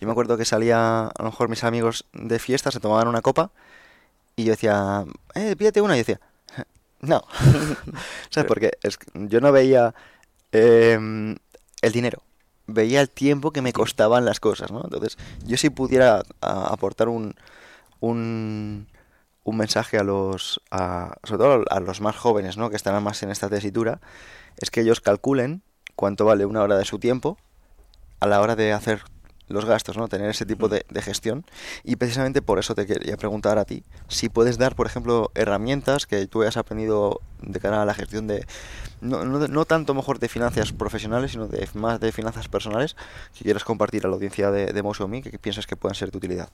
Y 0.00 0.06
me 0.06 0.12
acuerdo 0.12 0.36
que 0.36 0.44
salía, 0.44 1.06
a 1.06 1.22
lo 1.22 1.26
mejor 1.26 1.48
mis 1.48 1.64
amigos 1.64 2.06
de 2.12 2.38
fiesta 2.38 2.70
se 2.70 2.80
tomaban 2.80 3.08
una 3.08 3.22
copa 3.22 3.50
y 4.36 4.44
yo 4.44 4.52
decía, 4.52 5.04
eh, 5.34 5.56
pídete 5.56 5.80
una. 5.80 5.96
Y 5.96 5.98
decía, 5.98 6.20
no. 7.00 7.24
¿Sabes? 8.30 8.46
Porque 8.46 8.72
es, 8.82 8.98
yo 9.14 9.40
no 9.40 9.52
veía 9.52 9.94
em, 10.52 11.36
el 11.82 11.92
dinero, 11.92 12.22
veía 12.66 13.00
el 13.00 13.10
tiempo 13.10 13.50
que 13.50 13.62
me 13.62 13.72
costaban 13.72 14.24
las 14.24 14.40
cosas, 14.40 14.70
¿no? 14.70 14.82
Entonces, 14.84 15.18
yo 15.44 15.56
si 15.56 15.70
pudiera 15.70 16.22
aportar 16.40 17.08
un, 17.08 17.34
un, 18.00 18.86
un 19.44 19.56
mensaje 19.56 19.98
a 19.98 20.04
los, 20.04 20.60
a, 20.70 21.16
sobre 21.24 21.42
todo 21.42 21.64
a 21.70 21.80
los 21.80 22.00
más 22.00 22.16
jóvenes, 22.16 22.56
¿no? 22.56 22.70
Que 22.70 22.76
están 22.76 23.02
más 23.02 23.22
en 23.22 23.30
esta 23.30 23.48
tesitura, 23.48 24.00
es 24.58 24.70
que 24.70 24.80
ellos 24.82 25.00
calculen 25.00 25.62
cuánto 25.98 26.24
vale 26.24 26.46
una 26.46 26.62
hora 26.62 26.78
de 26.78 26.84
su 26.84 27.00
tiempo 27.00 27.38
a 28.20 28.28
la 28.28 28.40
hora 28.40 28.54
de 28.54 28.72
hacer 28.72 29.02
los 29.48 29.64
gastos, 29.64 29.96
¿no? 29.96 30.06
Tener 30.06 30.30
ese 30.30 30.46
tipo 30.46 30.68
de, 30.68 30.84
gestión. 31.02 31.44
Y 31.82 31.96
precisamente 31.96 32.40
por 32.40 32.60
eso 32.60 32.76
te 32.76 32.86
quería 32.86 33.16
preguntar 33.16 33.58
a 33.58 33.64
ti 33.64 33.82
si 34.06 34.28
puedes 34.28 34.58
dar, 34.58 34.76
por 34.76 34.86
ejemplo, 34.86 35.32
herramientas 35.34 36.06
que 36.06 36.24
tú 36.28 36.42
hayas 36.42 36.56
aprendido 36.56 37.20
de 37.42 37.58
cara 37.58 37.82
a 37.82 37.84
la 37.84 37.94
gestión 37.94 38.28
de, 38.28 38.46
no, 39.00 39.24
no, 39.24 39.64
tanto 39.64 39.92
mejor 39.92 40.20
de 40.20 40.28
finanzas 40.28 40.72
profesionales, 40.72 41.32
sino 41.32 41.48
de 41.48 41.68
más 41.74 41.98
de 41.98 42.12
finanzas 42.12 42.46
personales, 42.46 42.94
que 43.36 43.42
quieras 43.42 43.64
compartir 43.64 44.06
a 44.06 44.08
la 44.08 44.14
audiencia 44.14 44.52
de, 44.52 44.72
de 44.72 44.82
Me, 45.08 45.22
que, 45.22 45.36
piensas 45.40 45.66
que 45.66 45.74
puedan 45.74 45.96
ser 45.96 46.12
de 46.12 46.18
utilidad. 46.18 46.50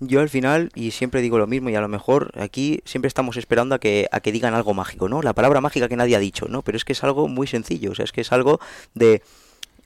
Yo 0.00 0.20
al 0.20 0.28
final, 0.28 0.70
y 0.74 0.92
siempre 0.92 1.20
digo 1.20 1.38
lo 1.38 1.48
mismo, 1.48 1.70
y 1.70 1.74
a 1.74 1.80
lo 1.80 1.88
mejor 1.88 2.30
aquí 2.38 2.80
siempre 2.84 3.08
estamos 3.08 3.36
esperando 3.36 3.74
a 3.74 3.78
que, 3.80 4.08
a 4.12 4.20
que 4.20 4.30
digan 4.30 4.54
algo 4.54 4.72
mágico, 4.72 5.08
¿no? 5.08 5.22
La 5.22 5.32
palabra 5.32 5.60
mágica 5.60 5.88
que 5.88 5.96
nadie 5.96 6.14
ha 6.14 6.20
dicho, 6.20 6.46
¿no? 6.48 6.62
Pero 6.62 6.76
es 6.76 6.84
que 6.84 6.92
es 6.92 7.02
algo 7.02 7.26
muy 7.26 7.48
sencillo, 7.48 7.90
o 7.90 7.94
sea, 7.94 8.04
es 8.04 8.12
que 8.12 8.20
es 8.20 8.30
algo 8.30 8.60
de, 8.94 9.22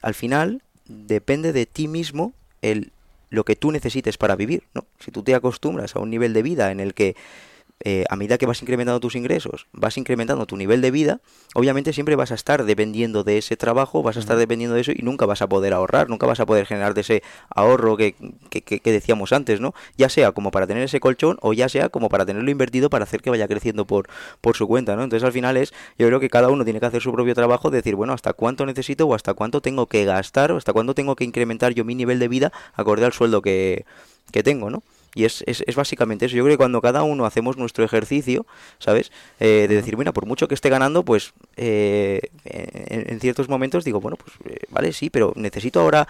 al 0.03 0.15
final, 0.15 0.63
depende 0.87 1.53
de 1.53 1.65
ti 1.65 1.89
mismo 1.89 2.35
el 2.61 2.93
lo 3.33 3.45
que 3.45 3.57
tú 3.57 3.73
necesites 3.73 4.19
para 4.19 4.37
vivir, 4.37 4.65
¿no? 4.75 4.85
Si 5.01 5.11
tú 5.11 5.23
te 5.23 5.35
acostumbras 5.35 5.97
a 5.97 6.01
un 6.01 6.11
nivel 6.11 6.35
de 6.35 6.43
vida 6.43 6.71
en 6.71 6.81
el 6.81 6.93
que 6.93 7.17
eh, 7.85 8.05
a 8.09 8.17
medida 8.17 8.39
que 8.39 8.47
vas 8.47 8.63
incrementando 8.63 9.01
tus 9.01 9.17
ingresos, 9.17 9.67
vas 9.73 9.97
incrementando 9.99 10.47
tu 10.47 10.57
nivel 10.57 10.81
de 10.81 10.91
vida, 10.91 11.21
obviamente 11.55 11.93
siempre 11.93 12.15
vas 12.15 12.31
a 12.31 12.35
estar 12.35 12.65
dependiendo 12.65 13.25
de 13.25 13.39
ese 13.39 13.57
trabajo, 13.57 14.03
vas 14.03 14.17
a 14.17 14.21
estar 14.21 14.37
dependiendo 14.37 14.77
de 14.77 14.83
eso 14.83 14.93
y 14.93 15.03
nunca 15.03 15.27
vas 15.27 15.43
a 15.43 15.49
poder 15.49 15.73
ahorrar, 15.73 16.09
nunca 16.09 16.27
vas 16.27 16.39
a 16.39 16.47
poder 16.47 16.67
generar 16.67 16.95
de 16.95 17.01
ese 17.01 17.23
ahorro 17.51 17.97
que, 17.97 18.15
que, 18.51 18.93
decíamos 18.93 19.33
antes, 19.33 19.61
¿no? 19.61 19.75
Ya 19.97 20.09
sea 20.09 20.31
como 20.33 20.53
para 20.53 20.67
tener 20.67 20.85
ese 20.85 21.01
colchón 21.01 21.39
o 21.41 21.53
ya 21.53 21.69
sea 21.69 21.89
como 21.89 22.09
para 22.09 22.25
tenerlo 22.25 22.51
invertido 22.51 22.89
para 22.89 23.05
hacer 23.05 23.21
que 23.21 23.31
vaya 23.31 23.49
creciendo 23.49 23.85
por, 23.85 24.09
por 24.41 24.57
su 24.57 24.69
cuenta, 24.69 24.95
¿no? 24.95 25.03
Entonces 25.03 25.27
al 25.27 25.33
final 25.33 25.57
es, 25.57 25.73
yo 25.99 26.07
creo 26.07 26.21
que 26.21 26.29
cada 26.29 26.51
uno 26.51 26.65
tiene 26.65 26.79
que 26.79 26.87
hacer 26.87 27.03
su 27.03 27.13
propio 27.13 27.35
trabajo, 27.35 27.71
decir, 27.71 27.97
bueno, 27.97 28.13
hasta 28.13 28.33
cuánto 28.33 28.65
necesito 28.65 29.07
o 29.07 29.15
hasta 29.15 29.35
cuánto 29.35 29.61
tengo 29.61 29.87
que 29.87 30.05
gastar 30.05 30.53
o 30.53 30.57
hasta 30.57 30.73
cuánto 30.73 30.95
tengo 30.95 31.17
que 31.17 31.25
incrementar 31.25 31.75
yo 31.75 31.85
mi 31.85 31.95
nivel 31.95 32.19
de 32.19 32.29
vida 32.29 32.53
acorde 32.75 33.05
al 33.05 33.13
sueldo 33.13 33.43
que, 33.43 33.85
que 34.31 34.43
tengo, 34.43 34.71
¿no? 34.71 34.83
Y 35.15 35.25
es, 35.25 35.45
es, 35.47 35.63
es, 35.67 35.77
básicamente 35.77 36.27
eso. 36.27 36.37
Yo 36.37 36.45
creo 36.45 36.55
que 36.55 36.59
cuando 36.59 36.81
cada 36.81 37.03
uno 37.03 37.27
hacemos 37.27 37.57
nuestro 37.57 37.85
ejercicio, 37.85 38.47
¿sabes? 38.79 39.13
Eh, 39.41 39.67
de 39.69 39.77
decir, 39.77 39.97
bueno, 39.97 40.13
por 40.13 40.27
mucho 40.27 40.49
que 40.49 40.55
esté 40.55 40.71
ganando, 40.71 41.05
pues 41.05 41.35
eh, 41.57 42.21
en, 42.45 43.21
ciertos 43.21 43.49
momentos 43.49 43.85
digo, 43.85 44.01
bueno, 44.01 44.17
pues 44.17 44.33
eh, 44.47 44.65
vale, 44.71 44.93
sí, 44.93 45.11
pero 45.11 45.33
necesito 45.37 45.81
ahora, 45.81 46.09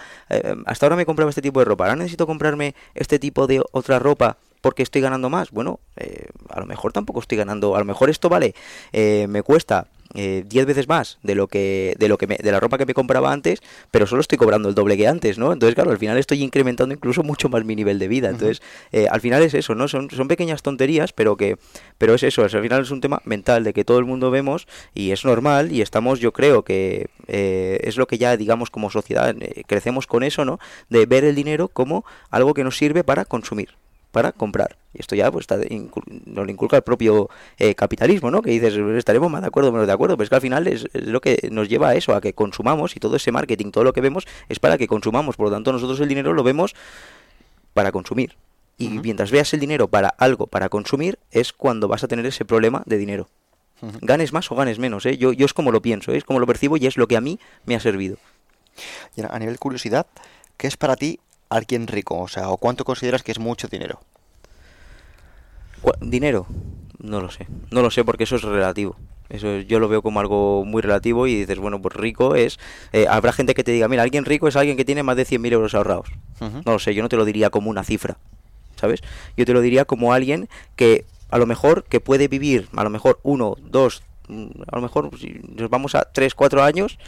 hasta 0.67 0.87
ahora 0.87 0.97
me 0.97 1.07
compraba 1.07 1.31
este 1.31 1.43
tipo 1.43 1.59
de 1.59 1.65
ropa, 1.65 1.85
ahora 1.85 1.97
necesito 1.97 2.27
comprarme 2.27 2.75
este 2.95 3.19
tipo 3.19 3.47
de 3.47 3.63
otra 3.73 3.99
ropa 3.99 4.37
porque 4.61 4.85
estoy 4.85 5.01
ganando 5.01 5.29
más. 5.29 5.51
Bueno, 5.51 5.81
a 6.49 6.61
lo 6.61 6.67
mejor 6.67 6.93
tampoco 6.93 7.21
estoy 7.21 7.39
ganando, 7.39 7.75
a 7.75 7.81
lo 7.81 7.85
mejor 7.85 8.09
esto 8.09 8.29
vale, 8.29 8.55
me 8.93 9.43
cuesta 9.43 9.89
10 10.15 10.55
eh, 10.55 10.65
veces 10.65 10.89
más 10.89 11.19
de 11.23 11.35
lo 11.35 11.49
que 11.49 11.95
de 11.99 12.09
lo 12.09 12.19
que 12.19 12.27
de 12.27 12.53
la 12.53 12.61
ropa 12.61 12.79
que 12.79 12.87
me 12.87 12.95
compraba 12.95 13.33
antes, 13.33 13.61
pero 13.91 14.07
solo 14.07 14.21
estoy 14.21 14.39
cobrando 14.39 14.69
el 14.69 14.75
doble 14.75 14.97
que 14.97 15.09
antes, 15.09 15.39
¿no? 15.39 15.53
Entonces, 15.53 15.75
claro, 15.75 15.91
al 15.91 15.99
final 15.99 16.19
estoy 16.19 16.43
incrementando 16.43 16.95
incluso 16.95 17.23
mucho 17.23 17.49
más 17.49 17.65
mi 17.65 17.77
nivel 17.77 17.99
de 17.99 18.09
vida. 18.09 18.29
Entonces, 18.29 18.63
eh, 18.93 19.07
al 19.11 19.21
final 19.21 19.43
es 19.43 19.55
eso, 19.55 19.75
¿no? 19.75 19.89
Son, 19.89 20.11
son 20.11 20.29
pequeñas 20.29 20.63
tonterías, 20.63 21.13
pero 21.13 21.37
que 21.37 21.57
pero 21.99 22.15
es 22.15 22.23
eso, 22.23 22.43
al 22.43 22.51
final 22.51 22.83
es 22.83 22.91
un 22.91 23.01
tema 23.01 23.21
mental 23.25 23.65
de 23.65 23.73
que 23.73 23.85
todo 23.85 23.99
el 23.99 24.05
mundo 24.05 24.31
vemos 24.31 24.67
y 24.95 25.13
es 25.13 25.25
normal 25.25 25.73
y 25.73 25.83
estamos, 25.83 26.21
yo 26.21 26.33
creo 26.33 26.63
que 26.63 27.09
eh, 27.29 27.81
es 27.85 27.97
lo 27.97 28.07
que 28.07 28.19
ya 28.19 28.37
digamos 28.37 28.71
como 28.71 28.91
sociedad 28.91 29.35
crecemos 29.67 30.07
con 30.07 30.23
eso, 30.23 30.45
¿no? 30.45 30.59
De 30.89 31.07
ver 31.07 31.25
el 31.25 31.35
dinero 31.35 31.69
como 31.69 32.05
algo 32.31 32.55
que 32.55 32.65
nos 32.65 32.77
sirve 32.77 33.05
para 33.05 33.25
consumir 33.25 33.71
para 34.13 34.31
comprar. 34.31 34.77
Y 34.95 35.01
esto 35.01 35.17
ya 35.17 35.33
pues 35.33 35.45
está 35.45 35.57
nos 35.57 36.47
lo 36.47 36.51
inculca 36.51 36.77
el 36.77 36.83
propio 36.83 37.29
eh, 37.59 37.75
capitalismo, 37.75 38.31
¿no? 38.31 38.43
Que 38.43 38.51
dices, 38.51 38.75
estaremos 38.97 39.31
más 39.31 39.41
de 39.41 39.49
acuerdo 39.49 39.71
o 39.71 39.73
menos 39.73 39.87
de 39.87 39.93
acuerdo, 39.93 40.17
pero 40.17 40.25
es 40.25 40.29
que 40.29 40.37
al 40.37 40.41
final 40.43 40.69
es, 40.69 40.87
lo 40.93 41.21
que 41.21 41.49
nos 41.51 41.69
lleva 41.69 41.89
a 41.89 41.95
eso, 41.95 42.15
a 42.15 42.21
que 42.21 42.35
consumamos 42.35 42.95
y 42.95 43.01
todo 43.01 43.17
ese 43.17 43.33
marketing, 43.33 43.71
todo 43.71 43.85
lo 43.85 43.93
que 43.93 44.01
vemos 44.01 44.27
es 44.49 44.61
para 44.61 44.79
que 44.79 44.87
consumamos. 44.87 45.37
Por 45.37 45.47
lo 45.47 45.53
tanto, 45.53 45.73
nosotros 45.73 45.99
el 46.01 46.09
dinero 46.09 46.35
lo 46.35 46.45
vemos 46.45 46.75
para 47.73 47.91
consumir. 47.91 48.37
Y 48.79 48.89
mientras 48.89 49.31
veas 49.31 49.53
el 49.55 49.61
dinero 49.61 49.89
para 49.89 50.09
algo, 50.09 50.47
para 50.47 50.69
consumir, 50.69 51.19
es 51.31 51.53
cuando 51.53 51.89
vas 51.89 52.05
a 52.05 52.09
tener 52.09 52.27
ese 52.27 52.45
problema 52.45 52.83
de 52.87 52.99
dinero. 52.99 53.29
Ganes 54.01 54.33
más 54.33 54.51
o 54.53 54.55
ganes 54.55 54.79
menos, 54.79 55.07
¿eh? 55.07 55.19
Yo, 55.19 55.33
yo 55.33 55.45
es 55.45 55.53
como 55.53 55.73
lo 55.73 55.83
pienso, 55.83 56.13
¿eh? 56.13 56.17
es 56.17 56.23
como 56.23 56.39
lo 56.39 56.47
percibo 56.47 56.77
y 56.77 56.87
es 56.87 56.97
lo 56.97 57.09
que 57.09 57.17
a 57.17 57.21
mí 57.21 57.41
me 57.67 57.75
ha 57.75 57.81
servido. 57.81 58.17
Y 59.17 59.23
a 59.23 59.39
nivel 59.41 59.59
curiosidad, 59.59 60.07
¿qué 60.57 60.69
es 60.69 60.77
para 60.77 60.95
ti 60.95 61.19
alguien 61.57 61.87
rico? 61.87 62.19
O 62.19 62.29
sea, 62.29 62.51
¿o 62.51 62.57
cuánto 62.57 62.85
consideras 62.85 63.23
que 63.23 63.33
es 63.33 63.39
mucho 63.39 63.69
dinero? 63.69 64.01
¿Dinero? 66.01 66.47
No 66.99 67.21
lo 67.21 67.31
sé. 67.31 67.47
No 67.71 67.83
lo 67.83 67.91
sé 67.91 68.05
porque 68.05 68.25
eso 68.25 68.37
es 68.37 68.43
relativo. 68.43 68.97
Eso 69.29 69.59
yo 69.61 69.81
lo 69.81 69.89
veo 69.89 70.03
como 70.03 70.21
algo 70.21 70.65
muy 70.65 70.83
relativo 70.83 71.27
y 71.27 71.35
dices, 71.35 71.59
bueno, 71.59 71.81
pues 71.81 71.97
rico 71.97 72.35
es... 72.35 72.59
Eh, 72.93 73.07
habrá 73.09 73.33
gente 73.33 73.55
que 73.55 73.65
te 73.65 73.73
diga, 73.73 73.89
mira, 73.89 74.03
alguien 74.03 74.25
rico 74.25 74.47
es 74.47 74.57
alguien 74.57 74.77
que 74.77 74.85
tiene 74.85 75.03
más 75.03 75.17
de 75.17 75.25
100.000 75.25 75.53
euros 75.53 75.75
ahorrados. 75.75 76.09
No 76.41 76.73
lo 76.73 76.79
sé, 76.79 76.93
yo 76.93 77.03
no 77.03 77.09
te 77.09 77.17
lo 77.17 77.25
diría 77.25 77.51
como 77.51 77.71
una 77.71 77.85
cifra, 77.85 78.19
¿sabes? 78.77 79.01
Yo 79.37 79.47
te 79.47 79.53
lo 79.53 79.61
diría 79.61 79.85
como 79.85 80.13
alguien 80.13 80.49
que 80.75 81.05
a 81.31 81.39
lo 81.39 81.47
mejor 81.47 81.85
que 81.85 82.01
puede 82.01 82.29
vivir, 82.29 82.69
a 82.77 82.85
lo 82.85 82.91
mejor 82.91 83.21
uno, 83.23 83.57
dos, 83.59 84.03
mm, 84.29 84.49
a 84.71 84.77
lo 84.77 84.83
mejor 84.83 85.11
si 85.19 85.41
nos 85.57 85.71
vamos 85.71 85.95
a 85.95 86.03
tres, 86.03 86.35
cuatro 86.35 86.63
años, 86.63 86.99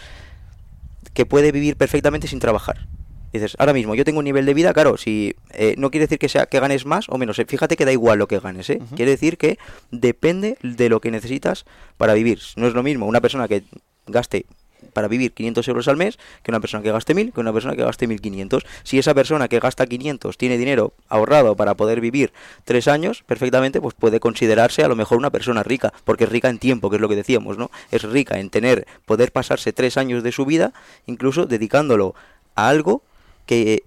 que 1.12 1.26
puede 1.26 1.52
vivir 1.52 1.76
perfectamente 1.76 2.26
sin 2.26 2.38
trabajar. 2.38 2.86
Dices, 3.34 3.56
ahora 3.58 3.72
mismo 3.72 3.96
yo 3.96 4.04
tengo 4.04 4.20
un 4.20 4.24
nivel 4.26 4.46
de 4.46 4.54
vida, 4.54 4.72
claro, 4.72 4.96
si 4.96 5.34
eh, 5.50 5.74
no 5.76 5.90
quiere 5.90 6.04
decir 6.04 6.20
que 6.20 6.28
sea 6.28 6.46
que 6.46 6.60
ganes 6.60 6.86
más 6.86 7.08
o 7.08 7.18
menos, 7.18 7.36
eh, 7.40 7.44
fíjate 7.44 7.76
que 7.76 7.84
da 7.84 7.90
igual 7.90 8.20
lo 8.20 8.28
que 8.28 8.38
ganes, 8.38 8.70
¿eh? 8.70 8.78
quiere 8.94 9.10
decir 9.10 9.38
que 9.38 9.58
depende 9.90 10.56
de 10.62 10.88
lo 10.88 11.00
que 11.00 11.10
necesitas 11.10 11.64
para 11.96 12.14
vivir. 12.14 12.38
No 12.54 12.68
es 12.68 12.74
lo 12.74 12.84
mismo 12.84 13.06
una 13.06 13.20
persona 13.20 13.48
que 13.48 13.64
gaste 14.06 14.46
para 14.92 15.08
vivir 15.08 15.32
500 15.32 15.66
euros 15.66 15.88
al 15.88 15.96
mes 15.96 16.16
que 16.44 16.52
una 16.52 16.60
persona 16.60 16.84
que 16.84 16.92
gaste 16.92 17.12
1000 17.12 17.32
que 17.32 17.40
una 17.40 17.52
persona 17.52 17.74
que 17.74 17.82
gaste 17.82 18.06
1500. 18.06 18.64
Si 18.84 19.00
esa 19.00 19.14
persona 19.14 19.48
que 19.48 19.58
gasta 19.58 19.84
500 19.84 20.38
tiene 20.38 20.56
dinero 20.56 20.92
ahorrado 21.08 21.56
para 21.56 21.74
poder 21.74 22.00
vivir 22.00 22.32
tres 22.62 22.86
años, 22.86 23.24
perfectamente 23.26 23.80
pues 23.80 23.94
puede 23.94 24.20
considerarse 24.20 24.84
a 24.84 24.88
lo 24.88 24.94
mejor 24.94 25.18
una 25.18 25.30
persona 25.30 25.64
rica, 25.64 25.92
porque 26.04 26.22
es 26.22 26.30
rica 26.30 26.50
en 26.50 26.60
tiempo, 26.60 26.88
que 26.88 26.96
es 26.96 27.02
lo 27.02 27.08
que 27.08 27.16
decíamos, 27.16 27.58
¿no? 27.58 27.72
Es 27.90 28.04
rica 28.04 28.38
en 28.38 28.50
tener, 28.50 28.86
poder 29.06 29.32
pasarse 29.32 29.72
tres 29.72 29.96
años 29.96 30.22
de 30.22 30.30
su 30.30 30.46
vida, 30.46 30.72
incluso 31.06 31.46
dedicándolo 31.46 32.14
a 32.54 32.68
algo 32.68 33.02
que, 33.46 33.84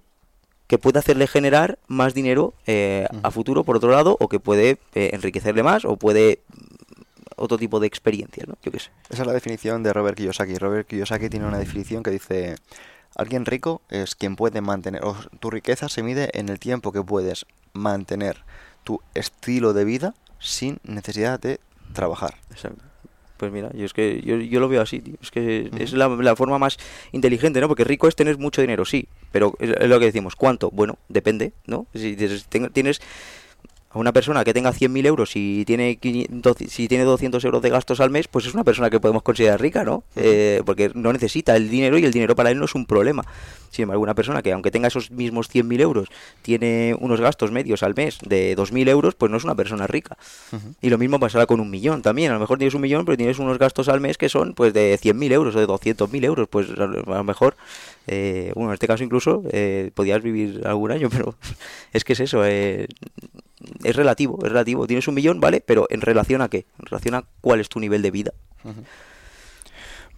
puede 0.80 0.98
hacerle 0.98 1.26
generar 1.26 1.78
más 1.86 2.14
dinero 2.14 2.54
eh, 2.66 3.06
a 3.22 3.30
futuro, 3.30 3.64
por 3.64 3.76
otro 3.76 3.90
lado, 3.90 4.16
o 4.20 4.28
que 4.28 4.38
puede 4.40 4.78
eh, 4.94 5.10
enriquecerle 5.12 5.62
más, 5.62 5.84
o 5.84 5.96
puede 5.96 6.40
otro 7.36 7.56
tipo 7.56 7.80
de 7.80 7.86
experiencias, 7.86 8.48
¿no? 8.48 8.56
Yo 8.62 8.72
qué 8.72 8.80
sé. 8.80 8.90
Esa 9.08 9.22
es 9.22 9.26
la 9.26 9.32
definición 9.32 9.82
de 9.82 9.92
Robert 9.92 10.16
Kiyosaki. 10.16 10.56
Robert 10.56 10.86
Kiyosaki 10.86 11.28
tiene 11.28 11.46
una 11.46 11.58
definición 11.58 12.02
que 12.02 12.10
dice, 12.10 12.56
alguien 13.14 13.46
rico 13.46 13.80
es 13.88 14.14
quien 14.14 14.36
puede 14.36 14.60
mantener, 14.60 15.04
o 15.04 15.16
tu 15.40 15.50
riqueza 15.50 15.88
se 15.88 16.02
mide 16.02 16.30
en 16.34 16.48
el 16.48 16.58
tiempo 16.58 16.92
que 16.92 17.02
puedes 17.02 17.46
mantener 17.72 18.44
tu 18.84 19.00
estilo 19.14 19.72
de 19.72 19.84
vida 19.84 20.14
sin 20.38 20.80
necesidad 20.82 21.40
de 21.40 21.60
trabajar. 21.92 22.34
Exacto. 22.50 22.87
Pues 23.38 23.52
mira, 23.52 23.70
yo 23.72 23.86
es 23.86 23.94
que 23.94 24.20
yo, 24.20 24.36
yo 24.36 24.58
lo 24.58 24.68
veo 24.68 24.82
así, 24.82 25.00
tío. 25.00 25.14
Es 25.22 25.30
que 25.30 25.70
es 25.78 25.92
la, 25.92 26.08
la, 26.08 26.34
forma 26.34 26.58
más 26.58 26.76
inteligente, 27.12 27.60
¿no? 27.60 27.68
Porque 27.68 27.84
rico 27.84 28.08
es 28.08 28.16
tener 28.16 28.36
mucho 28.36 28.60
dinero, 28.60 28.84
sí. 28.84 29.06
Pero 29.30 29.54
es, 29.60 29.88
lo 29.88 29.98
que 30.00 30.06
decimos, 30.06 30.34
¿cuánto? 30.34 30.70
Bueno, 30.72 30.98
depende, 31.08 31.52
¿no? 31.64 31.86
Si 31.94 32.16
tienes, 32.16 33.00
a 33.90 33.98
una 33.98 34.12
persona 34.12 34.42
que 34.42 34.52
tenga 34.52 34.72
100.000 34.72 35.06
euros 35.06 35.36
y 35.36 35.64
tiene 35.64 35.96
500, 35.96 36.56
si 36.68 36.88
tiene 36.88 37.04
200 37.04 37.44
euros 37.44 37.62
de 37.62 37.70
gastos 37.70 38.00
al 38.00 38.10
mes, 38.10 38.26
pues 38.26 38.44
es 38.46 38.54
una 38.54 38.64
persona 38.64 38.90
que 38.90 38.98
podemos 38.98 39.22
considerar 39.22 39.60
rica, 39.60 39.84
¿no? 39.84 40.02
Eh, 40.16 40.62
porque 40.66 40.90
no 40.94 41.12
necesita 41.12 41.54
el 41.54 41.70
dinero 41.70 41.96
y 41.96 42.04
el 42.04 42.12
dinero 42.12 42.34
para 42.34 42.50
él 42.50 42.58
no 42.58 42.64
es 42.64 42.74
un 42.74 42.86
problema. 42.86 43.24
Sin 43.70 43.84
embargo, 43.84 44.02
una 44.02 44.14
persona 44.14 44.42
que 44.42 44.52
aunque 44.52 44.70
tenga 44.70 44.88
esos 44.88 45.10
mismos 45.10 45.50
100.000 45.50 45.80
euros, 45.80 46.08
tiene 46.42 46.96
unos 46.98 47.20
gastos 47.20 47.50
medios 47.50 47.82
al 47.82 47.94
mes 47.94 48.18
de 48.24 48.56
2.000 48.56 48.88
euros, 48.88 49.14
pues 49.14 49.30
no 49.30 49.36
es 49.36 49.44
una 49.44 49.54
persona 49.54 49.86
rica. 49.86 50.16
Y 50.80 50.90
lo 50.90 50.98
mismo 50.98 51.18
pasará 51.18 51.46
con 51.46 51.60
un 51.60 51.70
millón 51.70 52.02
también. 52.02 52.30
A 52.30 52.34
lo 52.34 52.40
mejor 52.40 52.58
tienes 52.58 52.74
un 52.74 52.80
millón, 52.80 53.04
pero 53.04 53.16
tienes 53.16 53.38
unos 53.38 53.58
gastos 53.58 53.88
al 53.88 54.00
mes 54.00 54.18
que 54.18 54.28
son 54.28 54.54
pues 54.54 54.72
de 54.72 54.98
100.000 54.98 55.32
euros 55.32 55.56
o 55.56 55.60
de 55.60 55.66
200.000 55.66 56.24
euros. 56.24 56.48
Pues 56.48 56.70
a 56.70 56.86
lo 56.86 57.24
mejor, 57.24 57.56
eh, 58.06 58.52
bueno, 58.54 58.70
en 58.70 58.74
este 58.74 58.86
caso 58.86 59.04
incluso 59.04 59.42
eh, 59.50 59.90
podías 59.94 60.22
vivir 60.22 60.62
algún 60.66 60.90
año, 60.90 61.08
pero 61.12 61.34
es 61.92 62.04
que 62.04 62.14
es 62.14 62.20
eso. 62.20 62.44
Eh, 62.44 62.88
es 63.84 63.96
relativo, 63.96 64.38
es 64.42 64.48
relativo. 64.48 64.86
Tienes 64.86 65.08
un 65.08 65.14
millón, 65.14 65.40
¿vale? 65.40 65.62
Pero 65.64 65.86
¿en 65.90 66.00
relación 66.00 66.42
a 66.42 66.48
qué? 66.48 66.66
En 66.78 66.86
relación 66.86 67.14
a 67.14 67.24
cuál 67.40 67.60
es 67.60 67.68
tu 67.68 67.80
nivel 67.80 68.02
de 68.02 68.10
vida. 68.10 68.32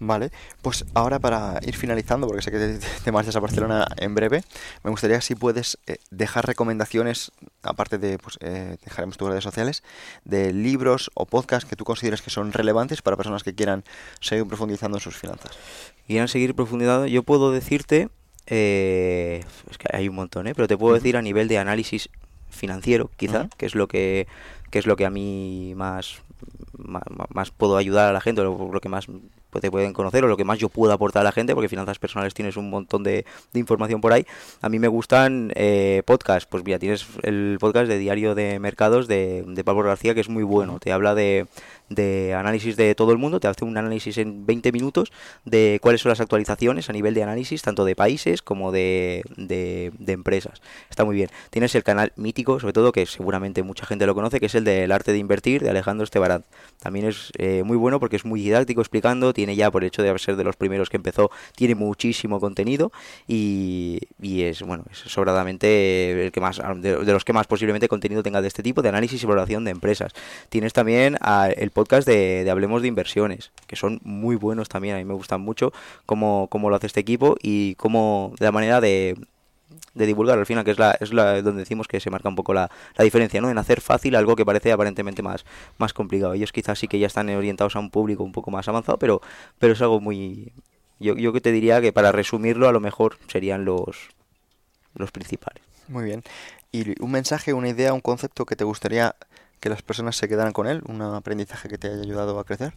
Vale, 0.03 0.33
pues 0.63 0.87
ahora 0.95 1.19
para 1.19 1.61
ir 1.61 1.77
finalizando, 1.77 2.27
porque 2.27 2.41
sé 2.41 2.51
que 2.51 2.59
te, 2.59 2.79
te 3.05 3.13
marchas 3.13 3.37
a 3.37 3.41
Barcelona 3.41 3.87
en 3.99 4.15
breve, 4.15 4.43
me 4.83 4.91
gustaría 4.91 5.21
si 5.21 5.35
puedes 5.35 5.79
eh, 5.87 5.99
dejar 6.11 6.47
recomendaciones, 6.47 7.33
aparte 7.63 7.99
de, 7.99 8.17
pues 8.17 8.39
eh, 8.41 8.79
dejaremos 8.83 9.19
tus 9.19 9.29
redes 9.29 9.45
sociales, 9.45 9.83
de 10.25 10.55
libros 10.55 11.11
o 11.13 11.27
podcasts 11.27 11.69
que 11.69 11.77
tú 11.77 11.85
consideres 11.85 12.23
que 12.23 12.31
son 12.31 12.55
relevantes 12.55 13.03
para 13.03 13.19
personas 13.19 13.43
que 13.43 13.55
quieran 13.55 13.85
seguir 14.21 14.47
profundizando 14.47 14.97
en 14.97 15.03
sus 15.03 15.19
finanzas. 15.19 15.59
Quieran 16.07 16.29
seguir 16.29 16.55
profundizando, 16.55 17.07
yo 17.07 17.23
puedo 17.23 17.53
decirte, 17.53 18.09
eh, 18.47 19.45
es 19.71 19.77
que 19.77 19.89
hay 19.93 20.09
un 20.09 20.15
montón, 20.15 20.47
¿eh? 20.47 20.55
pero 20.55 20.67
te 20.67 20.79
puedo 20.79 20.95
decir 20.95 21.19
a 21.19 21.23
nivel 21.23 21.47
de 21.47 21.59
análisis 21.59 22.09
financiero, 22.49 23.11
quizá, 23.19 23.51
que 23.59 23.67
es 23.67 23.75
lo 23.75 23.87
que, 23.87 24.27
que 24.71 24.79
es 24.79 24.87
lo 24.87 24.97
que 24.97 25.05
a 25.05 25.11
mí 25.11 25.75
más, 25.77 26.23
más, 26.79 27.03
más 27.29 27.51
puedo 27.51 27.77
ayudar 27.77 28.09
a 28.09 28.13
la 28.15 28.23
gente, 28.23 28.43
lo, 28.43 28.71
lo 28.73 28.81
que 28.81 28.89
más 28.89 29.07
pues 29.51 29.63
te 29.63 29.71
pueden 29.71 29.93
conocer 29.93 30.25
o 30.25 30.29
lo 30.29 30.37
que 30.37 30.45
más 30.45 30.59
yo 30.59 30.69
puedo 30.69 30.93
aportar 30.93 31.21
a 31.21 31.25
la 31.25 31.33
gente, 31.33 31.55
porque 31.55 31.69
finanzas 31.69 31.99
personales 31.99 32.35
tienes 32.35 32.57
un 32.57 32.71
montón 32.71 33.03
de, 33.03 33.25
de 33.53 33.61
información 33.61 34.01
por 34.01 34.13
ahí. 34.13 34.27
A 34.61 34.69
mí 34.69 34.79
me 34.79 34.89
gustan 34.89 35.53
eh, 35.55 36.03
podcasts, 36.07 36.49
pues 36.51 36.65
mira, 36.65 36.79
tienes 36.79 37.07
el 37.23 37.59
podcast 37.61 37.89
de 37.89 37.99
Diario 37.99 38.35
de 38.35 38.59
Mercados 38.59 39.09
de 39.09 39.63
Pablo 39.65 39.83
García, 39.83 40.15
que 40.15 40.21
es 40.21 40.29
muy 40.29 40.43
bueno, 40.43 40.79
te 40.79 40.93
habla 40.93 41.15
de, 41.15 41.47
de 41.91 42.35
análisis 42.35 42.77
de 42.77 42.95
todo 42.95 43.13
el 43.13 43.19
mundo, 43.19 43.41
te 43.41 43.49
hace 43.49 43.65
un 43.65 43.77
análisis 43.77 44.17
en 44.17 44.47
20 44.47 44.73
minutos 44.73 45.13
de 45.45 45.79
cuáles 45.83 46.01
son 46.01 46.11
las 46.11 46.21
actualizaciones 46.21 46.89
a 46.89 46.93
nivel 46.93 47.15
de 47.15 47.25
análisis, 47.25 47.63
tanto 47.63 47.85
de 47.85 47.97
países 47.97 48.43
como 48.43 48.73
de, 48.73 49.23
de, 49.37 49.93
empresas. 50.07 50.63
Está 50.89 51.05
muy 51.05 51.17
bien. 51.17 51.31
Tienes 51.51 51.75
el 51.75 51.83
canal 51.83 52.13
mítico, 52.17 52.61
sobre 52.61 52.73
todo, 52.73 52.93
que 52.93 53.07
seguramente 53.07 53.63
mucha 53.63 53.87
gente 53.87 54.07
lo 54.07 54.15
conoce, 54.15 54.41
que 54.41 54.47
es 54.47 54.55
el 54.55 54.65
del 54.65 54.93
arte 54.93 55.13
de 55.13 55.19
invertir 55.19 55.63
de 55.63 55.71
Alejandro 55.71 56.05
Estebarán. 56.05 56.45
También 56.79 57.07
es 57.07 57.33
eh, 57.39 57.63
muy 57.65 57.77
bueno 57.77 57.99
porque 57.99 58.17
es 58.17 58.25
muy 58.25 58.41
didáctico 58.41 58.81
explicando, 58.81 59.35
tiene 59.35 59.57
ya 59.57 59.71
por 59.71 59.83
el 59.83 59.89
hecho 59.89 60.03
de 60.03 60.17
ser 60.19 60.37
de 60.37 60.45
los 60.45 60.57
primeros 60.57 60.91
que 60.91 60.97
empezó, 60.97 61.31
tiene 61.57 61.75
muchísimo 61.75 62.41
contenido 62.41 62.93
y, 63.27 63.99
y 64.21 64.43
es, 64.43 64.63
bueno, 64.63 64.85
es 64.91 64.99
sobradamente 64.99 66.27
el 66.27 66.33
que 66.33 66.41
más, 66.41 66.61
de, 66.77 67.05
de, 67.05 67.13
los 67.13 67.25
que 67.25 67.33
más 67.33 67.47
posiblemente 67.47 67.89
contenido 67.89 68.23
tenga 68.23 68.41
de 68.43 68.49
este 68.49 68.63
tipo, 68.63 68.83
de 68.83 68.91
análisis 68.91 69.23
y 69.23 69.27
valoración 69.27 69.65
de 69.65 69.73
empresas. 69.73 70.13
Tienes 70.49 70.73
también 70.73 71.17
a, 71.21 71.49
el 71.49 71.71
podcast 71.81 72.07
de, 72.07 72.47
Hablemos 72.51 72.83
de 72.83 72.89
Inversiones, 72.89 73.53
que 73.67 73.75
son 73.75 74.01
muy 74.05 74.37
buenos 74.37 74.69
también, 74.69 74.97
a 74.97 74.99
mí 74.99 75.07
me 75.07 75.15
gustan 75.15 75.41
mucho 75.41 75.73
cómo, 76.05 76.47
cómo 76.51 76.69
lo 76.69 76.77
hace 76.77 76.87
este 76.89 77.01
equipo 77.01 77.37
y 77.41 77.75
cómo 77.77 78.35
la 78.39 78.53
manera 78.53 78.83
de, 78.83 79.17
de 79.95 80.05
divulgar 80.05 80.39
al 80.39 80.45
final, 80.45 80.63
que 80.63 80.73
es 80.73 80.79
la, 80.79 80.91
es 81.01 81.11
la 81.15 81.41
donde 81.41 81.61
decimos 81.61 81.89
que 81.89 81.99
se 81.99 82.11
marca 82.11 82.29
un 82.29 82.37
poco 82.37 82.53
la, 82.53 82.71
la, 82.97 83.05
diferencia, 83.05 83.41
¿no? 83.41 83.49
En 83.49 83.57
hacer 83.57 83.81
fácil 83.81 84.15
algo 84.15 84.37
que 84.37 84.45
parece 84.45 84.73
aparentemente 84.73 85.23
más, 85.23 85.47
más 85.79 85.95
complicado. 85.95 86.35
Ellos 86.35 86.53
quizás 86.53 86.79
sí 86.79 86.87
que 86.87 86.99
ya 86.99 87.07
están 87.07 87.31
orientados 87.31 87.77
a 87.77 87.79
un 87.79 87.89
público 87.89 88.25
un 88.25 88.33
poco 88.33 88.51
más 88.51 88.69
avanzado, 88.69 88.99
pero, 88.99 89.23
pero 89.59 89.73
es 89.73 89.81
algo 89.81 90.01
muy... 90.01 90.53
Yo, 90.99 91.17
yo 91.17 91.33
te 91.33 91.51
diría 91.51 91.81
que 91.81 91.95
para 91.95 92.13
resumirlo 92.13 92.69
a 92.69 92.73
lo 92.73 92.81
mejor 92.81 93.17
serían 93.27 93.65
los, 93.65 94.11
los 94.95 95.11
principales. 95.13 95.63
Muy 95.89 96.05
bien. 96.05 96.23
¿Y 96.73 97.03
un 97.03 97.11
mensaje, 97.11 97.55
una 97.55 97.71
idea, 97.71 97.95
un 97.95 98.03
concepto 98.03 98.45
que 98.45 98.55
te 98.55 98.65
gustaría 98.65 99.17
que 99.61 99.69
las 99.69 99.83
personas 99.83 100.17
se 100.17 100.29
quedaran 100.29 100.53
con 100.53 100.67
él? 100.67 100.83
¿Un 100.87 101.01
aprendizaje 101.03 101.69
que 101.69 101.79
te 101.79 101.89
haya 101.89 102.03
ayudado 102.03 102.39
a 102.39 102.45
crecer? 102.45 102.73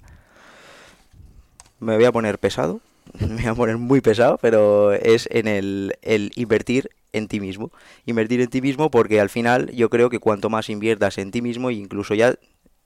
Me 1.79 1.95
voy 1.95 2.05
a 2.05 2.11
poner 2.11 2.37
pesado, 2.39 2.81
me 3.19 3.35
voy 3.35 3.45
a 3.45 3.55
poner 3.55 3.77
muy 3.77 4.01
pesado, 4.01 4.37
pero 4.41 4.93
es 4.93 5.27
en 5.31 5.47
el, 5.47 5.95
el 6.01 6.31
invertir 6.35 6.89
en 7.13 7.27
ti 7.27 7.39
mismo. 7.39 7.71
Invertir 8.05 8.41
en 8.41 8.49
ti 8.49 8.61
mismo 8.61 8.91
porque 8.91 9.21
al 9.21 9.29
final 9.29 9.71
yo 9.71 9.89
creo 9.89 10.09
que 10.09 10.19
cuanto 10.19 10.49
más 10.49 10.69
inviertas 10.69 11.17
en 11.17 11.31
ti 11.31 11.41
mismo, 11.41 11.71
incluso 11.71 12.13
ya 12.13 12.35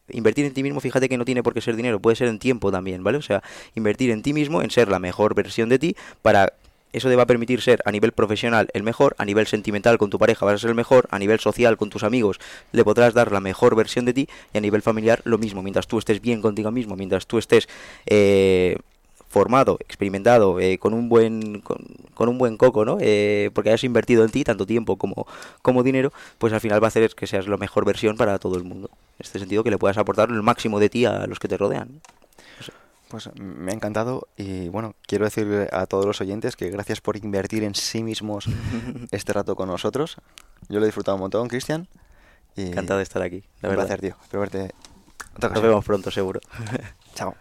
invertir 0.10 0.45
en 0.45 0.54
ti 0.54 0.64
mismo, 0.64 0.80
fíjate 0.80 1.10
que 1.10 1.18
no 1.18 1.26
tiene 1.26 1.43
por 1.43 1.54
qué 1.54 1.62
ser 1.62 1.76
dinero, 1.76 2.00
puede 2.00 2.16
ser 2.16 2.28
en 2.28 2.39
tiempo 2.39 2.72
también, 2.72 3.04
¿vale? 3.04 3.18
O 3.18 3.22
sea, 3.22 3.43
invertir 3.76 4.12
en 4.12 4.22
ti 4.22 4.34
mismo, 4.34 4.62
en 4.62 4.72
ser 4.72 4.89
la 4.89 5.00
mejor 5.00 5.36
versión 5.36 5.70
de 5.70 5.80
ti, 5.80 5.95
para 6.22 6.54
eso 6.98 7.10
te 7.10 7.16
va 7.16 7.24
a 7.24 7.28
permitir 7.28 7.62
ser 7.62 7.82
a 7.86 7.91
nivel 7.91 8.12
profesional 8.12 8.70
el 8.74 8.84
mejor, 8.84 9.16
a 9.18 9.26
nivel 9.26 9.48
sentimental 9.48 9.98
con 9.98 10.10
tu 10.10 10.20
pareja 10.20 10.45
vas 10.45 10.56
a 10.56 10.58
ser 10.60 10.70
el 10.70 10.76
mejor, 10.76 11.08
a 11.12 11.20
nivel 11.20 11.39
social 11.39 11.78
con 11.78 11.89
tus 11.89 12.04
amigos 12.04 12.39
le 12.72 12.84
podrás 12.84 13.14
dar 13.14 13.32
la 13.32 13.39
mejor 13.39 13.76
versión 13.76 14.06
de 14.06 14.14
ti 14.14 14.30
y 14.54 14.58
a 14.58 14.62
nivel 14.62 14.82
familiar 14.82 15.22
lo 15.24 15.38
mismo, 15.38 15.64
mientras 15.64 15.88
tú 15.88 15.98
estés 15.98 16.22
bien 16.22 16.41
contigo 16.41 16.72
mismo, 16.72 16.95
mientras 16.95 17.28
tú 17.28 17.38
estés 17.38 17.68
eh, 18.06 18.78
formado, 19.28 19.78
experimentado, 19.82 20.60
eh, 20.60 20.78
con 20.78 20.93
un 20.93 21.10
buen 21.10 21.62
con, 21.62 22.30
un 22.30 22.38
buen 22.38 22.58
coco, 22.58 22.86
¿no? 22.86 22.98
Eh, 23.00 23.52
porque 23.54 23.70
hayas 23.70 23.84
invertido 23.84 24.24
en 24.24 24.32
ti 24.32 24.43
tanto 24.43 24.66
tiempo 24.66 24.98
como, 24.98 25.28
como 25.62 25.84
dinero, 25.84 26.12
pues 26.38 26.54
al 26.54 26.62
final 26.62 26.82
va 26.82 26.88
a 26.88 26.89
hacer 26.89 27.14
que 27.14 27.28
seas 27.28 27.48
la 27.48 27.58
mejor 27.58 27.86
versión 27.86 28.18
para 28.18 28.39
todo 28.39 28.56
el 28.58 28.64
mundo. 28.64 28.89
En 29.20 29.26
este 29.26 29.39
sentido, 29.39 29.64
que 29.64 29.72
le 29.72 29.78
puedas 29.78 29.98
aportar 29.98 30.30
el 30.30 30.41
máximo 30.43 30.80
de 30.80 30.89
ti 30.89 31.06
a 31.06 31.28
los 31.28 31.39
que 31.39 31.48
te 31.48 31.58
rodean. 31.58 32.02
Pues 33.10 33.30
me 33.36 33.72
ha 33.72 33.76
encantado 33.76 34.28
y 34.36 34.68
bueno, 34.68 34.93
quiero 35.05 35.24
decirle 35.26 35.70
a 35.72 35.86
todos 35.86 36.05
los 36.05 36.20
oyentes 36.20 36.55
que 36.58 36.70
gracias 36.70 36.99
por 36.99 37.16
invertir 37.16 37.64
en 37.64 37.74
sí 37.74 38.03
mismos 38.03 38.47
este 39.12 39.32
rato 39.34 39.55
con 39.55 39.70
nosotros. 39.70 40.18
Yo 40.68 40.80
lo 40.80 40.86
he 40.86 40.88
disfrutado 40.88 41.16
un 41.16 41.22
montón, 41.22 41.47
Cristian. 41.47 41.88
Y 42.55 42.68
Encantado 42.68 42.97
de 42.97 43.03
estar 43.03 43.22
aquí. 43.22 43.43
La 43.62 43.70
un 43.70 43.76
verdad. 43.76 43.86
placer, 43.86 44.01
tío. 44.01 44.16
Espero 44.22 44.41
verte. 44.41 44.74
Nos 45.41 45.62
vemos 45.62 45.86
pronto, 45.86 46.12
seguro. 46.12 46.41
Chao. 47.16 47.36